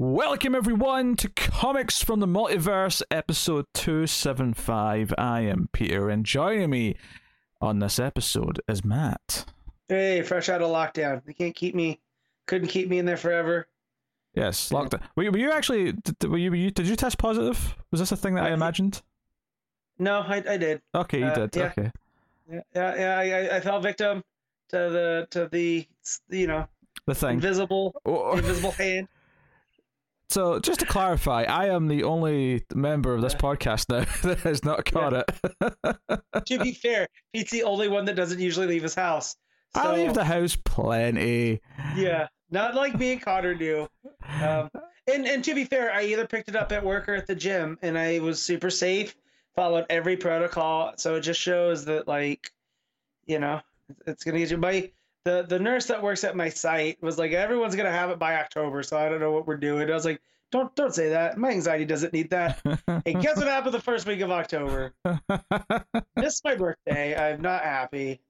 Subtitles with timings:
[0.00, 5.12] Welcome everyone to Comics from the Multiverse, episode 275.
[5.18, 6.96] I am Peter, and joining me
[7.60, 9.44] on this episode is Matt.
[9.88, 11.22] Hey, fresh out of lockdown.
[11.26, 12.00] They can't keep me,
[12.46, 13.68] couldn't keep me in there forever.
[14.32, 15.02] Yes, lockdown.
[15.16, 15.92] Were you, were you actually?
[15.92, 16.70] Did, were you, were you?
[16.70, 17.76] Did you test positive?
[17.90, 19.02] Was this a thing that I, I- imagined?
[19.98, 20.80] No, I, I did.
[20.94, 21.56] Okay, you uh, did.
[21.56, 21.72] yeah.
[21.78, 21.90] Okay.
[22.50, 23.22] Yeah, yeah, yeah I,
[23.52, 24.24] I- I fell victim
[24.70, 25.86] to the to the
[26.30, 26.66] you know
[27.04, 27.34] The thing.
[27.34, 29.06] invisible Oh, invisible hand.
[30.30, 34.64] So, just to clarify, I am the only member of this podcast now that has
[34.64, 36.44] not caught it.
[36.46, 39.34] to be fair, Pete's the only one that doesn't usually leave his house.
[39.74, 41.60] So, I leave the house plenty.
[41.96, 43.88] yeah, not like me and Connor do.
[44.40, 44.70] Um,
[45.12, 47.34] and and to be fair, I either picked it up at work or at the
[47.34, 49.16] gym, and I was super safe,
[49.56, 50.92] followed every protocol.
[50.96, 52.52] So it just shows that like,
[53.26, 53.62] you know,
[54.06, 54.58] it's gonna get you.
[54.58, 54.92] My
[55.24, 58.36] the the nurse that works at my site was like, everyone's gonna have it by
[58.36, 59.90] October, so I don't know what we're doing.
[59.90, 61.38] I was like, don't don't say that.
[61.38, 62.60] My anxiety doesn't need that.
[63.04, 64.94] Hey, guess what happened the first week of October?
[66.16, 67.16] This is my birthday.
[67.16, 68.20] I'm not happy.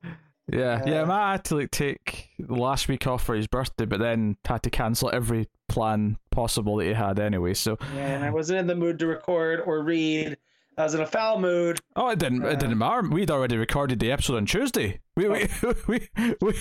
[0.52, 1.02] Yeah, yeah.
[1.02, 4.36] Uh, Matt had to like take the last week off for his birthday, but then
[4.44, 7.54] had to cancel every plan possible that he had anyway.
[7.54, 10.36] So, yeah, And I wasn't in the mood to record or read.
[10.80, 11.78] I was in a foul mood.
[11.96, 12.42] oh, it didn't.
[12.44, 13.08] Uh, it didn't matter.
[13.08, 15.00] We'd already recorded the episode on Tuesday.
[15.16, 15.48] We, we,
[15.86, 16.36] we, we,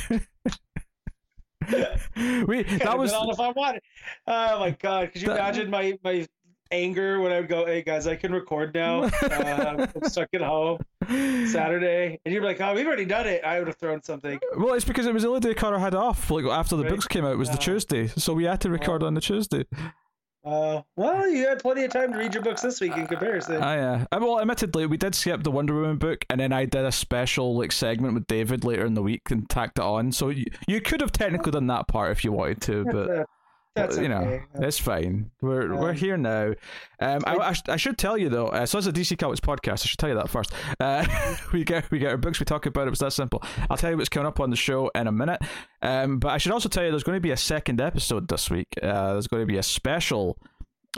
[2.48, 3.82] we, Could've that was on if I wanted.
[4.28, 5.12] Oh my god!
[5.14, 6.28] Could you That- imagine my my
[6.72, 9.04] anger when I would go, "Hey guys, I can record now.
[9.04, 9.10] Uh,
[9.96, 10.80] I'm stuck at home
[11.48, 14.40] Saturday," and you'd be like, "Oh, we've already done it." I would have thrown something.
[14.58, 16.32] Well, it's because it was the only day Connor had off.
[16.32, 16.92] Like after the Right.
[16.92, 19.66] books came out, it was the Tuesday, so we had to record on the Tuesday.
[20.50, 23.58] Uh, well, you had plenty of time to read your books this week in comparison.
[23.62, 24.06] Ah, yeah.
[24.12, 26.92] Uh, well, admittedly, we did skip the Wonder Woman book, and then I did a
[26.92, 30.12] special like segment with David later in the week and tacked it on.
[30.12, 33.28] So you, you could have technically done that part if you wanted to, but
[33.76, 34.44] that's you know, okay.
[34.56, 35.32] it's fine.
[35.42, 36.54] We're we're Um, here now.
[37.00, 38.48] Um, I, I, I should tell you though.
[38.48, 40.52] Uh, so as a DC Comics podcast, I should tell you that first.
[40.80, 41.06] Uh,
[41.54, 42.92] we get we get our books, we talk about it.
[42.92, 43.44] It's that simple.
[43.70, 45.42] I'll tell you what's coming up on the show in a minute.
[45.82, 48.50] Um, but I should also tell you there's going to be a second episode this
[48.50, 48.68] week.
[48.82, 50.38] Uh, there's going to be a special.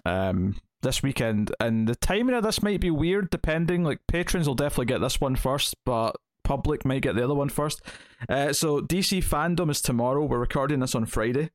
[0.05, 3.83] Um, this weekend, and the timing of this might be weird depending.
[3.83, 7.49] Like patrons will definitely get this one first, but public might get the other one
[7.49, 7.81] first.
[8.27, 10.25] Uh, so DC fandom is tomorrow.
[10.25, 11.51] We're recording this on Friday,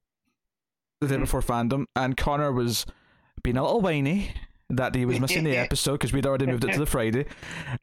[1.00, 1.20] the day Mhm.
[1.20, 2.86] before fandom, and Connor was
[3.42, 4.30] being a little whiny
[4.68, 7.26] that he was missing the episode because we'd already moved it to the Friday.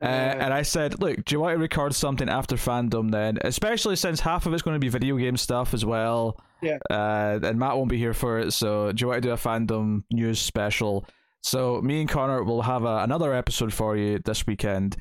[0.02, 3.38] Uh, and I said, "Look, do you want to record something after fandom then?
[3.42, 6.40] Especially since half of it's going to be video game stuff as well.
[6.62, 6.78] Yeah.
[6.90, 8.52] Uh, and Matt won't be here for it.
[8.52, 11.06] So do you want to do a fandom news special?
[11.42, 14.98] So me and Connor will have a, another episode for you this weekend.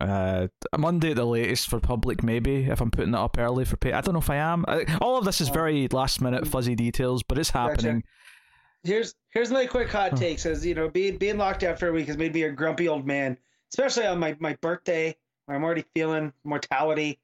[0.00, 3.76] Uh, Monday at the latest for public, maybe if I'm putting it up early for
[3.76, 3.92] pay.
[3.92, 4.64] I don't know if I am.
[4.68, 7.70] I, all of this is very last minute fuzzy details, but it's Gotcha.
[7.70, 8.04] happening.
[8.84, 10.16] Here's here's my quick hot Huh.
[10.18, 10.38] take.
[10.38, 12.86] Says you know being being locked out for a week has made me a grumpy
[12.86, 13.36] old man,
[13.72, 15.16] especially on my my birthday
[15.46, 17.18] where I'm already feeling mortality.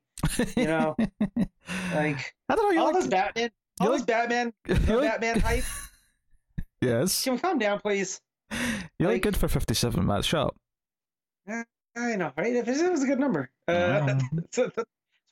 [0.56, 0.96] You know,
[1.94, 2.70] like I don't know.
[2.72, 5.64] You all like, this Batman, you all like- this Batman, Batman hype.
[6.80, 8.20] yes, Can we calm down, please?
[8.98, 10.24] you like good for fifty-seven, Matt.
[10.24, 10.48] Shut
[11.48, 11.64] up.
[11.96, 12.54] I know, right?
[12.54, 13.50] If it was a good number.
[13.68, 14.78] Uh, it's, a, it's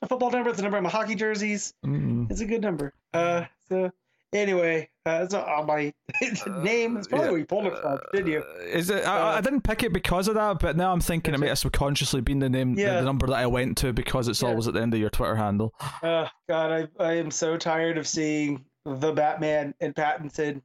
[0.03, 0.51] a football number.
[0.51, 1.75] It's a number on my hockey jerseys.
[1.85, 2.31] Mm.
[2.31, 2.95] It's a good number.
[3.13, 3.91] Uh, so
[4.33, 5.93] anyway, uh, it's on my
[6.63, 6.97] name.
[6.97, 7.31] It's probably yeah.
[7.31, 8.41] where you pulled it from, didn't you?
[8.43, 9.07] Uh, Is it?
[9.07, 11.41] I, I Uh, didn't pick it because of that, but now I'm thinking it Gotcha.
[11.41, 12.95] might have subconsciously been the name, the- Yeah.
[13.01, 14.49] the, number that I went to because it's Yeah.
[14.51, 15.75] always at the end of your Twitter handle.
[16.03, 20.63] Uh, God, I I am so tired of seeing the Batman and Pattinson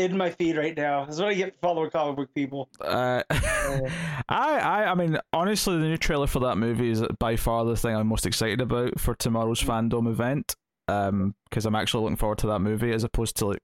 [0.00, 1.04] in my feed right now.
[1.04, 2.68] This is what I get following comic book people.
[2.80, 3.88] Uh, I,
[4.28, 7.94] I, I mean, honestly, the new trailer for that movie is by far the thing
[7.94, 10.54] I'm most excited about for tomorrow's fandom event.
[10.88, 13.60] Um, because I'm actually looking forward to that movie as opposed to like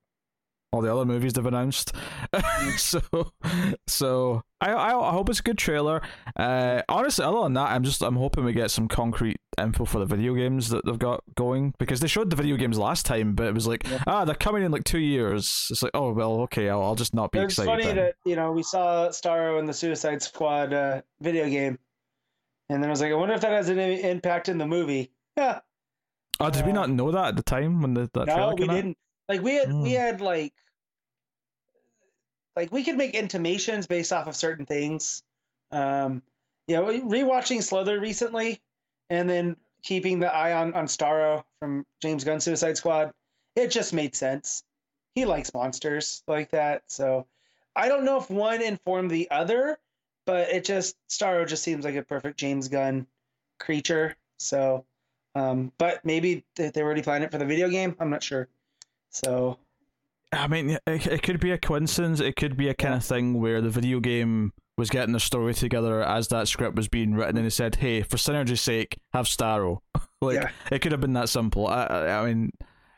[0.73, 1.93] all the other movies they've announced.
[2.77, 3.01] so,
[3.87, 6.01] so I, I, I hope it's a good trailer.
[6.35, 9.99] Uh, honestly, other than that, I'm just I'm hoping we get some concrete info for
[9.99, 13.33] the video games that they've got going because they showed the video games last time,
[13.33, 14.03] but it was like Yeah.
[14.07, 15.67] ah, they're coming in like two years.
[15.69, 17.71] It's like oh well, okay, I'll, I'll just not be It's excited.
[17.79, 18.05] It's funny then.
[18.05, 21.79] that you know we saw Starro in the Suicide Squad uh, video game,
[22.69, 25.11] and then I was like, I wonder if that has any impact in the movie.
[25.37, 25.59] Yeah,
[26.39, 28.53] Oh, did we Uh, not know that at the time when the, that no, trailer
[28.53, 28.75] we came out?
[28.75, 28.97] didn't.
[29.29, 29.97] Like we had, we Hmm.
[29.97, 30.53] had like,
[32.57, 35.21] like we could make intimations based off of certain things.
[35.71, 36.23] Um,
[36.67, 38.59] yeah, we rewatching Slither recently,
[39.11, 43.13] and then keeping the eye on on Starro from James Gunn Suicide Squad.
[43.55, 44.63] It just made sense.
[45.13, 47.27] He likes monsters like that, so
[47.75, 49.77] I don't know if one informed the other,
[50.25, 53.05] but it just Starro just seems like a perfect James Gunn
[53.59, 54.15] creature.
[54.39, 54.83] So,
[55.35, 57.95] um, but maybe they they were already planning it for the video game.
[57.99, 58.47] I'm not sure.
[59.11, 59.59] So
[60.33, 62.19] I mean, it, it could be a coincidence.
[62.19, 62.97] It could be a kind Yeah.
[62.97, 66.87] of thing where the video game was getting the story together as that script was
[66.87, 69.79] being written, and they said, "Hey, for synergy's sake, have Starro."
[70.21, 70.49] like Yeah.
[70.71, 71.67] it could have been that simple.
[71.67, 72.51] I, I, I mean,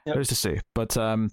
[0.06, 0.16] Yep.
[0.16, 0.60] who's to say?
[0.74, 1.30] But um,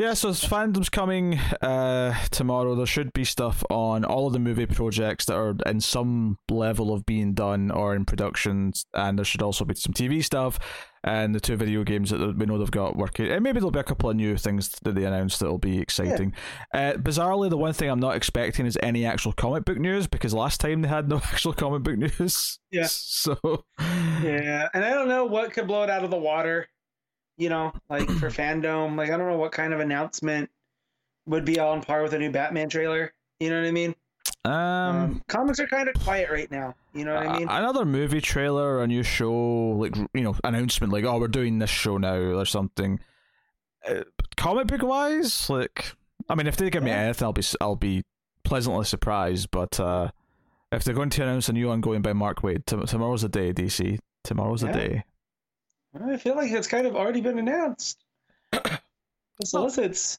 [0.00, 0.14] yeah.
[0.14, 2.74] So fandom's coming uh tomorrow.
[2.74, 6.92] There should be stuff on all of the movie projects that are in some level
[6.92, 10.58] of being done or in production, and there should also be some TV stuff
[11.02, 13.28] and the two video games that we know they've got working.
[13.28, 16.34] And maybe there'll be a couple of new things that they announced that'll be exciting.
[16.74, 20.34] Uh, bizarrely, the one thing I'm not expecting is any actual comic book news because
[20.34, 22.58] last time they had no actual comic book news.
[22.70, 22.86] Yeah.
[23.20, 23.36] So
[23.78, 26.68] Yeah, and I don't know what could blow it out of the water.
[27.40, 30.50] You know, like for fandom, like I don't know what kind of announcement
[31.26, 33.12] would be on par with a new Batman trailer.
[33.40, 33.94] You know what I mean?
[34.44, 34.52] um.
[34.52, 36.74] Um, comics are kind of quiet right now.
[36.92, 37.48] You know what I mean?
[37.48, 41.58] another movie trailer, or a new show, like you know, announcement, like oh, we're doing
[41.58, 43.00] this show now or something.
[43.88, 44.02] Uh,
[44.36, 45.94] comic book wise, like
[46.28, 48.02] I mean, if they give me anything, I'll be I'll be
[48.44, 49.50] pleasantly surprised.
[49.50, 50.10] But uh,
[50.72, 53.52] if they're going to announce a new ongoing by Mark Waid, t- tomorrow's the day,
[53.54, 53.98] DC.
[54.24, 54.72] Tomorrow's Yeah.
[54.72, 55.04] the day.
[55.98, 57.98] I feel like it's kind of already been announced.
[59.40, 60.18] The solicits.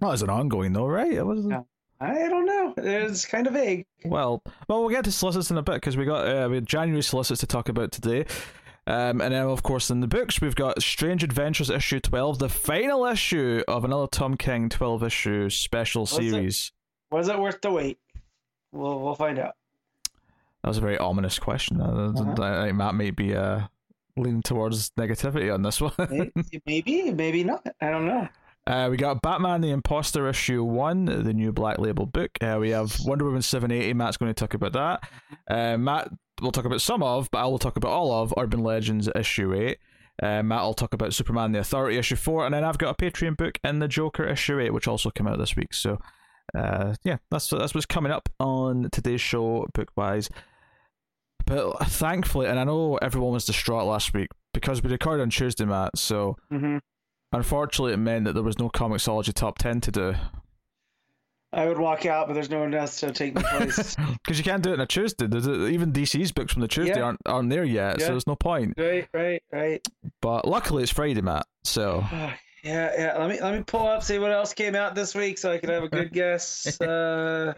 [0.00, 1.12] Not as an ongoing though, right?
[1.12, 1.44] It was.
[1.46, 1.64] No.
[2.00, 2.74] I don't know.
[2.76, 3.86] It's kind of vague.
[4.04, 6.66] Well, well, we'll get to solicits in a bit because we got uh, we had
[6.66, 8.24] January solicits to talk about today,
[8.88, 12.48] um, and then of course in the books we've got Strange Adventures issue twelve, the
[12.48, 16.08] final issue of another Tom King twelve issue special it?
[16.08, 16.72] series.
[17.12, 17.98] Was it worth the wait?
[18.72, 19.54] We'll we'll find out.
[20.64, 21.80] That was a very ominous question.
[21.80, 22.42] Uh, Uh-huh.
[22.42, 23.60] I think Matt may be uh,
[24.16, 25.92] leaning towards negativity on this one.
[26.66, 27.66] Maybe, maybe, not.
[27.80, 28.28] I don't know.
[28.66, 32.30] Uh, we got Batman the Imposter issue one, the new Black Label book.
[32.40, 33.92] Uh, we have Wonder Woman seven eighty.
[33.92, 35.08] Matt's going to talk about that.
[35.48, 36.10] Uh, Matt
[36.40, 39.52] will talk about some of, but I will talk about all of Urban Legends issue
[39.54, 39.78] eight.
[40.22, 43.02] Uh, Matt will talk about Superman the Authority issue four, and then I've got a
[43.02, 45.74] Patreon book and the Joker issue eight, which also came out this week.
[45.74, 45.98] So,
[46.54, 50.28] uh, yeah, that's that's what's coming up on today's show book wise.
[51.46, 55.64] But thankfully, and I know everyone was distraught last week because we recorded on Tuesday,
[55.64, 55.98] Matt.
[55.98, 56.78] So hmm
[57.34, 60.14] Unfortunately, it meant that there was no Comixology top 10 to do.
[61.54, 63.96] I would walk out, but there's no one else to take my place.
[64.22, 65.26] Because you can't do it on a Tuesday.
[65.26, 67.04] There's even DC's books from the Tuesday Yeah.
[67.04, 68.06] aren't, aren't there yet, Yeah.
[68.06, 68.74] so there's no point.
[68.76, 69.86] right, right, right.
[70.20, 71.46] But luckily, it's Friday, Matt.
[71.64, 72.34] So, yeah,
[72.64, 73.16] yeah.
[73.18, 75.58] Let me let me pull up see what else came out this week so I
[75.58, 76.78] can have a good guess.
[76.80, 77.54] Uh,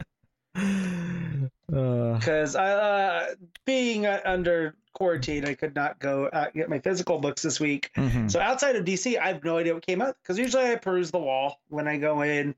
[0.56, 0.60] uh,
[1.66, 3.26] because I uh,
[3.64, 7.90] being uh, under quarantine, I could not go get my physical books this week.
[7.96, 8.30] mhm.
[8.30, 11.10] So outside of DC, I have no idea what came out because usually I peruse
[11.10, 12.54] the wall when I go in,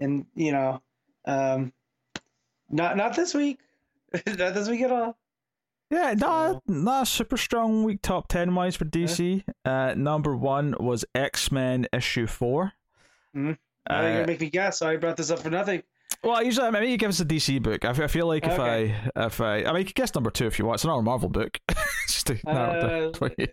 [0.00, 0.80] and you know,
[1.24, 1.72] um,
[2.70, 3.60] not not this week,
[4.26, 5.16] not this week at all.
[5.90, 9.44] yeah, not, not a super strong week top 10 wise for DC.
[9.64, 12.72] Uh, number one was X Men issue 4.
[13.34, 13.58] Mhm.
[13.88, 15.82] Now you're Uh, gonna make me guess, so I brought this up for nothing.
[16.22, 17.84] Well, usually, I mean, you give us a DC book.
[17.84, 18.94] I feel like if Okay.
[19.16, 20.76] I, if I, I mean, you could guess number two if you want.
[20.76, 21.58] It's another Marvel book.
[22.08, 23.46] Just to narrow it down for you.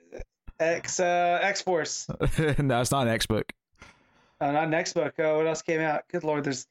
[0.60, 2.08] X uh, X Force.
[2.60, 3.52] no, it's not an X book.
[4.42, 5.14] Uh, not next book.
[5.20, 6.04] Oh, what else came out?
[6.12, 6.68] Good lord, there's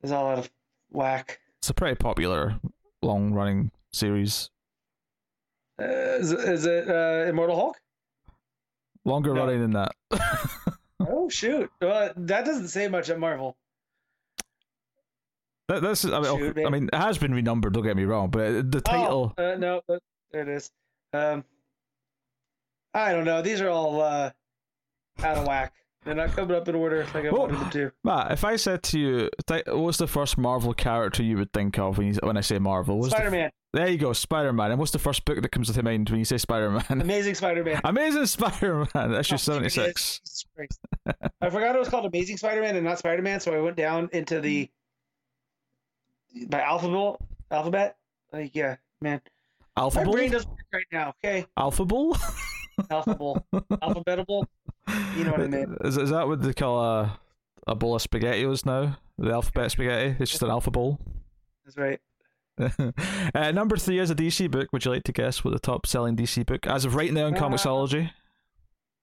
[0.00, 0.50] there's a lot of
[0.90, 1.40] whack.
[1.58, 2.56] It's a pretty popular,
[3.02, 4.50] long running series.
[5.80, 7.76] Uh, is, it- is it uh, Immortal Hulk?
[9.04, 9.40] Longer No.
[9.46, 9.92] running than that.
[11.04, 11.68] Oh shoot!
[11.80, 13.56] Well, that doesn't say much at Marvel.
[15.68, 17.72] That- That's, I mean, okay, I mean, it has been renumbered.
[17.74, 19.32] Don't get me wrong, but the title.
[19.38, 19.98] Oh, uh, no, uh,
[20.32, 20.70] there it is.
[21.12, 21.44] Um,
[22.94, 23.42] I don't know.
[23.42, 24.30] These are all uh,
[25.22, 25.72] out of whack.
[26.04, 27.92] They're not coming up in order like I Well, wanted them to.
[28.02, 29.30] Matt, if I said to you,
[29.68, 33.00] what's the first Marvel character you would think of when you, when I say Marvel?
[33.02, 34.72] The f- Spider-Man, there you go, Spider Man.
[34.72, 36.84] And what's the first book that comes to mind when you say Spider Man?
[36.90, 37.80] Amazing Spider-Man.
[37.84, 40.18] Amazing Spider Man, issue Oh, seventy six.
[40.18, 40.80] Jesus Christ.
[41.40, 44.40] I forgot it was called Amazing Spider-Man and not Spider-Man, so I went down into
[44.40, 44.68] the
[46.48, 47.20] by alphabet.
[47.50, 47.96] Alphabet.
[48.32, 49.20] Like yeah, man.
[49.76, 51.14] My brain doesn't work right now.
[51.24, 52.20] Okay, Alphabet.
[52.90, 53.42] alphabet,
[53.82, 54.46] alphabetable.
[55.16, 55.76] You know what I mean.
[55.82, 57.18] Is, is that what they call a
[57.66, 58.98] a bowl of spaghettios now?
[59.18, 60.16] The alphabet spaghetti.
[60.18, 60.98] It's just an alpha bowl.
[61.64, 62.00] That's right.
[63.34, 64.68] uh, number three is a DC book.
[64.72, 67.26] Would you like to guess what the top selling DC book as of right now
[67.26, 68.10] in Uh, Comixology?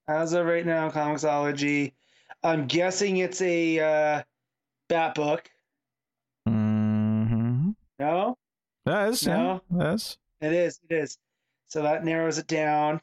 [0.08, 1.92] As of right now, Comixology.
[2.42, 4.22] I'm guessing it's a uh,
[4.88, 5.50] Bat book.
[8.00, 8.38] No,
[8.86, 9.26] That is.
[9.26, 9.60] No.
[9.76, 10.16] Yeah, yes.
[10.40, 10.80] it is.
[10.88, 11.18] It is.
[11.68, 13.00] So that narrows it down.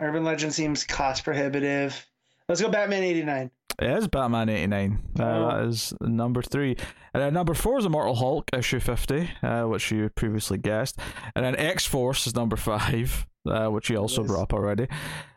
[0.00, 2.04] Urban Legend seems cost prohibitive.
[2.48, 3.50] Let's go Batman '89.
[3.80, 5.00] It is Batman 89.
[5.18, 5.48] Uh, Oh.
[5.48, 6.76] That is number three.
[7.12, 10.98] And then number four is Immortal Hulk, issue 50, uh, which you previously guessed.
[11.34, 14.86] And then X Force is number five, uh, which you also brought up already.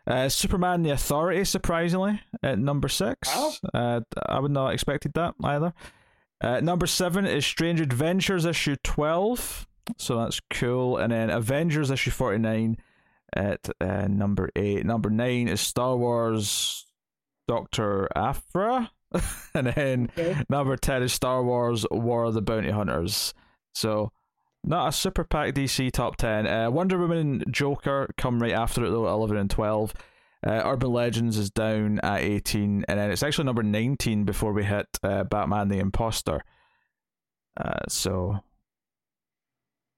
[0.06, 3.28] Uh, Superman The Authority, surprisingly, at number six.
[3.34, 3.52] Wow.
[3.74, 5.72] Uh, I would not have expected that either.
[6.40, 9.66] Uh, number seven is Strange Adventures, issue 12.
[9.96, 10.96] So that's cool.
[10.98, 12.76] And then Avengers, issue 49
[13.34, 14.84] at uh, number eight.
[14.86, 16.86] Number nine is Star Wars
[17.46, 18.90] Doctor Aphra.
[19.54, 20.36] and then Okay.
[20.50, 23.32] number 10 is Star Wars War of the Bounty Hunters.
[23.74, 24.12] So,
[24.64, 26.46] not a super packed DC top 10.
[26.46, 29.94] Uh, Wonder Woman and Joker come right after it, though, 11 and 12.
[30.46, 32.84] Uh, Urban Legends is down at 18.
[32.88, 36.42] And then it's actually number 19 before we hit uh, Batman the Imposter.
[37.56, 38.38] Uh, so,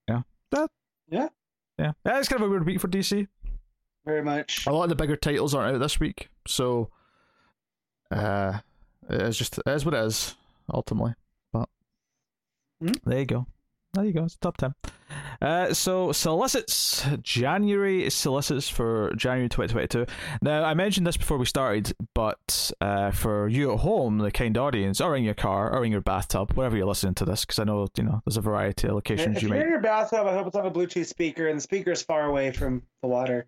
[0.08, 0.22] yeah.
[0.50, 0.70] That,
[1.08, 1.28] Yeah.
[1.78, 1.92] Yeah.
[2.06, 2.18] yeah.
[2.18, 3.26] It's kind of a weird week for DC
[4.06, 4.66] Very much.
[4.66, 6.88] a lot of the bigger titles aren't out this week, so
[8.10, 8.58] uh,
[9.10, 10.34] it's just it is what it is
[10.72, 11.14] ultimately.
[11.52, 11.68] But
[12.80, 12.92] Hmm.
[13.04, 13.46] there you go,
[13.94, 14.24] there you go.
[14.24, 14.74] It's top ten.
[15.42, 20.06] Uh, so solicits January solicits for January 2022.
[20.42, 24.56] Now I mentioned this before we started, but uh, for you at home, the kind
[24.56, 27.58] audience, or in your car, or in your bathtub, wherever you're listening to this, because
[27.58, 29.80] I know you know there's a variety of locations If you you're might in your
[29.80, 32.82] bathtub, I hope it's on a Bluetooth speaker and the speaker is far away from
[33.02, 33.46] the water.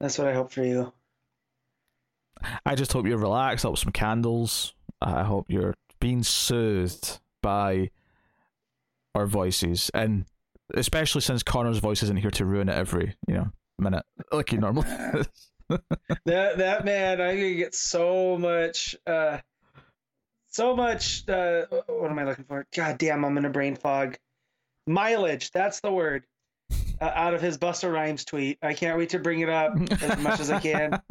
[0.00, 0.92] That's what I hope for you.
[2.64, 3.64] I just hope you're relaxed.
[3.64, 4.74] Up some candles.
[5.00, 7.90] I hope you're being soothed by
[9.14, 10.24] our voices, and
[10.74, 13.48] especially since Connor's voice isn't here to ruin it every you know
[13.78, 15.28] minute like he normally is.
[15.68, 15.82] That
[16.58, 19.38] that man, I could get so much, uh,
[20.48, 21.28] so much.
[21.28, 22.66] Uh, what am I looking for?
[22.74, 24.16] God damn, I'm in a brain fog.
[24.86, 25.50] Mileage.
[25.50, 26.24] That's the word.
[27.00, 28.58] Uh, out of his Busta Rhymes tweet.
[28.60, 29.72] I can't wait to bring it up
[30.02, 31.00] as much as I can.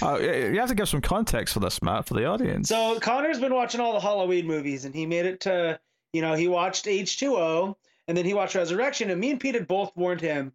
[0.00, 2.68] Uh, you have to give some context for this, Matt, for the audience.
[2.68, 5.78] So Connor's been watching all the Halloween movies, and he made it to,
[6.12, 7.74] you know, he watched H2O,
[8.08, 10.52] and then he watched Resurrection, and me and Pete had both warned him,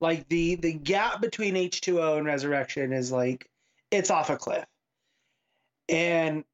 [0.00, 3.48] like the the gap between H2O and Resurrection is like
[3.90, 4.66] it's off a cliff,
[5.88, 6.44] and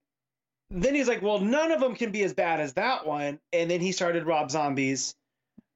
[0.70, 3.70] then he's like, well, none of them can be as bad as that one, and
[3.70, 5.14] then he started Rob Zombie's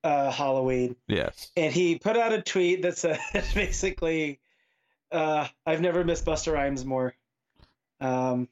[0.05, 3.19] uh, Halloween, yes, and he put out a tweet that said
[3.55, 4.41] basically,
[5.11, 7.15] uh, "I've never missed Busta Rhymes more."
[8.01, 8.49] Um,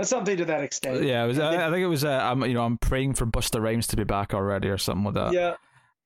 [0.00, 1.02] that's something to that extent.
[1.04, 1.38] yeah, was.
[1.38, 2.04] I, I think it was.
[2.04, 5.04] Uh, I'm you know I'm praying for Busta Rhymes to be back already or something
[5.04, 5.32] like that.
[5.32, 5.54] Yeah,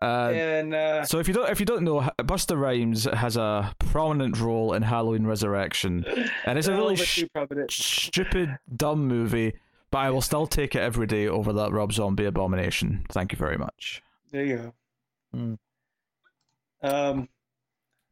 [0.02, 3.72] Uh, and uh, So if you don't if you don't know, Busta Rhymes has a
[3.78, 6.04] prominent role in Halloween Resurrection,
[6.44, 7.24] and it's a really bit sh-
[7.70, 9.54] stupid, dumb movie.
[9.90, 13.06] But I will still take it every day over that Rob Zombie abomination.
[13.10, 14.02] Thank you very much.
[14.32, 14.72] There you go.
[15.32, 15.54] Hmm.
[16.82, 17.28] Um,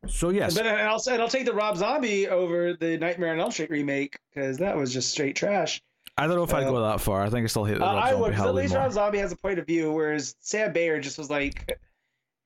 [0.09, 3.41] So yes, but and I'll and I'll take the Rob Zombie over the Nightmare on
[3.41, 5.81] Elm Street remake because that was just straight trash.
[6.19, 7.23] I don't know if I'd uh, go that far.
[7.23, 8.35] I think I still hate the Uh, Rob I Zombie would.
[8.35, 8.83] 'cause At least more.
[8.83, 11.79] Rob Zombie has a point of view, whereas Sam Bayer just was like,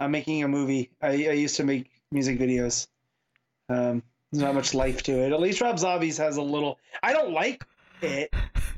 [0.01, 0.91] "I'm making a movie.
[1.01, 2.87] I, I used to make music videos.
[3.69, 5.33] Um, there's not much life to it.
[5.33, 6.79] At least Rob Zombies has a little.
[7.03, 7.65] I don't like
[8.03, 8.33] it,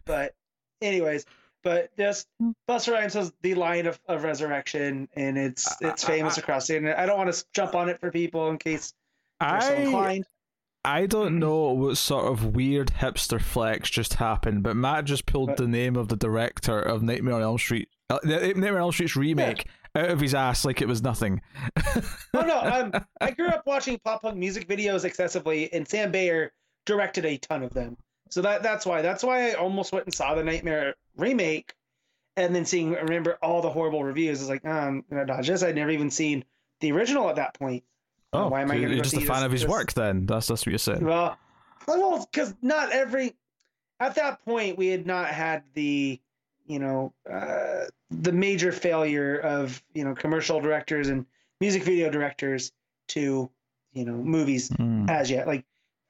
[0.05, 0.35] but
[0.81, 1.27] anyways."
[1.69, 2.29] But just
[2.67, 6.99] Busta Rhymes has the line of, of resurrection, and it's it's famous across the internet.
[6.99, 8.95] I don't want to jump on it for people in case
[9.39, 10.25] they're so I inclined.
[10.83, 15.49] I don't know what sort of weird hipster flex just happened, but Matt just pulled
[15.49, 18.93] But- the name of the director of Nightmare on Elm Street, uh, Nightmare on Elm
[18.93, 21.43] Street's remake, out of his ass like it was nothing.
[22.33, 26.51] Oh no, um, I grew up watching pop punk music videos excessively, and Sam Bayer
[26.87, 27.99] directed a ton of them.
[28.31, 31.75] So that that's why that's why I almost went and saw the Nightmare remake,
[32.37, 34.41] and then seeing remember all the horrible reviews.
[34.41, 35.63] It's like, oh, I'm gonna dodge this.
[35.63, 36.45] I'd never even seen
[36.81, 37.85] the original at that point.
[38.33, 40.27] Oh, why am I so you're just a fan this- of his this- work then?
[40.27, 41.05] That's that's what you're saying.
[41.05, 41.39] Well,
[41.87, 43.35] well, because not every
[44.01, 46.21] at that point we had not had the
[46.67, 51.25] you know uh, the major failure of you know commercial directors and
[51.61, 52.73] music video directors
[53.09, 53.51] to
[53.95, 55.09] you know movies Mm.
[55.09, 55.47] as yet.
[55.47, 55.65] Like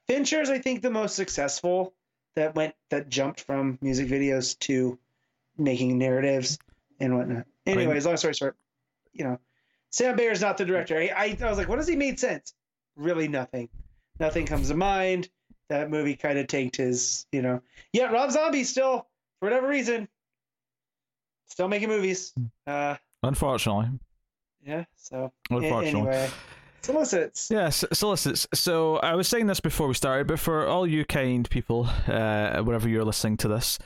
[0.07, 1.93] Fincher's, I think the most successful
[2.39, 4.97] that went that jumped from music videos to
[5.57, 6.57] making narratives
[6.99, 7.45] and whatnot.
[7.65, 8.55] Anyways, long story short,
[9.13, 9.39] you know,
[9.91, 10.97] Sam Bayer's not the director.
[10.97, 12.53] I, I, I was like, what does he made sense?
[12.95, 13.69] Really nothing.
[14.19, 15.29] Nothing comes to mind.
[15.67, 17.61] That movie kind of tanked his, you know.
[17.93, 19.05] Yeah, Rob Zombie still,
[19.39, 20.07] for whatever reason,
[21.47, 22.33] still making movies.
[22.65, 23.89] Uh, Unfortunately,
[24.65, 24.85] yeah.
[24.95, 25.89] So unfortunately.
[25.89, 26.29] anyway,
[26.81, 27.49] solicits.
[27.51, 28.47] Yes, solicits.
[28.53, 32.61] So I was saying this before we started, but for all you kind people, uh,
[32.61, 33.79] wherever you're listening to this,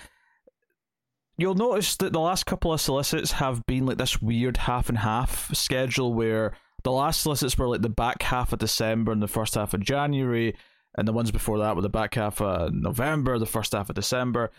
[1.38, 5.00] you'll notice that the last couple of solicits have been like this weird half and
[5.00, 9.28] half schedule where the last solicits were like the back half of December and the
[9.28, 10.56] first half of January,
[10.98, 13.96] and the ones before that were the back half of November, the first half of
[13.96, 14.52] December.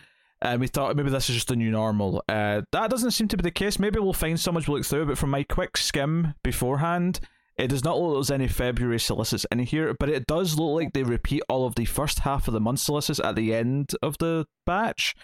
[0.43, 2.23] And we thought maybe this is just a new normal.
[2.29, 3.79] Uh, that doesn't seem to be the case.
[3.79, 7.21] Maybe we'll find so much to look through, but from my quick skim beforehand,
[7.57, 10.81] it does not look like there's any February solicits in here, but it does look
[10.81, 13.93] like they repeat all of the first half of the month solicits at the end
[14.03, 15.15] of the batch.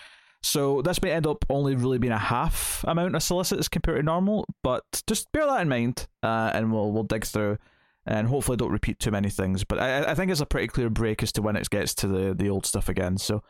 [0.43, 4.03] So this may end up only really being a half amount of solicits compared to
[4.03, 7.59] normal, but just bear that in mind, uh, and we'll we'll dig through,
[8.07, 9.65] and hopefully don't repeat too many things.
[9.65, 12.07] But I, I think it's a pretty clear break as to when it gets to
[12.07, 13.19] the the old stuff again.
[13.19, 13.43] So,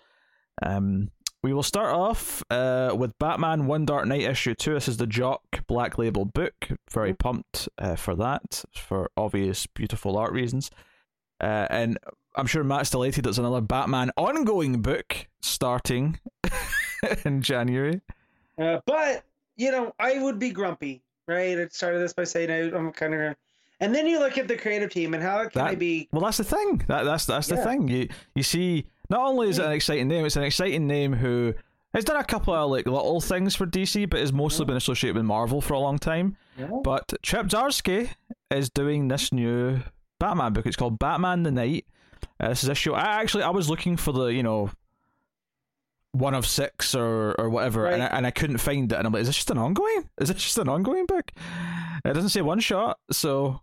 [0.63, 1.11] um,
[1.43, 4.75] we will start off uh, with Batman One Dark Knight issue two.
[4.75, 6.69] This is the Jock Black Label book.
[6.91, 10.71] Very pumped uh, for that for obvious beautiful art reasons.
[11.41, 11.99] Uh, and
[12.37, 13.27] I'm sure Matt's delighted.
[13.27, 16.19] It's another Batman ongoing book starting
[17.25, 18.03] in January.
[18.59, 19.25] Uh, but
[19.57, 21.59] you know, I would be grumpy, right?
[21.59, 23.37] I started this by saying I, I'm kind of,
[23.81, 26.09] and then you look at the creative team and how can That- I be?
[26.13, 26.83] Well, that's the thing.
[26.89, 27.89] That that's that's the thing.
[27.89, 31.55] You you see, not only is it an exciting name, it's an exciting name who
[31.93, 35.17] has done a couple of like little things for DC, but has mostly been associated
[35.17, 36.37] with Marvel for a long time.
[36.57, 36.81] Know?
[36.83, 38.11] But Chip Zdarsky
[38.51, 39.81] is doing this new
[40.21, 40.67] Batman book.
[40.67, 41.87] It's called Batman the Knight.
[42.39, 42.93] Uh, this is issue.
[42.93, 44.71] I actually I was looking for the you know
[46.13, 48.97] one of six or or whatever, and, I, and I couldn't find it.
[48.97, 50.09] And I'm like, is this just an ongoing?
[50.21, 51.33] Is this just an ongoing book?
[52.05, 53.61] It doesn't say one shot, so.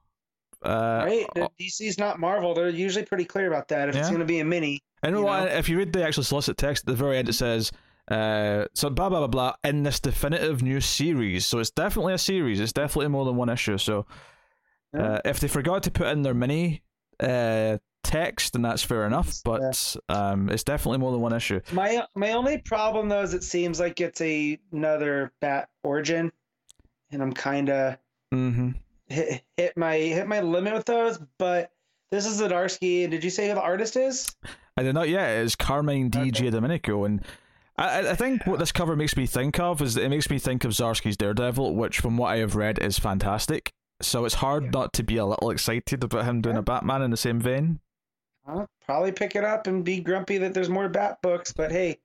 [0.63, 1.25] Uh, right?
[1.59, 2.53] DC's not Marvel.
[2.53, 3.89] They're usually pretty clear about that.
[3.89, 5.43] If it's going to be a mini, And you know?
[5.45, 7.71] if you read the actual solicit text at the very end, it says,
[8.09, 11.45] uh, so blah, blah, blah, blah, in this definitive new series.
[11.45, 12.59] So it's definitely a series.
[12.59, 13.77] It's definitely more than one issue.
[13.77, 14.05] So
[14.97, 16.81] uh, if they forgot to put in their mini
[17.19, 19.41] uh, text, then that's fair enough.
[19.43, 21.59] But um, it's definitely more than one issue.
[21.71, 26.31] my my only problem though is it seems like it's a, another Bat origin,
[27.11, 27.97] and I'm kind of
[28.31, 28.71] hmm
[29.07, 31.19] hit, hit my hit my limit with those.
[31.37, 31.71] But
[32.11, 33.03] this is Zdarsky.
[33.03, 34.27] and Did you say who the artist is?
[34.77, 35.29] I did not yet.
[35.43, 36.29] It's Carmine Okay.
[36.29, 37.05] Di Giandomenico.
[37.05, 37.23] And
[37.77, 40.63] I, I- think what this cover makes me think of is it makes me think
[40.63, 43.71] of Zdarsky's Daredevil, which, from what I have read, is fantastic.
[44.01, 47.09] So it's hard not to be a little excited about him doing a Batman in
[47.11, 47.79] the same vein.
[48.45, 51.51] I'll probably pick it up and be grumpy that there's more Bat books.
[51.51, 51.97] But hey,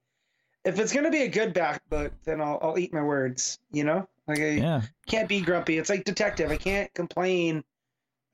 [0.64, 3.58] if it's gonna be a good Bat book, then I'll I'll eat my words.
[3.70, 4.82] You know, like I Yeah.
[5.06, 5.78] can't be grumpy.
[5.78, 6.50] It's like Detective.
[6.50, 7.64] I can't complain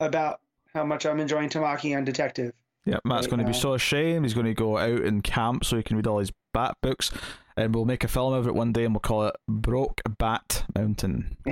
[0.00, 0.40] about
[0.74, 2.52] how much I'm enjoying Tamaki on Detective.
[2.84, 4.24] Yeah, Matt's Right going to be so ashamed.
[4.24, 7.10] He's going to go out in camp so he can read all his Bat books,
[7.56, 10.64] and we'll make a film of it one day, and we'll call it Broke Bat
[10.74, 11.36] Mountain.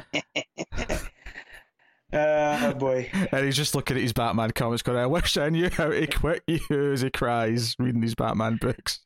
[2.13, 3.11] Oh boy.
[3.33, 6.07] and he's just looking at his Batman comics, going, "I wish I knew how to
[6.07, 6.61] quit you."
[6.93, 9.01] As he cries, reading these Batman books.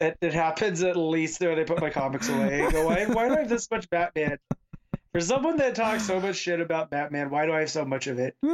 [0.00, 2.62] It, it happens at least when I put my comics away.
[2.64, 4.38] I go, why, why do I have this much Batman?
[5.12, 8.06] For someone that talks so much shit about Batman, why do I have so much
[8.06, 8.36] of it?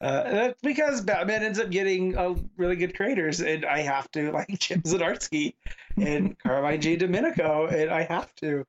[0.00, 4.30] Uh, that's because Batman ends up getting uh, really good creators, and I have to
[4.30, 5.54] like Jim Zdarsky
[5.96, 6.94] and Carmine J.
[6.94, 8.64] Domenico, and I have to.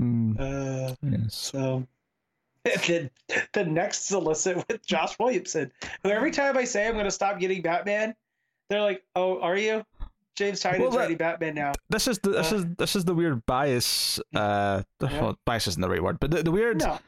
[0.00, 1.36] Mm, Uh, yes.
[1.36, 1.86] so
[2.88, 3.10] then
[3.52, 5.70] the next solicit with Josh Williamson,
[6.02, 8.16] who every time I say I'm going to stop getting Batman,
[8.68, 9.84] they're like, "Oh, are you?"
[10.34, 11.72] James Tynion's Well, that- Batman now.
[11.90, 14.18] This is the this Uh, is this is the weird bias.
[14.34, 15.20] Uh, Yeah.
[15.20, 16.78] well, bias isn't the right word, but the, the weird.
[16.78, 16.98] No,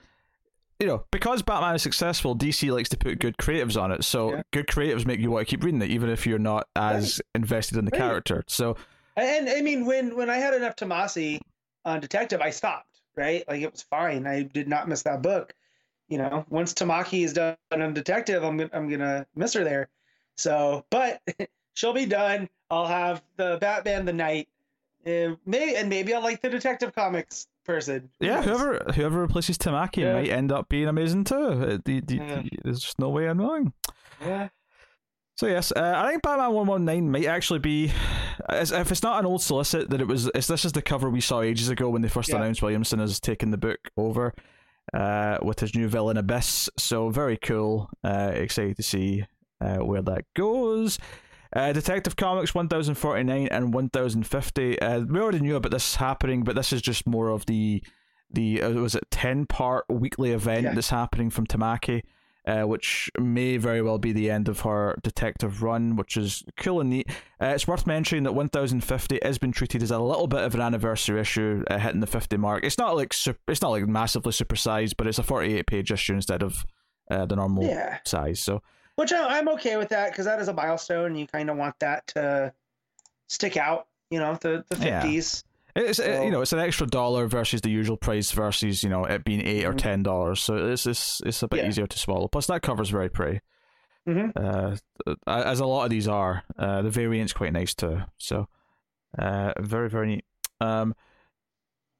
[0.80, 4.04] you know, because Batman is successful, DC likes to put good creatives on it.
[4.04, 4.42] So Yeah.
[4.52, 7.78] good creatives make you want to keep reading it, even if you're not as invested
[7.78, 8.00] in the Right.
[8.00, 8.44] character.
[8.48, 8.76] So
[9.16, 11.40] and I mean when when I had enough Tomasi
[11.84, 12.88] on Detective, I stopped.
[13.16, 14.26] Right, like it was fine.
[14.26, 15.54] I did not miss that book.
[16.08, 19.88] You know, once Tamaki is done on Detective, I'm gonna I'm gonna miss her there.
[20.36, 21.22] So, but
[21.74, 22.48] she'll be done.
[22.74, 24.48] I'll have the Batman the Knight.
[25.06, 28.10] Uh, maybe and maybe I'll like the Detective Comics person.
[28.20, 28.44] Who yeah, knows?
[28.46, 30.14] whoever whoever replaces Tamaki Yeah.
[30.14, 31.80] might end up being amazing too.
[31.84, 32.42] The- the- Yeah.
[32.62, 33.72] There's just no way I'm knowing.
[34.20, 34.48] Yeah.
[35.36, 37.90] So yes, uh, I think Batman One One Nine might actually be,
[38.48, 40.30] as, if it's not an old solicit, that it was.
[40.34, 42.36] It's, this is the cover we saw ages ago when they first Yeah.
[42.36, 44.32] announced Williamson has taken the book over,
[44.94, 46.70] uh, with his new villain Abyss.
[46.78, 47.90] So very cool.
[48.04, 49.24] Uh, excited to see
[49.60, 50.98] uh, where that goes.
[51.54, 54.80] Uh, Detective Comics 1049 and 1050.
[54.80, 57.82] Uh, we already knew about this happening, but this is just more of the
[58.30, 60.74] the uh, was it 10 part weekly event Yeah.
[60.74, 62.02] that's happening from Tamaki
[62.46, 66.80] uh, which may very well be the end of her detective run, which is cool
[66.80, 67.08] and neat.
[67.40, 70.60] Uh, it's worth mentioning that 1050 has been treated as a little bit of an
[70.60, 72.62] anniversary issue, uh, hitting the 50 mark.
[72.62, 73.14] It's not like
[73.48, 76.66] it's not like massively supersized, but it's a 48 page issue instead of
[77.10, 77.98] uh, the normal Yeah.
[78.04, 78.40] size.
[78.40, 78.60] So
[78.96, 81.06] Which I, I'm okay with that because that is a milestone.
[81.06, 82.52] and You kind of want that to
[83.28, 83.86] stick out.
[84.10, 85.00] You know, the the Yeah.
[85.02, 85.44] fifties.
[85.74, 88.88] it's uh, So- you know it's an extra dollar versus the usual price versus you
[88.90, 89.78] know it being 8 or Mhm.
[89.78, 90.40] ten dollars.
[90.40, 91.68] So it's it's it's a bit Yeah.
[91.68, 92.28] easier to swallow.
[92.28, 93.40] Plus that cover's very pretty.
[94.06, 94.32] Mhm.
[94.36, 94.76] Uh,
[95.26, 96.44] as a lot of these are.
[96.58, 98.02] Uh, the variant's quite nice too.
[98.18, 98.46] So,
[99.18, 100.24] uh, very very neat.
[100.60, 100.94] Um,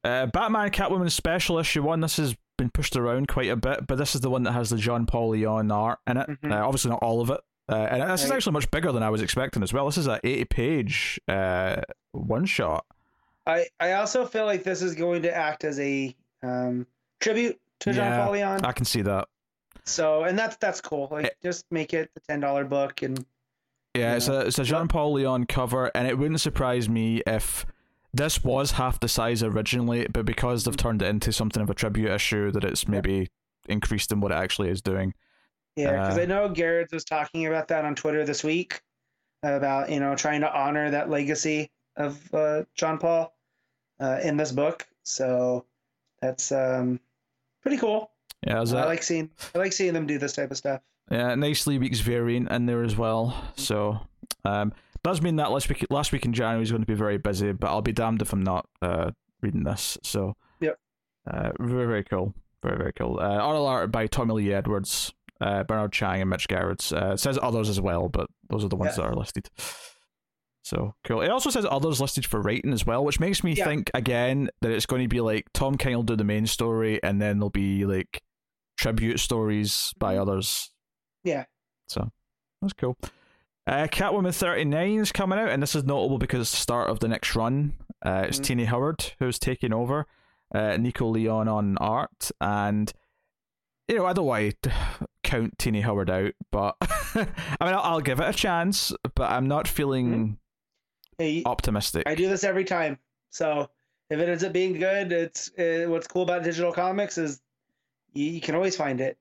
[0.05, 1.99] uh, Batman Catwoman Special Issue One.
[1.99, 4.69] This has been pushed around quite a bit, but this is the one that has
[4.69, 6.29] the John Paul Leon art in it.
[6.29, 6.51] Mhm.
[6.51, 7.41] Uh, obviously not all of it.
[7.67, 9.85] Uh, and this is actually much bigger than I was expecting as well.
[9.87, 12.85] This is an 80 page uh, one shot.
[13.47, 16.85] I I also feel like this is going to act as a um,
[17.19, 18.23] tribute to John Yeah.
[18.23, 18.65] Paul Leon.
[18.65, 19.27] I can see that.
[19.83, 21.07] So and that's that's cool.
[21.11, 21.29] Like Eh.
[21.43, 23.25] just make it the ten dollar book and
[23.95, 27.65] Yeah, it's a it's a Jean Paul Leon cover, and it wouldn't surprise me if
[28.15, 31.73] this was half the size originally, but because they've turned it into something of a
[31.73, 33.29] tribute issue, that it's maybe
[33.67, 35.13] increased in what it actually is doing.
[35.75, 38.81] yeah, because Uh, I know Garrett was talking about that on Twitter this week
[39.43, 43.33] about you know trying to honor that legacy of uh, John Paul
[43.99, 44.87] uh, in this book.
[45.03, 45.65] So
[46.21, 46.99] that's um,
[47.61, 48.11] pretty cool.
[48.47, 50.81] Yeah, is I like seeing I like seeing them do this type of stuff.
[51.11, 53.43] yeah, nicely week's variant in there as well.
[53.55, 53.99] So,
[54.45, 54.73] um,
[55.05, 57.51] does mean that last week last week in January is going to be very busy,
[57.53, 59.97] but I'll be damned if I'm not uh reading this.
[60.03, 60.77] So, Yep.
[61.31, 63.19] uh, very very cool, very very cool.
[63.19, 66.91] Uh, all art by Tommy Lee Edwards, uh, Bernard Chang, and Mitch Gerads.
[66.91, 69.03] Uh, it says others as well, but those are the ones Yeah.
[69.03, 69.49] that are listed.
[70.63, 71.21] So cool.
[71.21, 73.65] It also says others listed for writing as well, which makes me Yeah.
[73.65, 77.01] think again that it's going to be like Tom King will do the main story,
[77.03, 78.21] and then there'll be like
[78.77, 80.71] tribute stories by others.
[81.23, 81.45] Yeah.
[81.87, 82.09] So
[82.61, 82.97] that's cool.
[83.67, 86.99] Uh, Catwoman 39 is coming out, and this is notable because it's the start of
[86.99, 87.73] the next run.
[88.05, 88.43] Uh, it's Mhm.
[88.43, 90.05] Tini Howard who's taking over,
[90.53, 92.93] uh, Nico Leon on art, and
[93.87, 94.71] you know I don't want to
[95.23, 97.25] count Tini Howard out, but I
[97.65, 100.37] mean I'll, I'll give it a chance, but I'm not feeling
[101.17, 102.03] Hey, optimistic.
[102.05, 102.99] I do this every time.
[103.31, 103.69] So
[104.11, 107.41] if it ends up being good, it's uh, what's cool about digital comics is
[108.13, 109.17] you, you can always find it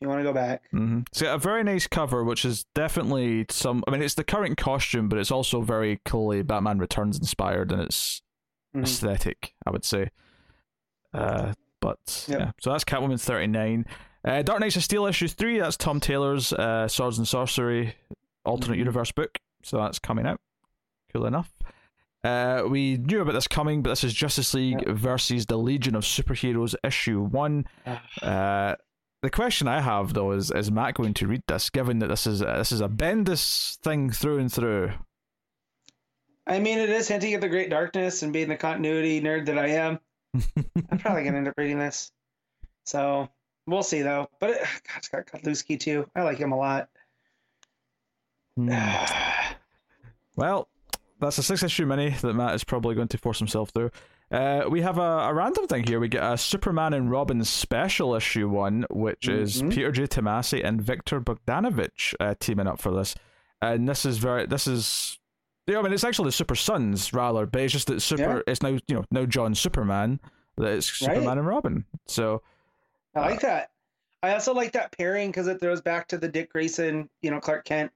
[0.00, 0.62] you want to go back.
[0.72, 1.00] Mm-hmm.
[1.10, 3.82] It's got a very nice cover, which is definitely some.
[3.86, 7.80] I mean, it's the current costume, but it's also very clearly Batman Returns inspired in
[7.80, 8.22] its
[8.76, 8.84] Mhm.
[8.84, 10.10] aesthetic, I would say.
[11.12, 12.38] Uh, but Yep.
[12.40, 13.86] yeah, so that's Catwoman 39.
[14.24, 17.94] Uh, Dark Knights of Steel issue 3, that's Tom Taylor's uh, Swords and Sorcery
[18.44, 18.80] alternate Mhm.
[18.80, 19.38] universe book.
[19.62, 20.40] So that's coming out.
[21.12, 21.52] Cool enough.
[22.24, 26.02] Uh, we knew about this coming, but this is Justice League versus the Legion of
[26.04, 27.64] Superheroes issue 1.
[28.20, 28.74] Uh,
[29.22, 31.70] the question I have though is: Is Matt going to read this?
[31.70, 34.92] Given that this is this is a Bendis thing through and through.
[36.46, 39.58] I mean, it is hinting at the Great Darkness and being the continuity nerd that
[39.58, 39.98] I am.
[40.90, 42.10] I'm probably gonna end up reading this.
[42.84, 43.28] So
[43.66, 44.28] we'll see though.
[44.40, 46.08] But it, God, it's got Godlewski too.
[46.14, 46.88] I like him a lot.
[48.56, 48.72] Hmm.
[50.36, 50.68] well,
[51.20, 53.90] that's a six issue mini that Matt is probably going to force himself through.
[54.30, 55.98] Uh, we have a, a random thing here.
[55.98, 59.72] We get a Superman and Robin special issue one, which is Mhm.
[59.72, 60.06] Peter J.
[60.06, 63.14] Tomasi and Viktor Bogdanovic uh, teaming up for this.
[63.62, 65.18] And this is very, this is,
[65.66, 68.42] yeah, I mean, it's actually the Super Sons rather, but it's just that Super, Yeah.
[68.46, 70.20] it's now, you know, now Jon Superman,
[70.58, 71.14] that it's Right.
[71.14, 71.84] Superman and Robin.
[72.06, 72.42] So,
[73.14, 73.70] I like that.
[74.22, 77.40] I also like that pairing because it throws back to the Dick Grayson, you know,
[77.40, 77.92] Clark Kent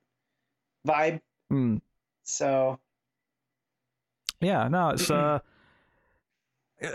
[0.88, 1.20] vibe.
[1.50, 1.76] hmm.
[2.22, 2.78] So
[4.40, 5.40] Yeah, no, it's uh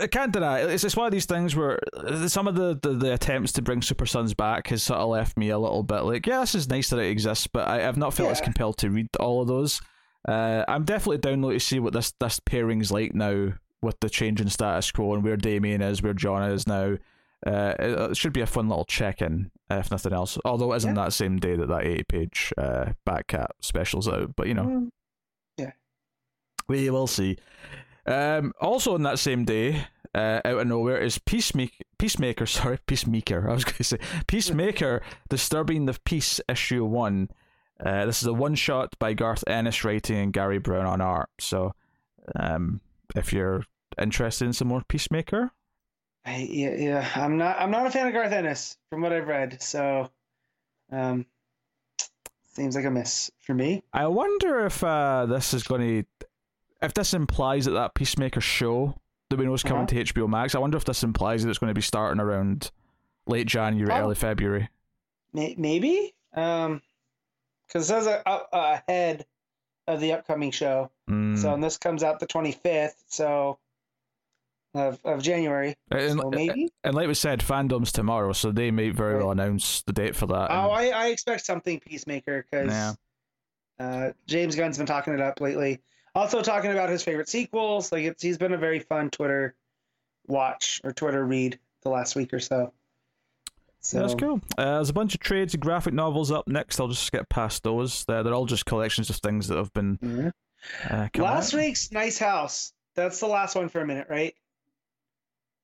[0.00, 0.70] I can't deny it.
[0.70, 3.62] it's it's one of these things where uh, some of the, the, the attempts to
[3.62, 6.54] bring Super Sons back has sort of left me a little bit like, yeah, this
[6.54, 9.40] is nice that it exists, but I have not felt as compelled to read all
[9.42, 9.80] of those.
[10.26, 14.10] Uh, I'm definitely down low to see what this this pairing's like now with the
[14.10, 16.96] change in status quo and where Damian is, where Jon is now.
[17.46, 20.36] Uh, it, it should be a fun little check in, if nothing else.
[20.44, 21.04] Although it isn't Yeah.
[21.04, 24.64] that same day that that 80 page uh, Batcat special's out, but you know.
[24.64, 24.88] mm,
[25.56, 25.70] yeah.
[26.68, 27.38] We will see.
[28.08, 31.84] Um, also on that same day, uh, out of nowhere, is Peacemaker.
[31.98, 33.48] Peacemaker, sorry, Peacemaker.
[33.48, 37.28] I was going to say Peacemaker, disturbing the peace issue one.
[37.84, 41.28] Uh, this is a one shot by Garth Ennis writing and Gary Brown on art.
[41.38, 41.74] So,
[42.34, 42.80] um,
[43.14, 43.64] if you're
[44.00, 45.52] interested in some more Peacemaker,
[46.24, 47.08] I, yeah, yeah.
[47.14, 47.60] I'm not.
[47.60, 49.62] I'm not a fan of Garth Ennis from what I've read.
[49.62, 50.10] So,
[50.90, 51.26] um,
[52.54, 53.84] seems like a miss for me.
[53.92, 56.26] I wonder if uh, this is going to,
[56.82, 58.98] if this implies that that Peacemaker show
[59.30, 59.86] that we know is coming Uh-huh.
[59.88, 60.54] to HBO Max.
[60.54, 62.70] I wonder if this implies that it's going to be starting around
[63.26, 64.02] late January, Oh.
[64.04, 64.68] early February.
[65.32, 66.14] May- Maybe.
[66.34, 66.80] Um,
[67.66, 69.26] because it says a, a, ahead
[69.86, 70.90] of the upcoming show.
[71.10, 71.36] Mm.
[71.36, 72.94] So and this comes out the 25th.
[73.08, 73.58] So
[74.74, 75.76] of of January.
[75.90, 76.70] and, So maybe.
[76.84, 79.22] and like we said, fandom's tomorrow, so they may very Right.
[79.22, 80.50] well announce the date for that.
[80.50, 82.92] Oh, I, I expect something Peacemaker because Yeah.
[83.78, 85.80] uh, James Gunn's been talking it up lately.
[86.18, 87.92] Also talking about his favorite sequels.
[87.92, 89.54] Like it's he's been a very fun Twitter
[90.26, 92.72] watch or Twitter read the last week or so.
[93.80, 94.40] So That's cool.
[94.58, 96.80] Uh, there's a bunch of trades and graphic novels up next.
[96.80, 98.04] I'll just skip past those.
[98.06, 100.32] They're, they're all just collections of things that have been Mhm.
[100.90, 101.60] uh, last out.
[101.60, 102.72] week's nice house.
[102.96, 104.34] That's the last one for a minute, right?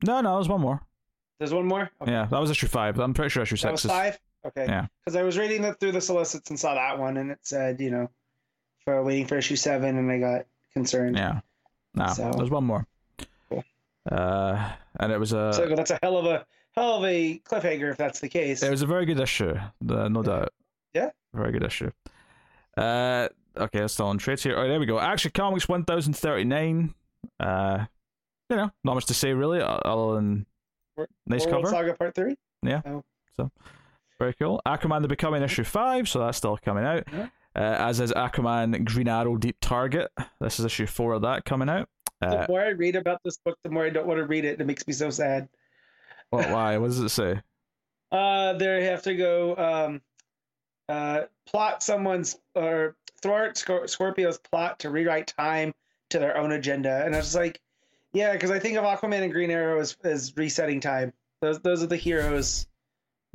[0.06, 0.80] No, no, there's one more.
[1.38, 1.90] There's one more.
[2.00, 2.12] Okay.
[2.12, 2.98] Yeah, that was issue five.
[3.00, 3.98] I'm pretty sure issue that was six is.
[3.98, 4.18] five.
[4.46, 4.66] Okay.
[4.66, 4.86] Yeah.
[5.04, 7.80] Because I was reading it through the solicits and saw that one, and it said,
[7.80, 8.08] you know,
[8.84, 11.16] for waiting for issue seven, and I got concerned.
[11.16, 11.40] Yeah.
[11.94, 12.86] Nah, So- there's one more.
[13.48, 13.64] Cool.
[14.10, 17.90] Uh, and it was a So that's a hell of a hell of a cliffhanger
[17.90, 18.62] if that's the case.
[18.62, 19.54] it was a very good issue,
[19.88, 20.52] uh, no doubt.
[20.92, 21.10] Yeah.
[21.32, 21.90] Very good issue.
[22.76, 24.56] Uh, okay, that's still on trades here.
[24.56, 24.98] Oh, there we go.
[24.98, 26.94] Action Comics 1039.
[27.40, 27.86] Uh,
[28.50, 30.46] you know, not much to say really, other than
[31.26, 31.68] nice World cover.
[31.74, 32.36] Saga Part Three.
[32.62, 32.82] Yeah.
[33.36, 33.50] So,
[34.18, 34.60] Very cool.
[34.66, 37.04] Aquaman the Becoming issue five, so that's still coming out.
[37.12, 37.28] Yeah.
[37.56, 40.10] Uh, as is Aquaman Green Arrow Deep Target.
[40.40, 41.88] This is issue four of that coming out.
[42.20, 44.44] The Uh, more I read about this book, the more I don't want to read
[44.44, 44.60] it.
[44.60, 45.48] It makes me so sad.
[46.30, 46.76] what, why?
[46.78, 47.40] What does it say?
[48.12, 50.00] Uh, they have to go um,
[50.88, 55.74] uh, plot someone's or thwart Scor- Scorpio's plot to rewrite time
[56.10, 57.60] to their own agenda, and I was like,
[58.12, 61.12] yeah, because I think of Aquaman and Green Arrow as, as resetting time.
[61.40, 62.68] Those those are the heroes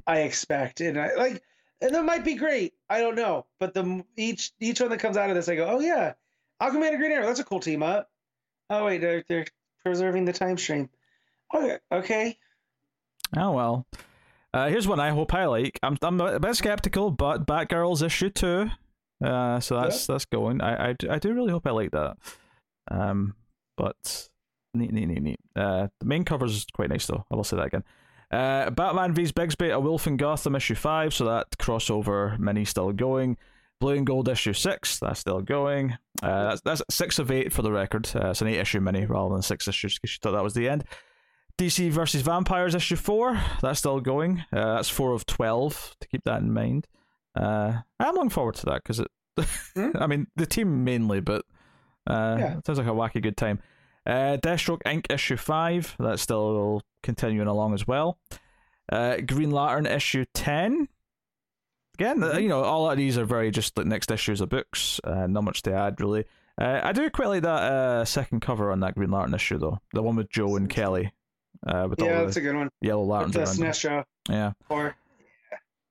[0.08, 1.44] I expect, and I like,
[1.82, 2.74] and that might be great.
[2.90, 5.66] I don't know, but the each each one that comes out of this, I go,
[5.68, 6.14] oh yeah,
[6.62, 8.10] Aquaman and Green Arrow, that's a cool team up.
[8.70, 9.46] Oh wait, they're they're
[9.84, 10.90] preserving the time stream.
[11.54, 12.38] Okay, okay.
[13.38, 13.86] Oh well.
[14.52, 15.80] Uh, here's one I hope I like.
[15.84, 18.70] I'm I'm a bit skeptical, but Batgirl's issue two.
[19.24, 20.62] Uh, so that's that's going.
[20.62, 22.18] I, I do- I do really hope I like that.
[22.90, 23.36] Um,
[23.78, 24.30] but
[24.74, 25.40] neat neat neat neat.
[25.56, 27.26] Uh, the main cover's is quite nice though.
[27.32, 27.84] I will say that again.
[28.32, 31.14] Uh, Batman vs Bigsby, a Wolf in Gotham issue five.
[31.14, 33.38] So that crossover mini still going.
[33.80, 35.98] Blue and Gold issue six, that's still going.
[36.22, 38.10] Uh, that's that's six of eight for the record.
[38.14, 40.54] Uh, it's an eight issue mini rather than six issues because you thought that was
[40.54, 40.84] the end.
[41.58, 44.44] DC versus Vampires issue four, that's still going.
[44.52, 45.96] Uh, that's four of twelve.
[46.02, 46.88] To keep that in mind.
[47.36, 49.08] Uh, I'm looking forward to that because it.
[49.76, 49.92] Hmm?
[49.98, 51.46] I mean, the team mainly, but
[52.06, 52.58] uh, Yeah.
[52.58, 53.60] it sounds like a wacky good time.
[54.10, 55.06] Uh, Deathstroke Inc.
[55.12, 58.18] issue five, that's still continuing along as well.
[58.92, 60.88] Uh, Green Lantern issue ten.
[62.00, 65.00] Again, uh, you know, all of these are very just like next issues of books.
[65.04, 66.26] Uh, not much to add really.
[66.60, 69.80] Uh, I do quite like that uh, second cover on that Green Lantern issue though,
[69.94, 71.12] the one with Joe and Kelly,
[71.68, 72.70] uh, with Yeah, all that's a good one.
[72.82, 73.66] yellow With lanterns the.
[73.66, 74.54] Sinestro Yeah.
[74.70, 74.96] or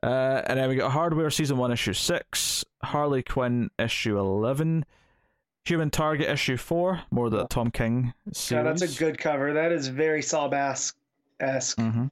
[0.02, 4.84] Uh, and then we got Hardware season one issue six, Harley Quinn issue eleven,
[5.68, 8.64] Human Target issue four, more of the Tom King series.
[8.64, 9.52] Yeah, that's a good cover.
[9.52, 10.94] That is very Bass
[11.40, 11.78] esque.
[11.78, 12.06] hmm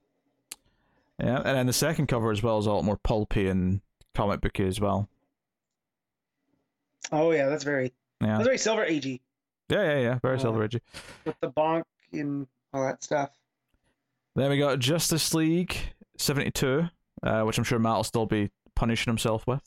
[1.18, 3.80] Yeah, and then the second cover as well is a lot more pulpy and
[4.14, 5.08] comic booky as well.
[7.12, 9.20] Oh yeah, that's very Yeah, that's very Silver Agey
[9.68, 10.18] yeah, yeah, yeah.
[10.22, 10.80] Very Uh, Silver Edgy.
[11.24, 13.30] with the bonk and all that stuff.
[14.34, 15.76] Then we got Justice League
[16.18, 16.88] seventy two,
[17.22, 19.62] uh, which I'm sure Matt will still be punishing himself with.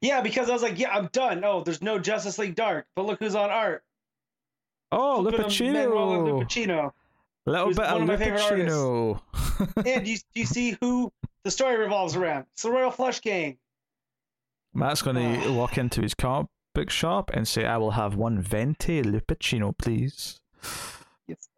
[0.00, 1.44] Yeah, because I was like, yeah, I'm done.
[1.44, 3.82] Oh, there's no Justice League Dark, but look who's on art.
[4.90, 6.92] Oh, Lupacchino, Lupacchino.
[7.46, 9.20] little bit of one of my favorite Lupacchino.
[9.86, 11.12] and you you see who
[11.44, 12.46] the story revolves around?
[12.52, 13.56] It's the Royal Flush Gang.
[14.74, 15.52] Matt's going to Ah.
[15.52, 20.40] walk into his comic book shop and say, I will have one Venti Lupacchino, please.
[21.26, 21.48] Yes.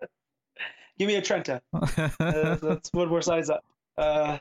[0.99, 1.61] Give me a Trenta.
[2.21, 3.65] Uh, that's one more size up.
[3.97, 4.39] Uh,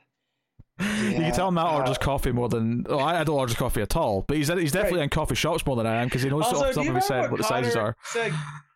[0.80, 2.86] you can tell Matt uh, orders coffee more than.
[2.90, 5.04] Oh, I I don't order coffee at all, but he's he's definitely Right.
[5.06, 6.84] in coffee shops more than I am because he knows also, off the do top
[6.86, 7.96] you of his head what the sizes are.
[8.04, 8.34] Said,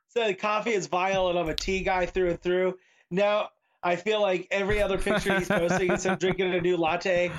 [0.09, 2.77] said coffee is vile and I'm a tea guy through and through.
[3.09, 3.49] Now
[3.83, 7.31] I feel like every other picture he's posting is him drinking a new latte.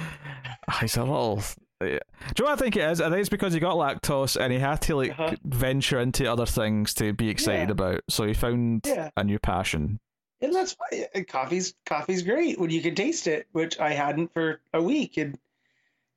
[0.81, 1.43] He's a little.
[1.81, 1.87] Yeah.
[1.87, 1.99] Do you
[2.41, 3.01] know what I think it is?
[3.01, 5.37] I think it's because he got lactose and he had to like Uh-huh.
[5.45, 7.73] venture into other things to be excited Yeah.
[7.73, 8.01] about.
[8.11, 9.11] So he found Yeah.
[9.17, 10.01] a new passion.
[10.41, 14.61] And that's why coffee's coffee's great when you can taste it, which I hadn't for
[14.73, 15.17] a week.
[15.17, 15.37] And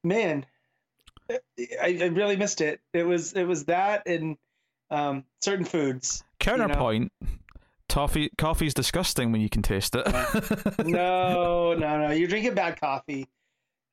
[0.04, 0.46] man,
[1.30, 1.40] I,
[2.02, 2.82] I really missed it.
[2.94, 4.38] It was it was that and
[4.92, 6.24] um, certain foods.
[6.40, 7.12] Counterpoint:
[7.90, 10.06] toffee coffee's disgusting when you can taste it.
[10.86, 12.12] No, no, no.
[12.12, 13.28] You're drinking bad coffee.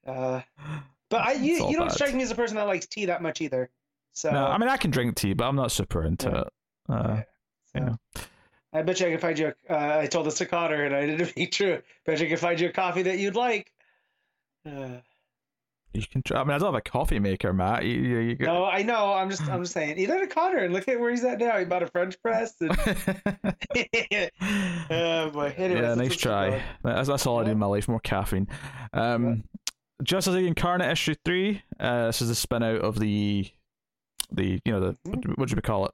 [0.06, 0.40] Uh,
[1.10, 1.92] but I you, you don't bad.
[1.94, 3.70] strike me as a person that likes tea that much either.
[4.12, 6.40] So, No, I mean I can drink tea, but I'm not super into Yeah.
[6.40, 6.48] it.
[6.88, 8.22] Uh, so yeah.
[8.72, 9.52] I bet you I can find you.
[9.68, 11.80] A, uh, I told this to Cotter, and I didn't be true.
[12.04, 13.72] Bet you I can find you a coffee that you'd like.
[14.66, 14.98] Uh,
[15.94, 16.22] you can.
[16.22, 17.84] Try, I mean, I don't have a coffee maker, Matt.
[17.84, 19.14] You, you, you no, I know.
[19.14, 19.98] I'm just, I'm just saying.
[19.98, 21.58] Either to Cotter and look at where he's at now.
[21.58, 22.54] He bought a French press.
[22.60, 22.70] And...
[24.90, 25.54] oh boy.
[25.56, 26.62] Anyways, yeah, nice try.
[26.84, 27.88] That's, that's all I need in my life.
[27.88, 28.48] More caffeine.
[28.92, 29.44] Um,
[30.02, 31.62] Justice League Incarnate issue three.
[31.80, 33.50] Uh, this is the spin out of the,
[34.30, 35.92] the you know the what, what do we call it?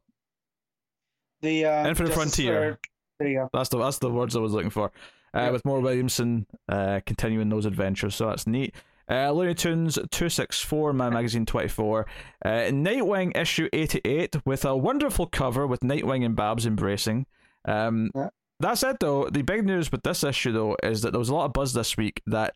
[1.44, 2.78] The uh, Infinite Frontier.
[3.20, 3.50] There you go.
[3.52, 4.90] That's the that's the words I was looking for.
[5.34, 5.52] uh, Yep.
[5.52, 8.14] with more Williamson uh, continuing those adventures.
[8.16, 8.74] So that's neat.
[9.10, 12.06] Uh, Looney Tunes 264, Mad Magazine 24.
[12.44, 17.26] Uh, Nightwing issue 88 with a wonderful cover with Nightwing and Babs embracing.
[17.66, 18.28] Um, Yeah.
[18.60, 21.34] That said, though, the big news with this issue, though, is that there was a
[21.34, 22.54] lot of buzz this week that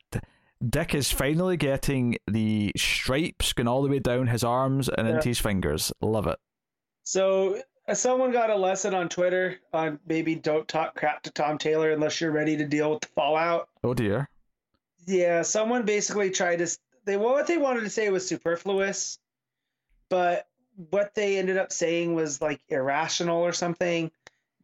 [0.67, 5.17] Dick is finally getting the stripes going all the way down his arms and Yeah.
[5.17, 5.93] into his fingers.
[6.01, 6.39] Love it.
[7.03, 7.61] So
[7.95, 12.21] someone got a lesson on Twitter on maybe don't talk crap to Tom Taylor unless
[12.21, 13.69] you're ready to deal with the fallout.
[13.83, 14.29] Oh dear.
[15.07, 19.19] Yeah, someone basically tried to they well, what they wanted to say was superfluous,
[20.11, 20.47] but
[20.91, 24.11] what they ended up saying was like irrational or something,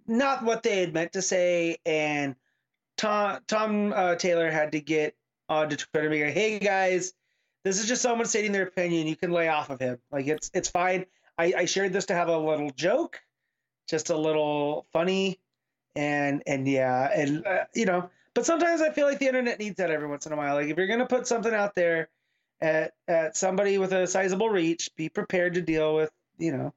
[0.06, 1.78] not what they had meant to say.
[1.86, 2.36] And
[2.96, 5.16] Tom Tom uh, Taylor had to get
[5.48, 7.14] onto Twitter and be like, "Hey guys,
[7.64, 9.06] this is just someone stating their opinion.
[9.06, 9.98] You can lay off of him.
[10.12, 11.06] Like it's it's fine.
[11.38, 13.20] I, I shared this to have a little joke,
[13.88, 15.40] just a little funny,
[15.96, 19.76] and and yeah, and uh, you know." But sometimes I feel like the internet needs
[19.76, 20.54] that every once in a while.
[20.54, 22.08] Like if you're gonna put something out there
[22.60, 26.74] at at somebody with a sizable reach, be prepared to deal with you know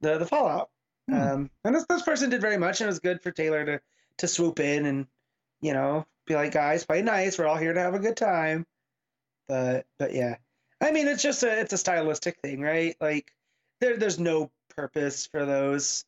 [0.00, 0.70] the the fallout.
[1.08, 1.14] Hmm.
[1.14, 3.80] Um, and this this person did very much, and it was good for Taylor to
[4.18, 5.06] to swoop in and
[5.60, 7.38] you know be like, guys, play nice.
[7.38, 8.66] We're all here to have a good time.
[9.48, 10.36] But but yeah,
[10.80, 12.96] I mean, it's just a it's a stylistic thing, right?
[13.00, 13.32] Like
[13.84, 16.04] there there's no purpose for those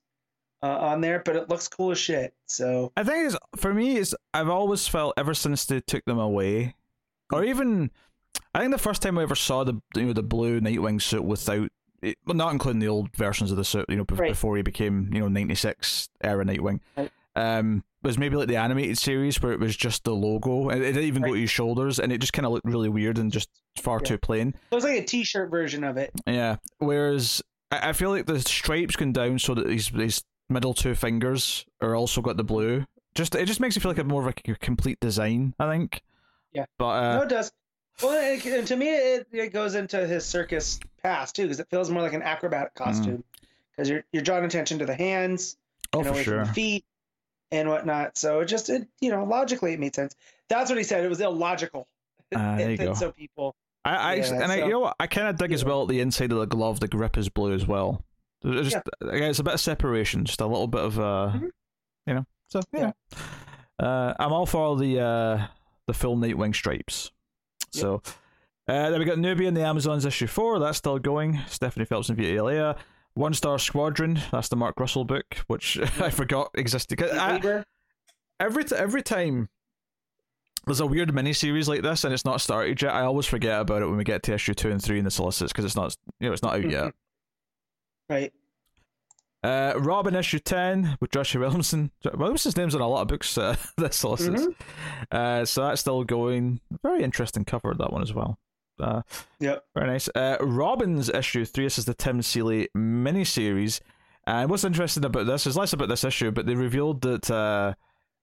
[0.63, 2.35] uh, on there, but it looks cool as shit.
[2.47, 6.19] So I think it's for me is I've always felt ever since they took them
[6.19, 6.75] away,
[7.33, 7.91] or even
[8.55, 11.25] I think the first time I ever saw the you know the blue Nightwing suit
[11.25, 11.69] without,
[12.03, 14.31] it, well, not including the old versions of the suit, you know, Right.
[14.31, 17.11] before he became you know ninety six era Nightwing, Right.
[17.37, 20.93] um, was maybe like the animated series where it was just the logo and it
[20.93, 23.33] didn't even go to his shoulders and it just kind of looked really weird and
[23.33, 23.49] just
[23.81, 24.09] far Yeah.
[24.11, 24.55] too plain.
[24.71, 26.13] it was like a t-shirt version of it.
[26.27, 26.57] Yeah.
[26.79, 30.95] Whereas I, I feel like the stripes going down so that his his middle two
[30.95, 32.85] fingers are also got the blue.
[33.15, 35.55] Just it just makes it feel like a more of a complete design.
[35.59, 36.03] I think.
[36.53, 36.67] Yeah.
[36.79, 37.53] But uh, no, it does.
[38.03, 41.69] Well, it, and to me, it, it goes into his circus past too, because it
[41.71, 43.25] feels more like an acrobatic costume.
[43.71, 45.57] Because you're you're drawing attention to the hands,
[45.93, 46.85] oh and for away from the feet,
[47.51, 48.19] and whatnot.
[48.19, 50.15] So it just it you know logically it made sense.
[50.49, 51.05] That's what he said.
[51.05, 51.89] It was illogical.
[52.35, 52.95] Ah, there you it go.
[52.95, 53.55] so people.
[53.87, 55.89] I, I Yeah, and I you know what I kind of dig as well at
[55.89, 56.81] the inside of the glove.
[56.81, 58.05] The grip is blue as well.
[58.45, 61.51] It's just again, it's a bit of separation, just a little bit of uh, Mhm.
[62.07, 62.25] you know.
[62.49, 62.93] So yeah,
[63.79, 65.47] Uh, I'm all for the uh
[65.87, 67.11] the full Nightwing stripes.
[67.75, 67.81] Yep.
[67.83, 68.03] So.
[68.69, 70.59] Uh, then we got Nubia in the Amazons issue four.
[70.59, 71.39] That's still going.
[71.47, 72.77] Stephanie Phelps and Vita Ayala.
[73.15, 74.21] One Star Squadron.
[74.33, 77.01] That's the Mark Russell book, which I forgot existed.
[77.03, 77.63] I-
[78.41, 79.49] every t- every time
[80.67, 83.61] there's a weird mini series like this and it's not started yet, I always forget
[83.61, 85.77] about it when we get to issue two and three in the solicits because it's
[85.77, 86.93] not you know it's not out yet.
[88.09, 88.33] right?
[89.45, 91.93] Uh, Robin issue ten with Joshua Williamson.
[92.15, 93.39] Williamson's name's on a lot of books.
[93.39, 94.47] Uh, this solicits.
[95.13, 96.61] Uh, so that's still going.
[96.83, 98.39] Very interesting cover that one as well.
[98.81, 99.03] Uh,
[99.41, 99.65] Yep.
[99.75, 100.09] very nice.
[100.15, 101.65] Uh, Robins issue three.
[101.65, 103.81] This is the Tim Seeley miniseries.
[104.27, 107.75] And what's interesting about this is less about this issue, but they revealed that uh,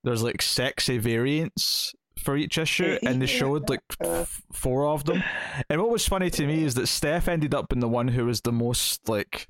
[0.04, 5.24] there's like sexy variants for each issue, and they showed like f- four of them.
[5.70, 8.26] And what was funny to me is that Steph ended up in the one who
[8.26, 9.48] was the most like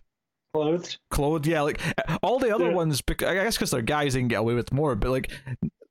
[0.54, 0.98] Clothed.
[1.10, 1.48] clothed.
[1.48, 1.80] Yeah, like
[2.22, 2.74] all the other Yeah.
[2.76, 3.02] ones.
[3.10, 4.96] I guess because they're guys, they can get away with more.
[4.96, 5.32] But like,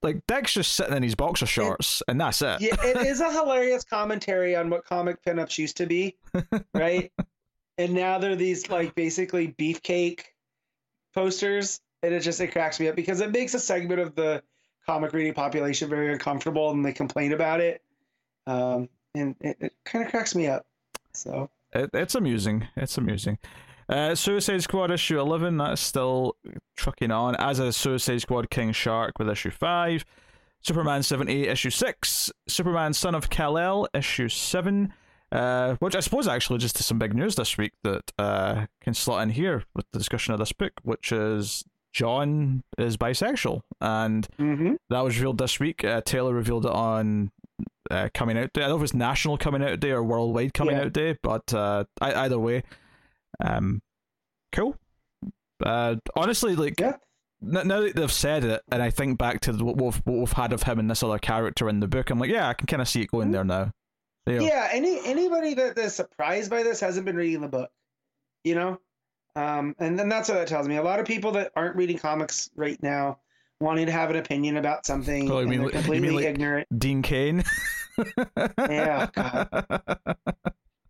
[0.03, 2.61] like Dick's just sitting in his boxer shorts, and that's it.
[2.61, 6.17] Yeah, it is a hilarious commentary on what comic pinups used to be,
[6.75, 7.11] right?
[7.79, 10.23] and now they're these like basically beefcake
[11.15, 14.43] posters, and it just it cracks me up because it makes a segment of the
[14.87, 17.83] comic reading population very uncomfortable, and they complain about it,
[18.47, 20.67] um, and it, it kind of cracks me up.
[21.13, 22.69] So It, it's amusing.
[22.77, 23.39] It's amusing.
[23.89, 26.37] Uh, Suicide Squad issue 11, that's still
[26.77, 30.05] trucking on, as is Suicide Squad King Shark with issue 5.
[30.63, 32.31] Superman 78, issue 6.
[32.49, 34.93] Superman Son of Kal-El, issue 7.
[35.33, 39.23] Uh, which I suppose actually just some big news this week that uh, can slot
[39.23, 43.63] in here with the discussion of this book, which is Jon is bisexual.
[43.81, 44.75] And mm-hmm.
[44.91, 45.85] that was revealed this week.
[45.85, 47.31] Uh, Taylor revealed it on
[47.91, 48.63] uh, coming out day.
[48.63, 50.85] I don't know if it's national coming out day or worldwide coming Yeah.
[50.85, 52.63] out day, but uh, I, either way,
[53.45, 53.83] um,
[54.53, 54.77] cool.
[55.65, 56.97] Uh, honestly, like yeah,
[57.43, 60.33] n- now that they've said it, and I think back to what we've, what we've
[60.33, 62.67] had of him and this other character in the book, I'm like, yeah, I can
[62.67, 63.73] kind of see it going there now.
[64.27, 64.41] Yeah.
[64.41, 64.69] yeah.
[64.73, 67.71] Any anybody that is surprised by this hasn't been reading the book,
[68.45, 68.81] you know,
[69.37, 70.77] um, and then that's what that tells me.
[70.77, 73.19] A lot of people that aren't reading comics right now,
[73.61, 76.69] wanting to have an opinion about something, Oh, mean completely like- ignorant.
[76.79, 77.43] Dean Cain.
[78.59, 79.09] Yeah,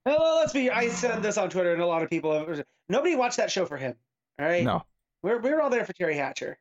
[0.05, 0.71] Well, let's be.
[0.71, 2.33] I said this on Twitter, and a lot of people.
[2.33, 3.95] Have, nobody watched that show for him.
[4.39, 4.65] All right.
[4.65, 4.83] no.
[5.23, 6.59] We're we were all there for Teri Hatcher,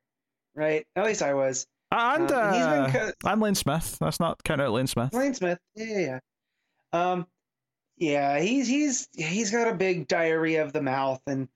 [0.55, 0.85] right?
[0.95, 1.65] At least I was.
[1.91, 3.97] And Um, uh, co- and Lane Smith.
[3.99, 5.13] That's not count out Lane Smith.
[5.13, 5.57] Lane Smith.
[5.75, 6.19] Yeah, yeah,
[6.93, 7.11] yeah.
[7.11, 7.27] Um,
[7.97, 11.47] yeah, he's he's he's got a big diarrhea of the mouth, and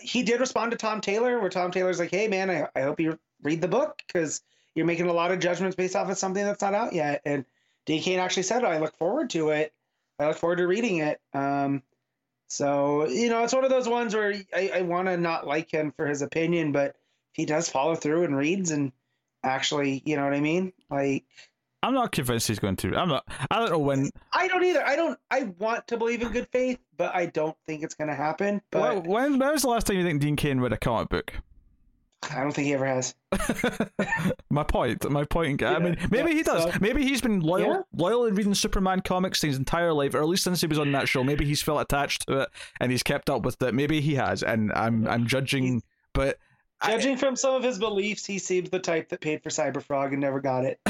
[0.00, 3.00] he did respond to Tom Taylor, where Tom Taylor's like, "Hey, man, I, I hope
[3.00, 4.42] you read the book because
[4.74, 7.44] you're making a lot of judgments based off of something that's not out yet." And
[7.86, 9.72] Dean Cain actually said, "I look forward to it.
[10.18, 11.82] I look forward to reading it." Um,
[12.48, 15.70] so you know, it's one of those ones where I, I want to not like
[15.70, 16.96] him for his opinion, but
[17.32, 18.92] he does follow through and reads and
[19.42, 20.72] actually, you know what I mean?
[20.90, 21.24] Like.
[21.84, 22.96] I'm not convinced he's going to.
[22.96, 23.24] I'm not.
[23.50, 24.10] I don't know when.
[24.32, 24.84] I don't either.
[24.84, 25.18] I don't.
[25.30, 28.62] I want to believe in good faith, but I don't think it's going to happen.
[28.70, 31.32] But when, when was the last time you think Dean Cain read a comic book?
[32.30, 33.14] I don't think he ever has.
[34.50, 35.08] my point.
[35.10, 35.62] My point.
[35.62, 36.62] I Yeah, mean, maybe yeah, he does.
[36.62, 37.80] so- maybe he's been loyal, Yeah.
[37.94, 40.90] loyal in reading Superman comics his entire life, or at least since he was on
[40.92, 41.22] that show.
[41.22, 42.48] Maybe he's felt attached to it
[42.80, 43.74] and he's kept up with it.
[43.74, 45.82] Maybe he has, and I'm I'm judging,
[46.14, 46.38] but
[46.80, 50.12] I- Judging from some of his beliefs, he seems the type that paid for Cyberfrog
[50.12, 50.80] and never got it.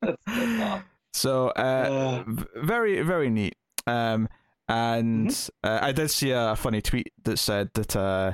[0.00, 3.56] That's, that's so uh, Uh, very very neat.
[3.86, 4.28] Um,
[4.68, 5.68] and Mm-hmm.
[5.68, 8.32] uh, I did see a funny tweet that said that uh,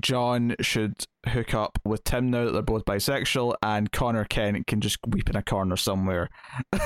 [0.00, 4.80] Jon should hook up with Tim now that they're both bisexual, and Conner Kent can
[4.80, 6.28] just weep in a corner somewhere.
[6.72, 6.84] It's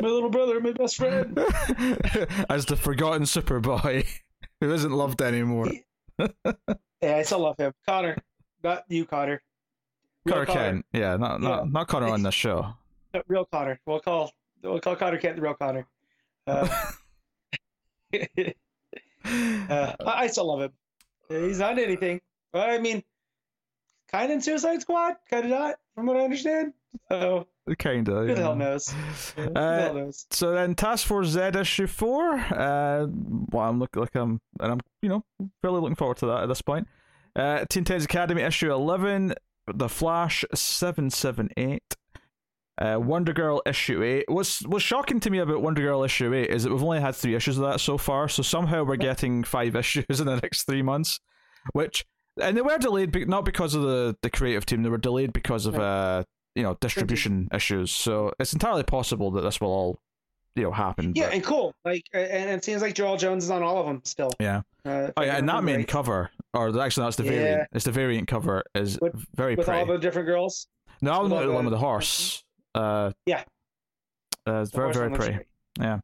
[0.00, 1.38] my little brother, my best friend.
[2.50, 4.06] As the forgotten Superboy
[4.62, 5.70] who isn't loved anymore.
[7.02, 7.72] Yeah, I still love him.
[7.84, 8.16] Connor,
[8.62, 9.42] not you, Connor.
[10.24, 11.70] Real Conner Kent, yeah, not not Yeah.
[11.72, 12.74] not Connor on the show.
[13.12, 13.80] No, real Connor.
[13.84, 14.30] We'll call
[14.62, 15.84] we'll call Conner Kent the real Connor.
[16.46, 16.68] Uh,
[18.14, 18.52] uh,
[19.24, 20.72] I I still love him.
[21.28, 22.20] He's not anything.
[22.54, 23.02] I mean,
[24.12, 26.72] kind of in Suicide Squad, kind of not, from what I understand.
[27.08, 27.46] So
[27.78, 28.12] Kinda.
[28.12, 28.54] who the hell yeah.
[28.58, 28.94] knows?
[29.36, 30.26] Who the Uh, hell knows?
[30.30, 32.34] So then, Task Force Z issue four.
[32.34, 33.06] Uh,
[33.50, 35.24] well, I'm looking like I'm, and I'm, you know,
[35.62, 36.86] really looking forward to that at this point.
[37.36, 39.34] Uh, Teen Titans Academy issue eleven,
[39.72, 41.94] The Flash seven seven eight.
[42.80, 44.24] Uh, Wonder Girl issue eight.
[44.28, 47.14] What's what's shocking to me about Wonder Girl issue eight is that we've only had
[47.14, 48.28] three issues of that so far.
[48.28, 51.20] So somehow we're getting five issues in the next three months,
[51.72, 52.04] which
[52.40, 54.82] and they were delayed, be- not because of the the creative team.
[54.82, 56.24] They were delayed because of uh
[56.54, 57.90] you know distribution issues.
[57.90, 59.98] So it's entirely possible that this will all
[60.56, 61.12] you know happen.
[61.14, 61.74] Yeah, but- and cool.
[61.84, 64.32] Like, and it seems like Joëlle Jones is on all of them still.
[64.38, 64.62] yeah.
[64.84, 65.88] Uh, Oh yeah, and that main right.
[65.88, 67.30] cover, or actually that's the Yeah.
[67.30, 67.68] variant.
[67.72, 70.66] It's the variant cover is With- very with all the different girls.
[71.00, 72.42] no, I'm not the one with the horse.
[72.74, 73.44] Uh, Yeah.
[74.46, 75.38] uh, it's The very very pretty.
[75.80, 76.00] Yeah.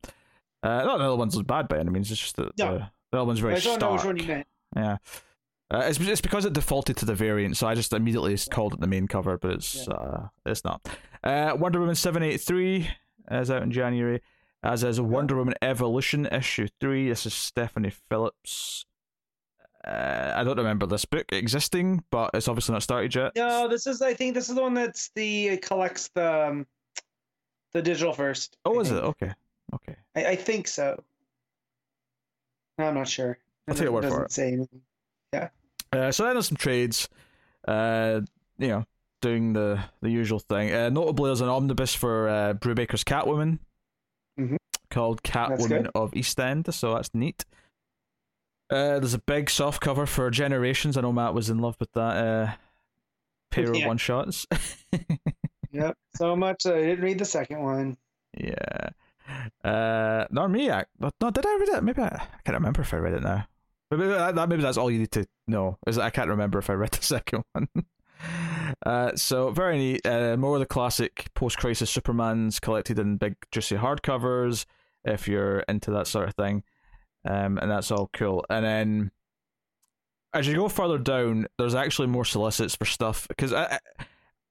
[0.63, 2.11] Uh, not the other one's bad by any means.
[2.11, 2.73] It's just that No.
[2.79, 4.15] the, the other one's very I don't know which stark.
[4.17, 4.47] one you meant.
[4.77, 4.97] Yeah.
[5.71, 8.81] Uh, it's it's because it defaulted to the variant, so I just immediately called it
[8.81, 10.89] the main cover, but it's uh it's not.
[11.23, 12.89] Uh, Wonder Woman seven eight three
[13.31, 14.23] is out in January,
[14.63, 17.11] as is Wonder Woman Evolution issue three.
[17.11, 18.87] This is Stephanie Phillips.
[19.87, 23.33] Uh, I don't remember this book existing, but it's obviously not started yet.
[23.37, 24.01] No, this is.
[24.01, 26.67] I think this is the one that's the collects the um,
[27.75, 28.57] the digital first.
[28.65, 29.05] Oh, I is it?
[29.05, 29.33] Okay,
[29.75, 29.97] okay.
[30.17, 31.03] I, I think so.
[32.79, 33.39] I'm not sure.
[33.67, 34.33] I'll take your word for it.
[34.33, 34.81] Say anything.
[35.93, 37.09] Uh, so then there's some trades.
[37.67, 38.21] Uh,
[38.59, 38.85] you know,
[39.21, 40.73] doing the the usual thing.
[40.73, 43.59] Uh, notably, there's an omnibus for uh, Brubaker's Catwoman
[44.39, 44.57] Mhm.
[44.91, 47.45] called Catwoman of East End, so that's neat.
[48.71, 50.97] Uh, there's a big soft cover for Generations.
[50.97, 52.53] I know Matt was in love with that uh,
[53.51, 54.47] pair of one shots.
[55.71, 55.99] Yep.
[56.17, 56.65] So much.
[56.65, 57.99] I didn't read the second one.
[58.37, 58.89] yeah.
[59.63, 60.71] Uh, nor me.
[60.71, 61.85] I, no, did I read it?
[61.85, 63.47] Maybe I, I can't remember if I read it now.
[63.91, 65.79] Maybe that, maybe that's all you need to know.
[65.87, 67.69] Is I can't remember if I read the second one.
[68.85, 70.07] uh, so very neat.
[70.07, 74.67] Uh, more of the classic post-crisis Supermans collected in big juicy hardcovers.
[75.05, 76.65] If you're into that sort of thing,
[77.25, 78.45] um, and that's all cool.
[78.51, 79.11] And then
[80.35, 83.55] as you go further down, there's actually more solicits for stuff because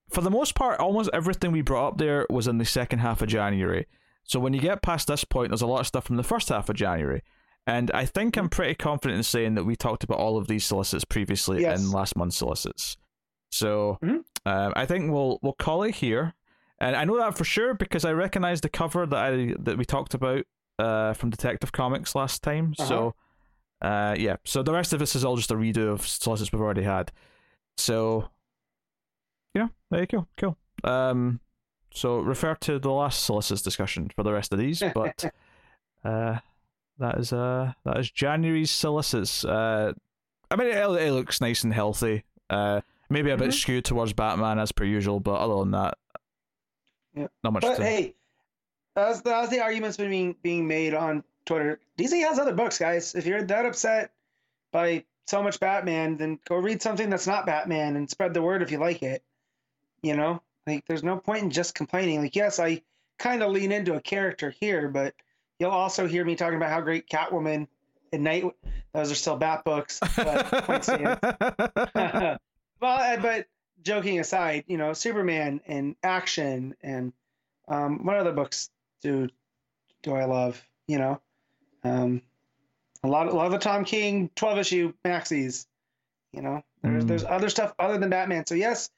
[0.10, 3.22] for the most part, almost everything we brought up there was in the second half
[3.22, 3.86] of January.
[4.24, 6.50] So when you get past this point, there's a lot of stuff from the first
[6.50, 7.22] half of January.
[7.68, 10.64] And I think I'm pretty confident in saying that we talked about all of these
[10.66, 11.80] solicits previously Yes.
[11.80, 12.98] in last month's solicits.
[13.52, 14.24] So Mhm.
[14.46, 16.34] um, I think we'll we'll call it here.
[16.80, 19.84] And I know that for sure because I recognize the cover that I that we
[19.86, 20.46] talked about
[20.80, 22.74] uh, from Detective Comics last time.
[22.76, 23.16] So
[23.82, 26.62] uh, yeah, so the rest of this is all just a redo of solicits we've
[26.62, 27.12] already had.
[27.78, 28.30] So
[29.54, 30.28] yeah, there you go.
[30.38, 30.58] Cool.
[30.84, 31.40] Um,
[31.92, 35.26] so refer to the last solicits discussion for the rest of these, but
[36.06, 36.40] uh,
[37.00, 39.44] that is uh that is January's solicits.
[39.46, 39.94] Uh,
[40.50, 42.24] I mean, it, it looks nice and healthy.
[42.50, 43.54] Uh, maybe a bit Mhm.
[43.54, 45.98] skewed towards Batman as per usual, but other than that,
[47.16, 47.28] Yeah.
[47.44, 47.62] not much.
[47.64, 47.84] But to...
[47.84, 48.16] hey,
[48.96, 51.80] that's that's the arguments being being made on Twitter.
[51.98, 53.16] DC has other books, guys.
[53.16, 54.12] If you're that upset
[54.72, 58.62] by so much Batman, then go read something that's not Batman and spread the word
[58.62, 59.24] if you like it.
[60.02, 62.22] You know, like there's no point in just complaining.
[62.22, 62.82] Like, yes, I
[63.20, 65.14] kind of lean into a character here, but
[65.60, 67.68] you'll also hear me talking about how great Catwoman
[68.14, 68.46] and Night.
[68.94, 70.52] Those are still Bat books, but
[72.82, 73.48] well, but
[73.84, 77.14] joking aside, you know, Superman and action and
[77.68, 78.70] um, what other books
[79.02, 79.30] do
[80.04, 80.64] do I love?
[80.88, 81.22] You know,
[81.84, 82.22] um,
[83.04, 85.66] a lot, a lot of the Tom King twelve issue maxis.
[86.32, 87.08] You know, there's Mm.
[87.08, 88.46] there's other stuff other than Batman.
[88.46, 88.90] So yes,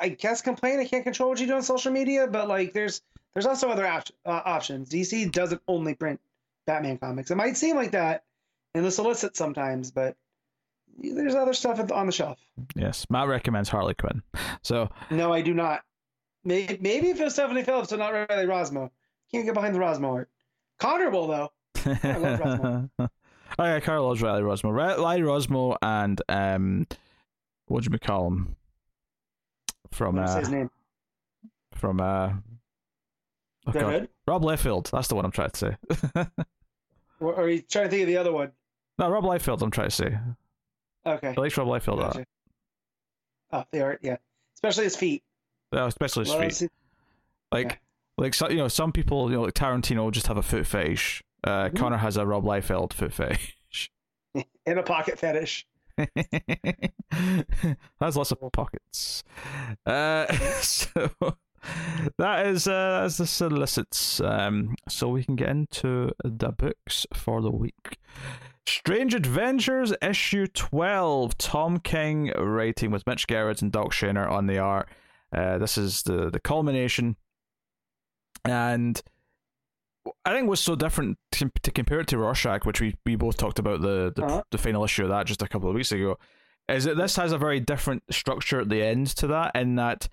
[0.00, 0.80] I guess complain.
[0.80, 3.02] I can't control what you do on social media, but like there's
[3.38, 4.88] there's also other op- uh, options.
[4.90, 6.20] DC doesn't only print
[6.66, 7.30] Batman comics.
[7.30, 8.24] It might seem like that
[8.74, 10.16] in the solicit sometimes, but
[11.00, 12.36] there's other stuff on the shelf.
[12.74, 14.22] yes, Matt recommends Harley Quinn.
[14.62, 15.82] So No, I do not.
[16.42, 18.90] Maybe, maybe if it was Stephanie Phillips, but not Riley Rossmo.
[19.30, 20.28] Can't get behind the Rossmo art.
[20.80, 21.52] Connor will though.
[21.86, 24.74] love oh yeah, Carl loves Riley Rossmo.
[24.74, 26.88] Riley Rossmo and um,
[27.66, 28.56] what do you call him?
[29.92, 30.70] From I'm gonna say uh, his name.
[31.74, 32.30] from uh,
[33.68, 33.92] oh Red God.
[33.92, 34.08] Hood?
[34.26, 34.90] Rob Liefeld.
[34.90, 35.76] That's the one I'm trying to say.
[37.20, 38.52] Or, are you trying to think of the other one?
[38.98, 39.60] no, Rob Liefeld.
[39.60, 40.18] I'm trying to say.
[41.04, 41.34] Okay.
[41.36, 41.98] I like Rob Liefeld.
[41.98, 42.02] a.
[42.02, 42.24] Gotcha.
[43.52, 44.18] Oh, the art, yeah.
[44.54, 45.24] Especially his feet.
[45.72, 46.70] Yeah, especially his feet.
[47.50, 47.76] Like, Yeah.
[48.18, 51.24] like so, you know, some people, you know, like Tarantino just have a foot fetish.
[51.42, 51.76] Uh, Mhm.
[51.76, 53.90] Connor has a Rob Liefeld foot fetish.
[54.66, 55.66] And a pocket fetish.
[58.00, 59.24] Has lots of pockets.
[59.84, 61.10] Uh, so
[62.18, 64.20] that is uh, that's the solicits.
[64.20, 67.98] Um, so we can get into the books for the week.
[68.66, 71.38] Strange Adventures issue twelve.
[71.38, 74.88] Tom King writing with Mitch Gerads and Doc Shaner on the art.
[75.34, 77.16] Uh, this is the the culmination,
[78.44, 79.00] and
[80.24, 83.36] I think what's so different to, to compare it to Rorschach, which we, we both
[83.36, 84.42] talked about the the, Uh-huh.
[84.50, 86.18] the final issue of that just a couple of weeks ago,
[86.68, 90.08] is that this has a very different structure at the end to that, in that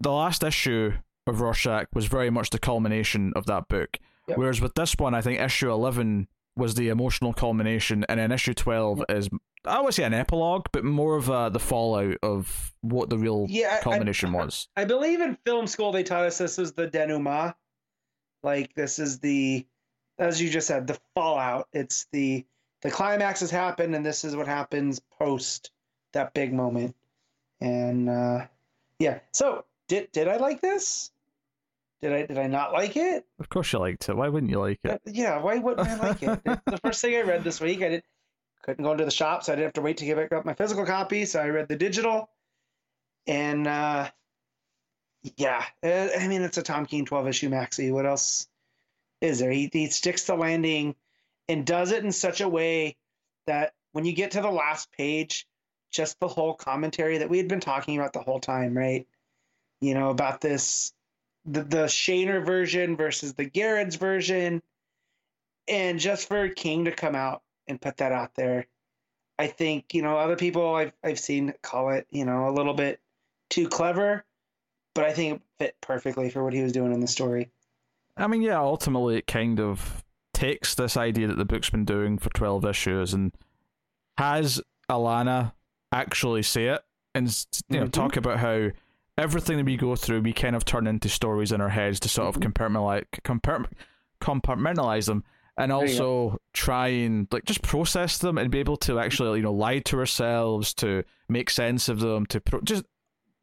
[0.00, 0.92] the last issue
[1.26, 3.98] of Rorschach was very much the culmination of that book.
[4.28, 4.38] Yep.
[4.38, 8.54] Whereas with this one, I think issue eleven was the emotional culmination, and then issue
[8.54, 9.28] twelve is
[9.64, 13.46] I would say an epilogue, but more of uh, the fallout of what the real
[13.48, 14.68] Yeah, I- I- culmination was.
[14.76, 17.54] I believe in film school they taught us this was the denouement.
[18.42, 19.66] Like this is the,
[20.18, 21.68] as you just said, the fallout.
[21.72, 22.44] It's the
[22.82, 25.70] the climax has happened, and this is what happens post
[26.12, 26.94] that big moment.
[27.60, 28.46] And uh,
[28.98, 31.10] yeah, so did did I like this?
[32.02, 33.24] Did I did I not like it?
[33.38, 34.16] Of course, you liked it.
[34.16, 34.90] Why wouldn't you like it?
[34.90, 36.40] Uh, yeah, why wouldn't I like it?
[36.66, 37.82] The first thing I read this week.
[37.82, 38.02] I did
[38.62, 40.44] couldn't go into the shop, so I didn't have to wait to get back up
[40.44, 41.24] my physical copy.
[41.24, 42.28] So I read the digital,
[43.26, 44.10] and uh,
[45.36, 47.92] yeah, uh, I mean it's a Tom King twelve issue maxi.
[47.92, 48.46] What else
[49.20, 49.50] is there?
[49.50, 50.96] He he sticks the landing,
[51.48, 52.96] and does it in such a way
[53.46, 55.46] that when you get to the last page,
[55.90, 59.06] just the whole commentary that we had been talking about the whole time, right?
[59.80, 60.92] You know about this
[61.44, 64.62] the the Shaner version versus the Gerads' version,
[65.68, 68.66] and just for King to come out and put that out there,
[69.38, 72.74] I think you know other people I've I've seen call it you know a little
[72.74, 73.00] bit
[73.50, 74.24] too clever,
[74.94, 77.50] but I think it fit perfectly for what he was doing in the story.
[78.16, 80.02] I mean, yeah, ultimately it kind of
[80.32, 83.32] takes this idea that the book's been doing for 12 issues and
[84.18, 85.52] has Alana
[85.92, 86.82] actually say it
[87.14, 87.26] and
[87.68, 87.92] you know Mhm.
[87.92, 88.70] talk about how
[89.18, 92.08] everything that we go through we kind of turn into stories in our heads to
[92.08, 92.52] sort of Mhm.
[92.52, 93.70] compartmentalize compart-
[94.20, 95.24] compartmentalize them
[95.58, 99.52] and also try and like just process them and be able to actually you know
[99.52, 102.84] lie to ourselves to make sense of them to pro- just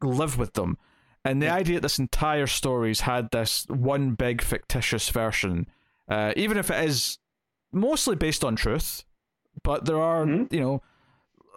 [0.02, 0.76] live with them
[1.24, 1.54] and the Yeah.
[1.54, 5.66] idea that this entire story's had this one big fictitious version,
[6.06, 7.18] uh, even if it is
[7.72, 9.04] mostly based on truth,
[9.62, 10.52] but there are Mhm.
[10.52, 10.82] you know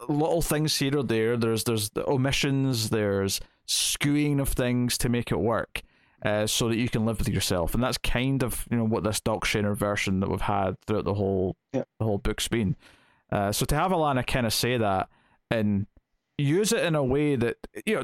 [0.08, 1.36] little things here or there.
[1.36, 2.92] There's there's the omissions.
[2.92, 5.82] There's skewing of things to make it work,
[6.24, 7.74] uh, so that you can live with yourself.
[7.74, 11.06] And that's kind of you know what this Doc Shaner version that we've had throughout
[11.06, 11.84] the whole Yeah.
[12.00, 12.76] the whole book's been.
[13.32, 15.10] Uh, so to have Alana kind of say that
[15.52, 15.86] and
[16.38, 18.04] use it in a way that you know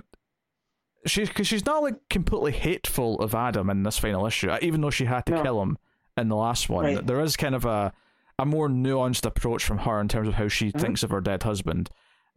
[1.06, 4.82] she's because she's not like completely hateful of Adam in this final issue, uh, even
[4.82, 5.42] though she had to No.
[5.44, 5.78] kill him
[6.18, 6.86] in the last one.
[6.86, 7.06] Right.
[7.06, 7.94] There is kind of a
[8.40, 10.82] a more nuanced approach from her in terms of how she Mhm.
[10.82, 11.90] thinks of her dead husband,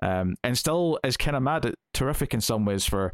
[0.02, 3.12] um, and still is kind of mad at terrific in some ways for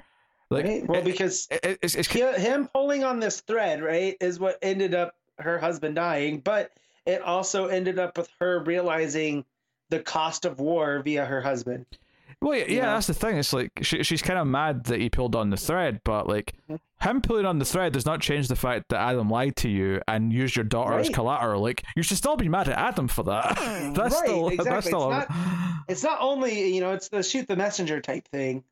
[0.51, 0.87] like right?
[0.89, 4.95] Well, it- because it- it's, it's, him pulling on this thread, right, is what ended
[4.95, 6.71] up her husband dying, but
[7.07, 9.45] it also ended up with her realizing
[9.89, 11.87] the cost of war via her husband.
[12.43, 13.37] Well, yeah, yeah that's the thing.
[13.37, 16.55] It's like she, she's kind of mad that he pulled on the thread, but like
[16.69, 17.09] mm-hmm.
[17.09, 20.01] him pulling on the thread does not change the fact that Adam lied to you
[20.09, 21.01] and used your daughter right.
[21.01, 21.63] as collateral.
[21.63, 23.55] Like you should still be mad at Adam for that.
[23.95, 24.71] that's right, still exactly.
[24.71, 25.13] that's still.
[25.13, 28.65] It's, not, it's not only you know it's the shoot the messenger type thing,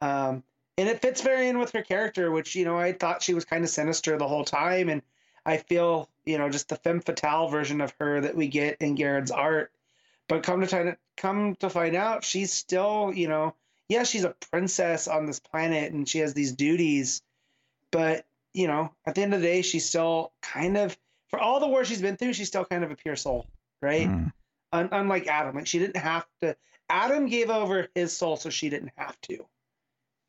[0.00, 0.42] um,
[0.78, 3.44] and it fits very in with her character, which you know I thought she was
[3.44, 5.02] kind of sinister the whole time, and
[5.44, 8.96] I feel you know just the femme fatale version of her that we get in
[8.96, 9.72] Gerads' art
[10.34, 13.54] but come to find come to find out, she's still, you know,
[13.88, 17.22] yeah, she's a princess on this planet and she has these duties,
[17.92, 21.60] but you know, at the end of the day, she's still kind of for all
[21.60, 23.46] the war she's been through, she's still kind of a pure soul,
[23.80, 24.08] right?
[24.08, 24.32] Mm.
[24.72, 26.56] Un- unlike Adam, like she didn't have to.
[26.88, 29.46] Adam gave over his soul, so she didn't have to,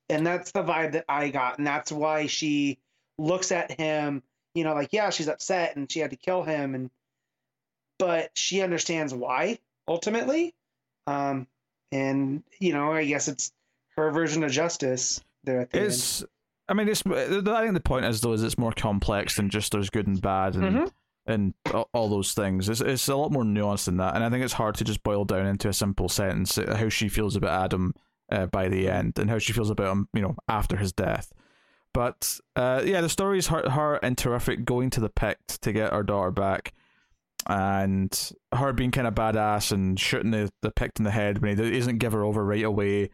[0.08, 2.78] and that's the vibe that I got, and that's why she
[3.18, 4.22] looks at him,
[4.54, 6.92] you know, like yeah, she's upset and she had to kill him, and
[7.98, 9.58] but she understands why
[9.88, 10.54] ultimately.
[11.08, 11.48] Um,
[11.92, 13.52] and you know, I guess it's
[13.96, 16.30] her version of justice there at the it's, end.
[16.68, 17.04] I mean, it's.
[17.06, 20.22] I think the point is though is it's more complex than just there's good and
[20.22, 21.32] bad and mm-hmm.
[21.32, 21.54] and
[21.94, 22.70] all those things.
[22.70, 25.04] It's it's a lot more nuanced than that, and I think it's hard to just
[25.04, 27.94] boil down into a simple sentence uh, how she feels about Adam
[28.32, 31.32] uh, by the end and how she feels about him, you know, after his death.
[31.94, 35.72] But uh, yeah, the story is her, her and terrific going to the Pykkt to
[35.72, 36.74] get her daughter back
[37.48, 41.58] and her being kind of badass and shooting the, the Pykkt in the head when
[41.58, 43.10] he doesn't give her over right away,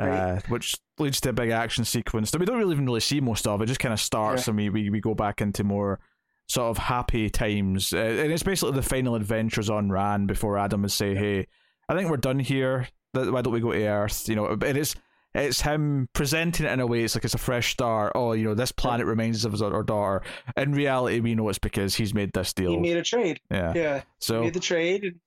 [0.00, 0.08] right.
[0.08, 3.20] Uh, which leads to a big action sequence that we don't really even really see
[3.20, 3.62] most of.
[3.62, 4.50] It just kind of starts yeah.
[4.50, 6.00] and we, we, we go back into more
[6.48, 7.92] sort of happy times.
[7.92, 11.46] Uh, and it's basically the final adventures on Rann before Adam would say, hey,
[11.88, 12.88] I think we're done here.
[13.12, 14.28] Why don't we go to Earth?
[14.28, 14.94] You know, and it's
[15.38, 18.12] it's him presenting it in a way it's like it's a fresh start.
[18.14, 20.22] Oh, you know, this planet reminds us of our daughter.
[20.56, 22.70] In reality, we know it's because he's made this deal.
[22.70, 23.40] He made a trade.
[23.50, 23.72] Yeah.
[23.74, 24.02] Yeah.
[24.18, 25.20] So he made the trade and,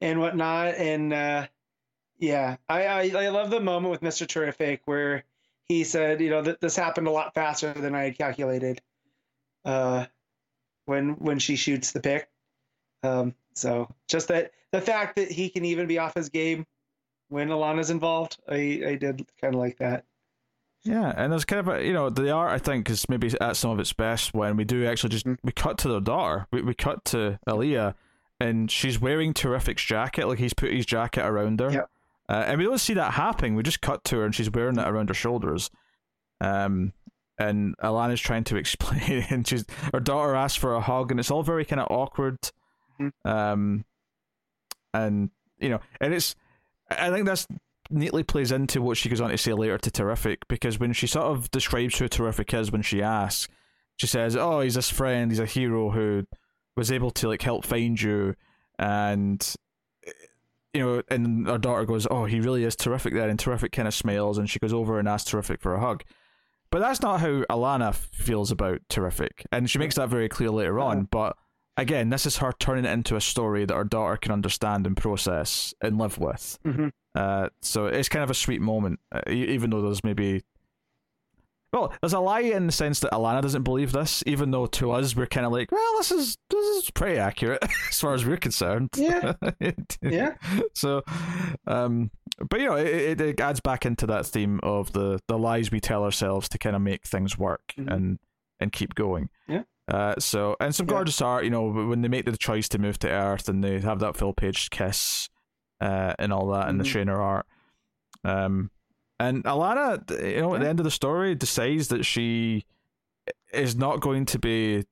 [0.00, 0.74] and whatnot.
[0.74, 1.46] And uh,
[2.18, 4.26] yeah, I, I I love the moment with Mr.
[4.26, 5.24] Terrific where
[5.68, 8.80] he said, you know, that this happened a lot faster than I had calculated.
[9.64, 10.06] Uh,
[10.86, 12.26] when when she shoots the Pykkt.
[13.02, 16.66] Um, so just that the fact that he can even be off his game
[17.30, 18.36] when Alana's involved.
[18.48, 20.04] I I did kind of like that.
[20.82, 23.56] Yeah, and there's kind of a you know the art I think is maybe at
[23.56, 25.46] some of its best when we do actually just mm-hmm.
[25.46, 26.46] we cut to their daughter.
[26.52, 27.94] We we cut to Aleea,
[28.40, 31.70] and she's wearing Terrific's jacket, like he's put his jacket around her.
[31.70, 31.90] Yep.
[32.28, 33.56] Uh, and we don't see that happening.
[33.56, 35.68] We just cut to her and she's wearing it around her shoulders.
[36.40, 36.92] Um,
[37.38, 41.30] and Alana's trying to explain, and she's her daughter asks for a hug, and it's
[41.30, 42.38] all very kind of awkward.
[43.00, 43.28] Mm-hmm.
[43.28, 43.84] Um,
[44.94, 46.34] and you know, and it's
[46.90, 47.46] I think this
[47.90, 51.06] neatly plays into what she goes on to say later to Terrific because when she
[51.06, 53.48] sort of describes who Terrific is when she asks,
[53.96, 55.30] she says, "Oh, he's this friend.
[55.30, 56.24] He's a hero who
[56.76, 58.34] was able to like help find you."
[58.78, 59.54] And
[60.06, 60.12] eh,
[60.72, 63.88] you know, and her daughter goes, "Oh, he really is terrific there." And terrific kind
[63.88, 66.02] of smiles, and she goes over and asks terrific for a hug.
[66.70, 70.78] But that's not how Alana feels about terrific, and she makes that very clear later
[70.78, 71.08] on.
[71.10, 71.36] But
[71.80, 74.96] again, this is her turning it into a story that her daughter can understand and
[74.96, 76.58] process and live with.
[76.64, 76.88] Mm-hmm.
[77.14, 80.42] Uh, so it's kind of a sweet moment, uh, even though there's maybe.
[81.72, 84.90] Well, there's a lie in the sense that Alana doesn't believe this, even though to
[84.90, 88.26] us we're kind of like, well, this is this is pretty accurate as far as
[88.26, 88.90] we're concerned.
[88.96, 89.34] Yeah.
[90.02, 90.34] yeah.
[90.74, 91.02] So,
[91.68, 92.10] um,
[92.48, 95.78] but you know, it, it adds back into that theme of the the lies we
[95.78, 97.88] tell ourselves to kind of make things work mm-hmm.
[97.88, 98.18] and
[98.58, 99.28] and keep going.
[99.46, 99.62] Yeah.
[99.90, 102.98] Uh, so and some gorgeous art, you know, when they make the choice to move
[103.00, 105.28] to Earth and they have that full page kiss,
[105.80, 106.70] uh, and all that, mm.
[106.70, 106.92] and the mm-hmm.
[106.92, 107.46] trainer art.
[108.24, 108.70] Um,
[109.18, 112.64] and Alana, you know, at the end of the story, decides that she
[113.52, 114.84] is not going to be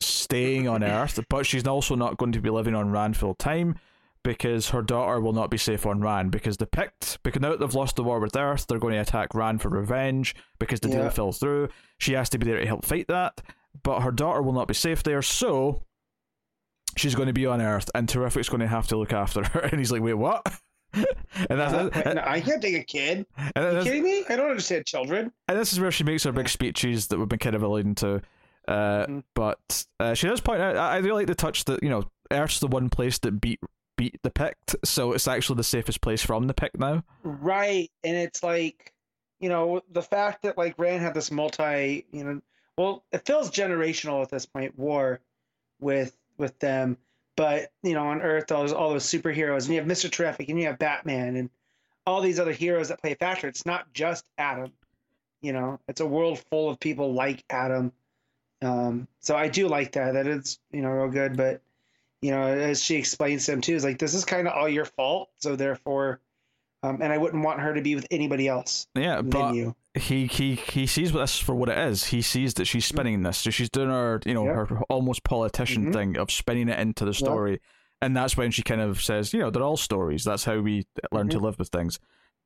[0.00, 3.76] staying on Earth, but she's also not going to be living on Rann full time
[4.22, 7.60] because her daughter will not be safe on Rann because the Pykkt, because now that
[7.60, 10.88] they've lost the war with Earth, they're going to attack Rann for revenge because the
[10.88, 11.02] yeah.
[11.02, 11.68] deal fell through.
[11.98, 13.40] She has to be there to help fight that
[13.82, 15.82] but her daughter will not be safe there, so
[16.96, 19.60] she's going to be on Earth, and Terrific's going to have to look after her.
[19.70, 20.46] And he's like, "Wait, what?"
[20.92, 21.06] and
[21.48, 23.24] that's, uh, no, I can't take a kid.
[23.54, 24.24] Are you kidding me?
[24.28, 25.32] I don't understand children.
[25.46, 27.94] And this is where she makes her big speeches that we've been kind of alluding
[27.96, 28.20] to.
[28.66, 29.18] Uh, mm-hmm.
[29.34, 32.58] But uh, she does point out, I really like the touch that you know, Earth's
[32.58, 33.60] the one place that beat
[33.96, 37.04] beat the Pykkt, so it's actually the safest place from the Pykkt now.
[37.22, 38.94] Right, and it's like,
[39.40, 42.40] you know, the fact that like Rann had this multi, you know,
[42.80, 45.20] well, it feels generational at this point, war
[45.80, 46.96] with with them.
[47.36, 50.48] But you know, on Earth, all those, all those superheroes, and you have Mister Terrific,
[50.48, 51.50] and you have Batman, and
[52.06, 53.48] all these other heroes that play a factor.
[53.48, 54.72] It's not just Adam.
[55.42, 57.92] You know, it's a world full of people like Adam.
[58.62, 60.14] Um, so I do like that.
[60.14, 61.36] That is, you know, real good.
[61.36, 61.60] But
[62.22, 64.68] you know, as she explains to him too, is like this is kind of all
[64.70, 65.28] your fault.
[65.36, 66.20] So therefore,
[66.82, 69.74] um, and I wouldn't want her to be with anybody else Yeah, but you.
[69.94, 72.04] he he he sees this for what it is.
[72.04, 74.54] He sees that she's spinning this, so she's doing her you know Yeah.
[74.66, 75.92] her almost politician Mhm.
[75.92, 77.60] thing of spinning it into the story,
[78.00, 80.24] and that's when she kind of says, you know, they're all stories.
[80.24, 81.44] That's how we learn to Mm-hmm.
[81.44, 81.98] live with things.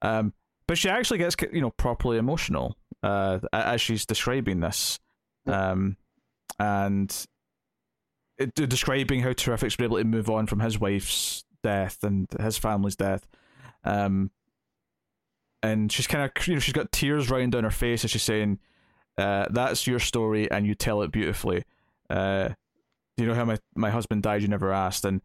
[0.03, 0.33] Um,
[0.67, 4.99] but she actually gets you know properly emotional uh, as she's describing this,
[5.47, 5.97] um,
[6.59, 7.27] and
[8.39, 12.59] it, describing how Terrific's been able to move on from his wife's death and his
[12.59, 13.27] family's death.
[13.85, 14.31] Um,
[15.63, 18.23] and she's kind of you know she's got tears running down her face as she's
[18.23, 18.59] saying,
[19.19, 21.65] uh, "That's your story, and you tell it beautifully."
[22.11, 22.51] Uh,
[23.17, 24.43] you know how my my husband died?
[24.43, 25.23] You never asked, and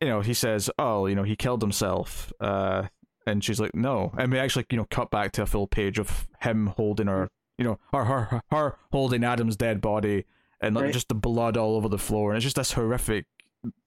[0.00, 2.84] you know he says, "Oh, you know he killed himself." Uh,
[3.26, 5.98] and she's like, "No," and we actually you know cut back to a full page
[5.98, 7.28] of him holding her,
[7.58, 10.24] you know, her her her holding Adam's dead body,
[10.62, 10.92] and like, Right.
[10.94, 13.26] just the blood all over the floor, and it's just this horrific,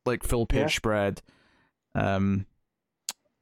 [0.06, 0.68] like full page Yeah.
[0.68, 1.22] spread.
[1.96, 2.46] Um,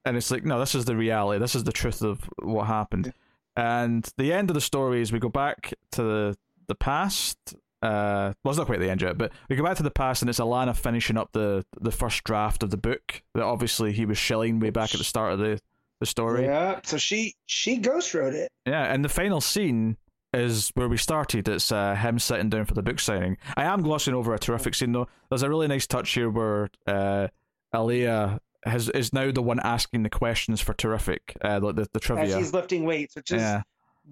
[0.07, 1.39] and it's like, no, this is the reality.
[1.39, 3.13] This is the truth of what happened.
[3.55, 6.37] And the end of the story is we go back to the
[6.67, 7.37] the past.
[7.81, 10.21] Uh, well, it's not quite the end yet, but we go back to the past,
[10.21, 14.05] and it's Alana finishing up the the first draft of the book that obviously he
[14.05, 15.59] was shilling way back at the start of the
[15.99, 16.45] the story.
[16.45, 18.49] Yeah, so she she ghost wrote it.
[18.65, 19.97] Yeah, and the final scene
[20.33, 21.47] is where we started.
[21.47, 23.37] It's uh, him sitting down for the book signing.
[23.55, 25.07] I am glossing over a terrific scene though.
[25.29, 27.27] There's a really nice touch here where uh,
[27.73, 31.89] Aleea has is now the one asking the questions for terrific, uh, the the, the
[31.95, 32.37] As trivia.
[32.37, 33.61] he's lifting weights, which is Yeah,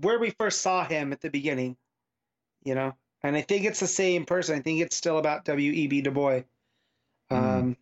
[0.02, 1.78] where we first saw him at the beginning.
[2.64, 2.94] You know,
[3.24, 4.58] and I think it's the same person.
[4.58, 5.72] I think it's still about W.
[5.72, 5.88] E.
[5.88, 6.02] B.
[6.02, 6.42] Du Bois.
[7.30, 7.36] Hmm.
[7.36, 7.78] Um,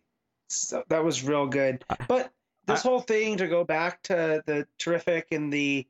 [0.48, 1.84] so that was real good.
[2.08, 2.30] But
[2.66, 5.86] this whole thing to go back to the terrific and the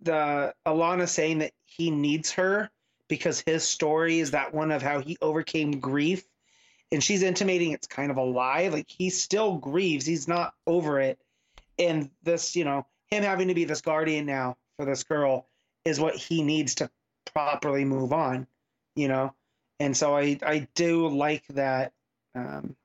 [0.00, 2.70] the Alana saying that he needs her
[3.08, 6.24] because his story is that one of how he overcame grief,
[6.92, 8.68] and she's intimating it's kind of a lie.
[8.68, 10.06] Like he still grieves.
[10.06, 11.18] He's not over it,
[11.78, 15.48] and this, you know, him having to be this guardian now for this girl
[15.84, 16.90] is what he needs to
[17.32, 18.46] properly move on.
[18.94, 19.34] You know,
[19.80, 21.92] and so I I do like that
[22.34, 22.76] um,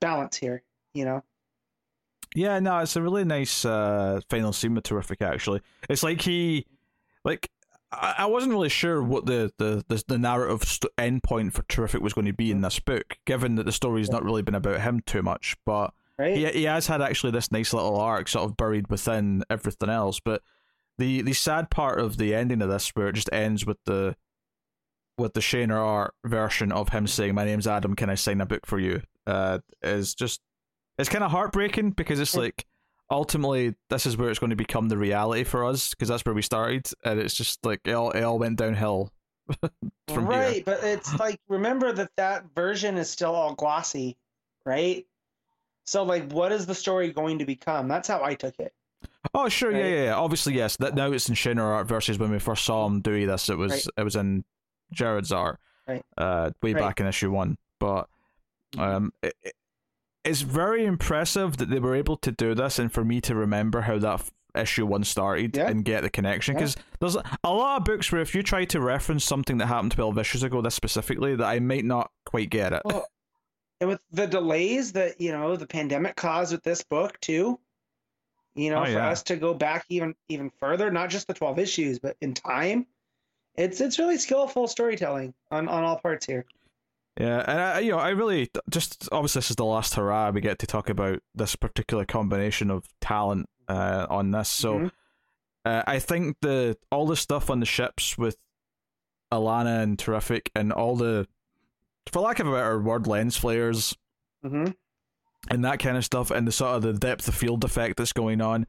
[0.00, 0.62] balance here.
[0.94, 1.24] You know.
[2.34, 2.58] yeah.
[2.60, 5.20] No, it's a really nice uh, final scene with terrific.
[5.20, 6.66] Actually, it's like he,
[7.24, 7.50] like.
[7.92, 11.62] I I wasn't really sure what the the the, the narrative st- end point for
[11.62, 14.54] terrific was going to be in this book, given that the story's not really been
[14.54, 15.56] about him too much.
[15.66, 16.36] But Right?
[16.36, 20.20] he he has had actually this nice little arc sort of buried within everything else.
[20.20, 20.42] But
[20.98, 24.16] the the sad part of the ending of this, where it just ends with the
[25.16, 27.94] with the Shaner art version of him saying, "My name's Adam.
[27.96, 30.40] Can I sign a book for you?" Uh, is just
[30.98, 32.66] it's kind of heartbreaking because it's like
[33.10, 36.34] ultimately this is where it's going to become the reality for us because that's where
[36.34, 39.12] we started, and it's just like it all it all went downhill
[40.08, 40.62] from right, here.
[40.64, 44.16] but it's like remember that that version is still all glossy,
[44.64, 45.06] right?
[45.84, 47.88] So like, what is the story going to become?
[47.88, 48.72] That's how I took it.
[49.34, 49.90] Oh sure, yeah, Right?
[49.90, 50.14] yeah, yeah.
[50.14, 50.76] Obviously, yes.
[50.76, 53.48] That now it's in Shaner art versus when we first saw him doing this.
[53.48, 53.86] It was Right.
[53.98, 54.44] it was in
[54.92, 55.58] Gerads' art,
[55.88, 56.04] Right.
[56.16, 56.80] uh, way Right.
[56.80, 57.56] back in issue one.
[57.80, 58.08] But
[58.78, 59.54] um, it, it-
[60.24, 63.82] it's very impressive that they were able to do this, and for me to remember
[63.82, 65.68] how that f- issue one started Yeah.
[65.68, 66.54] and get the connection.
[66.54, 66.60] Yeah.
[66.60, 69.92] Because there's a lot of books where if you try to reference something that happened
[69.92, 72.82] twelve issues ago, this specifically, that I might not quite get it.
[72.84, 73.06] Well,
[73.80, 77.58] and with the delays that you know the pandemic caused with this book too,
[78.54, 79.08] you know, Oh, for yeah.
[79.08, 82.86] us to go back even even further, not just the twelve issues, but in time,
[83.54, 86.44] it's it's really skillful storytelling on on all parts here.
[87.20, 90.40] Yeah, and I, you know, I really just obviously this is the last hurrah we
[90.40, 94.48] get to talk about this particular combination of talent uh, on this.
[94.48, 94.90] So Mhm.
[95.66, 98.36] uh, I think the all the stuff on the ships with
[99.30, 101.28] Alana and Terrific and all the,
[102.10, 103.94] for lack of a better word, lens flares
[104.42, 104.66] hmm
[105.50, 108.12] and that kind of stuff, and the sort of the depth of field effect that's
[108.12, 108.66] going on.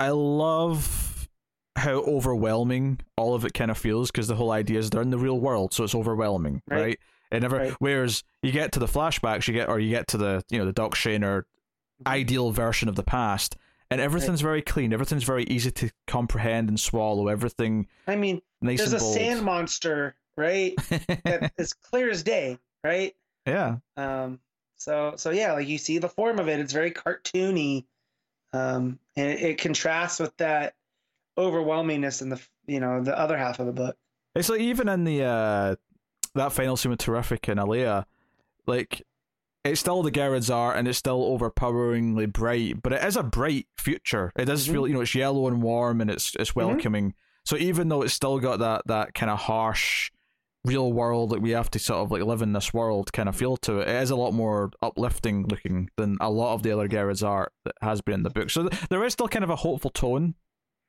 [0.00, 1.28] I love
[1.76, 5.10] how overwhelming all of it kind of feels because the whole idea is they're in
[5.10, 6.80] the real world, so it's overwhelming, right?
[6.80, 6.98] Right.
[7.34, 7.56] It never.
[7.56, 7.72] Right.
[7.78, 10.64] Whereas you get to the flashbacks, you get or you get to the you know
[10.64, 11.44] the Doc Shaner
[12.06, 13.56] ideal version of the past,
[13.90, 14.92] and everything's very clean.
[14.92, 17.28] Everything's very easy to comprehend and swallow.
[17.28, 19.14] Everything I mean, nice there's a bold.
[19.14, 20.74] sand monster, right?
[20.88, 23.14] that is clear as day, right?
[23.46, 24.40] yeah, Um,
[24.76, 26.60] so so yeah, like you see the form of it.
[26.60, 27.84] It's very cartoony,
[28.52, 30.74] um, and it, it contrasts with that
[31.38, 33.96] overwhelmingness in the you know the other half of the book.
[34.34, 35.76] It's like even in the uh
[36.34, 38.04] that final scene with Terrific and Aleea,
[38.66, 39.02] like
[39.64, 43.66] it's still the Gerads' art and it's still overpoweringly bright, but it is a bright
[43.78, 44.30] future.
[44.36, 44.72] It does Mhm.
[44.72, 47.14] feel you know it's yellow and warm and it's it's welcoming.
[47.44, 50.10] So even though it's still got that that kind of harsh
[50.66, 53.36] real world like we have to sort of like live in this world kind of
[53.36, 53.88] feel to it.
[53.88, 57.52] It is a lot more uplifting looking than a lot of the other Gerads' art
[57.64, 58.48] that has been in the book.
[58.50, 60.34] So th- there is still kind of a hopeful tone,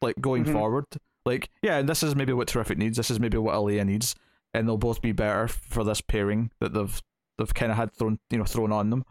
[0.02, 0.54] like going Mhm.
[0.54, 0.86] forward.
[1.26, 2.96] Like yeah, this is maybe what Terrific needs.
[2.98, 4.16] This is maybe what Aleea needs,
[4.56, 7.02] and they'll both be better for this pairing that they've
[7.38, 9.06] they've kind of had thrown you know thrown on them.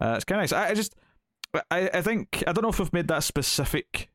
[0.00, 0.52] Uh, it's kind of nice.
[0.52, 0.94] I, I just
[1.70, 4.10] I I think I don't know if we've made that specific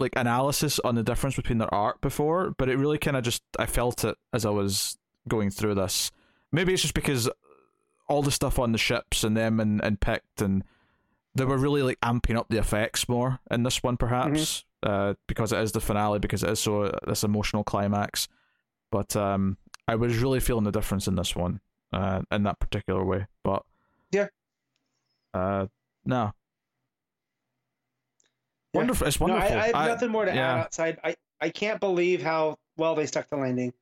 [0.00, 3.42] like analysis on the difference between their art before, but it really kind of just
[3.58, 4.98] I felt it as I was
[5.28, 6.10] going through this.
[6.50, 7.30] Maybe it's just because
[8.08, 10.64] all the stuff on the ships and them and, and picked and
[11.34, 15.52] they were really like amping up the effects more in this one perhaps uh, because
[15.52, 18.28] it is the finale because it is so this emotional climax.
[18.92, 19.56] But um,
[19.88, 21.60] I was really feeling the difference in this one
[21.92, 23.26] uh, in that particular way.
[23.42, 23.64] But
[24.12, 24.28] Yeah.
[25.34, 25.66] uh,
[26.04, 26.32] no.
[28.74, 28.78] Yeah.
[28.78, 29.06] Wonderful!
[29.08, 29.56] It's No, wonderful.
[29.56, 30.54] I, I have nothing more to yeah.
[30.54, 30.98] add outside.
[31.02, 33.72] I, I can't believe how well they stuck the landing.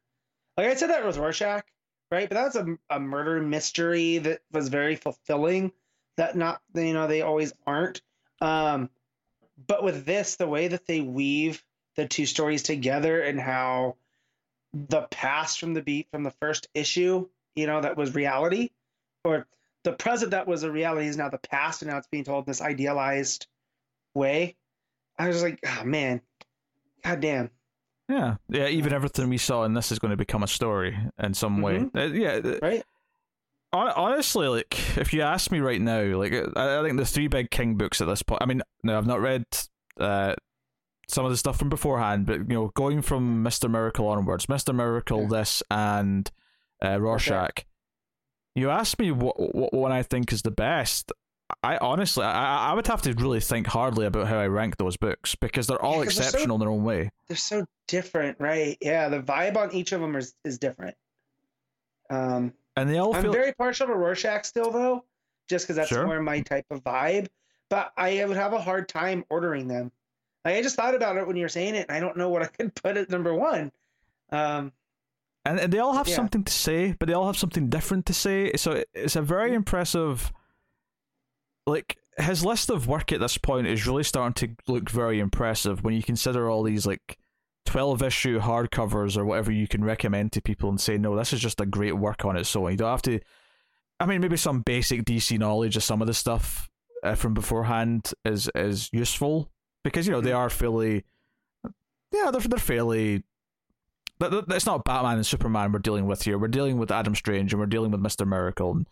[0.56, 1.64] Like I said that with Rorschach,
[2.10, 2.28] right?
[2.28, 5.72] But that was a, a murder mystery that was very fulfilling.
[6.16, 8.00] That not you know they always aren't.
[8.40, 8.90] Um,
[9.66, 11.62] but with this, the way that they weave
[11.96, 13.96] the two stories together and how
[14.72, 18.70] the past from the beat from the first issue, you know, that was reality,
[19.24, 19.46] or
[19.84, 22.46] the present that was a reality is now the past, and now it's being told
[22.46, 23.46] in this idealized
[24.14, 24.56] way.
[25.18, 26.20] I was like, oh man,
[27.04, 27.50] god damn.
[28.08, 28.66] Yeah, yeah.
[28.68, 31.86] Even everything we saw in this is going to become a story in some way.
[31.94, 32.82] Uh, yeah, uh, Right?
[33.72, 37.50] honestly, like if you ask me right now, like I, I think the three big
[37.50, 38.42] King books at this point.
[38.42, 39.44] I mean, no, I've not read
[39.98, 40.34] uh,
[41.10, 44.72] some of the stuff from beforehand, but you know, going from Mister Miracle onwards, Mister
[44.72, 45.28] Miracle, Yeah.
[45.28, 46.30] this, and
[46.84, 47.64] uh, Rorschach.
[48.54, 51.12] You ask me what what one I think is the best.
[51.62, 54.96] I honestly, I I would have to really think hardly about how I rank those
[54.96, 57.10] books because they're all Yeah, 'cause they're so- exceptional in their own way.
[57.28, 58.76] They're so different, right?
[58.80, 60.96] Yeah, the vibe on each of them is, is different.
[62.08, 65.04] Um, And they all I'm feel very partial to Rorschach still, though,
[65.48, 66.06] just because that's Sure.
[66.06, 67.28] more my type of vibe.
[67.68, 69.92] But I would have a hard time ordering them.
[70.44, 72.28] Like, I just thought about it when you were saying it, and I don't know
[72.28, 73.72] what I could put at number one.
[74.30, 74.72] Um,
[75.44, 76.16] and, and they all have Yeah.
[76.16, 78.52] something to say, but they all have something different to say.
[78.56, 80.32] So it- it's a very impressive.
[81.66, 84.34] Like his list of work at this point is really starting
[84.66, 87.18] to look very impressive when you consider all these like
[87.64, 91.40] twelve issue hardcovers or whatever you can recommend to people and say, no, this is
[91.40, 92.70] just a great work on its own.
[92.70, 93.20] You don't have to.
[94.00, 96.68] I mean, maybe some basic DC knowledge of some of the stuff
[97.02, 99.50] uh, from beforehand is is useful
[99.82, 100.36] because you know they hmm.
[100.36, 101.04] are fairly.
[102.12, 103.22] Yeah, they're they're fairly
[104.28, 106.38] that's not Batman and Superman we're dealing with here.
[106.38, 108.88] We're dealing with Adam Strange and we're dealing with Mister Miracle and,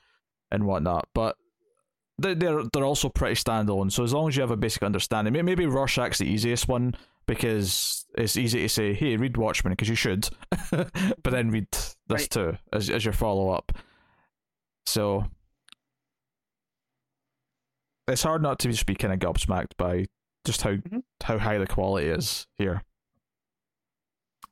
[0.51, 1.07] and whatnot.
[1.15, 1.37] But
[2.19, 3.93] they- they're they're also pretty standalone.
[3.93, 6.95] So as long as you have a basic understanding, may- maybe Rorschach's the easiest one
[7.27, 10.29] because it's easy to say, "Hey, read Watchmen," because you should,
[10.71, 12.31] but then read this Right.
[12.31, 13.73] too as as your follow up.
[14.87, 15.27] So
[18.07, 20.07] it's hard not to just be kind of gobsmacked by
[20.49, 21.03] just how Mhm.
[21.23, 22.83] how high the quality is here.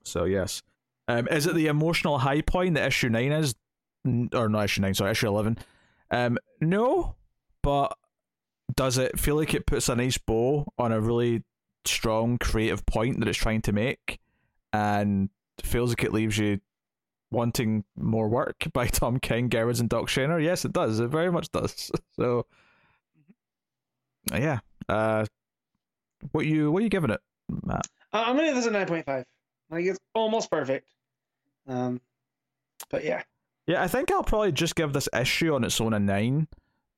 [0.04, 0.62] So yes,
[1.08, 3.54] um, is it the emotional high point that issue nine is,
[4.32, 4.94] or not issue nine?
[4.94, 5.58] Sorry, issue eleven.
[6.10, 7.16] Um, no,
[7.62, 7.96] but
[8.76, 11.42] does it feel like it puts a nice bow on a really
[11.84, 14.20] strong creative point that it's trying to make,
[14.72, 15.30] and
[15.62, 16.60] feels like it leaves you
[17.32, 20.42] wanting more work by Tom King, Gerads, and Doc Shaner?
[20.42, 21.00] Yes, it does.
[21.00, 21.90] It very much does.
[22.16, 22.46] So,
[24.32, 24.60] yeah.
[24.88, 25.26] Uh,
[26.32, 27.20] what you what you giving it,
[27.64, 27.86] Matt?
[28.12, 29.24] I- I'm gonna give this a nine point five.
[29.70, 30.88] Like it's almost perfect.
[31.66, 32.00] Um,
[32.90, 33.22] but yeah,
[33.66, 36.48] Yeah, I think I'll probably just give this issue on its own a nine.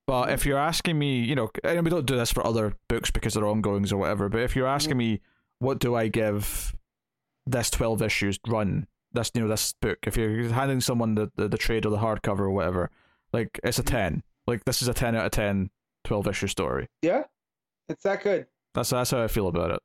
[0.07, 3.11] But if you're asking me, you know, and we don't do this for other books
[3.11, 4.29] because they're ongoings or whatever.
[4.29, 4.99] But if you're asking mm-hmm.
[4.99, 5.21] me,
[5.59, 6.75] what do I give
[7.47, 8.87] this twelve issues run?
[9.13, 9.99] This you know this book.
[10.07, 12.91] If you're handing someone the, the, the trade or the hardcover or whatever,
[13.33, 13.97] like it's a mm-hmm.
[13.97, 14.23] ten.
[14.47, 15.71] Like this is a ten out of 10
[16.05, 16.89] 12 issue story.
[17.03, 17.25] yeah,
[17.89, 18.47] it's that good.
[18.79, 19.81] That's that's how I feel about it.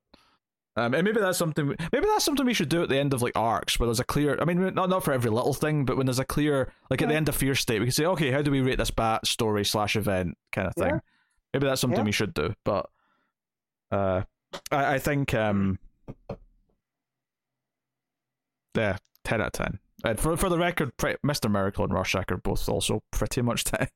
[0.75, 1.67] Um, and maybe that's something.
[1.67, 4.03] Maybe that's something we should do at the end of like arcs, where there's a
[4.03, 4.37] clear.
[4.39, 7.09] I mean, not not for every little thing, but when there's a clear, like at
[7.09, 9.25] the end of Fear State, we can say, okay, how do we rate this bat
[9.25, 10.87] story slash event kind of thing?
[10.95, 10.99] Yeah.
[11.53, 12.05] Maybe that's something Yeah.
[12.05, 12.53] we should do.
[12.65, 12.87] But
[13.91, 14.23] uh,
[14.71, 15.79] I I think um,
[18.75, 19.79] yeah, ten out of ten.
[20.03, 21.49] And for for the record, pre- Mr.
[21.49, 23.87] Miracle and Rorschach are both also pretty much ten,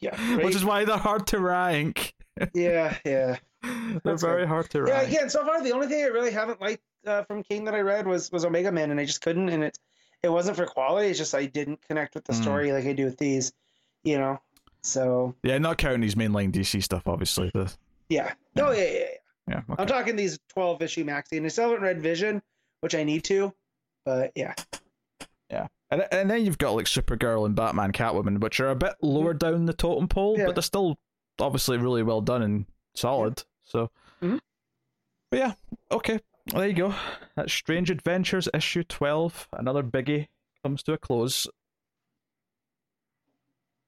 [0.00, 2.14] Yeah, which is why they're hard to rank.
[2.54, 3.36] Yeah, yeah.
[3.62, 4.48] they're That's very good.
[4.48, 4.88] hard to write.
[4.88, 7.74] Yeah, again, so far the only thing I really haven't liked uh, from King that
[7.74, 9.48] I read was was Omega Man, and I just couldn't.
[9.48, 9.78] And it
[10.22, 11.08] it wasn't for quality.
[11.08, 12.42] It's just I didn't connect with the Mm.
[12.42, 13.52] story like I do with these,
[14.04, 14.40] you know.
[14.82, 17.50] So Yeah, not counting these mainline DC stuff, obviously.
[17.54, 17.72] The,
[18.08, 18.90] yeah, oh yeah, yeah.
[18.92, 19.06] yeah.
[19.48, 19.74] yeah, okay.
[19.82, 22.40] I'm talking these 12 issue maxi, and I still haven't read Vision,
[22.80, 23.52] which I need to.
[24.04, 24.54] But yeah.
[25.50, 28.94] yeah, And, and then you've got like Supergirl and Batman, Catwoman, which are a bit
[29.02, 30.46] lower down the totem pole, Yeah.
[30.46, 30.98] but they're still
[31.40, 33.44] obviously really well done and solid.
[33.64, 33.90] So,
[34.22, 34.40] Mhm.
[35.30, 35.54] but yeah,
[35.90, 36.20] okay,
[36.52, 36.94] well, there you go.
[37.34, 39.48] That's Strange Adventures issue twelve.
[39.52, 40.28] Another biggie
[40.62, 41.46] comes to a close.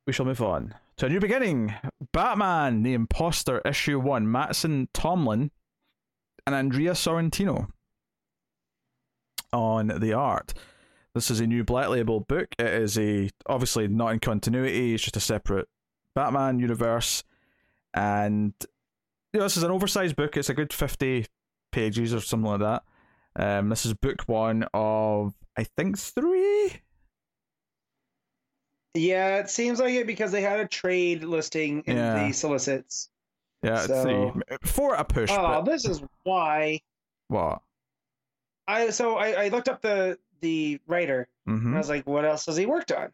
[0.07, 1.75] We shall move on to a new beginning.
[2.13, 4.27] Batman: The Imposter, issue one.
[4.27, 5.51] Mattson Tomlin
[6.47, 7.69] and Andrea Sorrentino
[9.53, 10.55] on the art.
[11.15, 12.55] This is a new Black Label book.
[12.59, 14.95] It is a obviously not in continuity.
[14.95, 15.69] It's just a separate
[16.15, 17.23] Batman universe,
[17.99, 18.55] and
[19.33, 20.37] you know, this is an oversized book.
[20.37, 21.27] It's a good fifty
[21.73, 22.83] pages or something like that.
[23.37, 26.73] Um, this is book one of I think three.
[28.95, 32.27] Yeah, it seems like it because they had a trade listing in Yeah.
[32.27, 33.11] the solicits.
[33.63, 34.57] Yeah, So- three.
[34.63, 35.31] Four a push.
[35.33, 36.81] Oh, but this is why
[37.29, 37.61] what?
[38.67, 41.75] I so I, I looked up the the writer Mm-hmm.
[41.75, 43.11] I was like, what else has he worked on?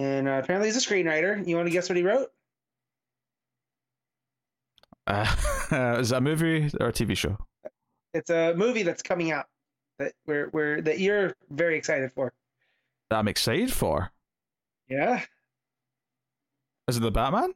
[0.00, 1.46] And uh, apparently he's a screenwriter.
[1.46, 2.32] You want to guess what he wrote?
[5.06, 5.36] Uh,
[6.00, 7.38] is that a movie or a TV show?
[8.12, 9.46] It's a movie that's coming out
[9.98, 12.32] that we're we're that you're very excited for.
[13.10, 14.10] That I'm excited for.
[14.88, 15.22] Yeah,
[16.88, 17.54] Is it the Batman?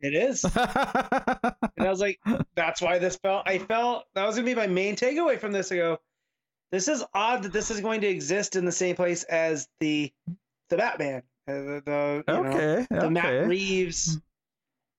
[0.00, 0.44] it is.
[0.54, 2.20] and I was like,
[2.54, 3.48] that's why this felt.
[3.48, 5.72] I felt that was gonna be my main takeaway from this.
[5.72, 5.98] I go,
[6.70, 10.12] this is odd that this is going to exist in the same place as the
[10.68, 13.46] the Batman, uh, the, the you know, okay, the Matt okay.
[13.46, 14.18] Reeves.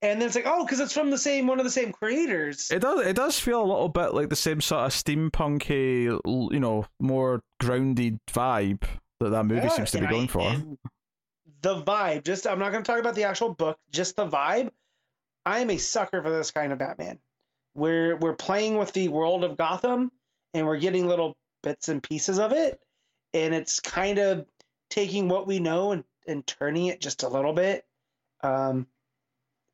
[0.02, 2.70] And then it's like, oh, because it's from the same one of the same creators.
[2.70, 3.06] It does.
[3.06, 6.20] It does feel a little bit like the same sort of steampunky,
[6.54, 8.84] you know, more grounded vibe
[9.20, 10.78] that that movie Yeah, seems to be and I- going for.
[11.62, 14.70] The vibe, just I'm not going to talk about the actual book, just the vibe.
[15.46, 17.18] I am a sucker for this kind of Batman.
[17.74, 20.12] We're we're playing with the world of Gotham,
[20.54, 22.80] and we're getting little bits and pieces of it,
[23.34, 24.46] and it's kind of
[24.92, 27.84] taking what we know and, and turning it just a little bit.
[28.44, 28.86] Um,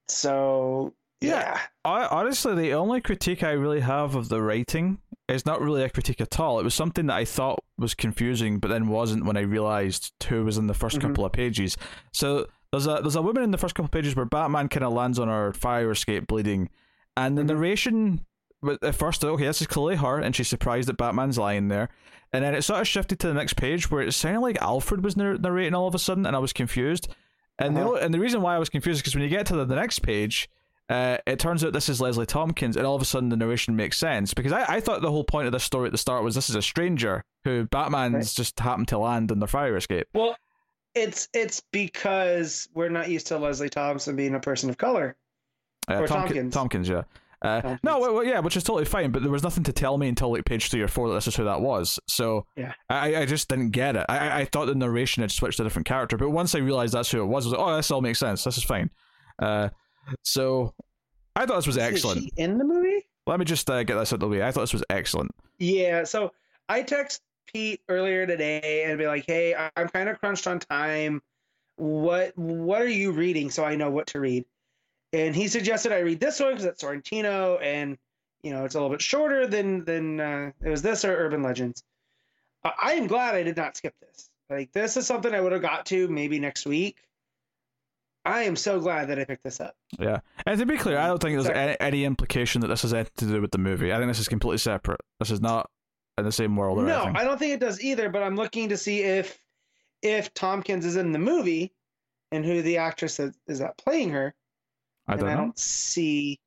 [0.08, 1.30] so Yeah.
[1.56, 5.00] yeah, I, honestly, the only critique I really have of the writing
[5.30, 6.60] is not really a critique at all.
[6.60, 10.44] It was something that I thought was confusing, but then wasn't when I realized who
[10.44, 11.02] was in the 1st Mhm.
[11.02, 11.78] couple of pages.
[12.12, 14.84] So there's a there's a woman in the first couple of pages where Batman kind
[14.84, 16.70] of lands on her fire escape bleeding,
[17.16, 17.48] and the Mhm.
[17.48, 18.26] narration.
[18.82, 21.90] At first, okay, this is clearly her, and she's surprised that Batman's lying there.
[22.32, 25.04] And then it sort of shifted to the next page where it sounded like Alfred
[25.04, 27.08] was narrating all of a sudden, and I was confused.
[27.60, 27.92] And Uh-huh.
[27.92, 29.66] the and the reason why I was confused is because when you get to the,
[29.66, 30.50] the next page,
[30.90, 33.76] uh, it turns out this is Leslie Tompkins, and all of a sudden the narration
[33.76, 34.34] makes sense.
[34.34, 36.50] Because I, I thought the whole point of this story at the start was this
[36.50, 38.34] is a stranger who Batman's Right.
[38.36, 40.08] just happened to land in the fire escape.
[40.14, 40.36] well,
[40.96, 45.16] it's it's because we're not used to Leslie Thompson being a person of color.
[45.90, 46.54] Uh, Or Tomki- Tompkins.
[46.54, 47.04] Tompkins, yeah.
[47.44, 49.98] Uh, no, well, well, yeah, which is totally fine, but there was nothing to tell
[49.98, 52.00] me until like page three or four that this is who that was.
[52.08, 52.74] So Yeah.
[52.90, 54.06] I, I just didn't get it.
[54.08, 56.94] I, I- thought the narration had switched to a different character, but once I realized
[56.94, 58.44] that's who it was, I was like, oh, this all makes sense.
[58.46, 58.90] This is fine.
[59.40, 59.70] Uh,
[60.22, 60.74] so
[61.36, 62.20] I thought this was excellent.
[62.20, 63.06] Is she in the movie?
[63.26, 64.44] Let me just uh, get this out of the way.
[64.44, 65.32] I thought this was excellent.
[65.60, 66.32] Yeah, so
[66.70, 67.22] I text
[67.52, 71.22] Pete earlier today and be like, "Hey, I'm kind of crunched on time.
[71.78, 74.46] What what are you reading so I know what to read?"
[75.14, 77.98] And he suggested I read this one because it's Sorrentino, and
[78.42, 81.44] you know it's a little bit shorter than than uh, it was this or Urban
[81.44, 81.84] Legends.
[82.64, 84.30] I, I am glad I did not skip this.
[84.50, 86.98] Like this is something I would have got to maybe next week.
[88.26, 89.76] I am so glad that I picked this up.
[90.00, 92.94] Yeah, and to be clear, I don't think there's any, any implication that this has
[92.94, 93.94] anything to do with the movie.
[93.94, 95.02] I think this is completely separate.
[95.20, 95.70] This is not
[96.18, 97.18] in the same world or No, anything.
[97.18, 98.10] I don't think it does either.
[98.10, 99.38] But I'm looking to see if
[100.02, 101.74] if Tompkins is in the movie
[102.32, 104.34] and who the actress is, is that playing her.
[105.08, 106.40] I don't I don't see.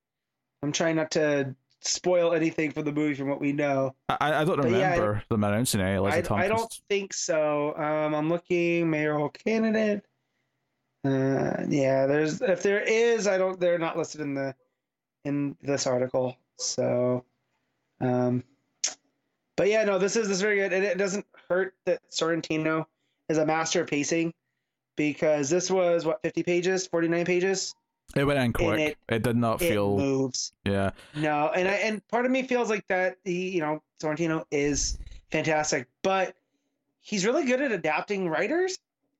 [0.62, 3.94] I'm trying not to spoil anything from the movie from what we know.
[4.08, 6.44] I, I don't But yeah, remember them announcing Leslie I.
[6.44, 7.74] I don't think so.
[7.76, 10.04] Um, I'm looking mayoral candidate.
[11.04, 13.60] Uh, yeah, there's if there is, I don't.
[13.60, 14.54] They're not listed in the
[15.24, 16.36] in this article.
[16.56, 17.24] So,
[18.00, 18.42] um,
[19.56, 22.86] but yeah, no, this is this is very good, and it doesn't hurt that Sorrentino
[23.28, 24.32] is a master of pacing
[24.96, 27.74] because this was what 50 pages, 49 pages.
[28.14, 28.78] It went in quick.
[28.80, 29.96] it- It, did not It feel.
[29.96, 30.52] moves.
[30.64, 34.44] Yeah, No, and I and part of me feels like that he, you know, Sorrentino
[34.50, 34.98] is
[35.30, 36.34] fantastic, but
[37.00, 38.78] he's really good at adapting writers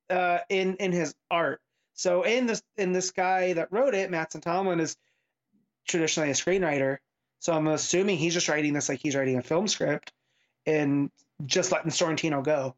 [0.09, 1.61] uh in in his art.
[1.93, 4.95] So in this in this guy that wrote it, Mattson Tomlin is
[5.87, 6.97] traditionally a screenwriter.
[7.39, 10.11] So I'm assuming he's just writing this like he's writing a film script
[10.65, 11.11] and
[11.45, 12.75] just letting Sorrentino go.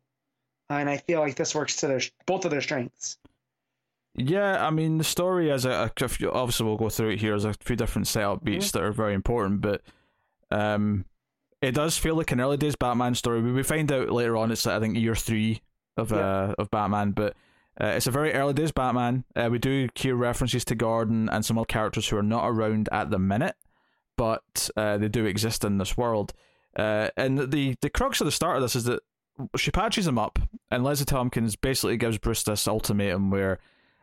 [0.70, 3.18] And I feel like this works to their both of their strengths.
[4.16, 4.66] Yeah.
[4.66, 7.32] I mean, the story has a, a few- obviously we'll go through it here.
[7.32, 8.78] There's a few different setup beats Mm-hmm.
[8.80, 9.82] that are very important, but
[10.51, 11.05] um,
[11.62, 13.41] it does feel like an early days Batman story.
[13.41, 15.62] We we find out later on it's I think year three
[15.97, 17.36] of uh of Batman, but
[17.82, 19.24] uh, it's a very early days Batman.
[19.36, 22.89] Uh, we do hear references to Gordon and some other characters who are not around
[22.91, 23.55] at the minute,
[24.18, 26.34] but uh, they do exist in this world.
[26.78, 29.01] Uh, and the the crux of the start of this is that
[29.55, 30.39] she patches him up,
[30.72, 33.60] and Leslie Tompkins basically gives Bruce this ultimatum where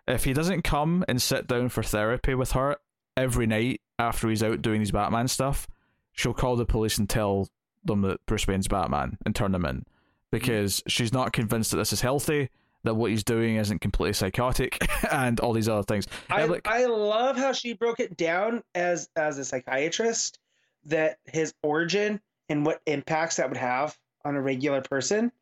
[0.06, 2.76] if he doesn't come and sit down for therapy with her
[3.16, 5.66] every night after he's out doing his Batman stuff,
[6.12, 7.48] she'll call the police and tell
[7.84, 9.84] them that Bruce Wayne's Batman and turn him in
[10.30, 12.50] because she's not convinced that this is healthy,
[12.84, 14.78] that what he's doing isn't completely psychotic,
[15.10, 16.06] and all these other things.
[16.28, 20.38] I, like, I love how she broke it down as as a psychiatrist
[20.84, 25.32] that his origin and what impacts that would have on a regular person.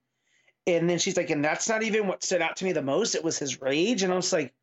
[0.67, 3.15] And then she's like, and that's not even what stood out to me the most.
[3.15, 4.03] It was his rage.
[4.03, 4.55] And I was like,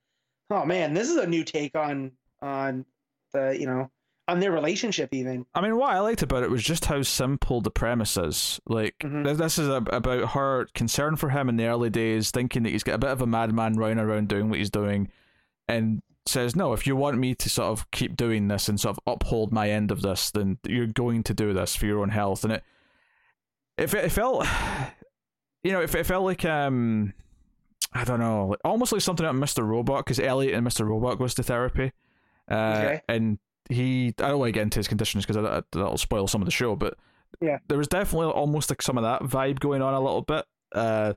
[0.50, 2.86] oh man, this is a new take on on
[3.34, 3.90] the, you know,
[4.28, 5.46] on their relationship even.
[5.54, 8.60] I mean, what I liked about it was just how simple the premise is.
[8.68, 9.24] Like, Mhm.
[9.24, 12.70] this, this is a, about her concern for him in the early days, thinking that
[12.70, 15.10] he's got a bit of a madman running around doing what he's doing,
[15.68, 18.98] and says, No, if you want me to sort of keep doing this and sort
[18.98, 22.10] of uphold my end of this, then you're going to do this for your own
[22.10, 22.44] health.
[22.44, 22.64] And it,
[23.78, 24.46] it, it felt,
[25.64, 27.14] you know, it, it felt like, um,
[27.94, 29.66] I don't know, like, almost like something out of Mr.
[29.66, 30.88] Robot, because Elliot and Mr.
[30.88, 31.92] Robot goes to therapy.
[32.50, 33.02] Uh, Okay.
[33.10, 33.38] And
[33.70, 36.52] he, I don't want to get into his conditions because that'll spoil some of the
[36.52, 36.96] show, but
[37.40, 37.60] Yeah.
[37.68, 40.46] there was definitely almost like some of that vibe going on a little bit.
[40.74, 41.14] Uh,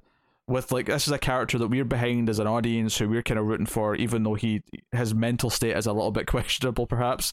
[0.46, 3.40] with like this is a character that we're behind as an audience who we're kind
[3.40, 7.32] of rooting for, even though he his mental state is a little bit questionable, perhaps.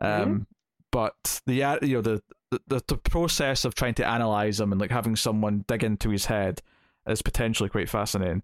[0.00, 0.48] Um,
[0.90, 2.20] but the you know the,
[2.50, 6.26] the the process of trying to analyze him and like having someone dig into his
[6.26, 6.60] head
[7.06, 8.42] is potentially quite fascinating.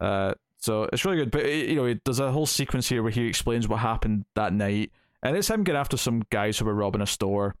[0.00, 1.30] Uh, so it's really good.
[1.30, 4.52] But eh, you know, there's a whole sequence here where he explains what happened that
[4.52, 4.90] night,
[5.22, 7.54] and it's him getting after some guys who were robbing a store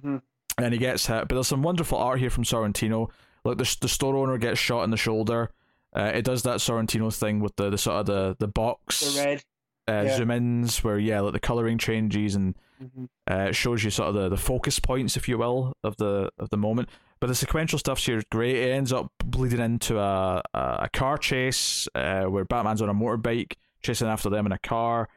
[0.00, 0.18] hmm
[0.58, 1.26] and he gets hit.
[1.28, 3.08] But there's some wonderful art here from Sorrentino.
[3.44, 5.50] Like the the store owner gets shot in the shoulder.
[5.96, 9.24] Uh, it does that Sorrentino thing with the, the sort of the the box The
[9.24, 9.44] red.
[9.88, 10.16] uh, yeah.
[10.16, 14.08] zoom ins where yeah, like the coloring changes and hmm uh, it shows you sort
[14.08, 16.88] of the, the focus points, if you will, of the of the moment.
[17.20, 18.56] But the sequential stuff's here is great.
[18.56, 22.94] It ends up bleeding into a a, a car chase uh, where Batman's on a
[22.94, 23.52] motorbike
[23.82, 25.08] chasing after them in a car.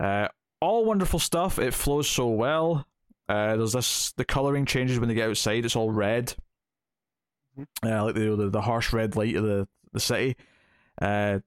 [0.00, 0.28] Uh,
[0.60, 1.58] all wonderful stuff.
[1.58, 2.86] It flows so well.
[3.28, 5.64] Uh, there's this the coloring changes when they get outside.
[5.64, 6.34] It's all red,
[7.84, 10.36] uh, like the, the the harsh red light of the the city.
[11.00, 11.40] Uh,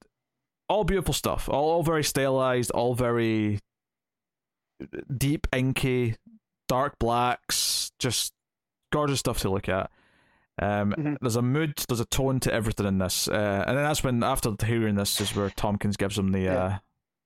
[0.67, 1.49] all beautiful stuff.
[1.49, 2.71] All, all very stylized.
[2.71, 3.59] All very
[5.17, 6.15] deep inky,
[6.67, 7.91] dark blacks.
[7.99, 8.33] Just
[8.91, 9.91] gorgeous stuff to look at.
[10.61, 11.17] Um, Mhm.
[11.21, 14.23] There's a mood, there's a tone to everything in this, uh, and then that's when
[14.23, 16.79] after hearing this is where Tompkins gives him the Yeah.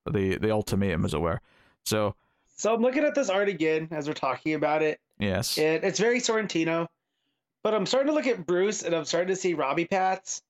[0.05, 1.39] uh, the the ultimatum, as it were.
[1.85, 2.15] So
[2.55, 4.99] So I'm looking at this art again as we're talking about it.
[5.17, 6.87] yes, It, it's very Sorrentino,
[7.63, 10.43] but I'm starting to look at Bruce and I'm starting to see Robbie Pats,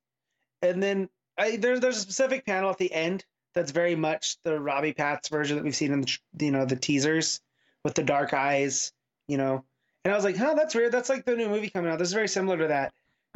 [0.62, 3.24] and then I, there's there's a specific panel at the end
[3.54, 6.76] that's very much the Robbie Pats version that we've seen in the you know the
[6.76, 7.42] teasers
[7.84, 8.92] with the dark eyes,
[9.28, 9.64] you know.
[10.06, 10.92] And I was like, huh, that's weird.
[10.92, 12.00] That's like the new movie coming out.
[12.00, 12.94] This is very similar to that.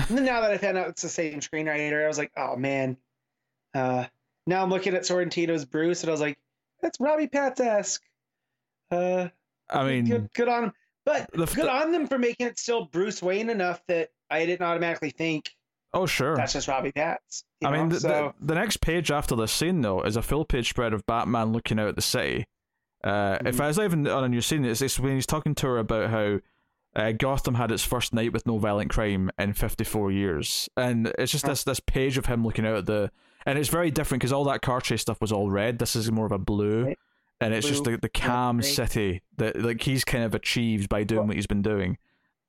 [0.10, 2.56] And then now that I found out it's the same screenwriter, I was like, oh
[2.56, 2.98] man.
[3.74, 4.06] Uh,
[4.46, 6.38] now I'm looking at Sorrentino's Bruce, and I was like,
[6.82, 8.02] that's Robbie Pats esque.
[8.90, 9.28] Uh,
[9.70, 10.74] I mean, good, good on him.
[11.06, 14.66] But the, good on them for making it still Bruce Wayne enough that I didn't
[14.66, 15.56] automatically think
[15.98, 16.36] oh sure.
[16.36, 17.04] that's just Robbie you
[17.68, 20.46] I mean, the, so the, the next page after this scene though is a full
[20.46, 22.46] page spread of Batman looking out at the city.
[23.04, 23.62] Uh, If Mhm.
[23.62, 26.10] I was even on a new scene, it's, it's when he's talking to her about
[26.10, 26.40] how
[26.96, 31.32] uh, Gotham had its first night with no violent crime in 54 years, and it's
[31.32, 33.12] just this this page of him looking out at the,
[33.46, 35.78] and it's very different because all that car chase stuff was all red.
[35.78, 37.00] This is more of a blue, Right.
[37.40, 38.66] and it's just the the calm right.
[38.66, 41.98] city that like he's kind of achieved by doing Well- what he's been doing.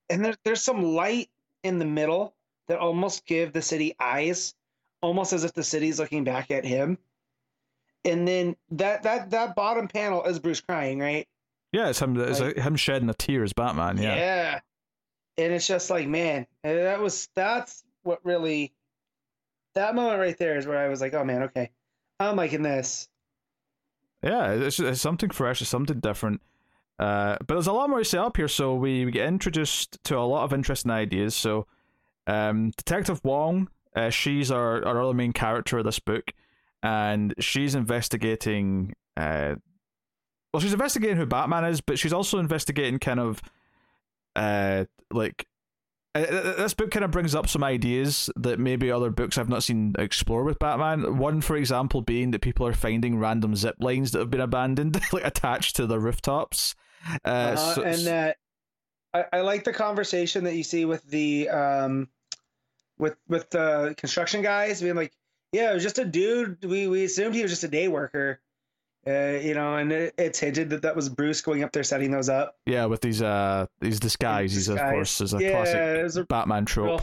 [0.08, 1.28] and there's there's some light
[1.62, 2.32] in the middle
[2.68, 4.54] that almost give the city eyes,
[5.02, 6.98] almost as if the city's looking back at him.
[8.04, 11.26] And then that that that bottom panel is Bruce crying, right?
[11.72, 12.18] Yeah, it's him.
[12.18, 13.98] It's Like- him shedding a tear as Batman.
[13.98, 14.14] Yeah.
[14.16, 14.60] Yeah,
[15.36, 18.72] And it's just like, man, eh, that was that's what really
[19.74, 21.70] that moment right there is where I was like, oh man, okay.
[22.20, 23.08] I'm liking this.
[24.22, 26.40] Yeah, it's, it's something fresh, it's something different.
[26.98, 30.02] Uh, but there's a lot more to set up here, so we, we get introduced
[30.04, 31.36] to a lot of interesting ideas.
[31.36, 31.66] So,
[32.28, 36.32] um, Detective Wong, uh, she's our, our other main character of this book,
[36.82, 38.94] and she's investigating.
[39.16, 39.56] Uh,
[40.52, 43.42] well, she's investigating who Batman is, but she's also investigating kind of,
[44.36, 45.46] uh, like.
[46.14, 49.48] uh, uh, This book kind of brings up some ideas that maybe other books I've
[49.48, 51.18] not seen explore with Batman.
[51.18, 55.00] One, for example, being that people are finding random zip lines that have been abandoned,
[55.12, 56.74] like attached to the rooftops.
[57.24, 58.36] Uh, Uh, so- and that
[59.14, 62.08] I, I like the conversation that you see with the um
[62.98, 65.12] with with the construction guys being like,
[65.52, 66.64] yeah, it was just a dude.
[66.64, 68.40] We we assumed he was just a day worker.
[69.06, 72.10] Uh, you know, and it, it's hinted that that was Bruce going up there setting
[72.10, 72.58] those up.
[72.66, 77.02] Yeah, with these uh these disguises, of course, is a yeah, classic a Batman trope.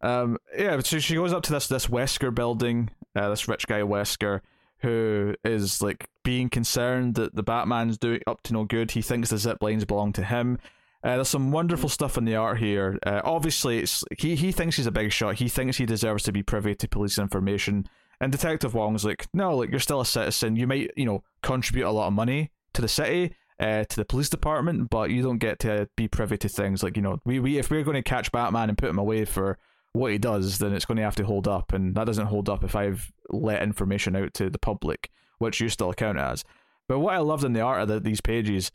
[0.00, 3.80] Um, yeah, so she goes up to this this Wesker building, uh, this rich guy
[3.80, 4.40] Wesker,
[4.78, 8.92] who is like being concerned that the Batman's doing up to no good.
[8.92, 10.58] He thinks the zip lines belong to him.
[11.04, 12.98] Uh, there's some wonderful stuff in the art here.
[13.06, 13.86] Uh, obviously,
[14.18, 15.36] he he thinks he's a big shot.
[15.36, 17.86] He thinks he deserves to be privy to police information.
[18.20, 20.56] And Detective Wong's like, no, like you're still a citizen.
[20.56, 24.04] You might, you know, contribute a lot of money to the city, uh, to the
[24.04, 27.38] police department, but you don't get to be privy to things like, you know, we,
[27.38, 29.56] we if we're going to catch Batman and put him away for
[29.92, 32.48] what he does, then it's going to have to hold up, and that doesn't hold
[32.48, 36.44] up if I've let information out to the public, which you still count as.
[36.88, 38.70] But what I loved in the art of the, these pages,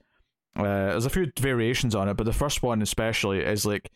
[0.56, 3.92] uh, there's a few variations on it, but the first one especially is like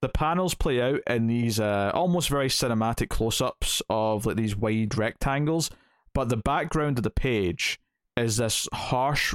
[0.00, 4.96] the panels play out in these uh, almost very cinematic close-ups of like these wide
[4.96, 5.70] rectangles,
[6.14, 7.78] but the background of the page
[8.16, 9.34] is this harsh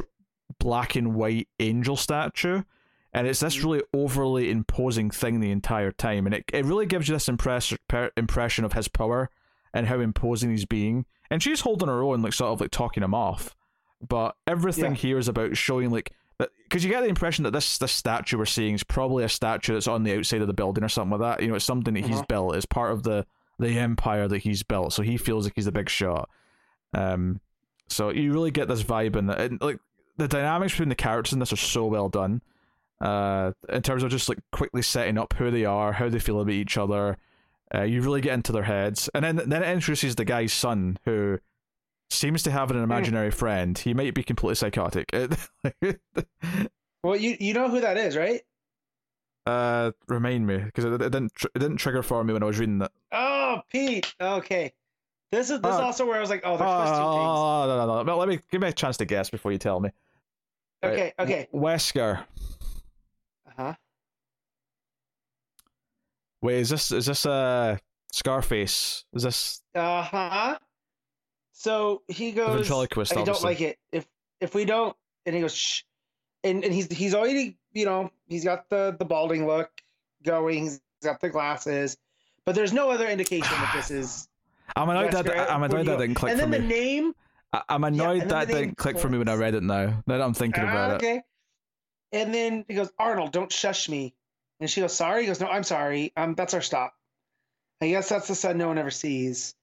[0.60, 2.62] black and white angel statue
[3.14, 7.08] and it's this really overly imposing thing the entire time and it, it really gives
[7.08, 9.30] you this impress, per, impression of his power
[9.74, 13.04] and how imposing he's being and she's holding her own like sort of like talking
[13.04, 13.56] him off
[14.08, 14.98] but everything Yeah.
[14.98, 18.46] here is about showing like because you get the impression that this this statue we're
[18.46, 21.38] seeing is probably a statue that's on the outside of the building or something like
[21.38, 21.44] that.
[21.44, 22.26] You know it's something that he's Uh-huh.
[22.28, 22.56] built.
[22.56, 23.26] It's part of the
[23.60, 24.94] the empire that he's built.
[24.94, 26.30] So he feels like he's a big shot.
[26.94, 27.40] Um
[27.88, 29.80] so you really get this vibe in that and like
[30.18, 32.42] the dynamics between the characters in this are so well done.
[33.02, 36.40] Uh in terms of just like quickly setting up who they are how they feel
[36.42, 37.18] about each other
[37.76, 39.10] uh, you really get into their heads.
[39.16, 41.40] And then then it introduces the guy's son who
[42.14, 45.10] seems to have an imaginary friend he might be completely psychotic
[47.04, 48.42] Well, you you know who that is, right?
[49.46, 52.46] uh remind me because it, it didn't tr- it didn't trigger for me when i
[52.46, 54.14] was reading that Oh, Pete.
[54.22, 54.72] Okay.
[55.32, 57.78] This is this is Uh, also where I was like, oh, they're twisting oh, no,
[57.78, 58.04] no, no.
[58.04, 59.90] Well, let me give me a chance to guess before you tell me.
[60.82, 60.94] things.
[60.94, 61.48] Okay, okay.
[61.54, 62.20] Wesker.
[63.48, 63.74] Uh huh.
[66.42, 67.78] Wait, is this is this uh
[68.12, 69.06] Scarface?
[69.14, 70.58] Is this Uh huh.
[71.54, 72.56] So he goes.
[72.56, 73.16] ventriloquist?
[73.16, 73.78] I don't like it.
[73.92, 74.06] If
[74.42, 75.84] if we don't, and he goes, shh,
[76.44, 79.70] and and he's he's already you know he's got the the balding look
[80.24, 80.64] going.
[80.64, 81.96] He's got the glasses,
[82.46, 84.28] but there's no other indication that this is.
[84.76, 86.68] I'm annoyed that I'm annoyed that didn't click and for then me.
[86.68, 87.16] the name.
[87.54, 89.86] I- I'm annoyed then that didn't click for me when I read it now.
[89.86, 90.96] Now that I'm thinking Ah, about it.
[90.96, 91.22] okay.
[92.12, 94.16] And then he goes, Arnold, don't shush me.
[94.60, 95.22] And she goes, sorry.
[95.22, 96.14] He goes, no, I'm sorry.
[96.16, 96.94] Um, that's our stop.
[97.82, 99.56] I guess that's the son no one ever sees.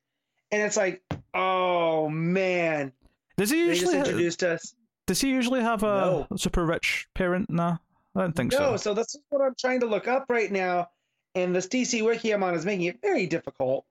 [0.53, 1.03] And it's like,
[1.35, 2.93] oh man,
[3.37, 4.75] Does he usually introduced us.
[5.07, 6.37] does he usually have a No.
[6.37, 7.51] super rich parent?
[7.51, 7.77] Nah,
[8.17, 8.59] I don't think so.
[8.59, 8.77] No, so.
[8.77, 10.91] so that's what I'm trying to look up right now.
[11.35, 13.85] And this DC wiki I'm on is making it very difficult.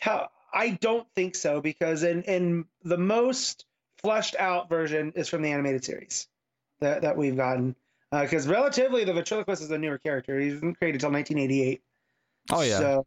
[0.00, 3.64] How I don't think so because in in the most
[3.98, 6.28] fleshed out version is from the animated series
[6.80, 7.76] that that we've gotten.
[8.12, 10.38] Because relatively, the ventriloquist is a newer character.
[10.40, 11.82] He wasn't created until 1988.
[12.50, 12.78] Oh yeah.
[12.78, 13.06] So,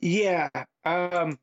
[0.00, 0.48] yeah.
[0.84, 1.38] Um,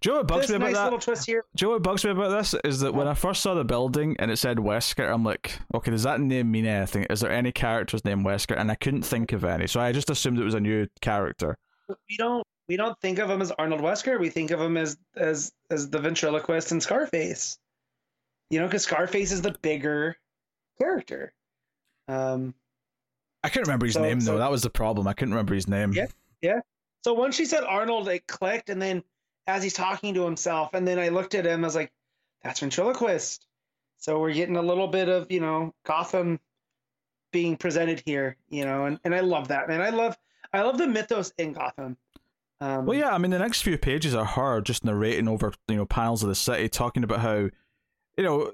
[0.00, 0.84] Do you know what bugs me about nice that?
[0.84, 1.44] little twist here.
[1.56, 3.64] Do you know what bugs me about this is that when I first saw the
[3.64, 7.04] building and it said Wesker, I'm like, okay, does that name mean anything?
[7.10, 8.58] Is there any characters named Wesker?
[8.58, 11.56] And I couldn't think of any, so I just assumed it was a new character.
[12.08, 14.18] We don't we don't think of him as Arnold Wesker.
[14.18, 17.58] We think of him as as as the ventriloquist in Scarface.
[18.48, 20.16] You know, because Scarface is the bigger
[20.80, 21.32] character.
[22.08, 22.54] Um,
[23.44, 24.38] I couldn't remember his So- name so- though.
[24.38, 25.06] That was the problem.
[25.08, 25.92] I couldn't remember his name.
[25.92, 26.06] Yeah,
[26.40, 26.60] Yeah.
[27.04, 29.02] so once she said Arnold, it clicked, and then
[29.50, 31.92] as he's talking to himself, and then I looked at him, I was like,
[32.42, 33.46] "That's ventriloquist."
[33.98, 36.40] So we're getting a little bit of you know Gotham
[37.32, 39.80] being presented here, you know, and, and I love that, man.
[39.80, 40.16] I love
[40.52, 41.96] I love the mythos in Gotham.
[42.60, 43.10] Um, Well, yeah.
[43.10, 46.28] I mean, the next few pages are her just narrating over you know panels of
[46.28, 47.48] the city, talking about how
[48.16, 48.52] you know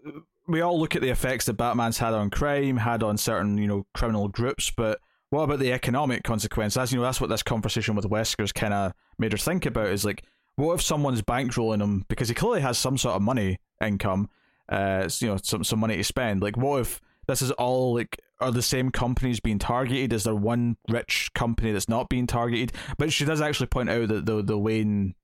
[0.49, 3.67] we all look at the effects that Batman's had on crime, had on certain you
[3.67, 5.01] know criminal groups, but
[5.31, 6.77] what about the economic consequences?
[6.77, 9.89] As you know, that's what this conversation with Wesker's kind of made her think about.
[9.89, 10.25] Is like,
[10.57, 14.29] what if someone's bankrolling him because he clearly has some sort of money income,
[14.69, 16.43] uh, you know, some some money to spend.
[16.43, 20.13] Like, what if this is all like are the same companies being targeted?
[20.13, 22.73] Is there one rich company that's not being targeted?
[22.99, 25.15] But she does actually point out that the the Wayne,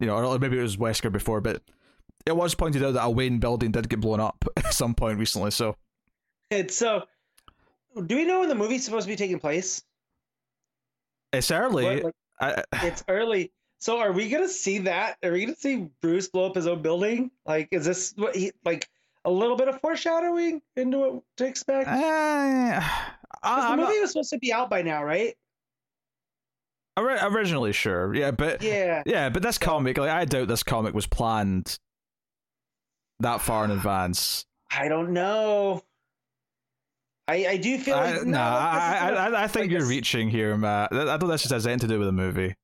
[0.00, 1.62] you know, or maybe it was Wesker before, but
[2.26, 5.18] it was pointed out that a Wayne building did get blown up at some point
[5.18, 5.50] recently.
[5.50, 5.76] So
[6.50, 7.04] It's so.
[8.06, 9.82] Do we know when the movie's supposed to be taking place?
[11.32, 11.84] it's early.
[11.84, 13.52] What, like, I, it's early.
[13.80, 15.18] So are we gonna see that?
[15.22, 17.30] Are we gonna see Bruce blow up his own building?
[17.46, 18.88] Like, is this what he like?
[19.24, 21.88] A little bit of foreshadowing into what to expect.
[21.88, 22.80] Uh,
[23.42, 25.34] the movie not, was supposed to be out by now, right?
[26.98, 31.06] originally, sure, yeah, but yeah, yeah, but this comic, like, I doubt this comic was
[31.06, 31.78] planned
[33.20, 34.44] that far in advance.
[34.70, 35.82] I don't know.
[37.28, 39.84] I, I do feel like I, no, nah, I, this I, I think like you're
[39.84, 40.92] a- reaching here, Matt.
[40.92, 42.54] I don't think this has anything to do with the movie.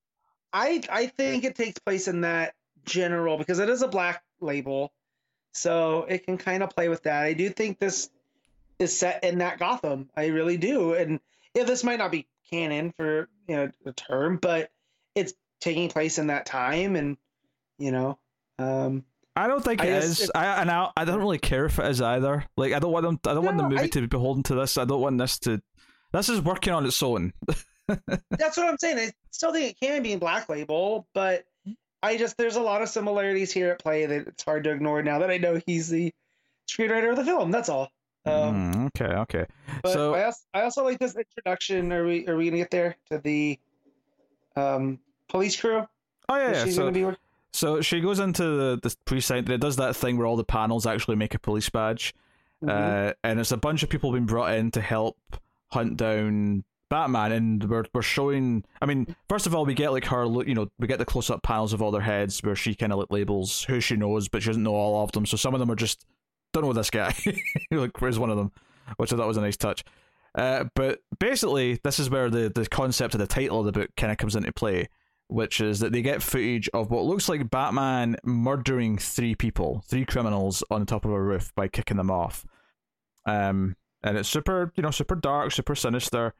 [0.54, 2.54] I I think it takes place in that
[2.86, 4.92] general because it is a black label,
[5.52, 7.24] so it can kind of play with that.
[7.24, 8.08] I do think this
[8.78, 10.08] is set in that Gotham.
[10.16, 11.18] I really do, and
[11.54, 14.70] yeah, this might not be canon for you know the term, but
[15.14, 17.16] it's taking place in that time, and
[17.78, 18.18] you know,
[18.60, 19.04] um,
[19.34, 21.86] I don't think I it it's- I and I, I don't really care if it
[21.90, 22.44] is either.
[22.56, 23.18] Like I don't want them.
[23.26, 24.78] I don't want the movie I- to be beholden to this.
[24.78, 25.60] I don't want this to.
[26.12, 27.32] This is working on its own.
[28.30, 28.98] that's what I'm saying.
[28.98, 31.44] I still think it can be in black label, but
[32.02, 35.02] I just there's a lot of similarities here at play that it's hard to ignore
[35.02, 36.12] now that I know he's the
[36.68, 37.50] screenwriter of the film.
[37.50, 37.90] That's all.
[38.26, 39.46] Um, Mm, okay, okay.
[39.82, 41.92] But So- I also, I also like this introduction.
[41.92, 43.58] Are we are we gonna get there to the
[44.56, 44.98] um,
[45.28, 45.86] police crew?
[46.28, 46.64] Oh yeah, yeah.
[46.64, 47.18] she's So, gonna be with?
[47.52, 50.86] so she goes into the, the precinct it does that thing where all the panels
[50.86, 52.14] actually make a police badge.
[52.62, 52.70] Mhm.
[53.10, 55.18] Uh, and it's a bunch of people being brought in to help
[55.70, 58.64] hunt down Batman, and we're we're showing.
[58.80, 61.28] I mean, first of all, we get like her, you know, we get the close
[61.28, 64.28] up panels of all their heads where she kind of like labels who she knows,
[64.28, 65.26] but she doesn't know all of them.
[65.26, 66.06] So some of them are just
[66.52, 67.12] don't know this guy.
[67.72, 68.52] like, where's one of them?
[68.96, 69.82] Which I thought was a nice touch.
[70.36, 73.90] Uh, but basically, this is where the the concept of the title of the book
[73.96, 74.88] kind of comes into play,
[75.26, 80.04] which is that they get footage of what looks like Batman murdering three people, three
[80.04, 82.46] criminals on top of a roof by kicking them off.
[83.26, 86.34] Um, and it's super, you know, super dark, super sinister.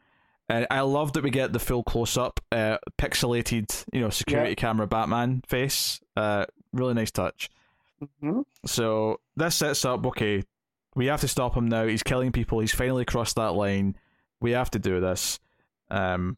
[0.48, 4.50] And I love that we get the full close up, uh, pixelated, you know, security
[4.50, 4.54] Yeah.
[4.56, 6.00] camera Batman face.
[6.16, 7.48] Uh, really nice touch.
[8.22, 8.44] Mhm.
[8.66, 10.42] So this sets up, okay,
[10.94, 11.86] we have to stop him now.
[11.86, 12.60] He's killing people.
[12.60, 13.96] He's finally crossed that line.
[14.40, 15.40] We have to do this.
[15.90, 16.36] Um,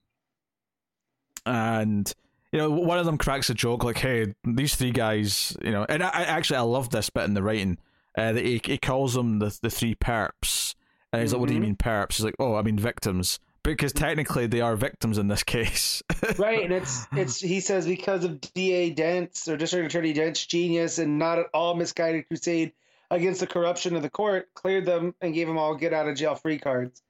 [1.45, 2.13] and
[2.53, 5.85] you know, one of them cracks a joke like, "Hey, these three guys," you know,
[5.89, 7.79] and I, I actually I love this bit in the writing.
[8.17, 10.75] Uh, that he he calls them the the three perps,
[11.13, 11.65] and he's like, "What do you Mhm.
[11.65, 15.43] mean perps?" He's like, "Oh, I mean victims." Because technically they are victims in this
[15.43, 16.03] case.
[16.39, 20.99] right, and it's it's he says because of DA Dent's or District Attorney Dent's genius
[20.99, 22.73] and not at all misguided crusade
[23.11, 26.17] against the corruption of the court, cleared them and gave them all get out of
[26.17, 27.03] jail free cards.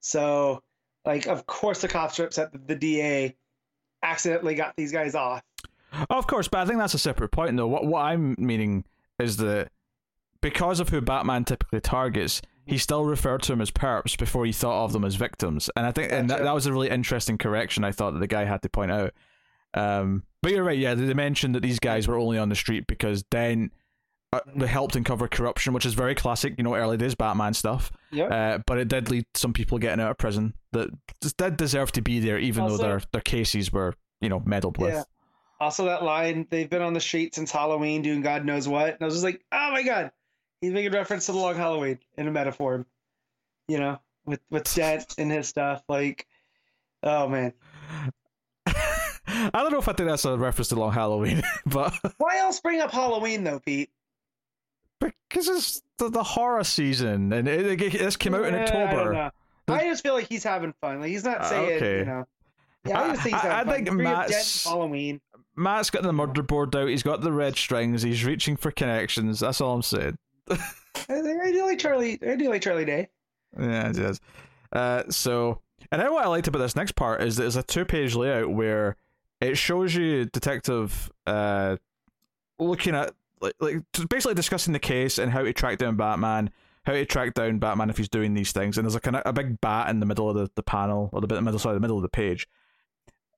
[0.00, 0.62] So,
[1.04, 3.36] like, of course, the cops are upset that the DA
[4.02, 5.42] accidentally got these guys off.
[6.10, 7.68] Of course, but I think that's a separate point, though.
[7.68, 8.84] What what I'm meaning
[9.20, 9.70] is that
[10.40, 14.52] because of who Batman typically targets, he still referred to them as perps before he
[14.52, 17.38] thought of them as victims, and I think and that, that was a really interesting
[17.38, 17.84] correction.
[17.84, 19.12] I thought that the guy had to point out.
[19.74, 20.78] Um, but you're right.
[20.78, 23.70] Yeah, they mentioned that these guys were only on the street because then
[24.32, 27.90] uh, they helped uncover corruption, which is very classic, you know, early days Batman stuff.
[28.12, 28.30] Yep.
[28.30, 30.90] Uh, but it did lead some people getting out of prison that
[31.22, 34.78] just did deserve to be there, even though their their cases were, you know, meddled
[34.78, 34.94] with.
[34.94, 35.04] Yeah.
[35.60, 38.94] Also, that line, they've been on the street since Halloween doing God knows what.
[38.94, 40.10] And I was just like, oh my God.
[40.64, 42.86] He's making reference to the long Halloween in a metaphor,
[43.68, 45.82] you know, with, with Dent and his stuff.
[45.88, 46.26] Like,
[47.02, 47.52] oh man.
[48.66, 52.60] I don't know if I think that's a reference to Long Halloween, but Why else
[52.60, 53.90] bring up Halloween, though, Pete?
[55.00, 59.30] because it's the, the horror season, and it, it, this came out in I October.
[59.66, 61.00] The- I just feel like he's having fun.
[61.00, 61.98] Like, he's not Uh, saying, okay.
[61.98, 62.24] you know.
[62.86, 65.20] Yeah, I, I- just think he's I- I think Bring up Dent Matt's- Halloween.
[65.56, 66.88] Matt's got the murder board out.
[66.88, 68.02] He's got the red strings.
[68.02, 69.40] He's reaching for connections.
[69.40, 70.16] That's all I'm saying.
[70.50, 72.18] I, do like Charlie.
[72.26, 73.08] I do like Charlie Day.
[73.58, 74.20] Yeah, it is.
[74.72, 75.60] Uh, so,
[75.90, 78.96] and then what I liked about this next part is it's a two-page layout where
[79.40, 81.76] it shows you detective uh
[82.58, 86.50] looking at like like basically discussing the case and how to track down Batman,
[86.84, 89.32] how to track down Batman if he's doing these things, and there's like a, a
[89.32, 91.80] big bat in the middle of the, the panel or the bit middle sorry the
[91.80, 92.48] middle of the page.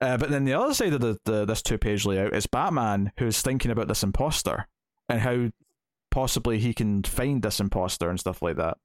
[0.00, 3.40] Uh, but then the other side of the, the this two-page layout is Batman who's
[3.40, 4.68] thinking about this imposter
[5.08, 5.50] and how
[6.16, 8.78] possibly he can find this imposter and stuff like that.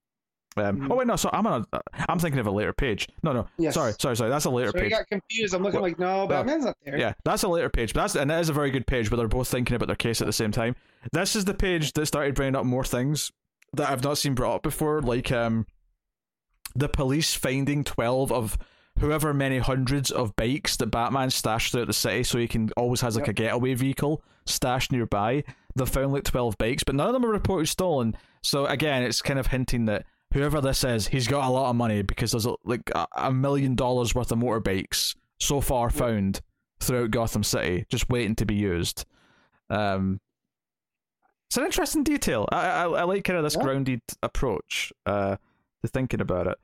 [0.58, 0.88] Um, Mhm.
[0.92, 1.16] Oh wait, no.
[1.16, 1.66] So I'm on.
[1.72, 1.80] A,
[2.10, 3.08] I'm thinking of a later page.
[3.24, 3.48] No, no.
[3.58, 3.74] Yes.
[3.74, 4.30] Sorry, sorry, sorry.
[4.30, 4.92] That's a later So I page.
[4.92, 5.54] got confused.
[5.54, 6.98] I'm looking Well, like, no, Batman's not there.
[7.00, 7.94] Yeah, that's a later page.
[7.94, 9.10] But that's and that is a very good page.
[9.10, 10.76] But they're both thinking about their case at the same time.
[11.14, 13.32] This is the page that started bringing up more things
[13.74, 15.66] that I've not seen brought up before, like um,
[16.76, 18.58] the police finding twelve of
[19.00, 23.00] whoever many hundreds of bikes that Batman stashed throughout the city, so he can always
[23.00, 25.46] has like a getaway vehicle stashed nearby.
[25.76, 28.16] They found like twelve bikes, but none of them are reported stolen.
[28.44, 31.76] So again, it's kind of hinting that whoever this is, he's got a lot of
[31.76, 36.42] money because there's like a, a million dollars worth of motorbikes so far found
[36.80, 39.06] throughout Gotham City, just waiting to be used.
[39.70, 40.20] Um,
[41.50, 42.48] it's an interesting detail.
[42.52, 43.64] I I, I like kind of this Yeah.
[43.64, 45.36] grounded approach uh,
[45.84, 46.58] to thinking about it.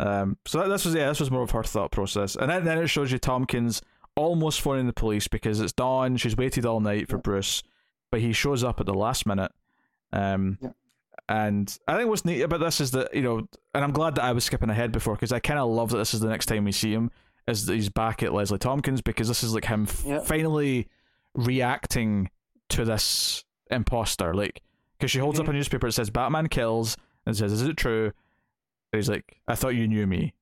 [0.00, 2.64] Um, so that, this was yeah, this was more of her thought process, and then,
[2.64, 3.80] then it shows you Tompkins
[4.16, 6.16] almost phoning the police because it's dawn.
[6.16, 7.16] She's waited all night for.
[7.18, 7.62] Bruce,
[8.14, 9.50] but he shows up at the last minute.
[10.12, 10.70] Um, Yeah.
[11.28, 13.38] and I think what's neat about this is that you know,
[13.74, 15.98] and I'm glad that I was skipping ahead before because I kind of love that
[15.98, 17.10] this is the next time we see him
[17.48, 20.20] is that he's back at Leslie Tompkins because this is like him f- Yeah.
[20.20, 20.86] finally
[21.34, 22.30] reacting
[22.68, 24.32] to this imposter.
[24.32, 24.62] Like,
[24.96, 25.50] because she holds up Mhm.
[25.50, 26.96] a newspaper that says Batman kills
[27.26, 28.12] and says, "Is it true?"
[28.92, 30.34] And he's like, "I thought you knew me,"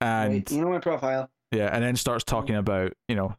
[0.00, 1.30] and Right, you know my profile.
[1.52, 3.36] yeah, and then starts talking about you know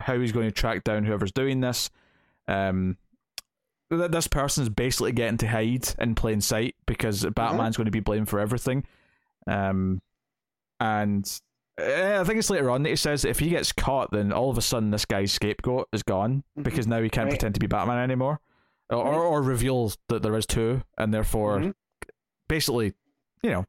[0.00, 1.90] how he's going to track down whoever's doing this.
[2.46, 2.96] Um,
[3.90, 4.28] that this
[4.58, 8.38] is basically getting to hide in plain sight because Batman's going to be blamed for
[8.38, 8.84] everything.
[9.46, 10.02] Um,
[10.78, 11.40] and
[11.78, 14.32] eh, I think it's later on that he says that if he gets caught, then
[14.32, 16.64] all of a sudden this guy's scapegoat is gone Mhm.
[16.64, 17.32] because now he can't Right.
[17.32, 18.40] pretend to be Batman anymore,
[18.90, 19.14] or Right.
[19.14, 21.74] or reveal that there is two, and therefore Mhm.
[22.48, 22.92] basically,
[23.42, 23.64] you know,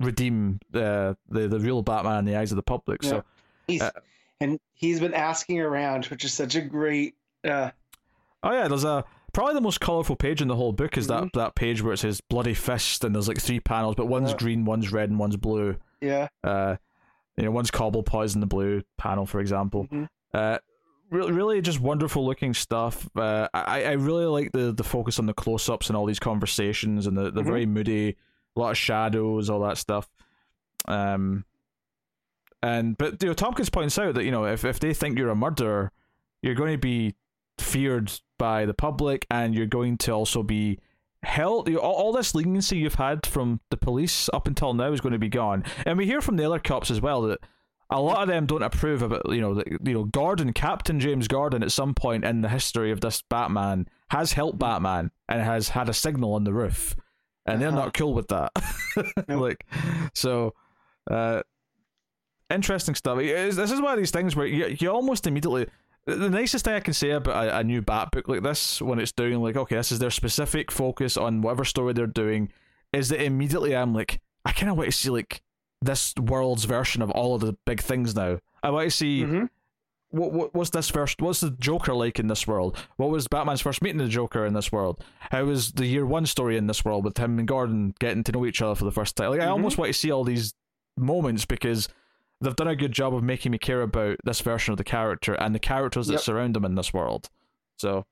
[0.00, 3.02] redeem the the the real Batman in the eyes of the public.
[3.02, 3.10] Yeah.
[3.10, 3.24] So
[3.66, 3.90] He's Uh,
[4.40, 7.14] and he's been asking around, which is such a great.
[7.44, 7.70] Uh,
[8.44, 11.30] Oh yeah, there's a probably the most colourful page in the whole book is that
[11.34, 14.36] that page where it says bloody fist and there's like three panels, but one's Yeah.
[14.36, 15.76] green, one's red, and one's blue.
[16.00, 16.28] yeah.
[16.44, 16.76] Uh,
[17.36, 19.88] you know, one's Cobblepot's in the blue panel, for example.
[19.90, 20.08] Mhm.
[20.32, 20.58] Uh,
[21.10, 23.08] really, really just wonderful looking stuff.
[23.16, 26.20] Uh, I I really like the the focus on the close ups and all these
[26.20, 27.46] conversations and the the Mhm.
[27.46, 28.16] very moody,
[28.56, 30.08] a lot of shadows, all that stuff.
[30.86, 31.44] Um,
[32.62, 35.30] and but you know, Tompkins points out that you know if if they think you're
[35.30, 35.90] a murderer,
[36.42, 37.14] you're going to be
[37.58, 40.78] feared by the public, and you're going to also be
[41.22, 41.68] held.
[41.68, 45.12] You, all, all this leniency you've had from the police up until now is going
[45.12, 45.64] to be gone.
[45.86, 47.38] And we hear from the other cops as well that
[47.90, 49.22] a lot of them don't approve of it.
[49.28, 52.90] You know, that, you know, Gordon, Captain James Gordon, at some point in the history
[52.90, 56.94] of this Batman, has helped Batman and has had a signal on the roof,
[57.46, 57.78] and they're Uh-huh.
[57.84, 58.52] not cool with that.
[59.28, 59.64] Like,
[60.14, 60.54] so.
[61.10, 61.42] Uh,
[62.50, 63.18] interesting stuff.
[63.18, 65.66] It- This is one of these things where you, you almost immediately.
[66.06, 68.98] The nicest thing I can say about a, a new Bat book like this, when
[68.98, 72.50] it's doing like, okay, this is their specific focus on whatever story they're doing,
[72.92, 75.40] is that immediately I'm like, I kind of want to see like
[75.80, 78.38] this world's version of all of the big things now.
[78.62, 79.48] I want to see Mhm.
[80.10, 82.76] what, what what's this first what's the Joker like in this world?
[82.96, 85.02] What was Batman's first meeting the Joker in this world?
[85.30, 88.32] How was the year one story in this world with him and Gordon getting to
[88.32, 89.30] know each other for the first time?
[89.30, 89.50] Like I Mhm.
[89.52, 90.54] almost want to see all these
[90.98, 91.88] moments because
[92.44, 95.34] they've done a good job of making me care about this version of the character
[95.34, 96.20] and the characters that Yep.
[96.22, 97.28] surround them in this world.
[97.78, 98.06] So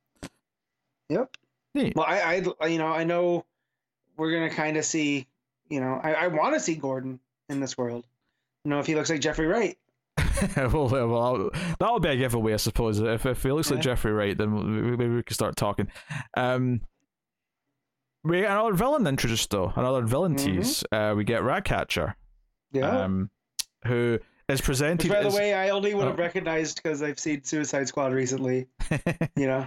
[1.09, 1.37] Yep.
[1.75, 1.95] Neat.
[1.97, 3.45] Well, I, I, you know, I know
[4.17, 5.27] we're gonna kind of see.
[5.69, 7.19] You know, I, I want to see Gordon
[7.49, 8.05] in this world.
[8.65, 9.79] You know, if he looks like Jeffrey Wright.
[10.57, 13.01] well, well, well, that'll be a giveaway, I suppose.
[13.01, 15.89] If if he looks like Jeffrey Wright, then we- maybe we can start talking.
[16.37, 16.83] Um,
[18.25, 20.45] we another villain introduced though, another villain Mhm.
[20.45, 20.85] tease.
[20.93, 22.17] Uh, we get Ratcatcher,
[22.73, 22.89] Yeah.
[23.05, 23.31] um,
[23.87, 24.19] who
[24.49, 25.09] is Which, presented.
[25.11, 26.23] by the as- way, I only would have Oh.
[26.23, 28.67] recognized because I've seen Suicide Squad recently.
[29.37, 29.67] You know,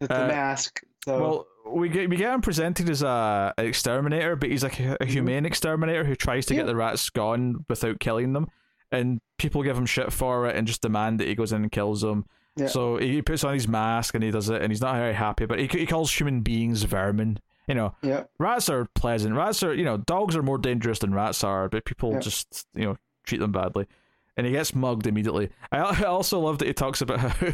[0.00, 0.82] with the Uh, mask.
[1.04, 4.78] So Well, we get we get him presented as a an exterminator, but he's like
[4.80, 6.68] a, a humane exterminator who tries to get Mm-hmm.
[6.68, 8.48] The rats gone without killing them,
[8.92, 11.72] and people give him shit for it and just demand that he goes in and
[11.72, 12.26] kills them.
[12.56, 12.66] Yeah.
[12.68, 15.46] So he puts on his mask and he does it, and he's not very happy.
[15.46, 17.38] But he he calls human beings vermin.
[17.68, 19.34] You know, yeah, rats are pleasant.
[19.34, 22.20] Rats are you know dogs are more dangerous than rats are, but people Yeah.
[22.20, 22.96] just you know
[23.26, 23.86] treat them badly.
[24.38, 25.48] And he gets mugged immediately.
[25.72, 27.52] I also love that he talks about how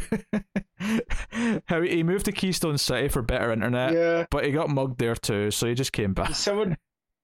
[1.67, 4.25] how he moved to Keystone City for better internet, yeah.
[4.29, 6.35] but he got mugged there too, so he just came back.
[6.35, 6.77] Someone,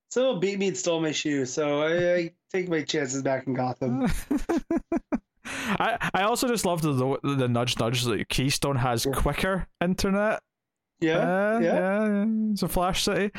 [0.10, 3.54] someone beat me and stole my shoe, so I, I take my chances back in
[3.54, 4.08] Gotham.
[5.46, 9.12] I I also just love the the, the nudge nudge that Keystone has Yeah.
[9.14, 10.42] quicker internet.
[11.02, 11.74] Yeah, Uh, yeah.
[11.74, 13.32] yeah, it's a Flash City.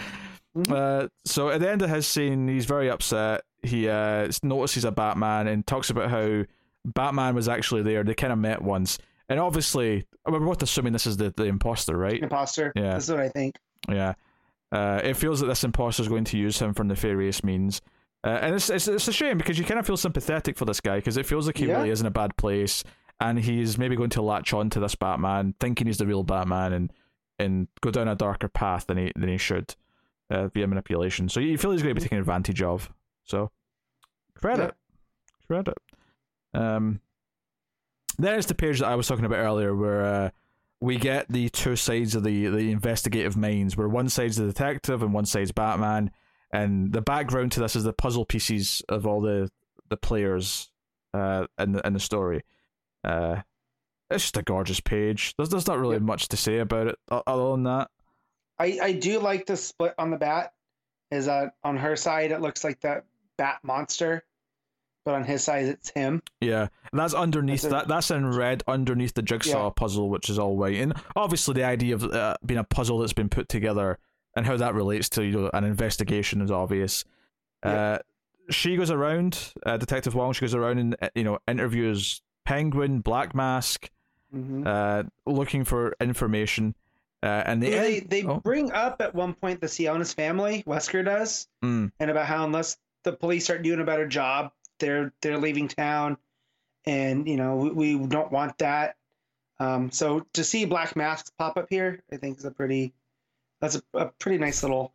[0.57, 0.71] Mhm.
[0.73, 3.43] Uh, so at the end of his scene, he's very upset.
[3.63, 6.45] He uh, notices a Batman and talks about how
[6.85, 8.03] Batman was actually there.
[8.05, 11.97] They kind of met once, and obviously, we're both assuming this is the the imposter,
[11.97, 12.23] right?
[12.23, 12.73] Imposter.
[12.75, 12.93] Yeah.
[12.93, 13.57] That's what I think.
[13.89, 14.15] Yeah.
[14.73, 17.81] Uh, it feels that this imposter is going to use him for nefarious means.
[18.23, 20.81] Uh, and it's, it's it's a shame because you kind of feel sympathetic for this
[20.81, 21.77] guy because it feels like he Yeah.
[21.79, 22.85] really is in a bad place
[23.21, 26.73] and he's maybe going to latch on to this Batman, thinking he's the real Batman,
[26.73, 26.93] and
[27.39, 29.75] and go down a darker path than he than he should
[30.31, 31.29] uh, via manipulation.
[31.29, 32.91] So you feel he's going to be taken advantage of.
[33.31, 33.51] So
[34.35, 34.75] credit,
[35.47, 35.79] credit.
[36.53, 37.01] Um,
[38.19, 40.31] then it's the page that I was talking about earlier, where uh,
[40.81, 45.03] we get the two sides of the the investigative minds, where one side's the detective
[45.03, 46.11] and one side's Batman,
[46.53, 49.49] and the background to this is the puzzle pieces of all the
[49.89, 50.71] the players
[51.15, 52.43] uh, in the in the story.
[53.05, 53.43] Uh,
[54.11, 55.35] it's just a gorgeous page.
[55.37, 57.91] There's there's not really much to say about it other than that.
[58.59, 60.53] I, I do like the split on the bat.
[61.11, 62.31] Is that on her side?
[62.31, 63.05] It looks like that
[63.41, 64.23] bat monster
[65.07, 66.21] but on his side it's him.
[66.43, 67.89] Yeah, and that's underneath That's a- that.
[67.89, 69.71] That's in red underneath the jigsaw Yeah.
[69.75, 70.77] puzzle, which is all white.
[70.77, 73.99] And obviously, the idea of uh, being a puzzle that's been put together
[74.37, 77.07] and how that relates to you know an investigation is obvious.
[77.65, 77.71] Yeah.
[77.73, 77.99] Uh,
[78.51, 80.35] she goes around, uh, Detective Wong.
[80.35, 83.89] She goes around and uh, you know interviews Penguin, Black Mask,
[84.37, 84.67] Mhm.
[84.67, 86.75] uh, looking for information.
[87.23, 90.63] Uh, and the they end- they oh, bring up at one point the Sionis family,
[90.67, 95.13] Wesker does, mm, and about how unless the police start doing a better job, they're
[95.23, 96.17] they're leaving town,
[96.85, 98.97] and you know we, we don't want that.
[99.59, 102.93] Um, so to see Black Masks pop up here, I think is a pretty
[103.61, 104.93] that's a, a pretty nice little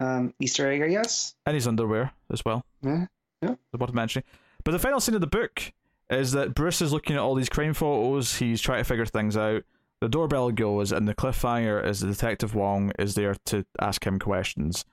[0.00, 1.34] um, Easter egg, I guess.
[1.46, 2.64] and his underwear as well.
[2.82, 3.06] Yeah,
[3.42, 3.54] yeah.
[3.78, 4.24] Worth mentioning.
[4.64, 5.72] But the final scene of the book
[6.10, 8.36] is that Bruce is looking at all these crime photos.
[8.36, 9.62] He's trying to figure things out.
[10.00, 14.18] The doorbell goes, and the cliffhanger is the detective Wong is there to ask him
[14.18, 14.84] questions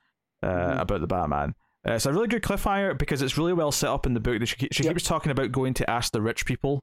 [0.42, 0.82] uh, Mhm.
[0.82, 1.56] about the Batman.
[1.88, 4.40] Uh, it's a really good cliffhanger because it's really well set up in the book.
[4.40, 4.94] That she, keep- she Yep.
[4.94, 6.82] keeps talking about going to ask the rich people.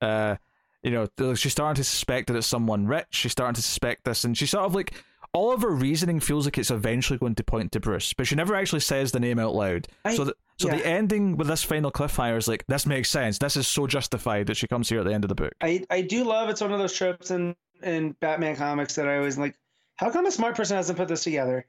[0.00, 0.36] Uh,
[0.82, 3.06] you know, she's starting to suspect that it's someone rich.
[3.10, 4.94] She's starting to suspect this, and she sort of like
[5.32, 8.34] all of her reasoning feels like it's eventually going to point to Bruce, but she
[8.34, 9.86] never actually says the name out loud.
[10.04, 10.76] I- so, th- so yeah.
[10.76, 13.38] the ending with this final cliffhanger is like this makes sense.
[13.38, 15.52] This is so justified that she comes here at the end of the book.
[15.60, 19.18] I I do love it's one of those tropes in in Batman comics that I
[19.18, 19.54] always like.
[19.96, 21.66] How come a smart person hasn't put this together?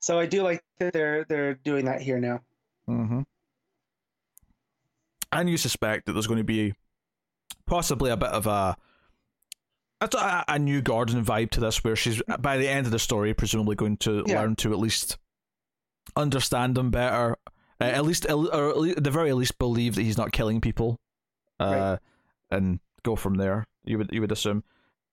[0.00, 2.40] So I do like that they're they're doing that here now.
[2.88, 3.22] Mm-hmm.
[5.32, 6.74] And you suspect that there's going to be
[7.66, 8.76] possibly a bit of a
[10.00, 13.32] a, a- new Gordon vibe to this, where she's by the end of the story
[13.34, 14.40] presumably going to Yeah.
[14.42, 15.16] learn to at least
[16.14, 17.36] understand him better,
[17.80, 20.60] uh, at least or at le- at the very least believe that he's not killing
[20.60, 21.00] people,
[21.58, 21.96] uh,
[22.50, 23.66] and go from there.
[23.84, 24.62] You would you would assume,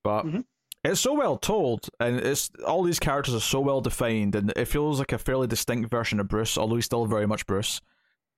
[0.03, 0.23] but.
[0.25, 0.45] Mhm.
[0.83, 4.65] It's so well told, and it's all these characters are so well defined, and it
[4.65, 7.79] feels like a fairly distinct version of Bruce, although he's still very much Bruce.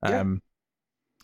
[0.03, 0.19] Yeah.
[0.19, 0.41] Um,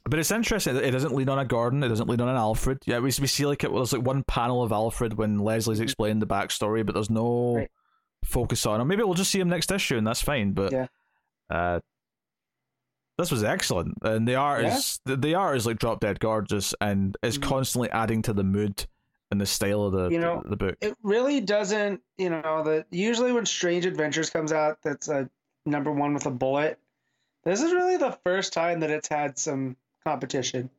[0.04, 0.76] but it's interesting.
[0.78, 1.84] It doesn't lean on a Gordon.
[1.84, 2.80] It doesn't lean on an Alfred.
[2.88, 5.84] Yeah, we we see like it was like one panel of Alfred when Leslie's Mhm.
[5.84, 7.72] explained the backstory, but there's no Right.
[8.26, 8.88] focus on him.
[8.88, 10.54] Maybe we'll just see him next issue, and that's fine.
[10.54, 10.88] But Yeah.
[11.52, 11.82] uh,
[13.20, 14.76] this was excellent, and the art Yeah.
[14.78, 17.44] is the, the art is like drop dead gorgeous, and is Mhm.
[17.44, 18.88] constantly adding to the mood
[19.32, 20.76] and the style of the You know, the book.
[20.82, 25.30] It really doesn't, you know, that usually when Strange Adventures comes out, that's a
[25.66, 26.78] number one with a bullet.
[27.44, 30.70] This is really the first time that it's had some competition.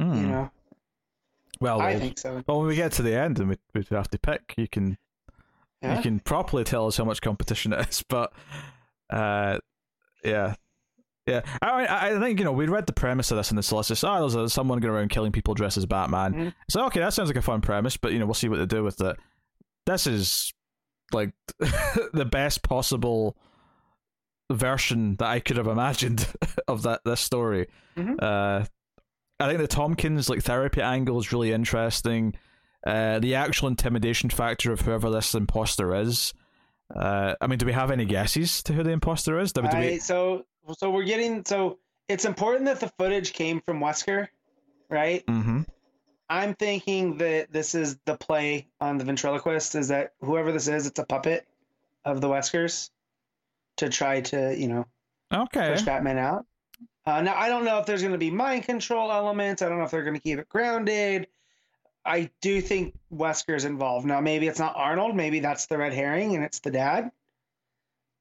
[0.00, 0.16] Mm.
[0.16, 0.50] You know,
[1.60, 2.42] well, I think so.
[2.46, 4.98] well, when we get to the end and we we have to pick, you can
[5.82, 5.96] Yeah.
[5.96, 8.02] you can properly tell us how much competition it is.
[8.08, 8.32] But
[9.10, 9.58] uh,
[10.24, 10.54] yeah,
[11.26, 11.40] yeah.
[11.62, 14.04] I I I think you know we read the premise of this in the solicitors.
[14.04, 16.34] Oh, there's a, someone going around killing people dressed as Batman.
[16.34, 16.54] Mhm.
[16.70, 18.66] So okay, that sounds like a fun premise, but you know we'll see what they
[18.66, 19.16] do with it.
[19.86, 20.52] This is
[21.12, 21.32] like
[22.12, 23.36] the best possible
[24.52, 26.26] version that I could have imagined
[26.68, 27.66] of that this story.
[27.96, 28.22] Mhm.
[28.22, 28.64] Uh,
[29.38, 32.34] I think the Tompkins like therapy angle is really interesting.
[32.86, 36.32] Uh, the actual intimidation factor of whoever this imposter is.
[36.94, 39.52] Uh, I mean, do we have any guesses to who the imposter is?
[39.52, 40.46] Do we, I, so
[40.78, 44.28] so we're getting so it's important that the footage came from Wesker,
[44.88, 45.26] right?
[45.26, 45.62] mm-hmm.
[46.28, 50.86] I'm thinking that this is the play on the ventriloquist is that whoever this is,
[50.86, 51.46] it's a puppet
[52.04, 52.90] of the Weskers
[53.76, 54.86] to try to, you know,
[55.32, 55.72] Okay.
[55.72, 56.46] push Batman out.
[57.04, 59.62] Uh, now, I don't know if there's going to be mind control elements.
[59.62, 61.28] I don't know if they're going to keep it grounded.
[62.06, 64.06] I do think Wesker's involved.
[64.06, 65.16] Now, maybe it's not Arnold.
[65.16, 67.10] Maybe that's the red herring and it's the dad.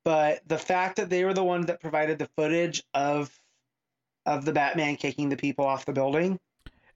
[0.04, 3.32] But the fact that they were the ones that provided the footage of
[4.28, 6.40] of the Batman kicking the people off the building.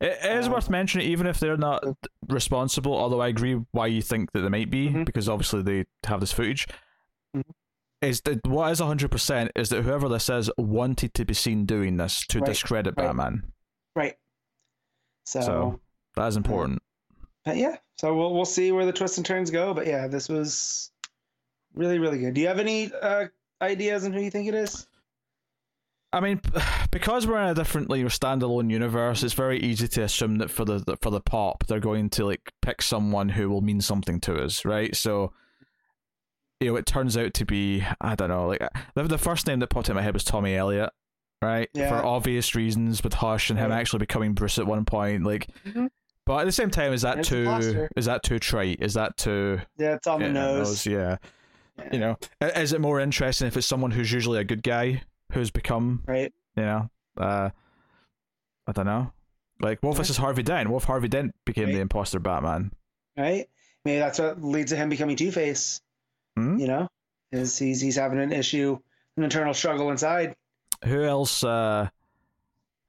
[0.01, 1.83] It is Um, worth mentioning, even if they're not
[2.27, 2.95] responsible.
[2.97, 5.05] Although I agree why you think that they might be, Mhm.
[5.05, 6.67] because obviously they have this footage.
[7.35, 7.43] Mhm.
[8.01, 11.65] Is that what is hundred percent is that whoever this is wanted to be seen
[11.65, 13.07] doing this to Right, discredit right.
[13.07, 13.51] Batman.
[13.95, 14.15] Right.
[15.25, 15.79] So-
[16.19, 16.81] That is important.
[17.45, 17.77] but yeah.
[17.97, 19.73] So we'll we'll see where the twists and turns go.
[19.73, 20.91] But yeah, this was
[21.73, 22.33] really really good.
[22.33, 23.25] Do you have any uh,
[23.61, 24.85] ideas on who you think it is?
[26.11, 26.41] I mean,
[26.91, 30.65] because we're in a different like standalone universe, it's very easy to assume that for
[30.65, 34.35] the for the pop, they're going to like pick someone who will mean something to
[34.43, 34.95] us, right?
[34.95, 35.33] So,
[36.59, 38.61] you know, it turns out to be I don't know, like
[38.95, 40.89] the the first name that popped in my head was Tommy Elliot,
[41.41, 41.69] right?
[41.73, 41.89] Yeah.
[41.89, 43.79] For obvious reasons, with Hush and him Right.
[43.79, 45.47] actually becoming Bruce at one point, like.
[45.65, 45.89] Mhm.
[46.29, 48.77] But at the same time, is that It's too is that too trite?
[48.81, 50.85] Is that too Yeah, it's on the nose.
[50.85, 51.17] Yeah,
[51.79, 51.89] Yeah.
[51.91, 55.01] you know, is it more interesting if it's someone who's usually a good guy
[55.31, 56.31] who's become Right.
[56.55, 56.87] you know,
[57.17, 57.49] uh,
[58.67, 59.11] I don't know.
[59.59, 60.69] Like, what if this is Harvey Dent?
[60.69, 62.73] What if Harvey Dent became the imposter Batman?
[63.17, 63.49] Right.
[63.83, 65.81] Maybe that's what leads to him becoming Two Face.
[66.37, 66.59] Hmm?
[66.59, 66.87] You know,
[67.31, 68.77] is he's he's having an issue,
[69.17, 70.35] an internal struggle inside.
[70.85, 71.43] Who else?
[71.43, 71.89] Uh,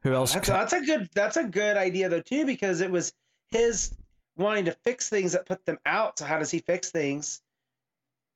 [0.02, 0.34] Who else?
[0.34, 1.08] That's, that's a good.
[1.14, 3.14] That's a good idea though too, because it was
[3.51, 3.94] his
[4.36, 6.18] wanting to fix things that put them out.
[6.18, 7.43] So how does he fix things?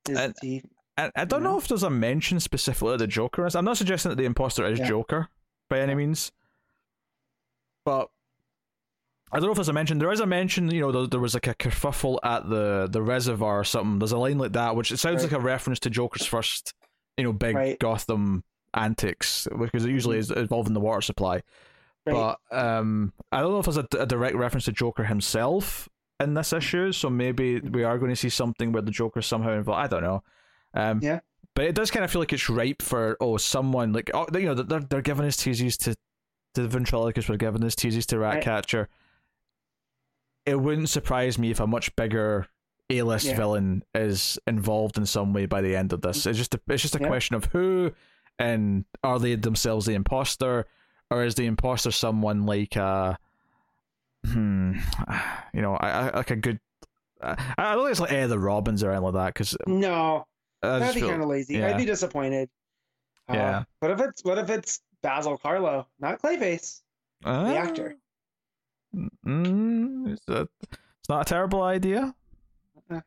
[0.09, 0.63] And- he,
[0.97, 1.53] I, I don't you know?
[1.53, 3.49] know if there's a mention specifically of the Joker.
[3.55, 4.89] I'm not suggesting that the imposter is Yeah.
[4.89, 5.29] Joker
[5.69, 6.31] by any means,
[7.85, 8.11] but
[9.33, 9.99] I don't know if there's a mention.
[9.99, 10.71] There is a mention.
[10.71, 13.99] You know, there, there was like a kerfuffle at the the reservoir or something.
[13.99, 15.33] There's a line like that, which it sounds Right.
[15.33, 16.75] like a reference to Joker's first,
[17.17, 17.79] you know, big Right.
[17.81, 20.33] Gotham antics, because it usually mm-hmm.
[20.33, 21.43] is involving the water supply.
[22.07, 22.37] Right?
[22.51, 25.89] But um, I don't know if there's a, a direct reference to Joker himself
[26.21, 29.53] in this issue, so maybe we are going to see something where the Joker somehow
[29.53, 29.85] involved.
[29.85, 30.23] I don't know.
[30.75, 31.21] Um, Yeah.
[31.55, 34.47] But it does kind of feel like it's ripe for oh someone like oh you
[34.47, 35.95] know they're they're giving us teases to
[36.55, 38.35] to the ventriloquist, we're giving us teases to Right.
[38.37, 38.89] Ratcatcher.
[40.47, 42.49] It wouldn't surprise me if a much bigger
[42.91, 43.37] A list Yeah.
[43.37, 46.27] villain is involved in some way by the end of this.
[46.27, 47.07] It's just a, it's just a Yeah.
[47.09, 47.93] question of who
[48.39, 50.67] and are they themselves the imposter
[51.11, 53.15] or is the imposter someone like uh
[54.27, 54.73] hmm
[55.55, 56.61] you know I, I like a good
[57.23, 60.27] I, I don't think it's like Ed the Robins or anything like that because no,
[60.63, 61.55] that'd be kind of lazy.
[61.57, 61.69] yeah.
[61.69, 62.49] I'd be disappointed.
[63.29, 63.65] Uh, Yeah.
[63.81, 66.81] What if it's what if it's Basil Karlo, not Clayface,
[67.23, 67.97] the Uh, actor?
[69.27, 72.15] Mm, it's, a, it's not a terrible idea.
[72.91, 73.01] So,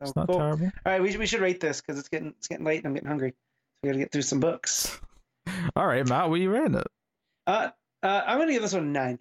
[0.00, 0.38] It's not cool.
[0.38, 0.66] terrible.
[0.66, 2.86] All right, we should we should rate this because it's getting it's getting late and
[2.88, 3.30] I'm getting hungry.
[3.30, 3.36] So
[3.82, 5.00] we got to get through some books.
[5.76, 6.86] All right, Matt, what are you rating it?
[7.46, 7.70] Uh,
[8.02, 9.18] uh, I'm gonna give this one a nine.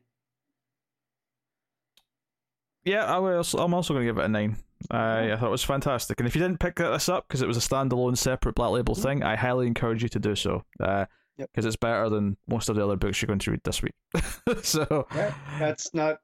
[2.86, 3.54] Yeah, I was.
[3.54, 4.58] I'm also going to give it a nine.
[4.92, 7.48] I, I thought it was fantastic, and if you didn't pick this up because it
[7.48, 10.64] was a standalone, separate Black Label thing, I highly encourage you to do so.
[10.78, 11.50] Because Yep.
[11.56, 13.94] it's better than most of the other books you're going to read this week.
[14.64, 16.20] so Yeah, that's not.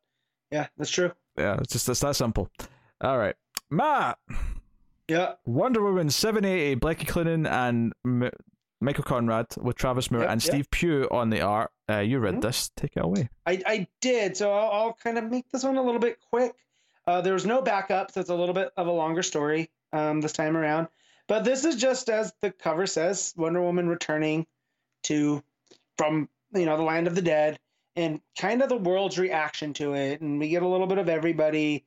[0.51, 1.11] Yeah, that's true.
[1.37, 2.49] yeah, it's just it's that simple.
[3.01, 3.35] All right,
[3.69, 4.17] Matt.
[5.07, 8.29] Yeah, Wonder Woman 780, Becky Cloonan and M-
[8.81, 10.51] Michael Conrad with Travis Moore Yep, and yep.
[10.53, 11.71] Steve Pugh on the art.
[11.89, 12.41] Uh, you read Mhm.
[12.41, 12.69] this.
[12.75, 13.29] Take it away.
[13.45, 14.37] I I did.
[14.37, 16.53] So I'll, I'll kind of make this one a little bit quick.
[17.07, 20.21] Uh, there was no backup, so it's a little bit of a longer story um,
[20.21, 20.87] this time around.
[21.27, 24.45] But this is just as the cover says: Wonder Woman returning
[25.03, 25.43] to
[25.97, 27.59] from you know the land of the dead,
[27.95, 30.21] and kind of the world's reaction to it.
[30.21, 31.85] And we get a little bit of everybody.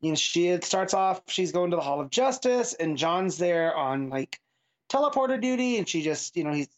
[0.00, 1.22] You know, she it starts off.
[1.28, 4.40] She's going to the Hall of Justice, and John's there on like
[4.88, 6.68] teleporter duty, and she just you know he's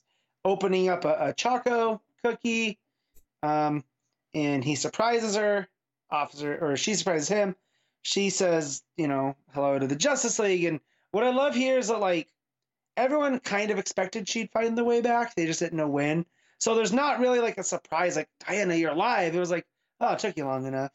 [0.47, 2.79] opening up a, a Choco cookie.
[3.43, 3.85] Um,
[4.35, 5.69] and he surprises her.
[6.11, 7.57] Officer or she surprises him.
[8.03, 10.65] She says you know hello to the justice league.
[10.65, 10.81] And
[11.11, 12.29] what i love here is that like
[12.97, 15.35] everyone kind of expected she'd find the way back.
[15.35, 16.25] They just didn't know when.
[16.61, 19.35] So there's not really like a surprise like diana you're alive.
[19.35, 19.67] It was like
[20.01, 20.93] oh it took you long enough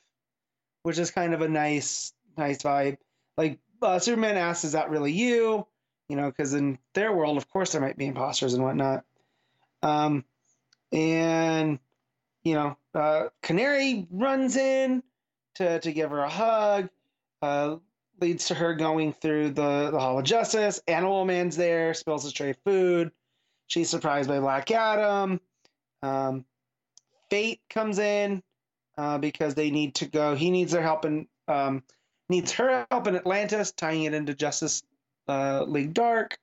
[0.83, 2.97] which is kind of a nice nice vibe.
[3.37, 5.65] Like uh, superman asks is that really you?
[6.07, 9.03] You know because in their world of course there might be imposters and whatnot.
[9.83, 10.23] Um
[10.91, 11.79] and
[12.43, 15.03] you know, uh, Canary runs in
[15.55, 16.89] to, to give her a hug,
[17.41, 17.77] uh,
[18.21, 20.81] leads to her going through the, the Hall of Justice.
[20.87, 23.11] Animal Man's there, spills his tray of food.
[23.67, 25.39] She's surprised by Black Adam.
[26.01, 26.45] Um,
[27.29, 28.41] Fate comes in
[28.97, 30.35] uh, because they need to go.
[30.35, 31.83] He needs their help in um,
[32.29, 34.83] needs her help in Atlantis, tying it into Justice
[35.27, 36.37] uh, League Dark.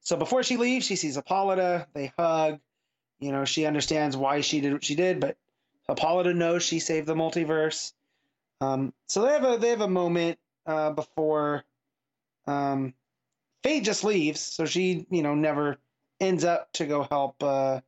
[0.00, 1.86] So before she leaves, she sees Hippolyta.
[1.94, 2.60] They hug
[3.20, 5.36] you know she understands why she did what she did but
[5.90, 7.92] Hippolyta knows she saved the multiverse.
[8.60, 11.64] Um, so they have a they have a moment uh, before
[12.46, 12.94] um,
[13.62, 14.40] Fate just leaves.
[14.40, 15.78] So she you know never
[16.20, 17.80] ends up to go help uh,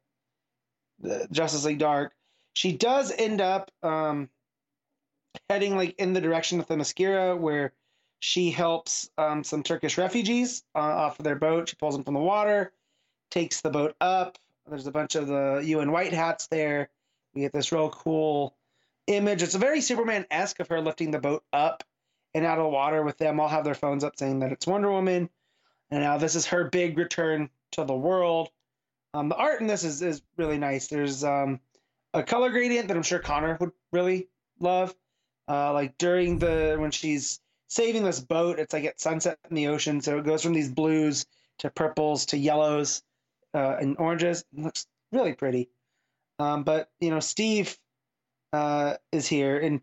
[1.00, 2.12] the Justice League Dark.
[2.54, 4.28] She does end up um,
[5.48, 7.72] heading like in the direction of the Themyscira where
[8.20, 11.68] she helps um, some Turkish refugees uh, off of their boat.
[11.68, 12.72] She pulls them from the water
[13.32, 16.88] takes the boat up there's a bunch of the UN white hats there.
[17.34, 18.54] We get this real cool
[19.06, 19.42] image.
[19.42, 21.82] It's a very Superman esque of her lifting the boat up
[22.34, 24.66] and out of the water with them all have their phones up saying that it's
[24.66, 25.28] Wonder Woman.
[25.90, 28.50] And now this is her big return to the world.
[29.14, 30.86] Um, the art in this is, is really nice.
[30.86, 31.60] There's um,
[32.14, 34.28] a color gradient that I'm sure Connor would really
[34.58, 34.94] love.
[35.48, 39.66] Uh, like during the when she's saving this boat, it's like at sunset in the
[39.66, 41.26] ocean, so it goes from these blues
[41.58, 43.02] to purples to yellows
[43.54, 44.44] uh, and oranges.
[44.56, 45.70] It looks really pretty.
[46.38, 47.76] Um, but you know, Steve
[48.52, 49.58] uh, is here.
[49.58, 49.80] And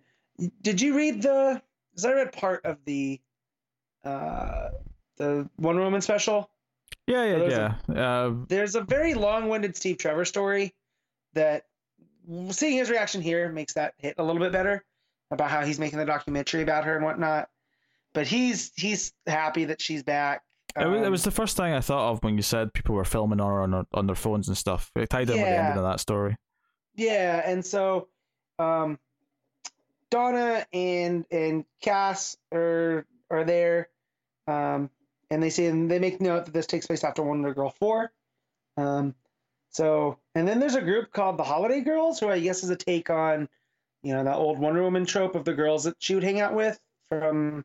[0.62, 1.62] did you read the?
[1.92, 3.20] Because I read part of the
[4.04, 4.70] uh,
[5.18, 6.50] the Wonder Woman special.
[7.08, 8.04] Yeah, yeah, there's yeah.
[8.04, 10.76] Uh, There's a very long-winded Steve Trevor story
[11.34, 11.66] that
[12.52, 14.84] seeing his reaction here makes that hit a little bit better
[15.32, 17.50] about how he's making the documentary about her and whatnot.
[18.14, 20.44] But he's he's happy that she's back.
[20.78, 22.96] It, was, it Um, was the first thing I thought of when you said people
[22.96, 24.92] were filming on on, on their phones and stuff.
[24.96, 25.62] It tied in with the Yeah.
[25.62, 26.38] ending of that story.
[26.96, 28.08] Yeah, and so
[28.58, 29.00] um,
[30.10, 33.90] Donna and and Cass are are there,
[34.48, 34.90] um,
[35.30, 38.12] and they say and they make note that this takes place after Wonder Girl four.
[38.78, 39.14] Um,
[39.70, 42.76] so and then there's a group called the Holiday Girls, who I guess is a
[42.76, 43.48] take on,
[44.02, 46.56] you know, that old Wonder Woman trope of the girls that she would hang out
[46.56, 46.80] with
[47.10, 47.64] from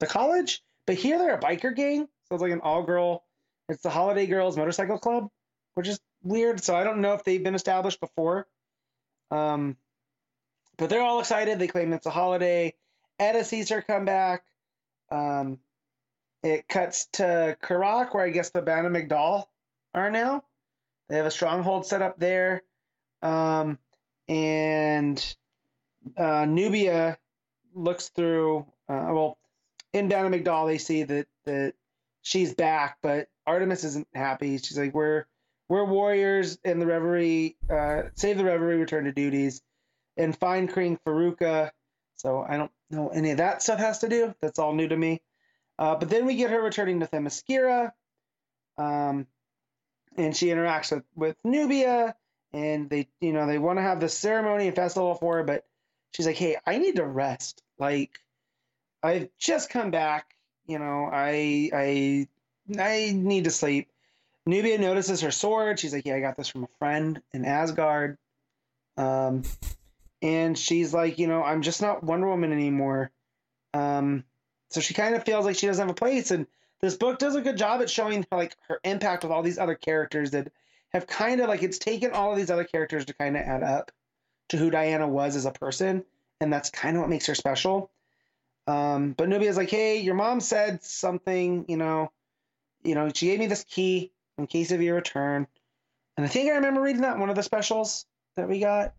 [0.00, 0.62] the college.
[0.86, 3.24] But here they're a biker gang, so it's like an all girl.
[3.68, 5.30] It's the Holiday Girls Motorcycle Club,
[5.74, 6.62] which is weird.
[6.62, 8.46] So I don't know if they've been established before.
[9.30, 9.76] Um,
[10.76, 11.58] but they're all excited.
[11.58, 12.74] They claim it's a holiday.
[13.18, 14.44] Etta sees her come back.
[15.10, 15.58] Um,
[16.42, 19.46] it cuts to Karak, where I guess the Bana-Mighdall
[19.94, 20.44] are now.
[21.08, 22.62] They have a stronghold set up there.
[23.22, 23.78] Um,
[24.28, 25.36] and
[26.16, 27.18] uh, Nubia
[27.74, 28.66] looks through.
[28.88, 29.38] Uh, well,
[29.92, 31.74] in Bana-Mighdall, they see that that
[32.26, 34.58] she's back, but Artemis isn't happy.
[34.58, 35.26] She's like, "We're
[35.68, 39.62] we're warriors, in the Reverie uh, save the Reverie, return to duties,
[40.16, 41.70] and find King Faruka."
[42.16, 44.34] So I don't know any of that stuff has to do.
[44.40, 45.22] That's all new to me.
[45.78, 47.92] Uh, but then we get her returning to Themyscira.
[48.78, 49.26] Um,
[50.16, 52.14] and she interacts with, with Nubia
[52.52, 55.66] and they you know they want to have the ceremony and festival for her but
[56.12, 58.20] she's like hey i need to rest like
[59.02, 60.35] i've just come back
[60.66, 62.28] you know i i
[62.78, 63.88] i need to sleep.
[64.46, 65.78] Nubia notices her sword.
[65.78, 68.18] She's like yeah i got this from a friend in asgard.
[68.96, 69.42] Um
[70.22, 73.10] and she's like you know i'm just not wonder woman anymore.
[73.74, 74.24] Um
[74.70, 76.30] so she kind of feels like she doesn't have a place.
[76.30, 76.46] And
[76.80, 79.74] this book does a good job at showing like her impact with all these other
[79.74, 80.52] characters that
[80.90, 83.62] have kind of like it's taken all of these other characters to kind of add
[83.62, 83.92] up
[84.48, 86.04] to who Diana was as a person,
[86.40, 87.90] and that's kind of what makes her special.
[88.66, 92.10] Um, but Nubia's like, hey, your mom said something, you know,
[92.82, 95.46] you know, she gave me this key in case of your return,
[96.16, 98.06] and I think I remember reading that in one of the specials
[98.36, 98.94] that we got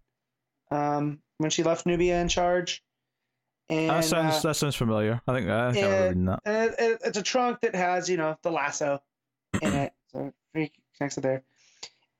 [0.71, 2.83] um, when she left Nubia in charge.
[3.69, 5.21] And, that sounds uh, that sounds familiar.
[5.27, 6.39] I think I think I remember reading that.
[6.45, 9.01] and it, it, it's a trunk that has you know the lasso
[9.61, 11.43] in it, so it connects it there.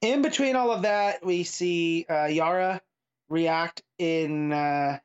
[0.02, 2.82] In between all of that, we see uh, Yara
[3.30, 4.52] react in.
[4.52, 5.00] Uh,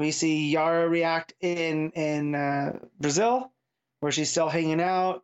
[0.00, 3.52] we see Yara react in in uh, Brazil,
[4.00, 5.22] where she's still hanging out.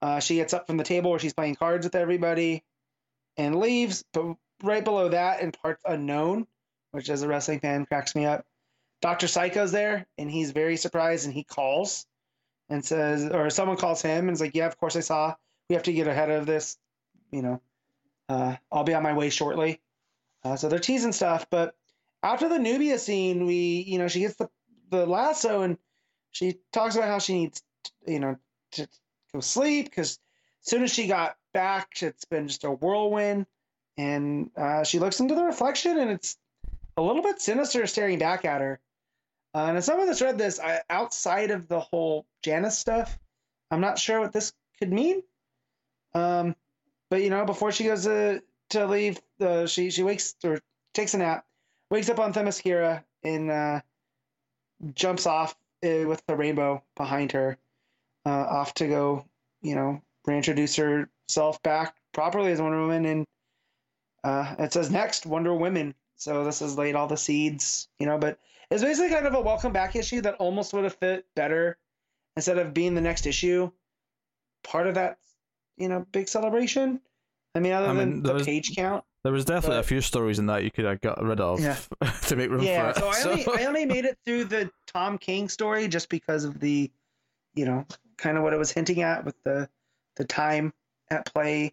[0.00, 2.64] Uh, she gets up from the table where she's playing cards with everybody,
[3.36, 4.04] and leaves.
[4.14, 6.46] But right below that, in parts unknown,
[6.92, 8.46] which as a wrestling fan cracks me up,
[9.02, 12.06] Doctor Psycho's there, and he's very surprised, and he calls
[12.70, 15.34] and says, or someone calls him and is like, "Yeah, of course I saw.
[15.68, 16.78] We have to get ahead of this.
[17.30, 17.62] You know,
[18.30, 19.82] uh, I'll be on my way shortly."
[20.42, 21.74] Uh, so they're teasing stuff, but
[22.26, 24.48] after the Nubia scene, we, you know, she gets the
[24.90, 25.78] the lasso and
[26.32, 27.62] she talks about how she needs,
[28.06, 28.36] you know,
[28.72, 28.88] to
[29.32, 30.18] go sleep because
[30.62, 33.46] as soon as she got back, it's been just a whirlwind,
[33.96, 36.36] and uh, she looks into the reflection and it's
[36.96, 38.80] a little bit sinister staring back at her.
[39.54, 43.18] Uh, and as someone that's read this, I, outside of the whole Janice stuff,
[43.70, 45.22] I'm not sure what this could mean.
[46.14, 46.56] Um,
[47.08, 50.60] but you know, before she goes to to leave, uh, she she wakes or
[50.92, 51.45] takes a nap,
[51.90, 53.80] wakes up on Themyscira, and uh,
[54.94, 57.58] jumps off uh, with the rainbow behind her,
[58.24, 59.24] uh, off to go,
[59.62, 63.04] you know, reintroduce herself back properly as Wonder Woman.
[63.04, 63.26] And
[64.24, 65.94] uh, it says next Wonder Women.
[66.16, 68.38] So this has laid all the seeds, you know, but
[68.70, 71.76] it's basically kind of a welcome back issue that almost would have fit better
[72.36, 73.70] instead of being the next issue.
[74.64, 75.18] Part of that,
[75.76, 77.00] you know, big celebration.
[77.54, 79.04] I mean, other I mean, than there the page count.
[79.26, 81.58] There was definitely But- a few stories in that you could have got rid of
[81.58, 81.76] Yeah.
[82.28, 83.14] to make room Yeah, for it.
[83.16, 86.60] so I only I only made it through the Tom King story just because of
[86.60, 86.88] the,
[87.54, 87.84] you know,
[88.18, 89.68] kind of what it was hinting at with the
[90.14, 90.72] the time
[91.10, 91.72] at play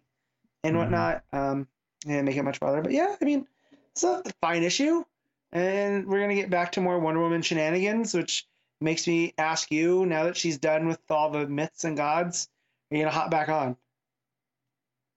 [0.64, 0.80] and Mhm.
[0.80, 1.24] whatnot.
[1.32, 1.68] Um,
[2.08, 2.82] and make it much farther.
[2.82, 3.46] But yeah, I mean,
[3.92, 5.04] it's a fine issue,
[5.52, 8.48] and we're gonna get back to more Wonder Woman shenanigans, which
[8.82, 12.50] makes me ask you now that she's done with all the myths and gods,
[12.92, 13.78] are you gonna hop back on?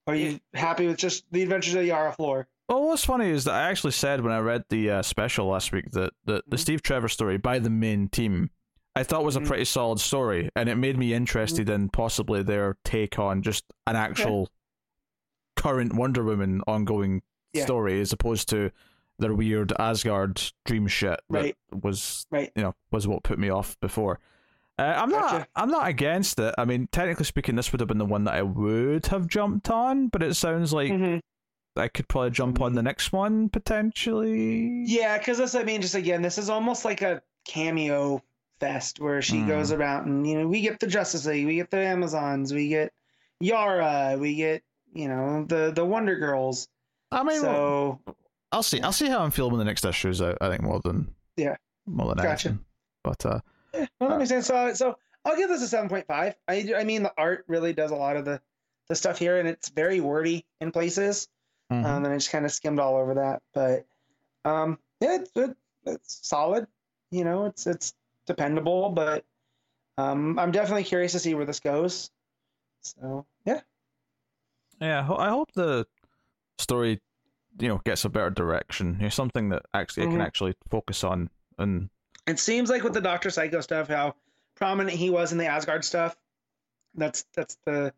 [0.07, 2.47] Or are you happy with just the Adventures of Yara Flor?
[2.69, 5.73] Well, what's funny is that I actually said when I read the uh, special last
[5.73, 6.61] week that the, the Mhm.
[6.61, 8.51] Steve Trevor story by the main team
[8.95, 9.47] I thought was a Mhm.
[9.47, 13.95] pretty solid story, and it made me interested in possibly their take on just an
[13.95, 14.49] actual
[15.55, 17.21] current Wonder Woman ongoing
[17.53, 17.65] Yeah.
[17.65, 18.71] story as opposed to
[19.19, 21.57] their weird Asgard dream shit that Right.
[21.73, 22.51] was Right.
[22.57, 24.19] you know was what put me off before.
[24.79, 25.31] Uh, I'm not.
[25.31, 25.49] Gotcha.
[25.57, 26.55] I'm not against it.
[26.59, 29.71] I mean, technically speaking, this would have been the one that I would have jumped
[29.71, 31.21] on, but it sounds like Mhm.
[31.77, 34.83] I could probably jump on the next one potentially.
[34.87, 38.23] Yeah, because this, I mean, just again, this is almost like a cameo
[38.61, 39.49] fest where she Mm.
[39.49, 42.69] goes around and, you know, we get the Justice League, we get the Amazons, we
[42.69, 42.93] get
[43.41, 44.63] Yara, we get,
[44.93, 46.69] you know, the the Wonder Girls.
[47.13, 48.01] I mean, so,
[48.53, 48.81] I'll see.
[48.81, 50.39] I'll see how I'm feeling when the next issue's out.
[50.41, 51.57] I think more than Yeah.
[51.87, 52.49] more than Gotcha.
[52.49, 52.65] anything.
[53.05, 53.41] But uh,
[54.01, 54.47] well, that makes sense.
[54.47, 56.35] So, so I'll give this a seven point five.
[56.49, 58.41] I, I mean, the art really does a lot of the,
[58.89, 61.29] the stuff here, and it's very wordy in places.
[61.73, 61.85] mhm.
[61.85, 63.87] Um, and I just kind of skimmed all over that, but
[64.45, 66.67] um, yeah, it's, it, it's solid.
[67.11, 67.95] You know, it's it's
[68.27, 69.25] dependable, but
[69.99, 72.11] um, I'm definitely curious to see where this goes.
[72.83, 73.61] So yeah,
[74.81, 75.87] yeah, I hope the
[76.59, 77.01] story,
[77.59, 78.97] you know, gets a better direction.
[78.99, 80.25] You know, something that actually it can Mhm.
[80.27, 81.89] actually focus on and
[82.27, 84.15] it seems like with the Doctor Psycho stuff, how
[84.55, 86.17] prominent he was in the Asgard stuff.
[86.95, 87.93] That's that's the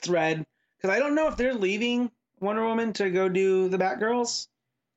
[0.00, 0.46] thread
[0.76, 2.10] because I don't know if they're leaving
[2.40, 4.48] Wonder Woman to go do the Batgirls.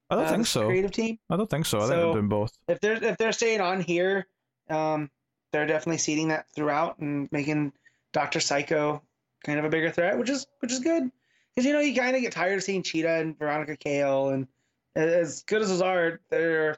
[0.10, 0.68] I don't uh, think so.
[0.68, 1.20] Creative team.
[1.30, 1.80] I don't think so.
[1.80, 2.58] I think they're doing both.
[2.68, 4.28] if they're if they're staying on here,
[4.70, 5.10] um,
[5.52, 7.74] they're definitely seeding that throughout and making
[8.14, 9.02] Doctor Psycho
[9.44, 11.12] kind of a bigger threat, which is which is good
[11.54, 14.48] because you know you kind of get tired of seeing Cheetah and Veronica Cale, and
[14.96, 16.78] as good as those are, they're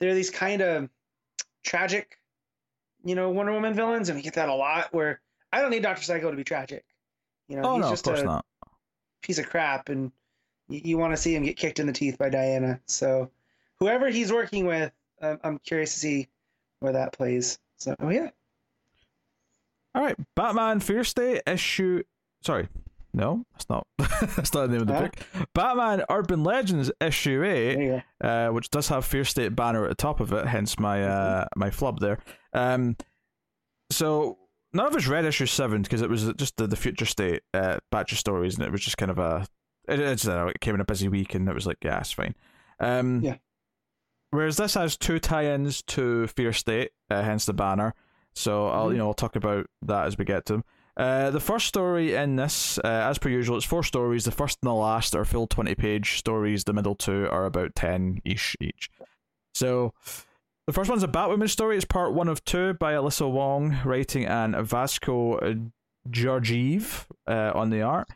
[0.00, 0.88] they're these kind of
[1.64, 2.18] tragic,
[3.04, 4.92] you know, Wonder Woman villains, and we get that a lot.
[4.92, 5.20] Where
[5.52, 6.84] I don't need Doctor Psycho to be tragic,
[7.48, 8.44] you know, Oh he's no, of just course a not.
[9.22, 10.12] piece of crap, and
[10.68, 12.80] you, you want to see him get kicked in the teeth by Diana.
[12.86, 13.30] So,
[13.80, 16.28] whoever he's working with, um, I'm curious to see
[16.80, 17.58] where that plays.
[17.76, 18.30] So, oh yeah,
[19.94, 22.02] All right, Batman Fear State issue.
[22.42, 22.68] Sorry,
[23.14, 23.86] no, that's not.
[24.36, 25.08] that's not the name of the Huh?
[25.34, 25.48] book.
[25.54, 30.20] Batman Urban Legends issue eight, uh, which does have Fear State banner at the top
[30.20, 32.18] of it, hence my uh my flub there.
[32.52, 32.96] Um,
[33.90, 34.38] so
[34.72, 37.78] none of us read issue seven because it was just the, the Future State uh,
[37.90, 39.46] batch of stories, and it was just kind of a.
[39.88, 42.12] It, it's, uh, it came in a busy week, and it was like, yeah, it's
[42.12, 42.34] fine.
[42.80, 43.36] Um, Yeah.
[44.30, 47.94] Whereas this has two tie-ins to Fear State, uh, hence the banner.
[48.34, 48.92] So I'll Mhm.
[48.92, 50.64] you know I'll talk about that as we get to them.
[50.96, 54.24] Uh, the first story in this, uh, as per usual, it's four stories.
[54.24, 56.64] The first and the last are full twenty-page stories.
[56.64, 58.90] The middle two are about ten ish each.
[59.54, 59.92] So
[60.66, 61.76] the first one's a Batwoman story.
[61.76, 65.70] It's part one of two by Alyssa Wong, writing and Vasco
[66.10, 68.08] Georgiev uh, on the art.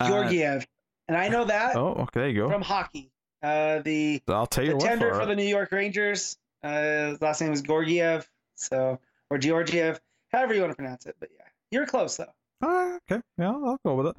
[0.00, 0.66] Uh, Georgiev,
[1.06, 2.48] and I know that oh, okay, there you go.
[2.48, 3.12] from hockey.
[3.42, 6.36] Uh, the I'll take the your word tender for for the New York Rangers.
[6.62, 8.28] Uh, his last name is Georgiev.
[8.60, 8.98] so
[9.30, 10.00] or Georgiev,
[10.32, 11.16] however you want to pronounce it.
[11.18, 11.39] But yeah,
[11.70, 12.32] you're close though.
[12.62, 14.16] Ah, okay, yeah, I'll go with it.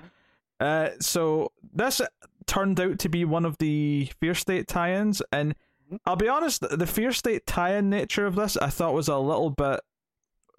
[0.60, 2.02] Uh, so this
[2.48, 5.56] turned out to be one of the Fear State tie-ins, and
[5.92, 6.00] Mhm.
[6.06, 9.50] I'll be honest, the Fear State tie-in nature of this I thought was a little
[9.50, 9.80] bit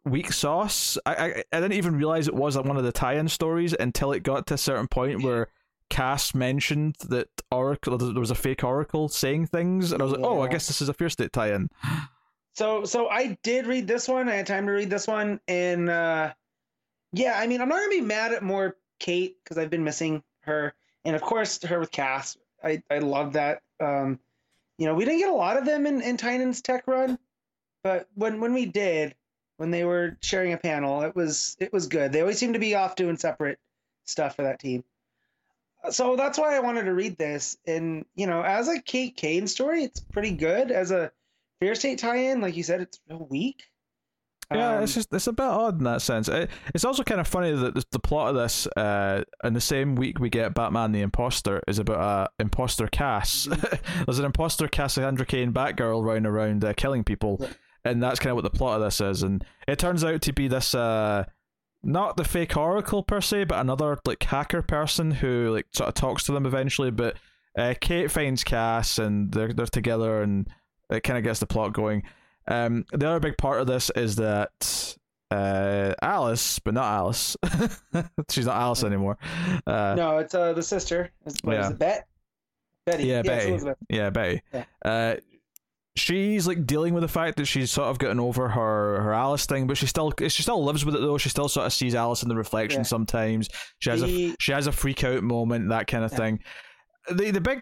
[0.04, 0.98] weak sauce.
[1.06, 4.22] I I, I didn't even realize it was one of the tie-in stories until it
[4.22, 5.48] got to a certain point where
[5.90, 10.24] Cass mentioned that Oracle there was a fake Oracle saying things, and I was like,
[10.24, 11.68] oh, I guess this is a Fear State tie-in.
[12.54, 14.28] So so I did read this one.
[14.28, 16.32] I had time to read this one, and uh,
[17.12, 20.22] yeah, I mean, I'm not gonna be mad at more Kate because I've been missing
[20.40, 20.74] her,
[21.04, 22.36] and of course her with Cass.
[22.62, 23.62] I I love that.
[23.80, 24.18] Um,
[24.78, 27.18] you know, we didn't get a lot of them in in Tynion's tech run,
[27.82, 29.14] but when when we did,
[29.56, 32.12] when they were sharing a panel, it was it was good.
[32.12, 33.58] They always seem to be off doing separate
[34.04, 34.84] stuff for that team.
[35.90, 37.56] So that's why I wanted to read this.
[37.66, 40.70] And you know, as a Kate Kane story, it's pretty good.
[40.70, 41.12] As a
[41.60, 43.64] Fear State tie-in, like you said, it's real weak.
[44.54, 46.28] Yeah, Um, it's just it's a bit odd in that sense.
[46.28, 49.60] It, it's also kind of funny that the, the plot of this, uh, in the
[49.60, 53.48] same week we get Batman the Imposter, is about a imposter Cass.
[54.06, 57.48] There's an imposter Cassandra Cain Batgirl running around uh, killing people, Yeah.
[57.84, 59.22] and that's kind of what the plot of this is.
[59.22, 61.24] And it turns out to be this, uh,
[61.82, 65.94] not the fake Oracle per se, but another like hacker person who like sort of
[65.94, 66.90] talks to them eventually.
[66.92, 67.16] But
[67.58, 70.48] uh, Kate finds Cass, and they're they're together, and
[70.90, 72.02] it kind of gets the plot going.
[72.48, 74.96] Um, the other big part of this is that
[75.30, 77.36] uh, Alice, but not Alice,
[78.30, 79.18] she's not Alice anymore.
[79.66, 81.10] Uh, no, it's uh the sister.
[81.26, 81.70] Is, what is Yeah.
[81.70, 81.78] it?
[81.78, 82.06] Bet.
[82.84, 83.04] Betty.
[83.04, 83.80] Yeah, it's Betty.
[83.88, 84.42] Yeah, Betty.
[84.52, 84.64] Yeah.
[84.84, 85.16] Uh,
[85.94, 89.46] she's like dealing with the fact that she's sort of gotten over her her Alice
[89.46, 91.18] thing, but she still she still lives with it though.
[91.18, 92.84] She still sort of sees Alice in the reflection Yeah.
[92.86, 93.48] sometimes.
[93.78, 96.18] She has a she has a freak out moment, that kind of Yeah.
[96.18, 96.40] thing.
[97.10, 97.60] The the big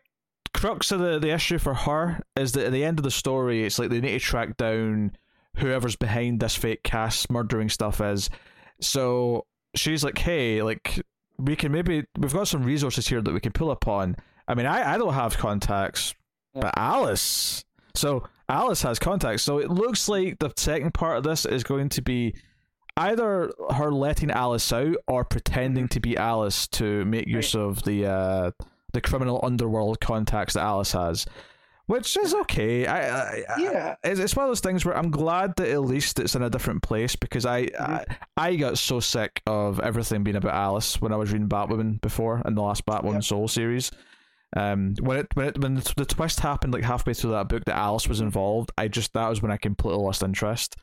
[0.53, 3.65] crux of the, the issue for her is that at the end of the story,
[3.65, 5.13] it's like they need to track down
[5.57, 8.31] whoever's behind this fake Cass murdering stuff is.
[8.81, 11.01] So she's like, hey, like
[11.39, 14.17] we can maybe we've got some resources here that we can pull upon.
[14.49, 16.15] I mean, I, I don't have contacts,
[16.55, 16.63] Yeah.
[16.63, 17.65] but Alice.
[17.95, 19.43] So Alice has contacts.
[19.43, 22.35] So it looks like the second part of this is going to be
[22.97, 28.07] either her letting Alice out or pretending to be Alice to make use of the
[28.07, 28.51] uh,
[28.93, 31.27] the criminal underworld contacts that Alice has,
[31.87, 32.87] which is okay.
[32.87, 33.95] I, I, I Yeah.
[34.05, 36.51] it's, it's one of those things where I'm glad that at least it's in a
[36.51, 38.05] different place because I, I
[38.37, 42.43] I got so sick of everything being about Alice when I was reading Batwoman before
[42.45, 43.25] in the last Batwoman Yep.
[43.25, 43.91] Soul series.
[44.57, 47.65] Um, when it when it when the, the twist happened like halfway through that book
[47.67, 50.75] that Alice was involved, I just that was when I completely lost interest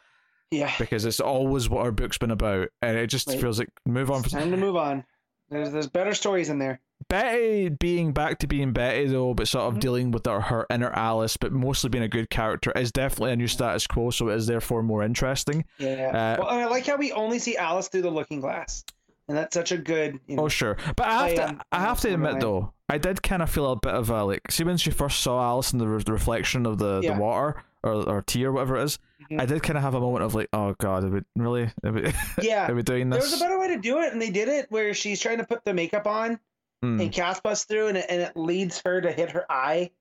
[0.51, 0.71] Yeah.
[0.79, 3.39] because it's always what our book's been about, and it just Right.
[3.41, 4.21] feels like move on.
[4.21, 5.03] It's time to move on.
[5.49, 6.79] There's there's better stories in there.
[7.09, 9.79] Betty being back to being Betty though, but sort of Mhm.
[9.79, 13.35] dealing with her, her inner Alice, but mostly being a good character is definitely a
[13.35, 15.63] new status quo, so it is therefore more interesting.
[15.77, 16.35] Yeah.
[16.39, 18.83] Uh, well, and I like how we only see Alice through the looking glass,
[19.29, 20.19] and that's such a good.
[20.27, 23.23] You know, Oh sure, but I have to I have to admit though, I did
[23.23, 24.51] kind of feel a bit of a like.
[24.51, 27.13] See when she first saw Alice in the, re- the reflection of the, Yeah.
[27.15, 28.99] the water or or tea or whatever it is,
[29.31, 29.39] Mhm.
[29.41, 31.91] I did kind of have a moment of like, oh god, are we really are
[31.91, 32.11] we,
[32.41, 32.69] yeah.
[32.69, 33.19] are we doing this?
[33.23, 35.37] There was a better way to do it, and they did it where she's trying
[35.37, 36.39] to put the makeup on,
[36.83, 37.01] Mm.
[37.01, 39.91] and Cass busts through, and it, and it leads her to hit her eye,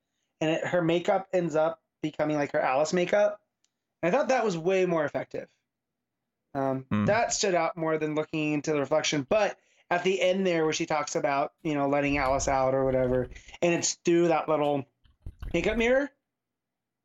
[0.40, 3.40] and it, her makeup ends up becoming like her Alice makeup.
[4.02, 5.48] I thought that was way more effective.
[6.54, 7.06] Um, Hmm.
[7.06, 9.26] That stood out more than looking into the reflection.
[9.28, 9.58] But
[9.90, 13.28] at the end there, where she talks about you know letting Alice out or whatever,
[13.62, 14.86] and it's through that little
[15.54, 16.10] makeup mirror.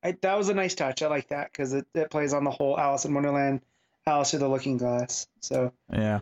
[0.04, 1.02] I, that was a nice touch.
[1.02, 3.62] I like that because it, it plays on the whole Alice in Wonderland,
[4.08, 5.28] Alice through the Looking Glass.
[5.42, 6.20] So Yeah.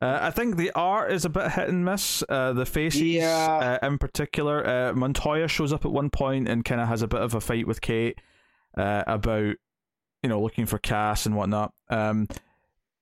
[0.00, 2.22] Uh, I think the art is a bit hit and miss.
[2.28, 3.78] Uh, the faces, Yeah.
[3.82, 7.08] uh, in particular, uh, Montoya shows up at one point and kind of has a
[7.08, 8.20] bit of a fight with Kate
[8.76, 9.56] uh, about,
[10.22, 11.72] you know, looking for Cass and whatnot.
[11.90, 12.28] Um,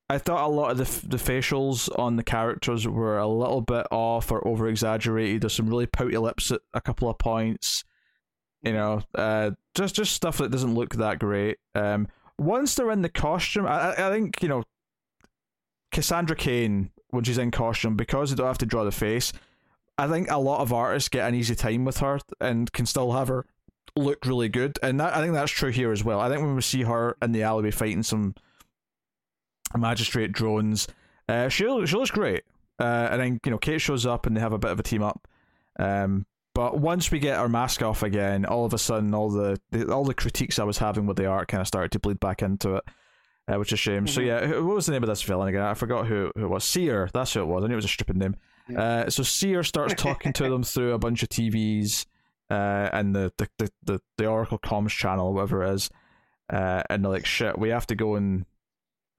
[0.09, 3.61] I thought a lot of the f- the facials on the characters were a little
[3.61, 5.41] bit off or over exaggerated.
[5.41, 7.83] There's some really pouty lips at a couple of points.
[8.63, 11.57] You know, uh, just just stuff that doesn't look that great.
[11.75, 12.07] Um,
[12.39, 14.63] once they're in the costume, I I- I think you know
[15.97, 19.33] Cassandra Cain when she's in costume because they don't have to draw the face.
[19.97, 23.13] I think a lot of artists get an easy time with her and can still
[23.13, 23.47] have her
[23.95, 26.19] look really good, and that I think that's true here as well.
[26.19, 28.35] I think when we see her in the alleyway fighting some
[29.75, 30.87] magistrate drones,
[31.27, 32.43] uh, she she looks great.
[32.79, 34.83] Uh, and then you know Kate shows up and they have a bit of a
[34.83, 35.27] team up.
[35.79, 39.59] Um, but once we get our mask off again, all of a sudden, all the,
[39.71, 42.19] the all the critiques I was having with the art kind of started to bleed
[42.19, 42.83] back into it,
[43.47, 44.07] uh, which is a shame.
[44.07, 44.25] So Mhm.
[44.25, 45.61] yeah, who- what was the name of this villain again?
[45.61, 46.63] I forgot who, who it was.
[46.63, 47.63] Seer, that's who it was.
[47.63, 48.35] I knew it was a stupid name.
[48.69, 48.81] Yeah.
[48.81, 52.05] Uh, so Seer starts talking to them through a bunch of TVs,
[52.49, 55.89] uh, and the the, the, the the Oracle comms channel, whatever it is,
[56.51, 58.45] uh, and they're like, shit, we have to go and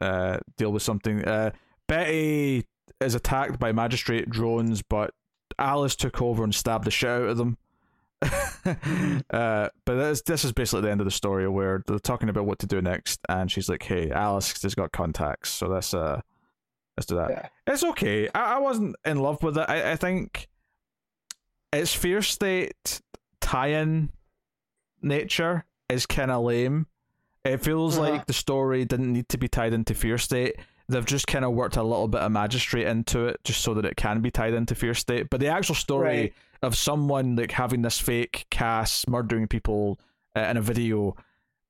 [0.00, 1.24] uh, deal with something.
[1.24, 1.50] Uh,
[1.86, 2.64] Betty
[3.00, 5.12] is attacked by magistrate drones, but
[5.58, 7.56] Alice took over and stabbed the shit out of them.
[9.30, 12.46] uh, but this, this is basically the end of the story where they're talking about
[12.46, 16.20] what to do next, and she's like, "Hey, Alice has got contacts, so let's uh,
[16.96, 17.48] let's do that." Yeah.
[17.66, 18.28] It's okay.
[18.34, 19.66] I, I wasn't in love with it.
[19.68, 20.48] I, I think
[21.72, 23.00] its Fear State
[23.40, 24.10] tie-in
[25.02, 26.86] nature is kind of lame.
[27.44, 28.10] It feels Uh-huh.
[28.10, 30.56] like the story didn't need to be tied into Fear State.
[30.88, 33.84] They've just kind of worked a little bit of magistrate into it just so that
[33.84, 35.28] it can be tied into Fear State.
[35.30, 36.34] But the actual story Right.
[36.62, 39.98] of someone like having this fake Cass murdering people
[40.34, 41.14] uh, in a video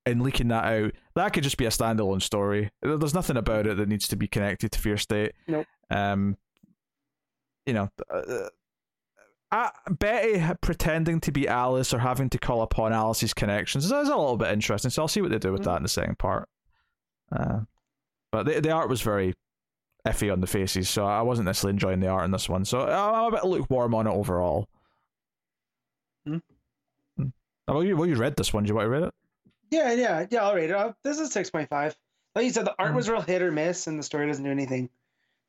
[0.06, 2.70] and leaking that out, that could just be a standalone story.
[2.80, 5.32] There's nothing about it that needs to be connected to Fear State.
[5.48, 5.66] Nope.
[5.90, 6.36] Um,
[7.66, 8.48] you know, uh,
[9.50, 14.08] uh, Betty pretending to be Alice or having to call upon Alice's connections is, is
[14.08, 14.90] a little bit interesting.
[14.90, 15.64] So I'll see what they do with Mhm.
[15.64, 16.48] that in the second part.
[17.32, 17.60] Uh,
[18.30, 19.34] but the the art was very
[20.06, 22.64] iffy on the faces, so I wasn't necessarily enjoying the art in this one.
[22.64, 24.68] So I'm a bit lukewarm on it overall.
[26.26, 26.38] Hmm.
[27.16, 27.28] Hmm.
[27.66, 28.64] Well, you well you read this one.
[28.64, 29.14] Do you want to read it?
[29.70, 30.44] Yeah, yeah, yeah.
[30.44, 30.76] I'll rate it.
[30.76, 31.96] Uh, This is six point five.
[32.34, 32.96] Like you said, the art Mhm.
[32.96, 34.88] was real hit or miss, and the story doesn't do anything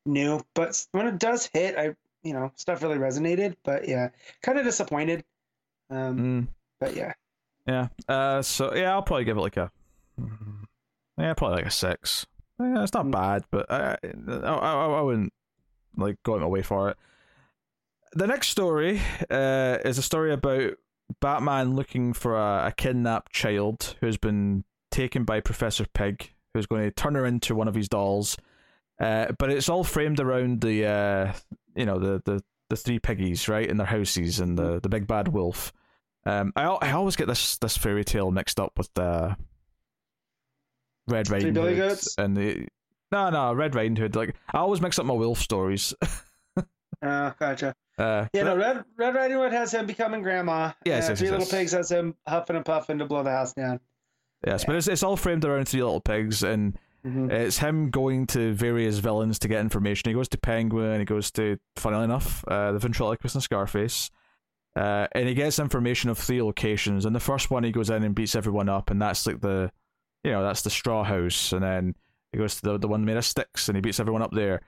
[0.04, 0.44] new.
[0.54, 3.56] But when it does hit, I you know stuff really resonated.
[3.62, 4.08] But yeah,
[4.42, 5.24] kind of disappointed.
[5.90, 6.48] Um, Mm,
[6.80, 7.14] but yeah,
[7.66, 7.88] yeah.
[8.08, 8.42] Uh.
[8.42, 9.70] So yeah, I'll probably give it like a.
[11.18, 12.26] Yeah, probably like a six.
[12.60, 13.12] Yeah, it's not Mm.
[13.12, 15.32] bad, but I, I, I, I wouldn't
[15.96, 16.96] like go out my way for it.
[18.12, 19.00] The next story
[19.30, 20.74] uh, is a story about
[21.20, 26.82] Batman looking for a, a kidnapped child who's been taken by Professor Pig, who's going
[26.82, 28.36] to turn her into one of his dolls.
[29.00, 31.32] Uh, but it's all framed around the, uh,
[31.74, 35.06] you know, the, the, the three piggies, right, in their houses and the, the big
[35.06, 35.72] bad wolf.
[36.26, 39.36] Um, I, I always get this, this fairy tale mixed up with the
[41.10, 42.14] Red Three Riding Billy Hood Goats?
[42.18, 42.66] and the
[43.12, 44.14] no no Red Riding Hood.
[44.16, 45.94] Like I always mix up my wolf stories.
[47.02, 47.74] uh, gotcha.
[47.98, 50.72] Uh, Yeah, no, Red Red Riding Hood has him becoming grandma.
[50.84, 51.50] Yes, yes, Three yes, Little yes.
[51.50, 53.80] Pigs has him huffing and puffing to blow the house down.
[54.46, 57.30] Yes, but it's it's all framed around three little pigs, and Mhm.
[57.32, 60.10] it's him going to various villains to get information.
[60.10, 64.10] He goes to Penguin, he goes to, funnily enough, uh, the ventriloquist and Scarface,
[64.76, 67.06] uh, and he gets information of three locations.
[67.06, 69.72] And the first one, he goes in and beats everyone up, and that's like the,
[70.24, 71.52] you know, that's the Straw House.
[71.52, 71.94] And then
[72.32, 74.62] he goes to the the one made of sticks, and he beats everyone up there.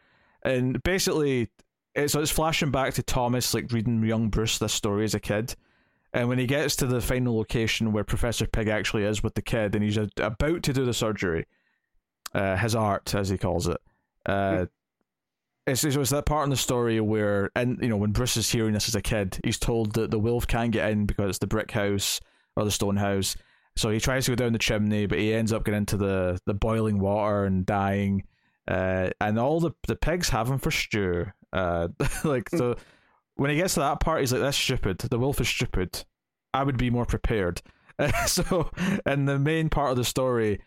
[0.45, 1.49] And basically,
[1.95, 5.55] it's it's flashing back to Thomas like reading young Bruce this story as a kid.
[6.15, 9.43] And when he gets to the final location where Professor Pig actually is with the
[9.43, 11.47] kid, and he's a, about to do the surgery,
[12.35, 13.79] uh, his art, as he calls it,
[14.27, 14.67] uh,
[15.67, 18.73] it's, it's that part in the story where, and you know, when Bruce is hearing
[18.73, 21.47] this as a kid, he's told that the wolf can't get in because it's the
[21.47, 22.21] brick house
[22.57, 23.37] or the stone house.
[23.77, 26.39] So he tries to go down the chimney, but he ends up getting into the,
[26.47, 28.25] the boiling water and dying.
[28.69, 31.27] Uh, and all the the pigs have him for stew.
[31.53, 31.89] Uh,
[32.25, 32.77] like so,
[33.37, 34.99] when he gets to that part, he's like, "That's stupid.
[34.99, 36.05] The wolf is stupid.
[36.55, 37.61] I would be more prepared."
[38.27, 38.71] so,
[39.07, 40.61] in the main part of the story,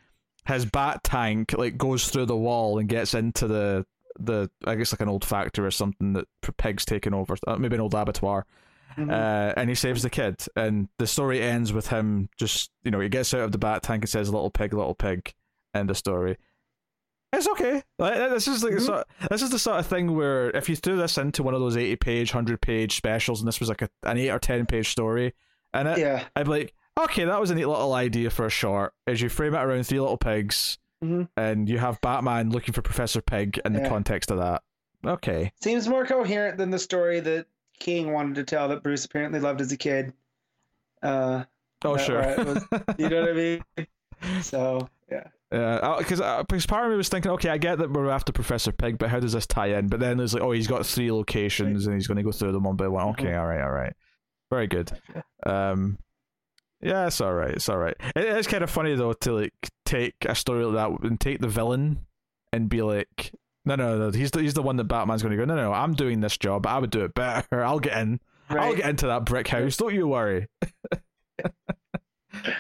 [0.46, 3.86] his bat tank like goes through the wall and gets into the
[4.20, 6.28] the I guess like an old factory or something that
[6.58, 8.46] pigs taken over, uh, maybe an old abattoir.
[8.98, 9.10] Mm-hmm.
[9.10, 13.00] Uh, and he saves the kid, and the story ends with him just you know
[13.00, 15.34] he gets out of the bat tank and says "little pig, little pig,"
[15.74, 16.38] end of story.
[17.34, 17.84] It's okay.
[18.00, 18.86] Like, this is like mm-hmm.
[18.86, 21.54] sort of, this is the sort of thing where if you threw this into one
[21.54, 24.40] of those eighty page, hundred page specials, and this was like a, an eight or
[24.40, 25.34] ten page story,
[25.74, 28.50] and it, yeah, I'd be like, okay, that was a neat little idea for a
[28.50, 28.94] short.
[29.06, 31.24] As you frame it around three little pigs, mm-hmm.
[31.36, 33.82] and you have Batman looking for Professor Pig in yeah.
[33.82, 34.64] the context of that.
[35.06, 37.48] Okay, seems more coherent than the story that
[37.80, 40.14] King wanted to tell that Bruce apparently loved as a kid.
[41.02, 41.44] Uh,
[41.84, 42.66] oh sure, was,
[42.98, 43.64] you know what I mean.
[44.42, 45.28] So yeah.
[45.52, 48.32] Yeah, because uh, because part of me was thinking, okay, I get that we're after
[48.32, 49.88] Professor Pig, but how does this tie in?
[49.88, 52.54] But then there's like, oh, he's got three locations and he's going to go through
[52.54, 53.10] them one by one.
[53.10, 53.40] Okay, mm-hmm.
[53.40, 53.94] all right, all right,
[54.50, 54.92] very good.
[55.46, 56.00] Um,
[56.82, 57.96] yeah, it's all right, it's all right.
[58.16, 59.54] It is kind of funny though to like
[59.86, 62.06] take a story like that and take the villain
[62.52, 63.32] and be like,
[63.66, 65.46] no, no, no, he's the, he's the one that Batman's going to go.
[65.46, 66.66] No, no, I'm doing this job.
[66.68, 67.64] I would do it better.
[67.64, 68.20] I'll get in.
[68.50, 68.64] Right.
[68.64, 69.78] I'll get into that brick house.
[69.78, 70.48] Don't you worry.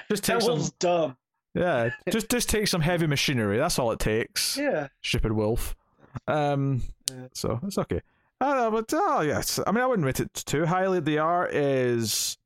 [0.09, 0.69] Just take that some...
[0.79, 1.17] dumb.
[1.53, 3.57] Yeah, just just take some heavy machinery.
[3.57, 4.57] That's all it takes.
[4.57, 4.89] Yeah.
[5.01, 5.75] Stupid wolf.
[6.27, 6.81] Um.
[7.09, 7.27] Yeah.
[7.33, 8.01] So it's okay.
[8.41, 10.99] Uh, but oh yes, I mean I wouldn't rate it too highly.
[10.99, 12.37] The art is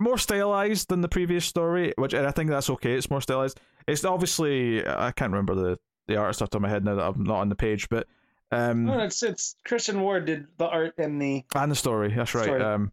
[0.00, 2.94] more stylized than the previous story, which and I think that's okay.
[2.94, 3.60] It's more stylized.
[3.86, 7.24] It's obviously I can't remember the the art stuff on my head now that I'm
[7.24, 8.06] not on the page, but
[8.50, 12.12] um, no, it's it's Christian Ward did the art and the and the story.
[12.14, 12.44] That's right.
[12.44, 12.62] Story.
[12.62, 12.92] Um,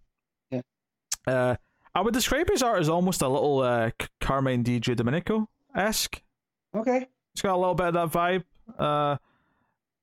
[0.49, 0.61] yeah.
[1.27, 1.55] Uh,
[1.95, 6.21] I would describe his art as almost a little uh, Carmine Di Giandomenico esque.
[6.75, 7.07] Okay.
[7.33, 8.43] It's got a little bit of that vibe.
[8.79, 9.17] Uh,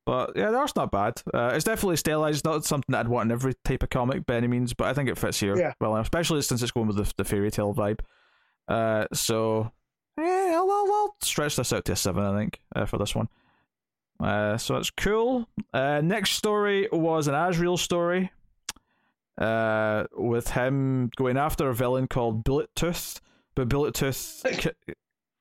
[0.06, 1.20] but yeah, the art's not bad.
[1.32, 2.44] Uh, it's definitely stylized.
[2.44, 4.94] Not something that I'd want in every type of comic by any means, but I
[4.94, 5.72] think it fits here yeah.
[5.80, 8.00] well, especially since it's going with the, the fairy tale vibe.
[8.68, 9.72] Uh, so
[10.20, 13.28] yeah, stretch this out to a seven, I think, uh, for this one.
[14.20, 15.48] Uh, so it's cool.
[15.72, 18.30] Uh, next story was an Azrael story
[19.38, 23.20] uh, with him going after a villain called Bullet Tooth,
[23.55, 24.44] but Bullet Tooth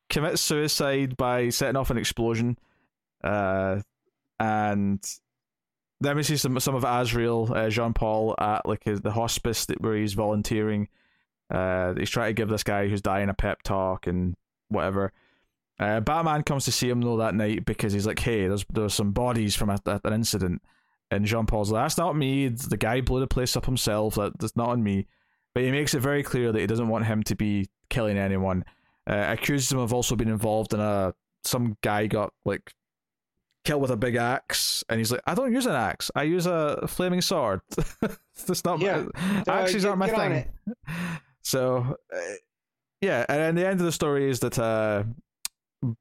[0.10, 2.58] commits suicide by setting off an explosion.
[3.24, 3.82] Uh,
[4.40, 5.04] and
[6.00, 9.66] then we see some some of Azrael, uh, Jean Paul, at like his, the hospice
[9.66, 10.88] that, where he's volunteering.
[11.52, 14.36] Uh, he's trying to give this guy who's dying a pep talk and
[14.70, 15.12] whatever.
[15.80, 18.94] Uh, Batman comes to see him though that night because he's like, "Hey, there's there's
[18.94, 20.62] some bodies from a, a, an incident."
[21.12, 22.50] And Jean Paul's like, that's not me.
[22.50, 24.16] The guy blew the place up himself.
[24.16, 25.08] That, That's not on me.
[25.56, 28.64] But he makes it very clear that he doesn't want him to be killing anyone.
[29.10, 31.14] Uh, accuses him of also being involved in a
[31.44, 32.74] some guy got like
[33.66, 36.12] killed with a big axe, and he's like, I don't use an axe.
[36.16, 37.62] I use a flaming sword.
[38.46, 39.06] That's not yeah.
[39.16, 40.46] my, uh, axes aren't my thing.
[41.42, 42.20] So, uh,
[43.02, 45.04] yeah, and the end of the story is that uh,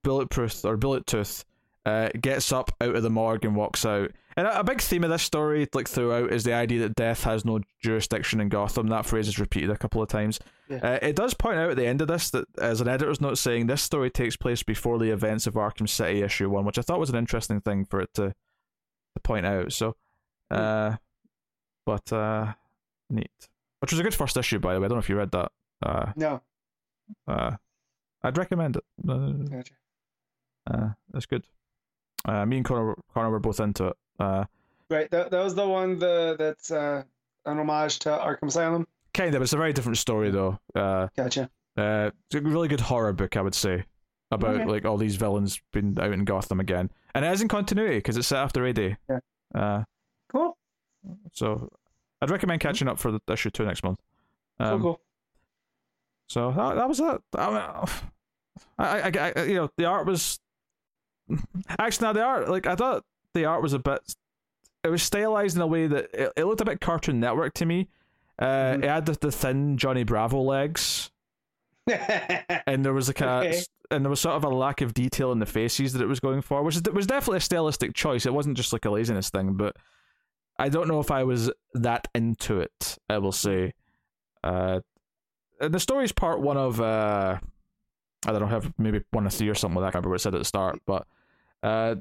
[0.03, 1.45] Bulletproof or Bullet Tooth
[1.87, 4.11] uh, gets up out of the morgue and walks out.
[4.37, 7.25] And a, a, big theme of this story, like throughout, is the idea that death
[7.25, 8.89] has no jurisdiction in Gotham.
[8.89, 10.39] That phrase is repeated a couple of times.
[10.69, 10.79] Yeah.
[10.79, 13.39] Uh, it does point out at the end of this that, as an editor's note,
[13.39, 16.83] saying this story takes place before the events of Arkham City issue one, which I
[16.83, 19.73] thought was an interesting thing for it to, to point out.
[19.73, 19.97] So,
[20.51, 20.97] uh,
[21.87, 22.53] but uh,
[23.11, 23.31] neat.
[23.81, 24.87] Which was a good first issue, by the way.
[24.87, 25.53] I don't know if you read that.
[25.83, 26.43] Uh, no.
[27.27, 27.53] Uh,
[28.23, 28.85] I'd recommend it.
[29.09, 29.75] Uh, gotcha.
[30.71, 31.45] Uh, it's good.
[32.25, 33.97] Uh, me and Connor, Connor were both into it.
[34.19, 34.45] Uh,
[34.91, 37.03] right, that, that was the one the that's uh,
[37.47, 38.87] an homage to Arkham Asylum.
[39.15, 39.43] Kind of.
[39.43, 40.59] It's a very different story though.
[40.75, 41.49] Uh, gotcha.
[41.77, 43.85] Uh, it's a really good horror book, I would say,
[44.31, 44.65] about okay.
[44.65, 48.17] like all these villains being out in Gotham again, and it is in continuity because
[48.17, 48.97] it's set after A Day.
[49.09, 49.21] Yeah.
[49.55, 49.85] Uh,
[50.31, 50.59] cool.
[51.33, 51.71] So,
[52.21, 54.01] I'd recommend catching up for the issue two next month.
[54.59, 55.01] Um, cool, cool.
[56.29, 57.21] So that, that was it.
[57.35, 57.85] I,
[58.79, 60.39] I, I, I, you know, the art was
[61.79, 64.01] Actually, now the art, like I thought the art was a bit.
[64.85, 67.67] It was stylized in a way that it, it looked a bit Cartoon Network to
[67.67, 67.89] me.
[68.39, 68.85] Uh, mm.
[68.85, 71.11] It had the, the thin Johnny Bravo legs,
[72.67, 73.63] and there was like a okay.
[73.91, 76.21] and there was sort of a lack of detail in the faces that it was
[76.21, 78.25] going for, which is, was definitely a stylistic choice.
[78.25, 79.77] It wasn't just like a laziness thing, but
[80.59, 82.97] I don't know if I was that into it.
[83.11, 83.75] I will say,
[84.45, 84.81] uh,
[85.61, 87.39] the story is part one of uh,
[88.27, 89.89] I don't know, have maybe one or three or something like that.
[89.89, 91.07] I can't remember what it said at the start, but
[91.63, 91.97] uh,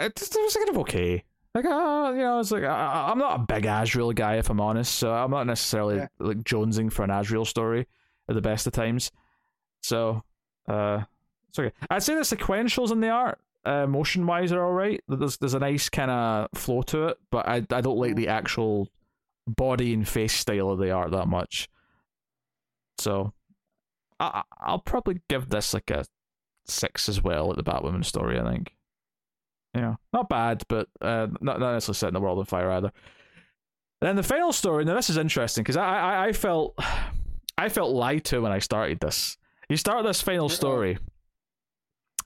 [0.00, 1.24] it, it was kind of okay.
[1.54, 4.60] Like, uh, you know, it's like I, I'm not a big Azrael guy, if I'm
[4.60, 4.94] honest.
[4.96, 6.06] So I'm not necessarily Yeah.
[6.18, 7.86] like jonesing for an Azrael story
[8.28, 9.10] at the best of times.
[9.82, 10.22] So,
[10.68, 11.02] uh,
[11.48, 11.72] it's okay.
[11.90, 15.02] I'd say the sequentials in the art, uh, motion wise, are all right.
[15.08, 18.28] There's there's a nice kind of flow to it, but I I don't like the
[18.28, 18.88] actual
[19.46, 21.68] body and face style of the art that much.
[22.98, 23.32] So,
[24.20, 26.04] I I'll probably give this like a
[26.66, 28.38] six as well at the Batwoman story.
[28.38, 28.74] I think.
[29.74, 32.92] Yeah, not bad, but uh, not not necessarily setting the world on fire either.
[34.00, 34.84] And then the final story.
[34.84, 36.74] Now this is interesting because I, I I felt
[37.58, 39.36] I felt lied to when I started this.
[39.68, 40.98] You start this final story,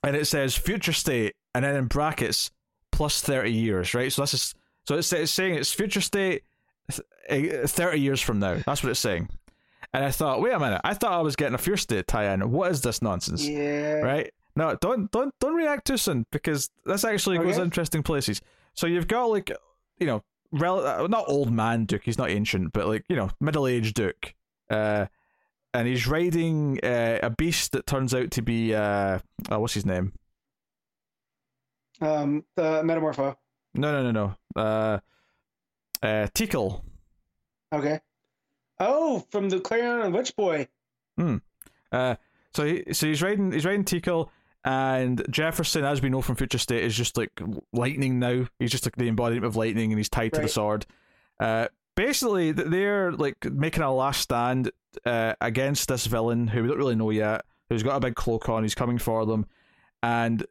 [0.04, 2.50] and it says future state, and then in brackets
[2.92, 4.12] plus thirty years, right?
[4.12, 4.54] So this is
[4.86, 6.42] so it's, it's saying it's future state
[7.28, 8.58] eh, thirty years from now.
[8.64, 9.28] That's what it's saying.
[9.94, 12.50] And I thought, wait a minute, I thought I was getting a Fear State tie-in.
[12.50, 13.46] What is this nonsense?
[13.46, 13.96] Yeah.
[13.96, 14.32] right?
[14.54, 18.40] No, don't don't don't react too soon because this actually goes interesting places.
[18.74, 19.50] So you've got like
[19.98, 22.02] you know, rel- uh, not old man Duke.
[22.04, 24.34] He's not ancient, but like you know, middle aged Duke.
[24.68, 25.06] Uh,
[25.74, 29.18] and he's riding uh, a beast that turns out to be uh,
[29.50, 30.12] oh, what's his name?
[32.00, 33.36] Um, the Metamorpho.
[33.74, 34.60] No, no, no, no.
[34.62, 34.98] Uh,
[36.02, 36.84] uh, Tickle.
[37.72, 38.00] Okay.
[38.84, 40.66] Oh, from the Clarion and Witch Boy.
[41.16, 41.36] Hmm.
[41.92, 42.16] Uh,
[42.52, 44.30] so he, so he's riding he's riding Tickle,
[44.64, 47.40] and Jefferson, as we know from Future State, is just like
[47.72, 48.46] lightning now.
[48.58, 50.84] He's just like the embodiment of lightning, and he's tied to the sword.
[51.38, 54.72] Uh, basically, they're like making a last stand
[55.06, 58.48] uh, against this villain who we don't really know yet, who's got a big cloak
[58.48, 58.62] on.
[58.64, 59.46] He's coming for them,
[60.02, 60.44] and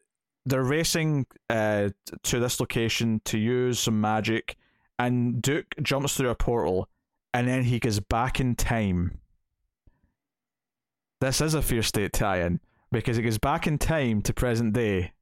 [0.45, 1.90] they're racing uh,
[2.24, 4.56] to this location to use some magic.
[4.98, 6.88] And Duke jumps through a portal,
[7.34, 9.20] and then he goes back in time
[11.22, 12.60] this is a Fear State tie-in
[12.91, 15.14] because it goes back in time to present day.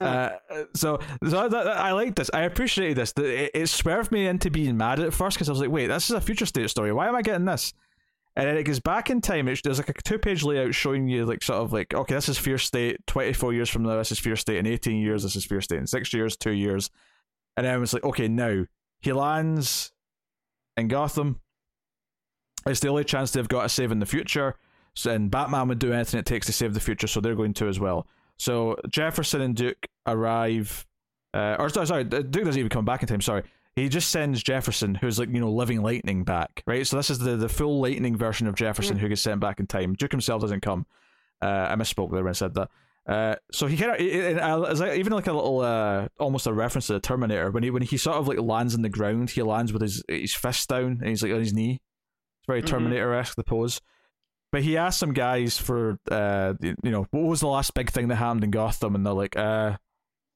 [0.00, 0.30] Uh,
[0.74, 2.30] so, so I, I like this.
[2.34, 3.12] I appreciated this.
[3.16, 6.10] It, it swerved me into being mad at first because I was like, "Wait, this
[6.10, 6.92] is a future state story.
[6.92, 7.72] Why am I getting this?"
[8.36, 9.48] And then it goes back in time.
[9.48, 12.36] It's, there's like a two-page layout showing you like sort of like, okay, this is
[12.36, 13.06] Fear State.
[13.06, 14.58] Twenty-four years from now, this is Fear State.
[14.58, 15.78] In eighteen years, this is Fear State.
[15.78, 16.90] In six years, two years.
[17.56, 18.64] And then it's like, okay, now
[19.00, 19.92] he lands
[20.76, 21.40] in Gotham.
[22.66, 24.56] It's the only chance they've got to save in the future.
[24.94, 27.54] So, and Batman would do anything it takes to save the future, so they're going
[27.54, 28.06] to as well.
[28.38, 30.86] So Jefferson and Duke arrive,
[31.34, 33.20] uh, or sorry, sorry, Duke doesn't even come back in time.
[33.20, 33.42] Sorry,
[33.74, 36.62] he just sends Jefferson, who's like you know living lightning, back.
[36.66, 39.60] Right, so this is the the full lightning version of Jefferson who gets sent back
[39.60, 39.94] in time.
[39.94, 40.86] Duke himself doesn't come.
[41.42, 42.70] Uh, I misspoke there when I said that.
[43.06, 46.88] Uh, so he kind of it's like, even like a little uh, almost a reference
[46.88, 49.42] to the Terminator when he when he sort of like lands on the ground, he
[49.42, 51.80] lands with his his fist down and he's like on his knee.
[52.40, 52.66] It's very Mhm.
[52.66, 53.80] Terminator esque the pose.
[54.50, 58.08] But he asked some guys for uh you know what was the last big thing
[58.08, 59.76] that happened in Gotham, and they're like uh.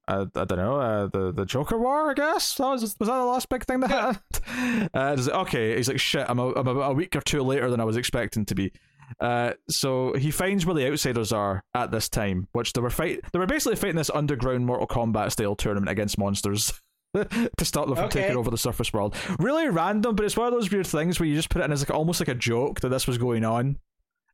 [0.09, 3.07] I, I don't know uh, the the Joker War I guess that was was that
[3.07, 4.91] the last big thing that happened.
[4.95, 6.27] uh, he's like, okay, he's like shit.
[6.29, 8.73] I'm a, I'm about a week or two later than I was expecting to be.
[9.19, 13.20] Uh, so he finds where the outsiders are at this time, which they were fight.
[13.32, 16.73] They were basically fighting this underground Mortal Kombat style tournament against monsters
[17.15, 18.23] to stop them from Okay.
[18.23, 19.16] taking over the surface world.
[19.39, 21.73] Really random, but it's one of those weird things where you just put it in
[21.73, 23.78] as like almost like a joke that this was going on,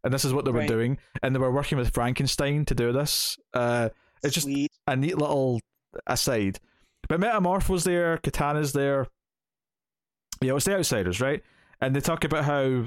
[0.05, 0.69] and this is what they were Right.
[0.69, 3.37] doing, and they were working with Frankenstein to do this.
[3.55, 3.89] Uh,
[4.23, 4.71] it's just Sweet.
[4.87, 5.61] a neat little
[6.07, 6.59] aside.
[7.09, 9.07] But Metamorpho was there, Katana's there.
[10.43, 11.43] You know, it's the outsiders, right?
[11.81, 12.87] And they talk about how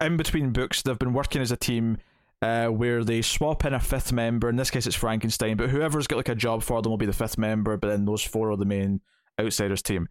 [0.00, 1.98] in between books they've been working as a team
[2.42, 4.48] uh, where they swap in a fifth member.
[4.48, 7.06] In this case, it's Frankenstein, but whoever's got like a job for them will be
[7.06, 7.76] the fifth member.
[7.76, 9.00] But then those four are the main
[9.40, 10.08] outsiders team.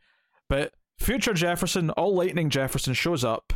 [0.50, 3.54] But future Jefferson, all lightning Jefferson shows up.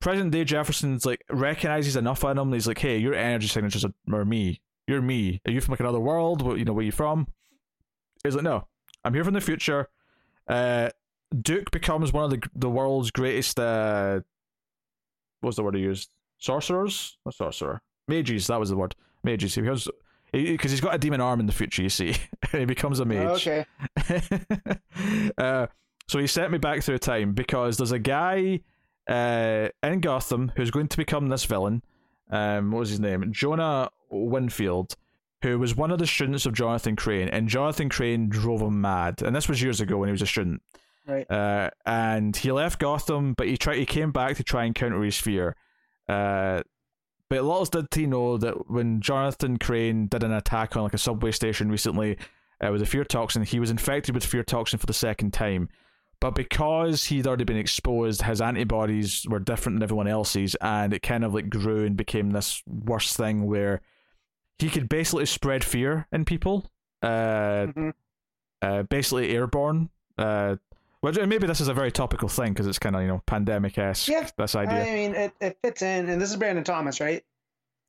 [0.00, 2.52] Present day Jefferson's like recognizes enough on him.
[2.52, 4.60] He's like, "Hey, your energy signatures are, are me.
[4.86, 5.40] You're me.
[5.46, 6.42] Are you from like another world?
[6.42, 6.72] What you know?
[6.72, 7.28] Where you from?"
[8.22, 8.68] He's like, "No,
[9.04, 9.88] I'm here from the future."
[10.46, 10.90] Uh,
[11.42, 13.58] Duke becomes one of the the world's greatest.
[13.58, 14.20] Uh,
[15.40, 16.10] what's the word he used?
[16.38, 17.18] Sorcerers?
[17.24, 17.80] Not sorcerer.
[18.08, 18.46] Mages.
[18.46, 18.94] That was the word.
[19.24, 19.54] Mages.
[19.54, 19.88] He becomes
[20.32, 21.82] because he's got a demon arm in the future.
[21.82, 22.14] You see,
[22.52, 23.48] he becomes a mage.
[23.48, 23.64] Okay.
[25.38, 25.66] uh,
[26.08, 28.60] so he sent me back through time because there's a guy
[29.08, 31.82] uh, in Gotham who's going to become this villain.
[32.30, 33.32] Um, what was his name?
[33.32, 34.96] Jonah Winfield,
[35.42, 39.22] who was one of the students of Jonathan Crane, and Jonathan Crane drove him mad.
[39.22, 40.62] And this was years ago when he was a student.
[41.06, 41.30] Right.
[41.30, 43.78] Uh, and he left Gotham, but he tried.
[43.78, 45.54] He came back to try and counter his fear.
[46.08, 46.62] Uh,
[47.28, 50.98] but little did he know that when Jonathan Crane did an attack on like a
[50.98, 52.18] subway station recently,
[52.64, 53.42] uh, with a fear toxin.
[53.42, 55.68] He was infected with fear toxin for the second time.
[56.20, 61.02] But because he'd already been exposed, his antibodies were different than everyone else's, and it
[61.02, 63.82] kind of like grew and became this worse thing where
[64.58, 66.70] he could basically spread fear in people.
[67.02, 67.92] Uh, Mhm.
[68.62, 69.90] uh, basically airborne.
[70.16, 70.56] Uh,
[71.14, 73.78] well, maybe this is a very topical thing because it's kind of you know pandemic
[73.78, 74.08] esque.
[74.08, 74.82] Yeah, this idea.
[74.82, 77.24] I mean, it, it fits in, and this is Brandon Thomas, right?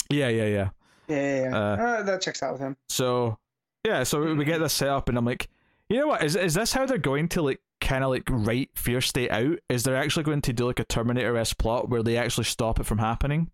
[0.10, 0.69] yeah, yeah, yeah.
[1.07, 1.57] Yeah, yeah, yeah.
[1.57, 2.77] Uh, Uh, that checks out with him.
[2.89, 3.39] So
[3.85, 5.49] yeah, so we get this set up, and I'm like,
[5.89, 6.23] you know what?
[6.23, 9.57] Is is this how they're going to like kind of like write Fear State out?
[9.69, 12.80] Is they're actually going to do like a Terminator s plot where they actually stop
[12.80, 13.49] it from happening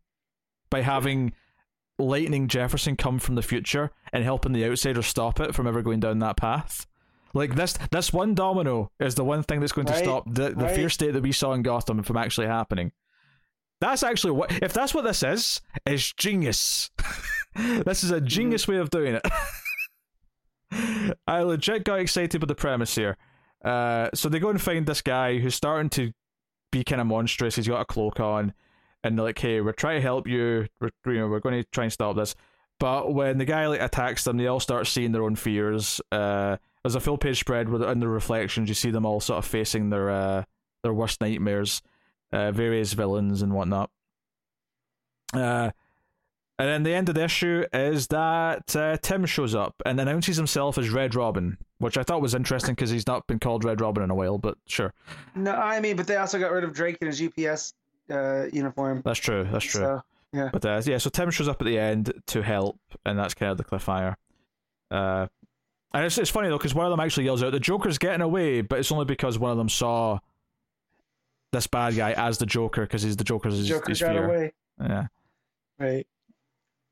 [0.69, 1.33] by having
[1.99, 5.99] Lightning Jefferson come from the future and helping the Outsiders stop it from ever going
[5.99, 6.85] down that path?
[7.33, 10.69] Like this, this one domino is the one thing that's going to stop the, the
[10.69, 12.91] fear state that we saw in Gotham from actually happening.
[13.81, 14.51] That's actually what.
[14.63, 16.91] If that's what this is, is genius.
[17.55, 19.27] this is a genius way of doing it.
[21.27, 23.17] I legit got excited with the premise here.
[23.63, 26.11] Uh, so they go and find this guy who's starting to
[26.71, 27.55] be kind of monstrous.
[27.55, 28.53] He's got a cloak on,
[29.03, 30.67] and they're like, "Hey, we're trying to help you.
[30.79, 32.35] We're you know we're going to try and stop this."
[32.79, 35.99] But when the guy like attacks them, they all start seeing their own fears.
[36.11, 38.69] Uh, there's a full page spread with in the reflections.
[38.69, 40.43] You see them all sort of facing their uh,
[40.83, 41.81] their worst nightmares,
[42.31, 43.89] uh, various villains and whatnot.
[45.33, 45.71] Uh,
[46.59, 50.37] and then the end of the issue is that uh, Tim shows up and announces
[50.37, 53.81] himself as Red Robin, which I thought was interesting because he's not been called Red
[53.81, 54.37] Robin in a while.
[54.37, 54.93] But sure,
[55.35, 57.73] No, I mean, but they also got rid of Drake in his UPS
[58.11, 59.01] uh, uniform.
[59.03, 59.47] that's true.
[59.51, 59.81] That's true.
[59.81, 60.49] So, yeah.
[60.53, 63.51] But uh, yeah, so Tim shows up at the end to help, and that's kind
[63.51, 64.15] of the cliffhanger.
[64.91, 65.27] Uh,
[65.93, 68.21] and it's it's funny though because one of them actually yells out, "The Joker's getting
[68.21, 70.19] away," but it's only because one of them saw
[71.51, 74.25] this bad guy as the Joker because he's the Joker's his, Joker his got fear.
[74.25, 74.53] away.
[74.81, 75.07] Yeah.
[75.79, 76.07] Right.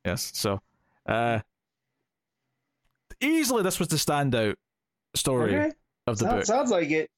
[0.06, 0.32] Yes.
[0.36, 0.62] So,
[1.08, 1.40] uh,
[3.20, 4.56] easily this was the standout
[5.16, 5.72] story Okay.
[6.08, 6.46] of the Sounds, book.
[6.46, 7.10] sounds like it.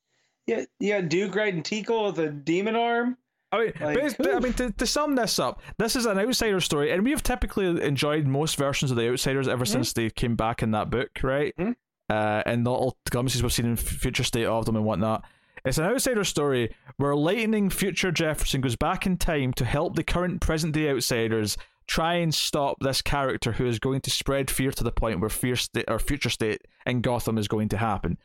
[0.48, 1.02] Yeah, yeah.
[1.02, 3.18] Duke riding Tinkle with a demon arm.
[3.54, 6.92] I mean, like, I mean, to, to sum this up, this is an outsider story,
[6.92, 10.64] and we have typically enjoyed most versions of the outsiders ever since they came back
[10.64, 11.54] in that book, right?
[11.58, 11.76] Mhm.
[12.10, 15.24] Uh, and the little glimpses we've seen in future state of them and whatnot.
[15.66, 20.04] It's an outsider story where Lightning Future Jefferson goes back in time to help the
[20.04, 21.58] current present day outsiders
[21.88, 25.30] try and stop this character who is going to spread fear to the point where
[25.30, 28.18] fear state or future state in Gotham is going to happen.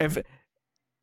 [0.00, 0.18] If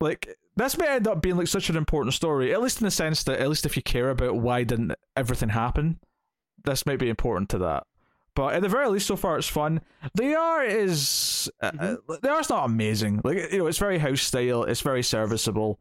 [0.03, 2.91] like this may end up being like such an important story, at least in the
[2.91, 5.99] sense that at least if you care about why didn't everything happen,
[6.63, 7.87] this might be important to that.
[8.35, 9.81] But at the very least, so far it's fun.
[10.15, 13.21] The art is uh, uh, the art's not amazing.
[13.23, 14.63] Like you know, it's very house style.
[14.63, 15.79] It's very serviceable.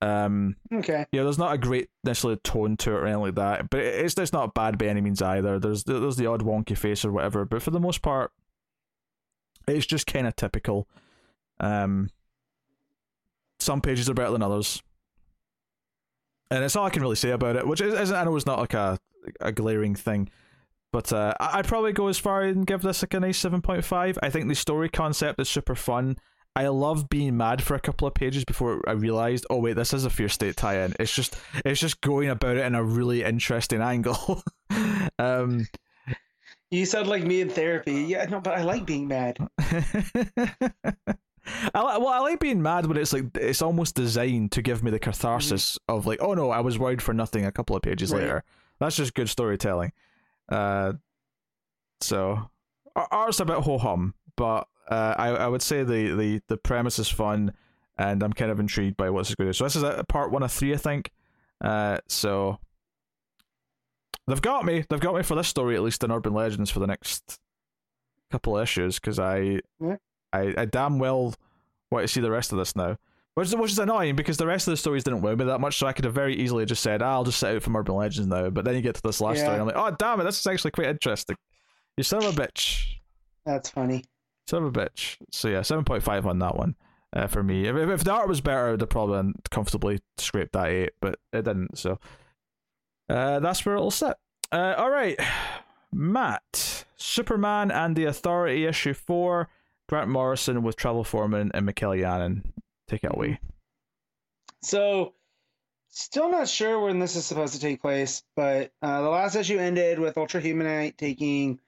[0.00, 1.06] Um, Okay.
[1.12, 4.16] yeah, there's not a great necessarily tone to it or anything like that, but it's
[4.18, 5.58] it's not bad by any means either.
[5.58, 8.32] There's there's the odd wonky face or whatever, but for the most part,
[9.66, 10.88] it's just kind of typical.
[11.60, 12.10] Um,
[13.68, 14.82] some pages are better than others,
[16.50, 17.66] and it's all I can really say about it.
[17.66, 18.98] Which is, isn't I know it's not like a
[19.42, 20.30] a glaring thing,
[20.90, 23.84] but uh, I'd probably go as far and give this like a nice seven point
[23.84, 24.18] five.
[24.22, 26.16] I think the story concept is super fun.
[26.56, 29.92] I love being mad for a couple of pages before I realized, oh wait, this
[29.92, 30.94] is a Fear State tie-in.
[30.98, 34.42] It's just it's just going about it in a really interesting angle.
[35.18, 35.66] um,
[36.70, 38.04] You sound like me in therapy.
[38.04, 39.36] Yeah, no, but I like being mad.
[41.74, 44.90] I well, I like being mad when it's like it's almost designed to give me
[44.90, 47.44] the catharsis of like, oh no, I was worried for nothing.
[47.44, 48.22] A couple of pages Right.
[48.22, 48.44] later,
[48.78, 49.92] that's just good storytelling.
[50.48, 50.94] Uh,
[52.00, 52.50] so
[52.94, 56.98] art's a bit ho hum, but uh, I I would say the the the premise
[56.98, 57.52] is fun,
[57.96, 59.56] and I'm kind of intrigued by what's going to do.
[59.56, 61.10] So this is a part one of three, I think.
[61.60, 62.58] Uh, so
[64.26, 64.84] they've got me.
[64.88, 67.38] They've got me for this story at least in Urban Legends for the next
[68.30, 69.96] couple of issues because I, Yeah.
[70.32, 71.34] I I damn well
[71.90, 72.96] want to see the rest of this now.
[73.34, 75.60] Which, is- which is annoying because the rest of the stories didn't wow me that
[75.60, 77.76] much, so I could have very easily just said, ah, I'll just set out from
[77.76, 78.50] Urban Legends now.
[78.50, 79.42] But then you get to this last Yeah.
[79.44, 81.36] story, and I'm like, oh, damn it, this is actually quite interesting.
[81.96, 82.84] You son of a bitch.
[83.46, 84.04] That's funny.
[84.48, 85.16] Son of a bitch.
[85.30, 86.74] So yeah, 7.5 on that one
[87.12, 87.66] uh, for me.
[87.66, 91.18] If, if, if the art was better, I'd have probably comfortably scraped that 8, but
[91.32, 91.98] it didn't, so
[93.08, 94.16] uh, that's where it'll sit.
[94.50, 95.16] Uh, all right,
[95.92, 96.84] Matt.
[96.96, 99.48] Superman and the Authority, issue 4.
[99.88, 102.52] Grant Morrison with Travel Foreman and Mikel Janin.
[102.88, 103.40] Take it away.
[104.62, 105.14] So,
[105.88, 109.58] still not sure when this is supposed to take place, but uh, the last issue
[109.58, 111.58] ended with Ultra Humanite taking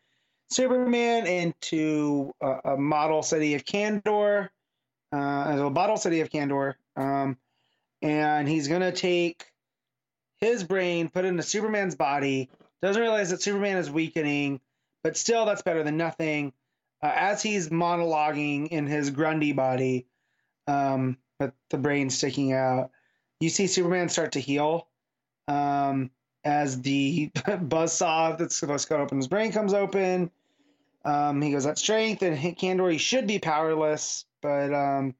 [0.50, 4.48] Superman into a, a model city of Kandor,
[5.12, 7.38] uh, a model city of Kandor, um,
[8.02, 9.46] and he's gonna take
[10.38, 12.50] his brain, put it into Superman's body.
[12.82, 14.60] Doesn't realize that Superman is weakening,
[15.04, 16.52] but still, that's better than nothing.
[17.02, 20.06] Uh, as he's monologuing in his Grundy body,
[20.66, 22.90] um, with the brain sticking out,
[23.40, 24.86] you see Superman start to heal.
[25.48, 26.10] Um,
[26.44, 30.30] as the buzz saw that's supposed to cut open his brain comes open.
[31.04, 35.14] Um, he goes at strength, and Kandor he should be powerless, but um,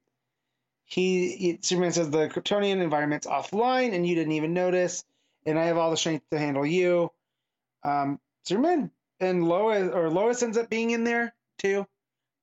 [0.83, 5.03] he, he Superman says the Kryptonian environment's offline, and you didn't even notice,
[5.45, 7.11] and I have all the strength to handle you.
[7.83, 11.85] Um, Superman and Lois or Lois ends up being in there too,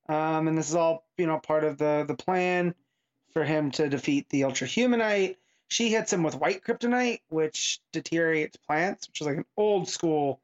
[0.08, 2.74] um, and this is all you know part of the the plan
[3.32, 5.36] for him to defeat the Ultra Humanite.
[5.68, 10.40] She hits him with white kryptonite, which deteriorates plants, which is like an old school,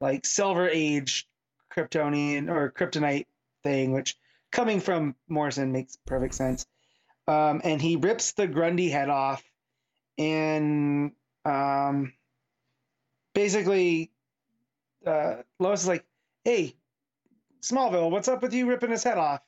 [0.00, 1.28] like Silver Age
[1.74, 3.26] Kryptonian or kryptonite
[3.62, 4.16] thing, which
[4.50, 6.66] coming from Morrison makes perfect sense.
[7.26, 9.44] Um, and he rips the Grundy head off,
[10.18, 11.12] and
[11.44, 12.12] um,
[13.34, 14.10] basically,
[15.06, 16.04] uh, Lois is like,
[16.44, 16.74] "Hey,
[17.62, 19.40] Smallville, what's up with you ripping his head off?"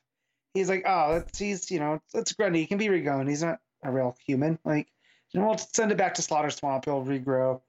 [0.53, 2.59] He's like, "Oh, that's he's you know, it's Grundy.
[2.59, 3.27] He can be regrown.
[3.27, 4.57] He's not a real human.
[4.63, 4.87] Like,
[5.33, 6.85] know, we'll send it back to Slaughter Swamp.
[6.85, 7.61] He'll regrow."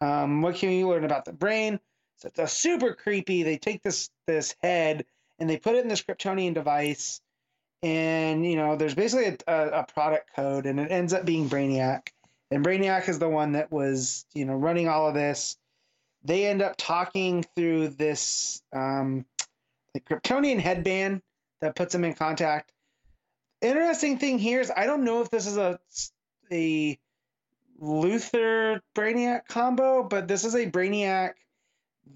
[0.00, 1.80] Um, what can you learn about the brain?
[2.16, 3.42] So it's a super creepy.
[3.42, 5.04] They take this this head
[5.38, 7.20] and they put it in this Kryptonian device,
[7.82, 11.48] and you know there's basically a, a, a, product code, and it ends up being
[11.48, 12.08] Brainiac,
[12.50, 15.56] and Brainiac is the one that was you know running all of this.
[16.22, 19.26] They end up talking through this um,
[19.94, 21.22] the Kryptonian headband
[21.60, 22.72] that puts him in contact.
[23.62, 25.78] Interesting thing here is I don't know if this is a
[26.52, 26.98] a
[27.80, 31.34] Luthor Brainiac combo, but this is a Brainiac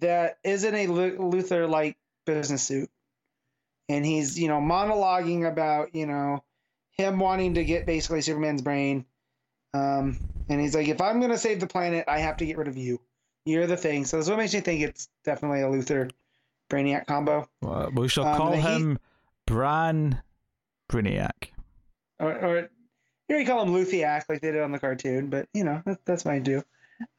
[0.00, 1.96] that isn't a Luthor like
[2.26, 2.90] business suit.
[3.88, 6.44] And he's, you know, monologuing about, you know,
[6.90, 9.06] him wanting to get basically Superman's brain.
[9.72, 10.18] Um,
[10.48, 12.68] and he's like, if I'm going to save the planet, I have to get rid
[12.68, 13.00] of you.
[13.46, 14.04] You're the thing.
[14.04, 16.10] So that's what makes me think it's definitely a Luthor
[16.70, 17.48] Brainiac combo.
[17.62, 18.98] Well, we shall um, call him he,
[19.46, 20.22] Bran
[20.90, 21.50] Brainiac.
[22.18, 22.70] Or, or
[23.28, 26.04] here you call him Luthiac like they did on the cartoon, but, you know, that,
[26.04, 26.62] that's fine too.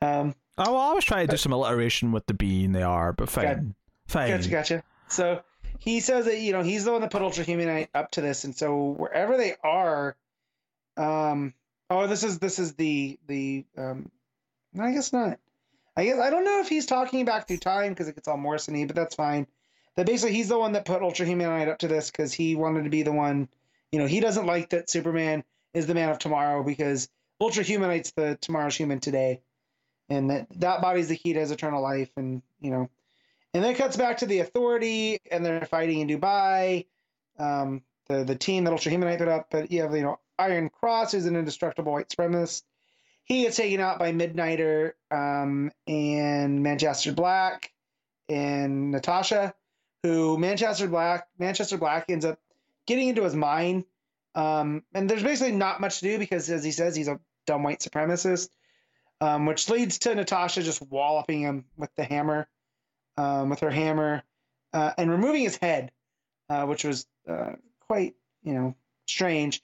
[0.01, 2.81] Um, Oh, well, I was trying to do some alliteration with the B and the
[2.81, 3.45] R, but fine.
[3.45, 3.57] Got,
[4.07, 4.29] fine.
[4.29, 4.83] Gotcha, gotcha.
[5.07, 5.41] So
[5.77, 8.43] he says that, you know, he's the one that put Ultra Humanite up to this.
[8.43, 10.17] And so wherever they are,
[10.97, 11.53] um,
[11.89, 14.11] oh, this is, this is the, the, um,
[14.77, 15.39] I guess not.
[15.99, 18.37] I guess, I don't know if he's talking back through time because it gets all
[18.37, 19.45] Morrison but that's fine.
[19.97, 22.85] That basically he's the one that put Ultra Humanite up to this because he wanted
[22.85, 23.49] to be the one,
[23.91, 25.43] you know, he doesn't like that Superman
[25.73, 27.09] is the man of tomorrow because
[27.41, 29.41] Ultra Humanite's the tomorrow's human today.
[30.07, 32.89] And that that body's the key to his eternal life and you know.
[33.53, 36.85] And then it cuts back to the authority and they're fighting in dubai
[37.37, 40.69] um, the the team that ultra humanite put up but you have you know iron
[40.69, 42.63] cross who's an indestructible white supremacist
[43.23, 47.71] he gets taken out by midnighter um, and manchester black
[48.27, 49.53] and natasha
[50.03, 52.39] who manchester black manchester black ends up
[52.87, 53.85] getting into his mind
[54.35, 57.63] um, and there's basically not much to do because as he says he's a dumb
[57.63, 58.49] white supremacist
[59.21, 62.47] um, which leads to Natasha just walloping him with the hammer,
[63.17, 64.23] um, with her hammer,
[64.73, 65.91] uh, and removing his head,
[66.49, 67.53] uh, which was uh,
[67.87, 68.75] quite, you know,
[69.07, 69.61] strange.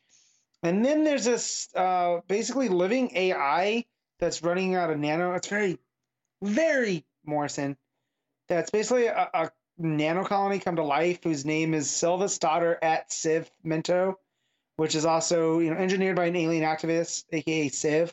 [0.65, 3.85] And then there's this uh, basically living AI
[4.17, 5.35] that's running out of nano.
[5.35, 5.77] It's very,
[6.41, 7.77] very Morrison.
[8.47, 13.11] That's basically a, a nano colony come to life whose name is Silva's daughter at
[13.11, 14.15] Civ Mento,
[14.77, 18.11] which is also you know engineered by an alien activist, aka Civ.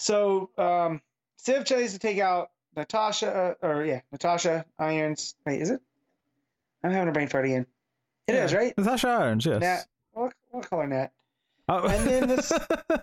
[0.00, 1.00] So um,
[1.38, 5.34] Civ tries to take out Natasha, uh, or yeah, Natasha Irons.
[5.46, 5.80] Wait, is it?
[6.84, 7.64] I'm having a brain fart again.
[8.26, 8.44] It yeah.
[8.44, 8.76] is right.
[8.76, 9.62] Natasha Irons, yes.
[9.62, 11.10] Nat, what, what color Nat?
[11.72, 11.86] Oh.
[11.86, 12.52] And then this,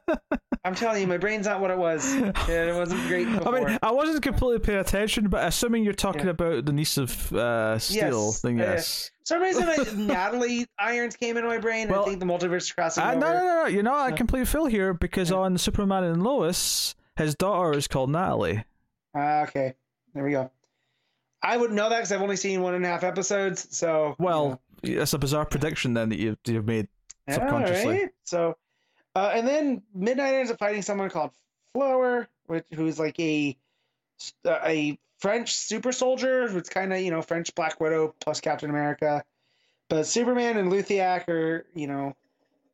[0.64, 2.14] I'm telling you, my brain's not what it was.
[2.14, 3.26] It wasn't great.
[3.26, 3.56] Before.
[3.56, 6.32] I mean, I wasn't completely paying attention, but assuming you're talking yeah.
[6.32, 8.42] about the niece of uh, Steel, yes.
[8.42, 9.12] then yes.
[9.22, 11.88] For some reason, I, Natalie Irons came into my brain.
[11.88, 13.20] Well, I think the multiverse crossing uh, over.
[13.20, 13.66] No, no, no, no.
[13.66, 15.38] You're not a complete fill here because yeah.
[15.38, 18.64] on Superman and Lois, his daughter is called Natalie.
[19.18, 19.74] Uh, okay,
[20.14, 20.52] there we go.
[21.42, 23.76] I wouldn't know that because I've only seen one and a half episodes.
[23.76, 25.02] So well, you know.
[25.02, 26.88] it's a bizarre prediction then that you've you've made
[27.34, 28.00] subconsciously.
[28.00, 28.10] Right?
[28.24, 28.58] So,
[29.16, 31.32] uh, and then Midnight ends up fighting someone called
[31.74, 33.58] Flower, which who's like a
[34.46, 39.24] a French super soldier who's kind of you know French Black Widow plus Captain America.
[39.90, 42.16] But Superman and Luthiac are you know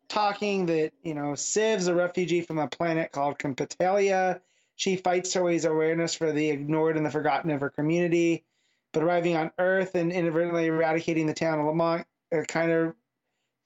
[0.07, 4.41] talking that you know Civ's a refugee from a planet called Compitalia.
[4.75, 8.43] She fights to raise awareness for the ignored and the forgotten of her community,
[8.91, 12.05] but arriving on Earth and inadvertently eradicating the town of Lamont,
[12.35, 12.93] uh, kind of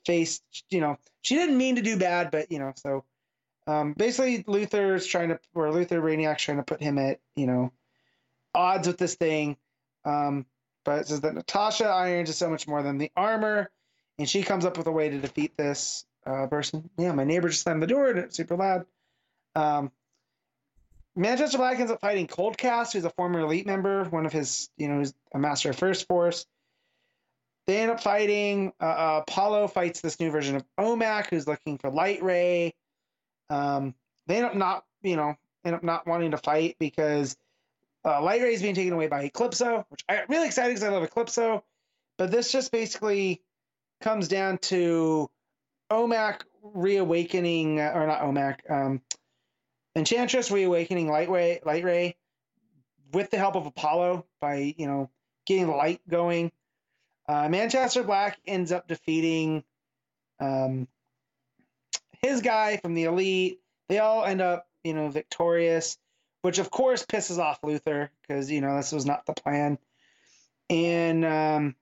[0.06, 3.04] faced you know she didn't mean to do bad, but you know so
[3.68, 7.72] um, basically Luthor's trying to or Luthor Brainiac's trying to put him at you know
[8.54, 9.58] odds with this thing.
[10.06, 10.46] Um,
[10.86, 13.70] but it says that Natasha Irons is so much more than the armor,
[14.18, 16.90] and she comes up with a way to defeat this uh, person.
[16.98, 18.86] Yeah, my neighbor just slammed the door and it's super loud.
[19.56, 19.92] Um,
[21.16, 24.88] Manchester Black ends up fighting Coldcast, who's a former elite member, one of his, you
[24.88, 25.04] know,
[25.34, 26.46] a master of First Force.
[27.70, 28.74] They end up fighting.
[28.82, 32.74] Uh, uh, Apollo fights this new version of Omac, who's looking for Light Ray.
[33.52, 33.94] Um,
[34.26, 37.38] they end up not, you know, end up not wanting to fight because
[38.04, 40.90] uh, Light Ray is being taken away by Eclipso, which I'm really excited because I
[40.90, 41.62] love Eclipso.
[42.18, 43.40] But this just basically
[44.02, 45.30] comes down to
[45.92, 49.00] Omac reawakening, uh, or not Omac, um,
[49.96, 52.16] Enchantress reawakening Light Ray, Light Ray
[53.14, 55.12] with the help of Apollo by, you know,
[55.46, 56.52] getting the light going.
[57.30, 59.64] Uh, Manchester Black ends up defeating
[60.40, 60.88] um,
[62.24, 63.60] his guy from the Elite.
[63.88, 65.96] They all end up, you know, victorious,
[66.42, 69.78] which of course pisses off Luthor because, you know, this was not the plan.
[70.72, 71.76] And um,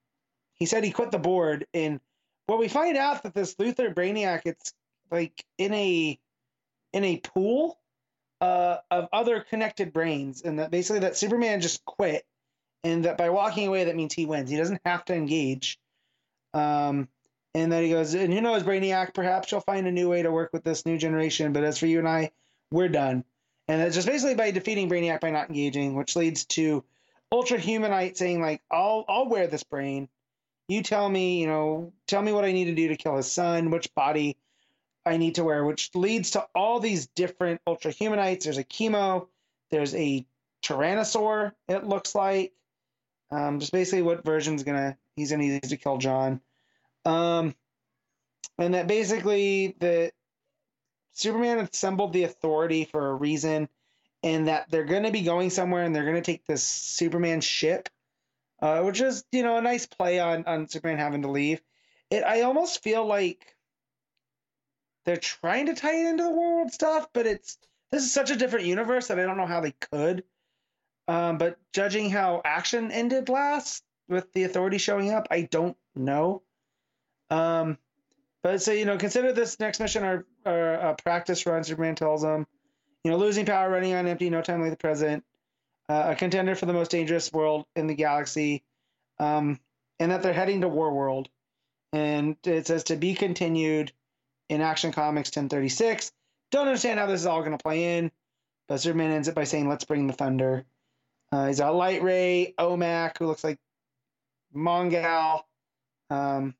[0.55, 1.65] he said he quit the board.
[1.73, 2.01] And
[2.49, 4.73] well, we find out that this Luthor Brainiac, it's
[5.09, 6.19] like in a
[6.91, 7.79] in a pool
[8.41, 12.25] uh, of other connected brains, and that basically that Superman just quit
[12.88, 14.49] and that by walking away, that means he wins.
[14.49, 15.80] He doesn't have to engage.
[16.53, 17.07] Um,
[17.53, 20.31] and then he goes, and who knows, Brainiac, perhaps you'll find a new way to
[20.31, 21.53] work with this new generation.
[21.53, 22.31] But as for you and I,
[22.72, 23.23] we're done.
[23.68, 26.84] And it's just basically by defeating Brainiac by not engaging, which leads to
[27.31, 30.07] Ultra Humanite saying, like, I'll I'll wear this brain.
[30.69, 33.31] You tell me, you know, tell me what I need to do to kill his
[33.31, 34.38] son, which body
[35.05, 38.45] I need to wear, which leads to all these different Ultra Humanites.
[38.45, 39.27] There's a chemo,
[39.72, 40.26] there's a
[40.64, 42.53] Tyrannosaur, it looks like.
[43.31, 46.41] Um, just basically what version's gonna he's gonna use to kill John.
[47.05, 47.55] Um,
[48.57, 50.11] and that basically the
[51.13, 53.69] Superman assembled the authority for a reason,
[54.23, 57.89] and that they're gonna be going somewhere and they're gonna take this Superman ship,
[58.61, 61.61] uh, which is you know a nice play on on Superman having to leave.
[62.09, 63.57] It I almost feel like
[65.05, 67.57] they're trying to tie it into the world stuff, but it's
[67.91, 70.23] this is such a different universe that I don't know how they could.
[71.07, 76.41] Um, but judging how action ended last with the authority showing up, I don't know.
[77.29, 77.77] Um,
[78.43, 81.63] but so you know, consider this next mission our, our uh, practice run.
[81.63, 82.47] Superman tells them,
[83.03, 85.23] you know, losing power, running on empty, no time like the present,
[85.89, 88.63] uh, a contender for the most dangerous world in the galaxy,
[89.19, 89.59] um,
[89.99, 91.29] and that they're heading to War World.
[91.93, 93.91] And it says to be continued
[94.49, 96.11] in Action Comics 1036.
[96.51, 98.11] Don't understand how this is all going to play in,
[98.67, 100.65] but Superman ends it by saying, "Let's bring the thunder."
[101.31, 103.59] Uh, he's got Light Ray, Omac, who looks like
[104.55, 105.43] Mongul,
[106.09, 106.55] um,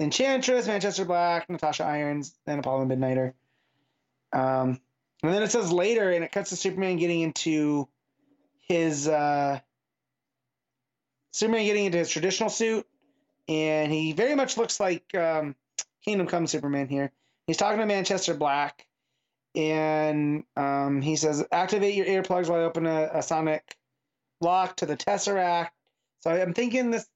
[0.00, 3.32] Enchantress, Manchester Black, Natasha Irons, and Apollo Midnighter.
[4.32, 4.80] Um,
[5.22, 7.88] and then it says later, and it cuts to Superman getting into
[8.68, 9.60] his uh,
[11.32, 12.86] Superman getting into his traditional suit,
[13.48, 15.54] and he very much looks like um,
[16.04, 17.12] Kingdom Come Superman here.
[17.46, 18.86] He's talking to Manchester Black,
[19.58, 23.76] and um, he says activate your earplugs while I open a, a sonic
[24.40, 25.70] lock to the Tesseract.
[26.20, 27.06] So I'm thinking this,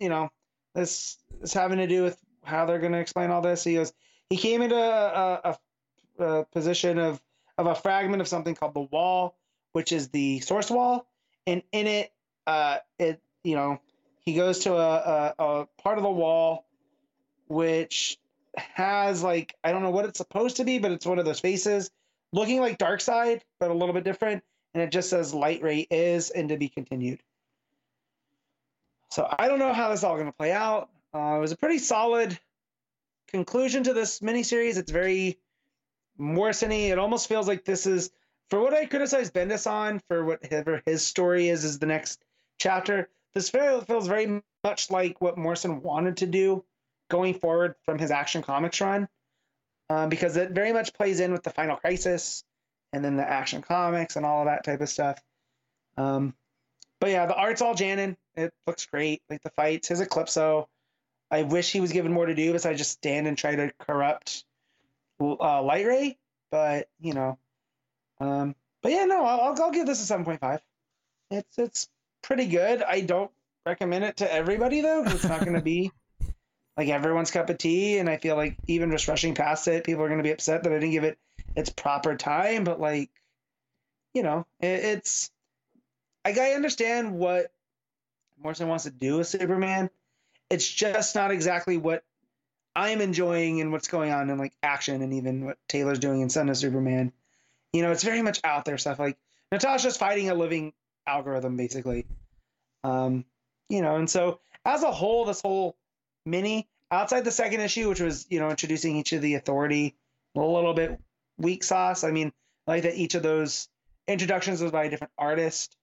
[0.00, 0.30] you know,
[0.74, 3.62] this is having to do with how they're going to explain all this.
[3.62, 3.92] He goes,
[4.30, 7.20] he came into a, a, a, position of
[7.58, 9.36] of a fragment of something called the wall,
[9.72, 11.06] which is the source wall,
[11.46, 12.12] and in it,
[12.46, 13.78] uh, it you know,
[14.20, 16.66] he goes to a, a, a part of the wall
[17.46, 18.18] which
[18.56, 21.40] has like I don't know what it's supposed to be, but it's one of those
[21.40, 21.90] faces
[22.32, 24.42] looking like Darkseid, but a little bit different,
[24.74, 27.22] and it just says Light Ray is and to be continued.
[29.10, 30.90] So I don't know how this is all going to play out.
[31.14, 32.36] Uh, it was a pretty solid
[33.28, 34.76] conclusion to this miniseries.
[34.76, 35.38] It's very
[36.18, 36.76] Morrison-y.
[36.76, 38.10] It almost feels like this is
[38.50, 42.24] for what I criticize Bendis on for whatever his story is is the next
[42.58, 43.08] chapter.
[43.32, 46.64] This feels very much like what Morrison wanted to do
[47.10, 49.08] going forward from his Action Comics run,
[49.90, 52.44] um, because it very much plays in with the Final Crisis
[52.92, 55.20] and then the Action Comics and all of that type of stuff.
[55.96, 56.34] Um,
[57.00, 58.16] but yeah, the art's all Janin.
[58.36, 59.22] It looks great.
[59.28, 60.66] Like the fights, his Eclipso.
[61.30, 64.44] I wish he was given more to do besides just stand and try to corrupt
[65.20, 66.18] uh, Light Ray.
[66.50, 67.38] But you know,
[68.20, 70.60] um, but yeah, no, I'll, I'll give this a seven point five.
[71.30, 71.88] It's it's
[72.22, 72.82] pretty good.
[72.82, 73.30] I don't
[73.66, 75.04] recommend it to everybody though.
[75.04, 75.90] It's not going to be
[76.76, 77.98] like everyone's cup of tea.
[77.98, 80.62] And I feel like even just rushing past it, people are going to be upset
[80.62, 81.18] that I didn't give it
[81.54, 82.64] its proper time.
[82.64, 83.10] But like,
[84.12, 85.30] you know, it, it's
[86.24, 87.52] like I understand what
[88.42, 89.90] Morrison wants to do with Superman.
[90.50, 92.04] It's just not exactly what
[92.76, 96.30] I'm enjoying and what's going on in like action and even what Taylor's doing in
[96.30, 97.12] Son of Superman.
[97.72, 98.98] You know, it's very much out there stuff.
[98.98, 99.16] Like
[99.52, 100.72] Natasha's fighting a living
[101.06, 102.06] algorithm basically.
[102.82, 103.24] Um,
[103.68, 105.76] you know, and so as a whole, this whole
[106.26, 109.94] mini outside the second issue, which was you know introducing each of the authority
[110.36, 111.00] a little bit
[111.38, 112.04] weak sauce.
[112.04, 112.32] I mean,
[112.66, 113.68] like that each of those
[114.08, 115.76] introductions was by a different artist.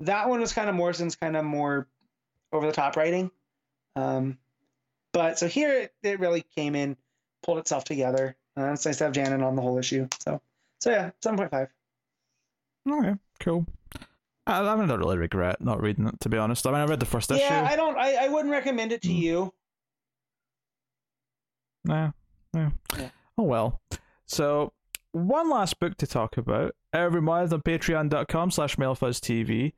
[0.00, 1.86] That one was kind of Morrison's kind of more
[2.52, 3.30] over the top writing.
[3.96, 4.38] Um,
[5.12, 6.96] but so here it, it really came in,
[7.42, 8.36] pulled itself together.
[8.56, 10.08] Uh, it's nice to have Janin on the whole issue.
[10.24, 10.40] So
[10.80, 11.68] so yeah, seven point five.
[12.88, 13.66] Okay, cool.
[14.46, 16.66] I, I, I don't really regret not reading it, to be honest.
[16.66, 17.44] I mean, I read the first yeah, issue.
[17.44, 17.96] Yeah, I don't.
[17.96, 19.18] I, I wouldn't recommend it to Mm.
[19.18, 19.54] you.
[21.84, 22.10] Nah,
[22.54, 22.70] yeah.
[22.96, 23.10] Yeah.
[23.38, 23.80] Oh well.
[24.26, 24.72] So
[25.12, 26.74] one last book to talk about.
[26.92, 29.72] Every month on patreon.com slash mailfuzztv.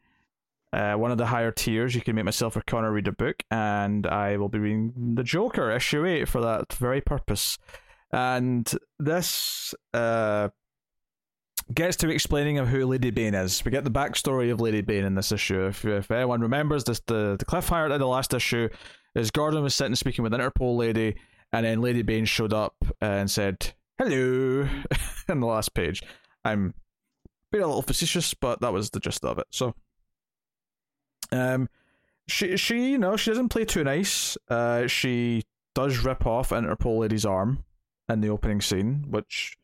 [0.72, 3.42] Uh, one of the higher tiers, you can make myself or Connor read a book,
[3.50, 7.58] and I will be reading The Joker, issue 8, for that very purpose.
[8.10, 10.48] And this uh,
[11.74, 13.62] gets to explaining of who Lady Bane is.
[13.64, 15.66] We get the backstory of Lady Bane in this issue.
[15.66, 18.70] If, if anyone remembers, this the, the cliffhanger at the last issue
[19.14, 21.16] is Gordon was sitting speaking with Interpol lady,
[21.52, 24.68] and then Lady Bane showed up and said, hello,
[25.28, 26.02] in the last page.
[26.44, 26.74] I'm
[27.50, 29.46] being a little facetious, but that was the gist of it.
[29.50, 29.74] So,
[31.30, 31.68] um,
[32.28, 34.36] she, she, you know, she doesn't play too nice.
[34.48, 35.42] Uh, she
[35.74, 37.64] does rip off Interpol lady's arm
[38.08, 39.56] in the opening scene, which,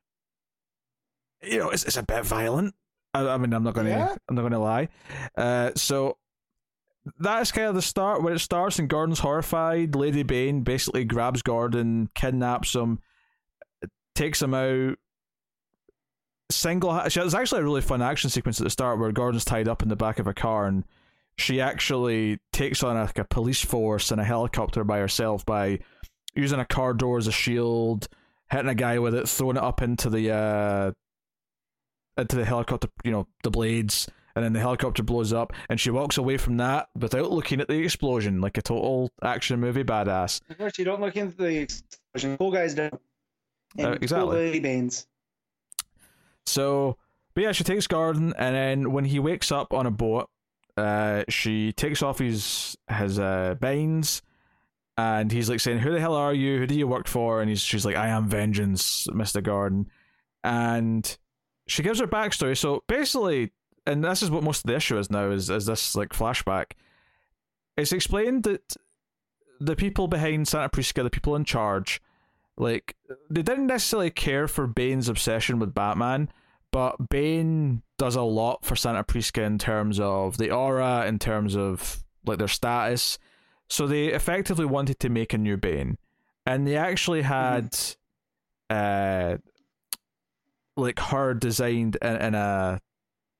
[1.42, 2.74] you know, it's, it's a bit violent.
[3.14, 4.14] I, I mean, I'm not gonna, Yeah.
[4.28, 4.88] I'm not gonna lie.
[5.36, 6.18] Uh, so
[7.18, 9.94] that's kind of the start where it starts and Gordon's horrified.
[9.94, 13.00] Lady Bane basically grabs Gordon, kidnaps him,
[14.14, 14.96] takes him out.
[16.50, 19.82] Single, there's actually a really fun action sequence at the start where Gordon's tied up
[19.82, 20.84] in the back of a car and
[21.36, 25.78] she actually takes on like a police force and a helicopter by herself by
[26.34, 28.08] using a car door as a shield,
[28.50, 30.92] hitting a guy with it, throwing it up into the uh
[32.16, 34.08] into the helicopter, you know, the blades,
[34.38, 37.66] and then the helicopter blows up, and she walks away from that without looking at
[37.66, 40.40] the explosion, like a total action movie badass.
[40.48, 42.38] Of course, you don't look into the explosion.
[42.38, 42.88] Cool guys do.
[43.76, 44.60] And Uh, exactly.
[44.60, 44.90] Cool
[46.46, 46.96] So,
[47.34, 50.30] but yeah, she takes Gordon, and then when he wakes up on a boat,
[50.76, 54.22] uh, she takes off his his uh, binds,
[54.96, 56.58] and he's like saying, "Who the hell are you?
[56.58, 59.90] Who do you work for?" And he's she's like, "I am Vengeance, Mister Gordon,"
[60.44, 61.18] and
[61.66, 62.56] she gives her backstory.
[62.56, 63.52] So basically,
[63.88, 66.72] and this is what most of the issue is now is is this like flashback.
[67.76, 68.76] It's explained that
[69.60, 72.00] the people behind Santa Prisca, the people in charge,
[72.56, 72.96] like
[73.30, 76.30] they didn't necessarily care for Bane's obsession with Batman,
[76.70, 81.56] but Bane does a lot for Santa Prisca in terms of the aura, in terms
[81.56, 83.18] of like their status.
[83.70, 85.98] So they effectively wanted to make a new Bane,
[86.46, 87.76] and they actually had,
[88.70, 89.36] uh,
[90.76, 92.80] like her designed in, in a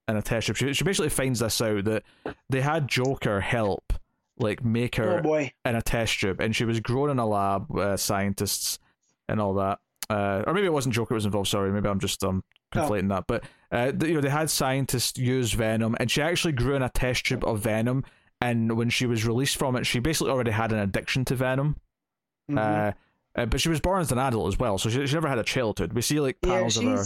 [0.09, 0.57] in a test strip.
[0.57, 2.03] She, she basically finds this out that
[2.51, 3.93] they had Joker help
[4.39, 5.53] like make her Oh boy.
[5.65, 8.79] in a test tube, and she was grown in a lab, uh, scientists
[9.29, 9.79] and all that.
[10.11, 11.49] Uh, or maybe it wasn't Joker was involved.
[11.49, 13.27] Sorry, maybe I'm just um conflating that.
[13.27, 16.89] But uh, you know, they had scientists use venom, and she actually grew in a
[16.89, 18.05] test tube of venom.
[18.41, 21.77] And when she was released from it, she basically already had an addiction to venom.
[22.51, 22.59] Mhm.
[22.59, 22.93] Uh,
[23.37, 25.39] uh, but she was born as an adult as well, so she, she never had
[25.39, 25.93] a childhood.
[25.93, 27.05] We see like yeah, panels of her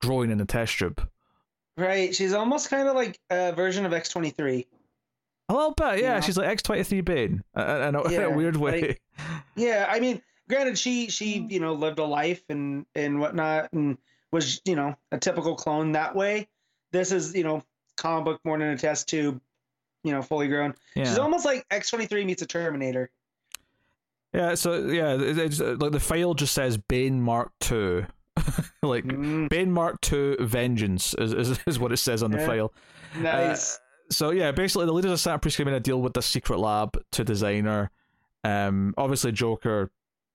[0.00, 1.08] growing in the test tube.
[1.76, 2.14] Right.
[2.14, 4.66] She's almost kind of like a version of X twenty three.
[5.48, 6.14] A little bit, yeah.
[6.14, 6.20] Yeah.
[6.20, 8.80] She's like X twenty three Bane, uh, in a, in a weird way.
[8.80, 9.02] like-
[9.54, 13.96] Yeah, I mean, granted, she she you know lived a life and and whatnot, and
[14.32, 16.48] was you know a typical clone that way.
[16.92, 17.62] This is you know
[17.96, 19.40] comic book born in a test tube,
[20.04, 20.74] you know, fully grown.
[20.94, 21.04] yeah.
[21.04, 23.10] She's almost like X twenty three meets a Terminator.
[24.32, 28.04] Yeah, so yeah, it- it's uh, like the file just says Bane Mark Two,
[28.82, 32.46] like Mm, Bane Mark Two Vengeance is, is is what it says on the Yeah.
[32.46, 32.72] file.
[33.18, 33.78] nice.
[34.10, 36.96] So yeah, basically the leaders of Santa Prisca made a deal with the secret lab
[37.12, 37.90] to designer.
[38.44, 39.90] Um, obviously Joker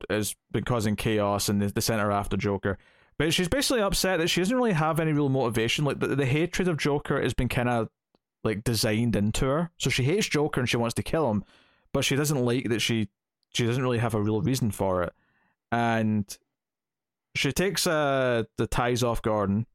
[0.10, 2.78] has been causing chaos, and the they sent her after Joker.
[3.18, 5.86] But she's basically upset that she doesn't really have any real motivation.
[5.86, 7.88] Like the, the hatred of Joker has been kind of
[8.44, 9.70] like designed into her.
[9.78, 11.44] So she hates Joker and she wants to kill him,
[11.94, 13.08] but she doesn't like that she
[13.54, 15.14] she doesn't really have a real reason for it.
[15.72, 16.26] And
[17.36, 19.66] she takes uh the ties off Gordon,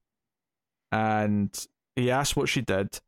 [0.93, 3.01] and he asks what she did.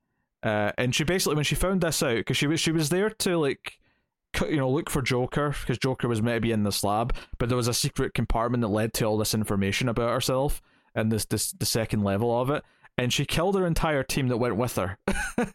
[0.43, 3.10] Uh, and she basically, when she found this out, because she was she was there
[3.10, 3.78] to like,
[4.43, 7.49] you know, look for Joker because Joker was meant to be in this lab, but
[7.49, 10.62] there was a secret compartment that led to all this information about herself
[10.94, 12.62] and this this the second level of it.
[12.97, 14.99] And she killed her entire team that went with her,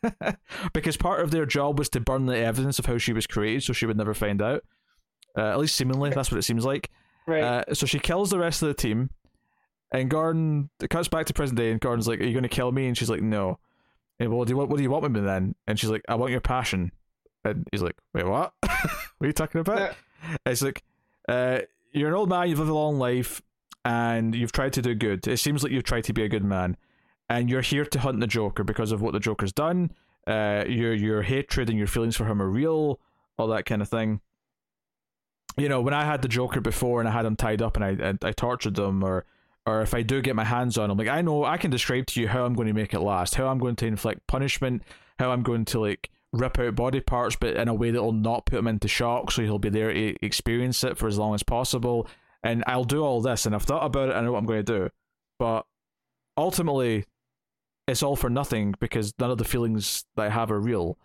[0.73, 3.63] because part of their job was to burn the evidence of how she was created,
[3.63, 4.63] so she would never find out.
[5.37, 6.89] Uh, at least seemingly, that's what it seems like.
[7.25, 7.43] Right.
[7.43, 9.09] Uh, so she kills the rest of the team,
[9.91, 12.49] and Gordon it cuts back to present day, and Gordon's like, "Are you going to
[12.49, 13.59] kill me?" And she's like, "No."
[14.19, 14.69] And well, what do you want?
[14.69, 15.55] What do you want with me then?
[15.67, 16.91] And she's like, "I want your passion."
[17.43, 18.53] And he's like, wait, what?
[18.61, 18.71] what
[19.21, 19.79] are you talking about?
[19.79, 19.93] Yeah.
[20.45, 20.83] It's like,
[21.27, 21.59] uh,
[21.91, 23.41] you're an old man, you've lived a long life,
[23.83, 25.27] and you've tried to do good.
[25.27, 26.77] It seems like you've tried to be a good man,
[27.29, 29.91] and you're here to hunt the Joker because of what the Joker's done.
[30.25, 32.99] Uh, your your hatred and your feelings for him are real,
[33.37, 34.21] all that kind of thing.
[35.57, 37.85] You know, when I had the Joker before and I had him tied up and
[37.85, 39.25] I I, I tortured them, or
[39.65, 42.07] or if I do get my hands on him, like I know I can describe
[42.07, 44.83] to you how I'm going to make it last, how I'm going to inflict punishment,
[45.19, 48.11] how I'm going to like rip out body parts, but in a way that will
[48.11, 51.33] not put him into shock, so he'll be there to experience it for as long
[51.33, 52.07] as possible.
[52.41, 54.15] And I'll do all this, and I've thought about it.
[54.15, 54.89] I know what I'm going to do,
[55.39, 55.65] but
[56.35, 57.05] ultimately,
[57.87, 60.97] it's all for nothing because none of the feelings that I have are real.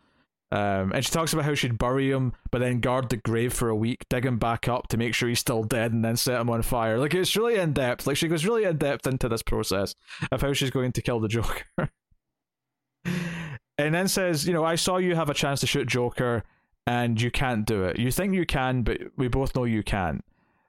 [0.51, 3.69] Um, and she talks about how she'd bury him, but then guard the grave for
[3.69, 6.41] a week, dig him back up to make sure he's still dead, and then set
[6.41, 6.99] him on fire.
[6.99, 8.07] Like it's really in depth.
[8.07, 9.95] Like she goes really in depth into this process
[10.33, 11.65] of how she's going to kill the Joker.
[13.05, 16.45] and then says, you know, I saw you have a chance to shoot Joker,
[16.87, 17.99] and you can't do it.
[17.99, 20.25] You think you can, but we both know you can't.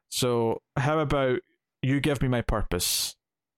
[0.10, 1.40] So how about
[1.82, 3.16] you give me my purpose?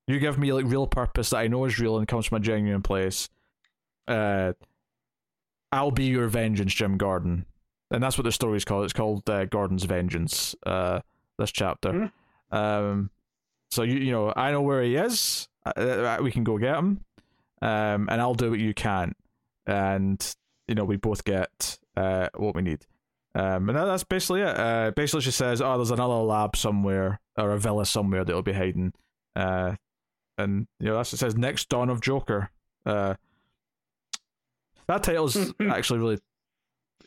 [0.08, 2.42] You give me like real purpose that I know is real and comes from a
[2.42, 3.30] genuine place.
[4.08, 4.54] Uh,
[5.72, 7.46] I'll be your vengeance, Jim Gordon,
[7.90, 8.84] and that's what the story's called.
[8.86, 10.56] It's called uh, Gordon's Vengeance.
[10.66, 11.02] Uh,
[11.38, 11.92] this chapter.
[12.52, 12.56] Mhm.
[12.56, 13.10] Um,
[13.72, 15.48] so you you know I know where he is.
[15.66, 17.06] Uh, Uh, we can go get him.
[17.62, 19.14] Um, and I'll do what you can,
[19.68, 20.36] and
[20.68, 22.86] you know we both get uh what we need.
[23.34, 24.60] Um, and that, that's basically it.
[24.60, 28.54] Uh, basically she says, "Oh, there's another lab somewhere or a villa somewhere that'll be
[28.54, 28.94] hiding."
[29.36, 29.76] Uh,
[30.38, 32.50] and you know that's it says next dawn of Joker.
[32.86, 33.14] Uh,
[34.92, 35.38] that title's
[35.70, 36.20] actually really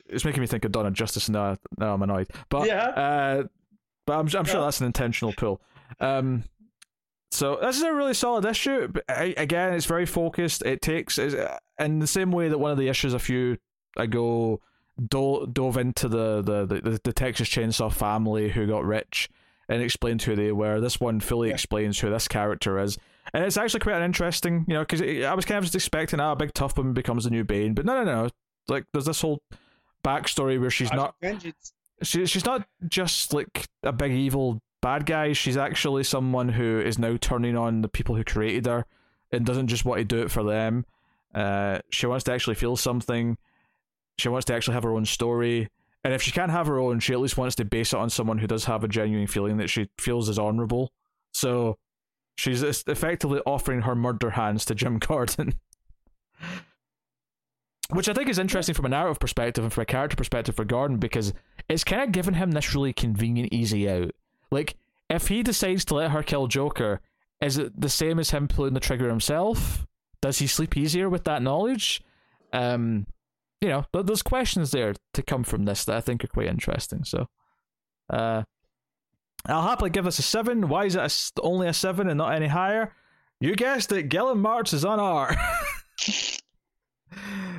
[0.06, 2.28] it's making me think of of Justice, and now, now I'm annoyed.
[2.50, 2.86] But Yeah.
[2.88, 3.42] uh,
[4.06, 4.64] but I'm I'm sure Yeah.
[4.66, 5.62] that's an intentional pull.
[6.00, 6.44] Um,
[7.30, 8.88] so this is a really solid issue.
[8.88, 10.62] But I, again, it's very focused.
[10.62, 13.56] It takes in the same way that one of the issues a few
[13.96, 14.60] ago
[15.08, 19.28] do- dove into the, the, the, the Texas Chainsaw family who got rich
[19.68, 20.80] and explained who they were.
[20.80, 21.54] This one fully Yeah.
[21.54, 22.98] explains who this character is.
[23.32, 26.20] And it's actually quite an interesting, you know, because I was kind of just expecting,
[26.20, 28.28] ah, a big tough woman becomes the new Bane, but no, no, no.
[28.68, 29.42] Like, there's this whole
[30.04, 31.72] backstory where she's not Vengeance.
[32.02, 35.32] she, she's not just like a big evil bad guy.
[35.32, 38.84] She's actually someone who is now turning on the people who created her
[39.32, 40.84] and doesn't just want to do it for them.
[41.34, 43.38] Uh, she wants to actually feel something.
[44.18, 45.70] She wants to actually have her own story.
[46.04, 48.10] And if she can't have her own, she at least wants to base it on
[48.10, 50.92] someone who does have a genuine feeling that she feels is honorable.
[51.32, 51.78] So
[52.34, 55.54] she's effectively offering her murder hands to Jim Gordon.
[57.90, 60.64] Which I think is interesting from a narrative perspective and from a character perspective for
[60.64, 61.34] Gordon because
[61.68, 64.12] it's kind of given him this really convenient, easy out.
[64.50, 64.76] Like,
[65.10, 67.00] if he decides to let her kill Joker,
[67.40, 69.86] is it the same as him pulling the trigger himself?
[70.22, 72.02] Does he sleep easier with that knowledge?
[72.52, 73.06] Um,
[73.60, 77.04] you know, there's questions there to come from this that I think are quite interesting.
[77.04, 77.28] So,
[78.08, 78.44] uh,
[79.46, 80.68] I'll happily give this a seven.
[80.68, 81.00] Why is it
[81.36, 82.92] a only a seven and not any higher?
[83.40, 84.08] You guessed it.
[84.08, 85.36] Guillem March is on R.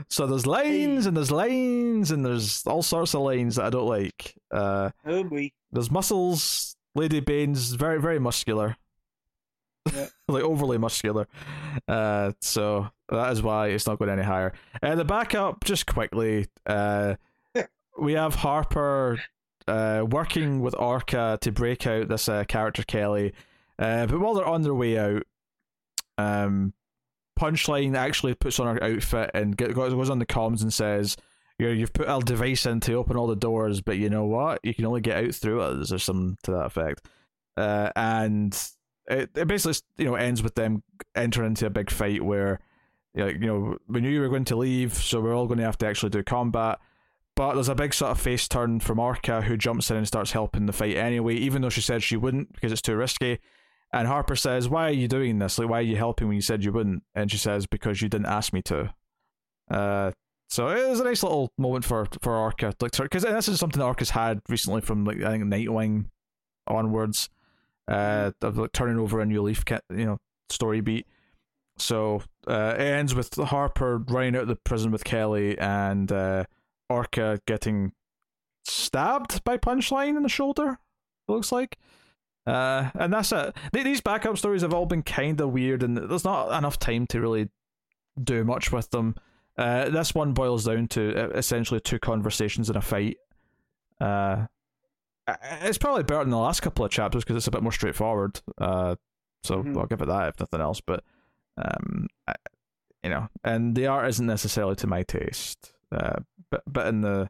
[0.09, 3.87] so there's lines and there's lines and there's all sorts of lines that I don't
[3.87, 4.35] like.
[4.51, 5.51] Uh, Oh boy.
[5.71, 6.75] there's muscles.
[6.95, 8.77] Lady Bane's very very muscular,
[9.93, 10.07] Yeah.
[10.29, 11.27] like overly muscular.
[11.87, 14.53] Uh, so that is why it's not going any higher.
[14.81, 16.47] Uh, the backup, just quickly.
[16.65, 17.15] Uh,
[17.99, 19.19] we have Harper
[19.67, 23.33] uh, working with Orca to break out this uh, character Kelly.
[23.77, 25.23] Uh, but while they're on their way out,
[26.17, 26.73] um,
[27.39, 31.17] Punchline actually puts on her outfit and goes on the comms and says,
[31.57, 34.59] you you've put a device in to open all the doors, but you know what?
[34.63, 37.07] You can only get out through us, or something to that effect.
[37.55, 38.57] Uh, and
[39.07, 40.83] it, it basically you know ends with them
[41.15, 42.59] entering into a big fight where,
[43.15, 45.65] like you know, we knew you were going to leave, so we're all going to
[45.65, 46.79] have to actually do combat.
[47.35, 50.31] But there's a big sort of face turn from Orca who jumps in and starts
[50.31, 53.39] helping the fight anyway, even though she said she wouldn't because it's too risky.
[53.91, 55.59] And Harper says, "Why are you doing this?
[55.59, 58.09] Like, why are you helping when you said you wouldn't?" And she says, "Because you
[58.09, 58.93] didn't ask me to."
[59.69, 60.11] Uh,
[60.49, 63.81] so it was a nice little moment for for Orca, like because this is something
[63.81, 66.05] Orca's had recently from like I think Nightwing
[66.67, 67.29] onwards,
[67.87, 70.17] uh, of like turning over a new leaf, you know,
[70.49, 71.07] story beat.
[71.77, 76.45] So uh, it ends with Harper running out of the prison with Kelly and uh,
[76.89, 77.93] Orca getting
[78.63, 80.79] stabbed by Punchline in the shoulder.
[81.27, 81.77] It looks like.
[82.45, 83.55] Uh, and that's it.
[83.73, 87.19] These backup stories have all been kind of weird, and there's not enough time to
[87.19, 87.49] really
[88.21, 89.15] do much with them.
[89.57, 93.17] Uh, this one boils down to essentially two conversations and a fight.
[93.99, 94.45] Uh,
[95.63, 98.41] it's probably better than the last couple of chapters because it's a bit more straightforward.
[98.59, 98.95] Uh,
[99.43, 99.77] so Mhm.
[99.77, 100.81] I'll give it that if nothing else.
[100.81, 101.03] But
[101.57, 102.33] um, I,
[103.03, 105.73] you know, and the art isn't necessarily to my taste.
[105.95, 106.19] Uh,
[106.51, 107.29] bit, bit in the.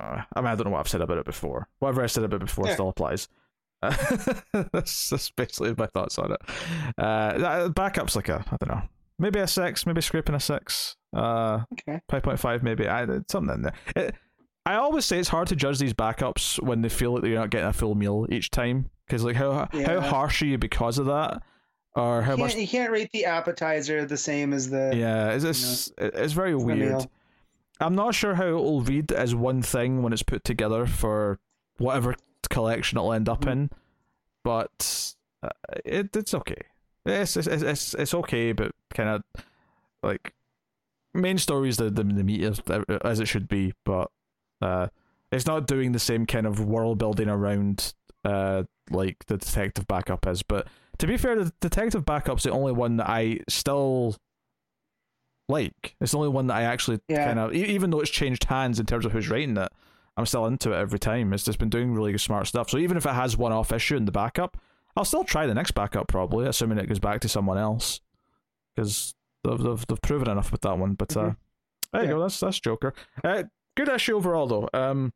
[0.00, 1.66] Uh, I mean, I don't know what I've said about it before.
[1.80, 2.74] Whatever I said about it before Yeah.
[2.74, 3.28] still applies.
[3.82, 3.94] Uh,
[4.72, 6.38] that's, that's basically my thoughts on it.
[6.96, 8.82] Uh, backup's like a I don't know,
[9.18, 10.96] maybe a six, maybe scraping a six.
[11.14, 12.00] Uh, Okay.
[12.08, 12.88] five point five maybe.
[12.88, 13.74] I something in there.
[13.96, 14.14] It,
[14.66, 17.50] I always say it's hard to judge these backups when they feel like they're not
[17.50, 21.06] getting a full meal each time because like how how harsh are you because of
[21.06, 21.42] that,
[21.94, 24.92] or how You much you can't rate the appetizer the same as the.
[24.94, 27.06] yeah, it's it's, it's very weird.
[27.80, 31.38] I'm not sure how it'll read as one thing when it's put together for
[31.78, 32.16] whatever
[32.50, 33.52] collection it'll end up Mhm.
[33.52, 33.70] in,
[34.44, 35.48] but uh,
[35.84, 36.62] it it's okay.
[37.06, 39.22] It's it's it's it's, okay, but kind of
[40.02, 40.34] like
[41.14, 42.60] main story is the the, the meat as,
[43.04, 44.10] as it should be, but
[44.60, 44.88] uh,
[45.30, 47.94] it's not doing the same kind of world building around
[48.24, 50.42] uh like the detective backup is.
[50.42, 50.66] But
[50.98, 54.16] to be fair, the detective backup's the only one that I still
[55.48, 55.96] like.
[56.00, 57.24] It's the only one that I actually Yeah.
[57.26, 59.72] kind of, even though it's changed hands in terms of who's writing it,
[60.16, 61.32] I'm still into it every time.
[61.32, 62.68] It's just been doing really smart stuff.
[62.70, 64.56] So even if it has one off issue in the backup,
[64.96, 68.00] I'll still try the next backup probably, assuming it goes back to someone else,
[68.74, 70.94] because they've, they've they've proven enough with that one.
[70.94, 71.36] But uh, Mhm.
[71.92, 72.20] there you go.
[72.20, 72.92] That's that's Joker.
[73.22, 73.44] Uh,
[73.76, 74.68] good issue overall though.
[74.74, 75.12] Um,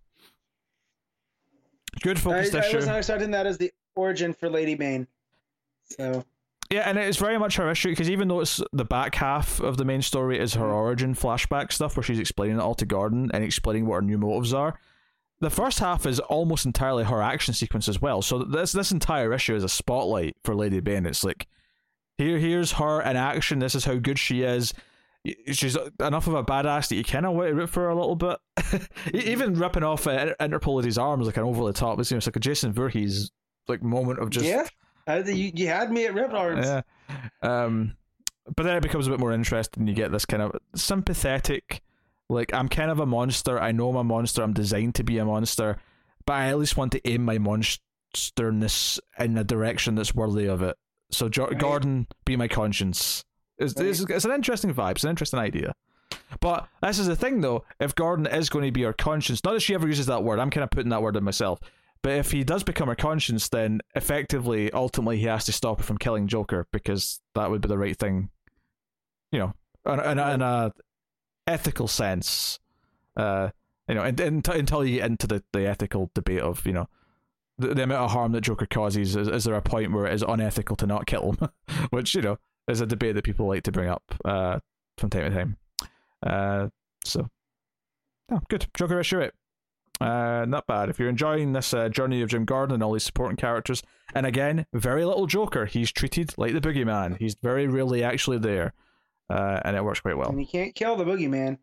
[2.02, 2.76] good I, focused I issue.
[2.76, 5.08] was understanding that as the origin for Lady Bane.
[5.98, 6.24] So
[6.70, 9.76] Yeah, and it's very much her issue because even though it's the back half of
[9.76, 10.72] the main story is her Mhm.
[10.74, 14.16] origin flashback stuff where she's explaining it all to Gordon and explaining what her new
[14.18, 14.78] motives are.
[15.40, 18.22] The first half is almost entirely her action sequence as well.
[18.22, 21.04] So this this entire issue is a spotlight for Lady Bane.
[21.04, 21.46] It's like
[22.16, 23.58] here here's her in action.
[23.58, 24.72] This is how good she is.
[25.52, 27.94] She's enough of a badass that you kind of want to root for her a
[27.94, 28.38] little bit.
[29.14, 31.98] E- Even ripping off uh, Interpol with his arms like an over the top.
[32.00, 33.30] It seems like a Jason Voorhees
[33.68, 34.66] like moment of just yeah,
[35.08, 36.66] you, you had me at rip arms.
[36.66, 36.82] yeah.
[37.42, 37.96] Um,
[38.56, 39.86] but then it becomes a bit more interesting.
[39.86, 41.80] You get this kind of sympathetic,
[42.28, 43.58] like I'm kind of a monster.
[43.60, 44.42] I know I'm a monster.
[44.42, 45.76] I'm designed to be a monster,
[46.26, 50.62] but I at least want to aim my monsterness in a direction that's worthy of
[50.62, 50.76] it.
[51.10, 51.58] So jo- Right.
[51.58, 53.24] Gordon, be my conscience.
[53.58, 54.92] It's, it's, it's an interesting vibe.
[54.92, 55.74] It's an interesting idea.
[56.40, 57.64] But this is the thing, though.
[57.78, 60.38] If Gordon is going to be our conscience, not that she ever uses that word,
[60.38, 61.60] I'm kind of putting that word in myself.
[62.02, 65.84] But if he does become her conscience, then effectively, ultimately, he has to stop her
[65.84, 68.30] from killing Joker because that would be the right thing.
[69.30, 69.54] You know,
[69.86, 70.72] in, in, a, in a
[71.46, 72.58] ethical sense.
[73.16, 73.50] Uh,
[73.88, 76.72] you know, and, and until- until you get into the, the ethical debate of you
[76.72, 76.88] know
[77.58, 80.14] the, the amount of harm that Joker causes, is, is there a point where it
[80.14, 81.48] is unethical to not kill him?
[81.90, 84.60] Which you know is a debate that people like to bring up uh,
[84.98, 85.56] from time to time.
[86.24, 86.68] Uh,
[87.04, 87.28] so,
[88.30, 89.32] oh, good Joker issue eight.
[90.00, 90.88] Uh, not bad.
[90.88, 93.82] If you're enjoying this uh, journey of Jim Gordon and all these supporting characters,
[94.14, 95.66] and again, very little Joker.
[95.66, 97.18] He's treated like the boogeyman.
[97.18, 98.72] He's very rarely actually there,
[99.30, 100.30] uh, and it works quite well.
[100.30, 101.58] And you can't kill the boogeyman.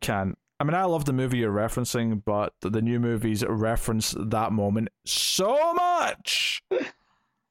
[0.00, 4.52] Can I mean I love the movie you're referencing, but the new movies reference that
[4.52, 6.62] moment so much.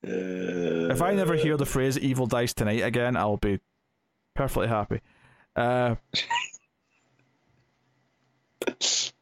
[0.07, 3.59] If I never hear the phrase "evil dice tonight" again, I'll be
[4.35, 5.01] perfectly happy.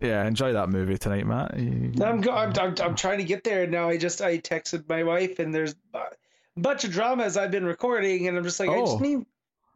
[0.00, 1.58] Yeah, enjoy that movie tonight, Matt.
[1.58, 3.88] You- I'm, go- I'm, I'm I'm trying to get there now.
[3.88, 6.02] I just I texted my wife and there's a
[6.56, 8.86] bunch of dramas I've been recording and I'm just like I Oh.
[8.86, 9.24] just need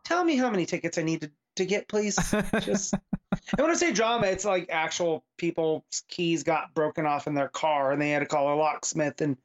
[0.05, 2.17] tell me how many tickets I need to, to get please.
[2.61, 2.95] Just
[3.31, 7.49] and when I say drama, it's like actual people's keys got broken off in their
[7.49, 9.37] car and they had to call a locksmith and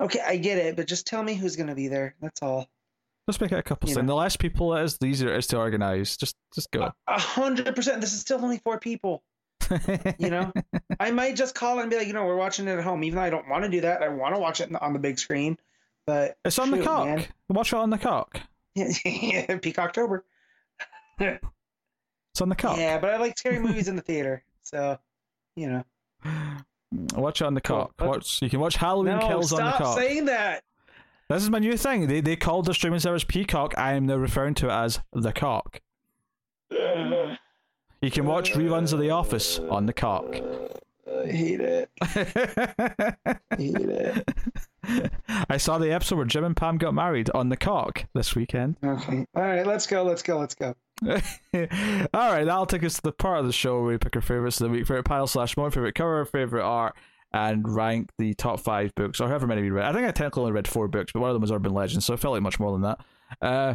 [0.00, 2.16] okay, I get it, but just tell me who's gonna be there.
[2.20, 2.68] That's all.
[3.28, 3.96] Just make it a couple.
[3.96, 6.16] And The less people it is, the easier it is to organize.
[6.16, 6.90] Just, just go.
[7.06, 8.00] A hundred percent.
[8.00, 9.22] This is still only four people.
[10.18, 10.52] You know,
[11.00, 13.16] I might just call and be like, you know, we're watching it at home, even
[13.16, 14.02] though I don't want to do that.
[14.02, 15.58] I want to watch it on the big screen,
[16.06, 17.06] but it's on the cock.
[17.06, 17.24] man.
[17.48, 18.40] Watch it on the cock.
[18.74, 20.24] yeah, Peak October.
[21.18, 22.78] It's on the cock.
[22.78, 24.98] Yeah, but I like scary movies in the theater, so
[25.56, 25.84] you know.
[27.14, 27.92] Watch it on the Cool.
[27.98, 28.06] cock.
[28.08, 28.42] Watch.
[28.42, 29.98] You can watch Halloween No, Kills on the stop cock.
[29.98, 30.62] saying that.
[31.28, 32.06] This is my new thing.
[32.08, 33.72] They they called the streaming service Peacock.
[33.78, 35.80] I am now referring to it as the cock.
[38.02, 40.34] You can watch reruns of The Office on the cock.
[41.06, 41.88] I hate it.
[42.00, 45.12] I hate it.
[45.48, 48.76] I saw the episode where Jim and Pam got married on the cock this weekend.
[48.84, 49.24] Okay.
[49.36, 50.02] All right, let's go.
[50.02, 50.36] Let's go.
[50.40, 50.74] Let's go.
[51.06, 54.22] All right, that'll take us to the part of the show where we pick our
[54.22, 56.96] favorites of the week, favorite pile slash moment, favorite cover, favorite art,
[57.32, 59.86] and rank the top five books or however many we read.
[59.86, 62.04] I think I technically only read four books, but one of them was Urban Legends,
[62.04, 62.98] so it felt like much more than that.
[63.40, 63.74] Uh,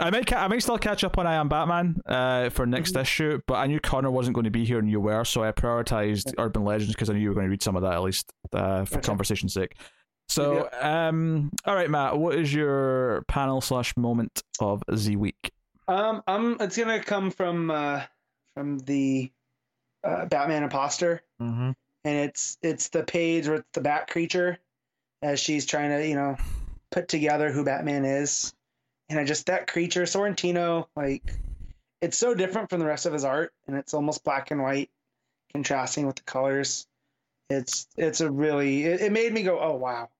[0.00, 2.96] I might, ca- I might still catch up on I Am Batman uh, for next
[2.96, 5.52] issue, but I knew Connor wasn't going to be here and you were, so I
[5.52, 8.02] prioritized Urban Legends because I knew you were going to read some of that at
[8.02, 9.06] least uh, for Okay.
[9.06, 9.74] conversation's sake.
[10.28, 15.52] So, um, all right, Matt, what is your panel slash moment of the week?
[15.88, 18.02] Um, um, it's gonna come from uh,
[18.52, 19.32] from the
[20.04, 21.70] uh, Batman imposter, Mm-hmm.
[22.04, 24.58] and it's it's the page with the Bat creature
[25.22, 26.36] as she's trying to you know
[26.90, 28.52] put together who Batman is,
[29.08, 31.22] and I just that creature Sorrentino like
[32.00, 34.90] it's so different from the rest of his art, and it's almost black and white,
[35.52, 36.86] contrasting with the colors.
[37.50, 40.10] It's it's a really it, it made me go oh wow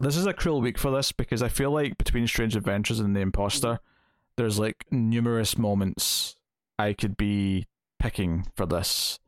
[0.00, 3.16] This is a cruel week for this because I feel like between Strange Adventures and
[3.16, 3.80] The Imposter,
[4.36, 6.36] there's like numerous moments
[6.78, 7.66] I could be
[7.98, 9.18] picking for this.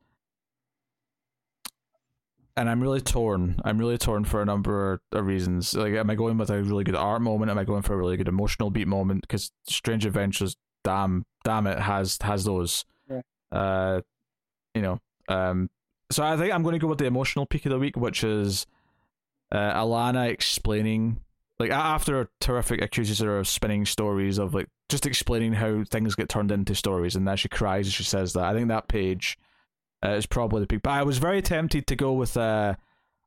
[2.59, 3.61] And I'm really torn.
[3.63, 5.73] I'm really torn for a number of reasons.
[5.73, 7.49] Like, am I going with a really good art moment?
[7.49, 9.21] Am I going for a really good emotional beat moment?
[9.21, 12.83] Because Strange Adventures, damn, damn it, has has those.
[13.09, 13.21] Yeah.
[13.49, 14.01] Uh,
[14.75, 14.99] you know.
[15.29, 15.69] Um.
[16.11, 18.25] So I think I'm going to go with the emotional peak of the week, which
[18.25, 18.67] is
[19.53, 21.21] uh, Alanna explaining
[21.59, 26.13] like after a- terrific accuses her of spinning stories of like just explaining how things
[26.13, 28.87] get turned into stories and then she cries as she says that i think that
[28.87, 29.37] page
[30.03, 32.73] uh, is probably the peak but i was very tempted to go with uh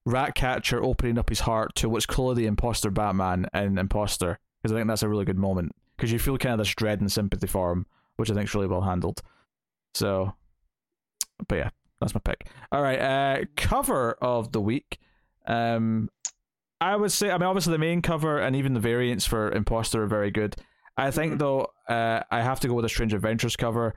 [0.05, 4.77] ratcatcher opening up his heart to what's clearly the imposter batman and imposter because i
[4.79, 7.47] think that's a really good moment because you feel kind of this dread and sympathy
[7.47, 7.87] for him
[8.17, 9.23] which i think is really well handled
[9.95, 10.33] so
[11.49, 11.71] but yeah
[12.01, 14.99] that's my pick all right uh cover of the week
[15.47, 16.09] um
[16.81, 20.03] I would say, I mean, obviously the main cover and even the variants for Imposter
[20.03, 20.57] are very good.
[20.97, 21.39] I think Mhm.
[21.39, 23.95] though, uh, I have to go with the Strange Adventures cover.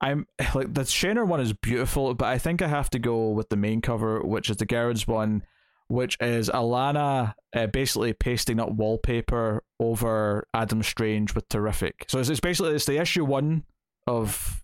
[0.00, 3.48] I'm like the Shaner one is beautiful, but I think I have to go with
[3.48, 5.42] the main cover, which is the Gerads' one,
[5.88, 12.04] which is Alanna uh, basically pasting up wallpaper over Adam Strange with terrific.
[12.08, 13.64] So it's, it's basically it's the issue one
[14.06, 14.62] of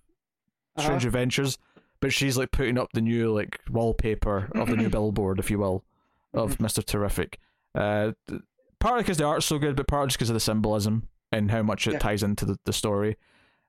[0.78, 1.08] Strange Uh-huh.
[1.08, 1.58] Adventures,
[2.00, 5.58] but she's like putting up the new like wallpaper of the new billboard, if you
[5.58, 5.84] will,
[6.34, 7.38] of Mister Terrific.
[7.74, 8.12] Uh,
[8.80, 11.62] partly because the art's so good, but partly just because of the symbolism and how
[11.62, 11.98] much it Yeah.
[11.98, 13.16] ties into the, the story,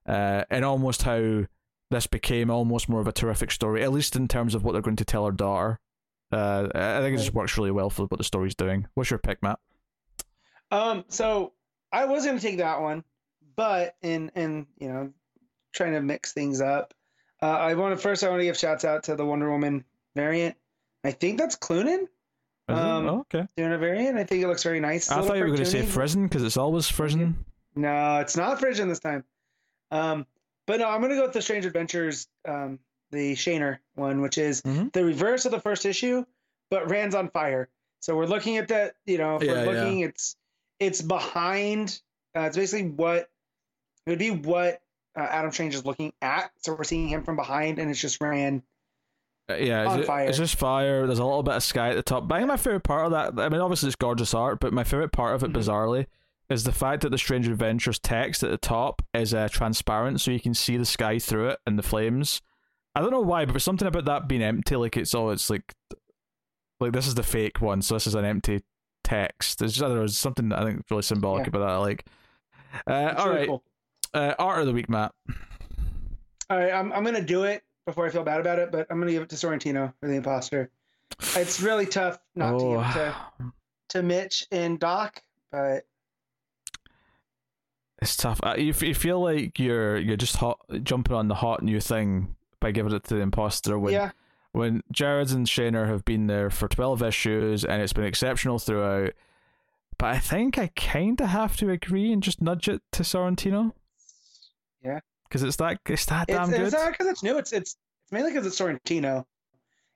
[0.08, 1.46] uh, and almost how
[1.90, 4.82] this became almost more of a terrific story, at least in terms of what they're
[4.82, 5.80] going to tell her daughter.
[6.32, 8.88] Uh, I think it just works really well for what the story's doing.
[8.94, 9.60] What's your pick, Matt?
[10.72, 11.52] Um, so
[11.92, 13.04] I was gonna take that one,
[13.58, 15.12] but in in you know
[15.74, 16.94] trying to mix things up,
[17.42, 19.84] uh, I want to first I want to give shouts out to the Wonder Woman
[20.16, 20.56] variant.
[21.04, 22.10] I think that's it?
[22.70, 23.48] Um, oh, okay.
[23.58, 24.18] doing a variant.
[24.18, 25.12] I think it looks very nice.
[25.12, 25.82] I thought you were going to say.
[25.82, 27.36] Frison because it's always Frison.
[27.76, 29.24] No, it's not Frison this time.
[29.92, 30.26] Um,
[30.68, 32.80] but no, I'm gonna go with the Strange Adventures, um,
[33.11, 34.92] the Shaner one, which is Mhm.
[34.94, 36.26] the reverse of the first issue,
[36.70, 37.70] but Rann's on fire.
[38.00, 38.95] So we're looking at that.
[39.06, 39.82] You know, if Yeah, we're yeah.
[39.84, 40.36] looking, it's
[40.80, 42.02] it's behind.
[42.36, 43.30] Uh, it's basically what
[44.06, 44.82] it would be what
[45.16, 46.52] uh, Adam Strange is looking at.
[46.60, 48.64] So we're seeing him from behind, and it's just Rand.
[49.50, 50.28] Uh, yeah, On it's, fire.
[50.30, 51.06] it's just fire.
[51.06, 52.28] There's a little bit of sky at the top.
[52.30, 54.72] But I think my favorite part of that, I mean, obviously it's gorgeous art, but
[54.72, 55.56] my favorite part of it, Mhm.
[55.58, 56.08] bizarrely,
[56.52, 60.32] is the fact that the Strange Adventures text at the top is uh, transparent, so
[60.32, 62.42] you can see the sky through it and the flames.
[62.94, 64.76] I don't know why, but there's something about that being empty.
[64.76, 65.74] Like it's all, it's like,
[66.80, 68.62] like this is the fake one, so this is an empty
[69.04, 69.60] text.
[69.60, 71.50] There's just there's something I think really symbolic Yeah.
[71.50, 71.70] about that.
[71.70, 72.06] I like.
[72.88, 73.64] Uh, all really right, cool.
[74.14, 75.14] uh, art of the week, Matt.
[76.50, 79.00] All right, I'm I'm gonna do it before I feel bad about it, but I'm
[79.00, 80.70] gonna give it to Sorrentino for the imposter.
[81.36, 83.52] It's really tough not to give it to, Oh.
[83.90, 85.22] to Mitch and Doc,
[85.52, 85.86] but
[88.02, 88.40] It's tough.
[88.44, 91.80] Uh, you, f- you feel like you're you're just hot jumping on the hot new
[91.80, 94.12] thing by giving it to the imposter when yeah,
[94.54, 99.14] when Gerads and Shaner have been there for twelve issues and it's been exceptional throughout.
[100.00, 103.74] But I think I kind of have to agree and just nudge it to Sorrentino
[104.84, 105.02] yeah.
[105.30, 106.74] because it's that it's that It's, damn it's good.
[106.74, 107.38] not because it's new.
[107.38, 109.26] It's it's it's mainly because it's Sorrentino,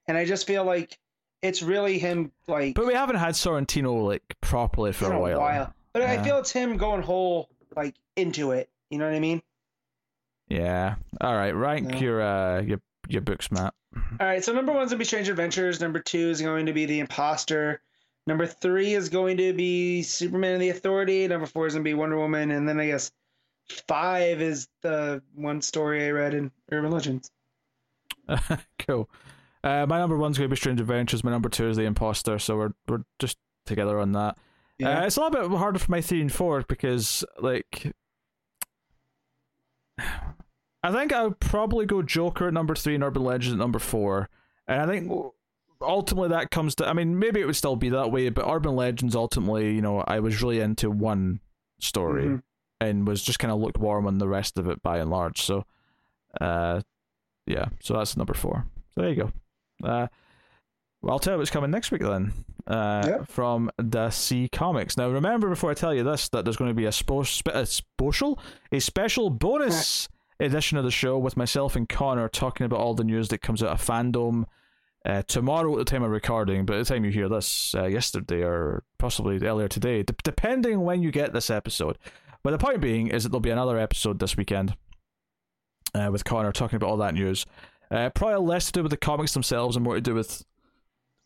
[0.07, 0.99] and I just feel like
[1.41, 5.73] it's really him like But we haven't had Sorrentino like properly for in a while.
[5.91, 8.69] But I feel it's him going whole like into it.
[8.89, 9.41] You know what I mean?
[10.47, 10.95] Yeah.
[11.21, 11.55] All right.
[11.55, 13.73] Rank your uh your your books, Matt.
[14.19, 15.79] All right, so number one's gonna be Strange Adventures.
[15.79, 17.81] Number two is going to be The Imposter.
[18.27, 21.27] Number three is going to be Superman and the Authority.
[21.27, 23.11] Number four is gonna be Wonder Woman, and then I guess
[23.87, 27.31] five is the one story I read in Urban Legends.
[28.79, 29.09] cool.
[29.63, 31.23] Uh, my number one's to be Strange Adventures.
[31.23, 32.37] My number two is The Imposter.
[32.37, 34.37] So we're we're just together on that.
[34.77, 35.01] Yeah.
[35.01, 37.93] Uh, it's a little bit harder for my three and four because, like,
[39.97, 43.79] I think I would probably go Joker at number three and Urban Legends at number
[43.79, 44.29] four.
[44.67, 45.11] And I think
[45.81, 48.75] ultimately that comes to, I mean, maybe it would still be that way, but Urban
[48.75, 51.39] Legends ultimately, you know, I was really into one
[51.79, 52.43] story Mhm.
[52.81, 55.41] and was just kind of lukewarm on the rest of it by and large.
[55.41, 55.65] So,
[56.41, 56.81] uh,
[57.47, 58.65] yeah, so that's number four.
[58.93, 59.31] So there you go.
[59.87, 60.07] Uh,
[61.05, 62.33] well, I'll tell you what's coming next week then.
[62.65, 63.23] Uh.
[63.25, 64.97] From DC Comics.
[64.97, 67.49] Now, remember before I tell you this that there's going to be a, spo- spe-
[67.49, 68.39] a special,
[68.71, 70.09] a special bonus
[70.39, 73.61] edition of the show with myself and Connor talking about all the news that comes
[73.61, 74.45] out of fandom
[75.05, 76.65] uh, tomorrow at the time of recording.
[76.65, 81.03] But the time you hear this, uh, yesterday or possibly earlier today, d- depending when
[81.03, 81.99] you get this episode.
[82.41, 84.75] But the point being is that there'll be another episode this weekend
[85.93, 87.45] uh, with Connor talking about all that news.
[87.91, 90.43] Uh, probably less to do with the comics themselves and more to do with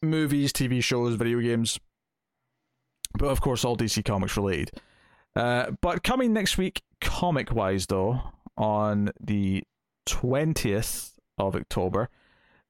[0.01, 1.79] movies, TV shows, video games.
[3.17, 4.71] But of course, all DC Comics related.
[5.35, 8.21] Uh, but coming next week, comic wise, though,
[8.57, 9.63] on the
[10.07, 12.09] 20th of October,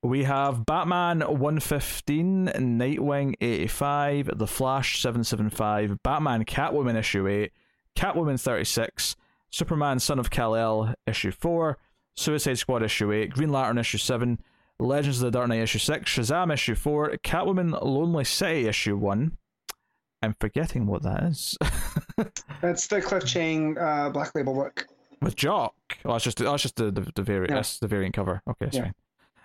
[0.01, 7.51] we have Batman 115, Nightwing 85, The Flash 775, Batman Catwoman issue 8,
[7.97, 9.17] Catwoman 36,
[9.49, 11.77] Superman Son of Kal-El issue 4,
[12.15, 14.39] Suicide Squad issue 8, Green Lantern issue 7,
[14.79, 19.37] Legends of the Dark Knight issue 6, Shazam issue 4, Catwoman Lonely City issue 1.
[20.21, 21.57] I'm forgetting what that is.
[22.61, 24.85] That's the Cliff Chiang uh, Black Label book.
[25.21, 25.73] With Jock.
[26.05, 27.49] Oh, that's just, that's just the, the, the variant.
[27.49, 27.55] Yeah.
[27.55, 28.41] That's the variant cover.
[28.49, 28.83] Okay, that's Yeah.
[28.83, 28.93] fine.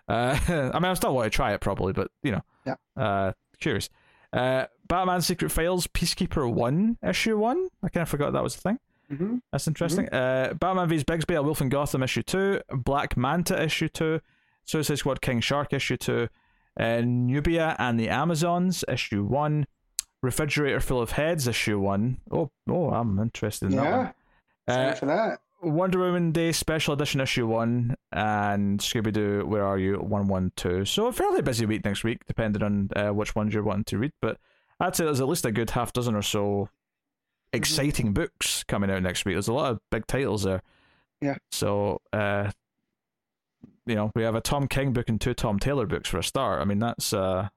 [0.06, 2.40] Uh, I mean, I still want to try it probably, but, you know.
[2.64, 2.74] Yeah.
[2.96, 3.88] Uh, curious.
[4.32, 7.68] Uh, Batman Secret Files Peacekeeper 1 issue 1.
[7.82, 8.78] I kind of forgot that was the thing.
[9.16, 10.08] hmm That's interesting.
[10.10, 14.20] Uh, Batman vs Bigsby, A Wolf in Gotham issue two, Black Manta issue two,
[14.64, 16.28] Suicide Squad King Shark issue two,
[16.78, 19.66] uh, Nubia and the Amazons issue one,
[20.22, 22.18] Refrigerator Full of Heads issue one.
[22.30, 23.96] Oh, oh, I'm interested in that Yeah.
[23.96, 24.14] one.
[24.68, 25.40] Sorry Uh, for that.
[25.62, 30.52] Wonder Woman Day Special Edition issue one, and Scooby Doo Where Are You one one
[30.56, 30.84] two.
[30.84, 33.98] So a fairly busy week next week, depending on uh, which ones you're wanting to
[33.98, 34.12] read.
[34.20, 34.38] But
[34.80, 36.68] I'd say there's at least a good half dozen or so
[37.52, 39.36] exciting books coming out next week.
[39.36, 40.62] There's a lot of big titles there.
[41.20, 41.36] Yeah.
[41.50, 42.50] So, uh,
[43.86, 46.24] you know, we have a Tom King book and two Tom Taylor books for a
[46.24, 46.60] start.
[46.60, 47.48] I mean, that's uh,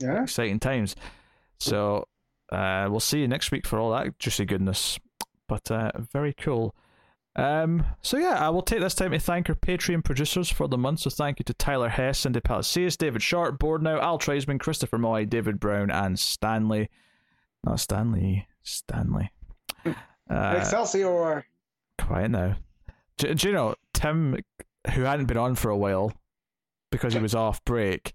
[0.00, 0.22] Yeah.
[0.22, 0.96] exciting times.
[1.58, 2.06] So,
[2.52, 4.98] uh, we'll see you next week for all that juicy goodness.
[5.48, 6.74] But uh, very cool.
[7.36, 10.76] Um, so yeah, I will take this time to thank our Patreon producers for the
[10.76, 11.00] month.
[11.00, 14.98] So thank you to Tyler Hess, Cindy Palacios, David Sharp, Board Now, Al Treisman, Christopher
[14.98, 16.88] Moy, David Brown, and Stanley.
[17.64, 19.30] Not Stanley, Stanley.
[20.28, 21.44] Uh, Excelsior.
[21.98, 22.56] quiet now.
[23.18, 24.36] Do, do you know Tim,
[24.94, 26.12] who hadn't been on for a while
[26.90, 28.12] because he was off break?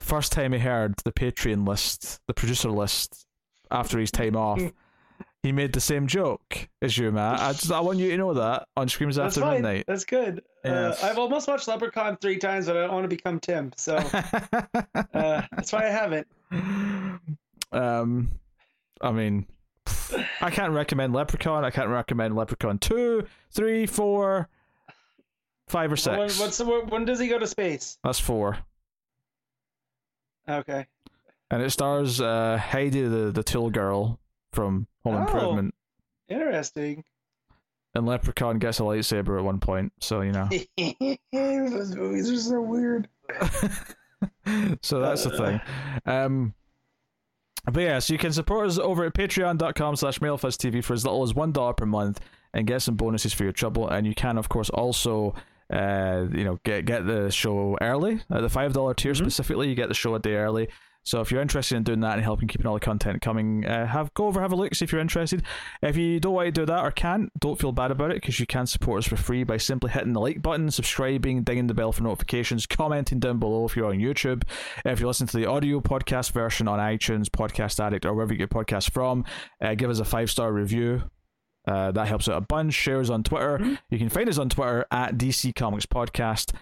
[0.00, 3.26] First time he heard the Patreon list, the producer list,
[3.70, 4.60] after his time off,
[5.42, 7.40] he made the same joke as you, Matt.
[7.40, 9.62] I, just, I want you to know that on Screams That's After fine.
[9.62, 9.84] Midnight.
[9.86, 10.42] That's good.
[10.64, 11.02] Yes.
[11.02, 13.96] Uh, I've almost watched Leprechaun three times, but I don't want to become Tim, so
[14.14, 16.26] uh, that's why I haven't.
[17.72, 18.30] um,
[19.00, 19.46] I mean,
[20.40, 21.64] I can't recommend Leprechaun.
[21.64, 24.48] I can't recommend Leprechaun two, three, four,
[25.70, 26.16] five, or six.
[26.16, 27.98] When, what's the, when does he go to space?
[28.04, 28.58] That's four.
[30.48, 30.86] Okay.
[31.50, 34.18] And it stars uh, Heidi, the, the tool girl
[34.52, 35.22] from Home Oh.
[35.22, 35.74] Improvement.
[36.28, 37.04] Interesting.
[37.94, 40.48] And Leprechaun gets a lightsaber at one point, so you know.
[41.32, 43.08] Those movies are so weird.
[44.82, 45.60] so that's the thing.
[46.06, 46.54] Um,
[47.64, 51.22] but yeah, so you can support us over at patreon.com slash mailfuzztv for as little
[51.24, 52.20] as $1 per month
[52.54, 53.88] and get some bonuses for your trouble.
[53.88, 55.34] And you can, of course, also
[55.72, 58.20] uh, you know, get get the show early.
[58.30, 59.16] At the $5 tier Mhm.
[59.16, 60.68] specifically, you get the show a day early.
[61.02, 63.86] So if you're interested in doing that and helping keeping all the content coming, uh,
[63.86, 65.42] have go over have a look see if you're interested.
[65.80, 68.38] If you don't want to do that or can't, don't feel bad about it because
[68.38, 71.74] you can support us for free by simply hitting the like button, subscribing, dinging the
[71.74, 74.42] bell for notifications, commenting down below if you're on YouTube.
[74.84, 78.38] If you listen to the audio podcast version on iTunes, Podcast Addict, or wherever you
[78.38, 79.24] get podcasts from,
[79.64, 81.02] uh, give us a five star review.
[81.70, 82.74] Uh, that helps out a bunch.
[82.74, 83.58] Shares on Twitter.
[83.58, 83.78] Mhm.
[83.90, 86.52] You can find us on Twitter at DC Comics Podcast.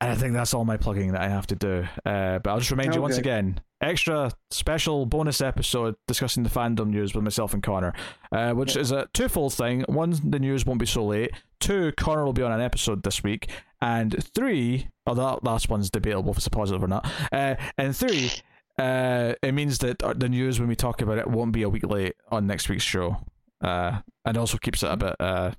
[0.00, 1.86] And I think that's all my plugging that I have to do.
[2.04, 6.88] Uh, but I'll just remind you once again extra special bonus episode discussing the fandom
[6.88, 7.92] news with myself and Connor,
[8.32, 9.82] uh, which is a twofold thing.
[9.88, 11.30] One, the news won't be so late.
[11.60, 13.48] Two, Connor will be on an episode this week.
[13.80, 17.08] And three, oh, that last one's debatable if it's a positive or not.
[17.32, 18.30] Uh, and three,
[18.78, 21.86] uh, it means that the news when we talk about it won't be a week
[21.86, 23.18] late on next week's show.
[23.62, 25.14] Uh, and also keeps it a bit.
[25.20, 25.52] Uh,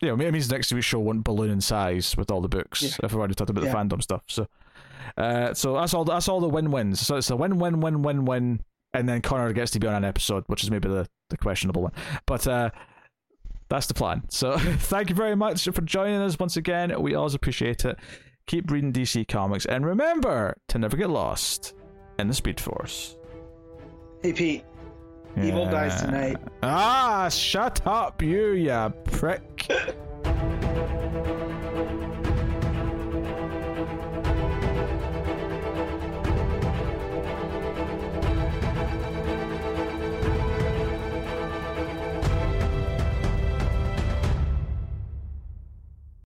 [0.00, 2.82] you know, it means next week's show won't balloon in size with all the books
[2.82, 2.88] Yeah.
[3.02, 3.72] if we've already talked about Yeah.
[3.72, 4.22] the fandom stuff.
[4.28, 4.46] So,
[5.16, 6.04] uh, so that's all.
[6.04, 7.00] That's all the win-wins.
[7.00, 8.60] So it's a win-win-win-win-win,
[8.94, 11.82] and then Connor gets to be on an episode, which is maybe the, the questionable
[11.82, 11.92] one.
[12.26, 12.70] But uh,
[13.68, 14.22] that's the plan.
[14.28, 16.94] So thank you very much for joining us once again.
[17.02, 17.98] We always appreciate it.
[18.46, 21.74] Keep reading DC Comics, and remember to never get lost
[22.18, 23.16] in the Speed Force.
[24.22, 24.64] Hey Pete,
[25.36, 26.36] Evil dies tonight.
[26.62, 29.70] Ah, shut up, you, ya prick.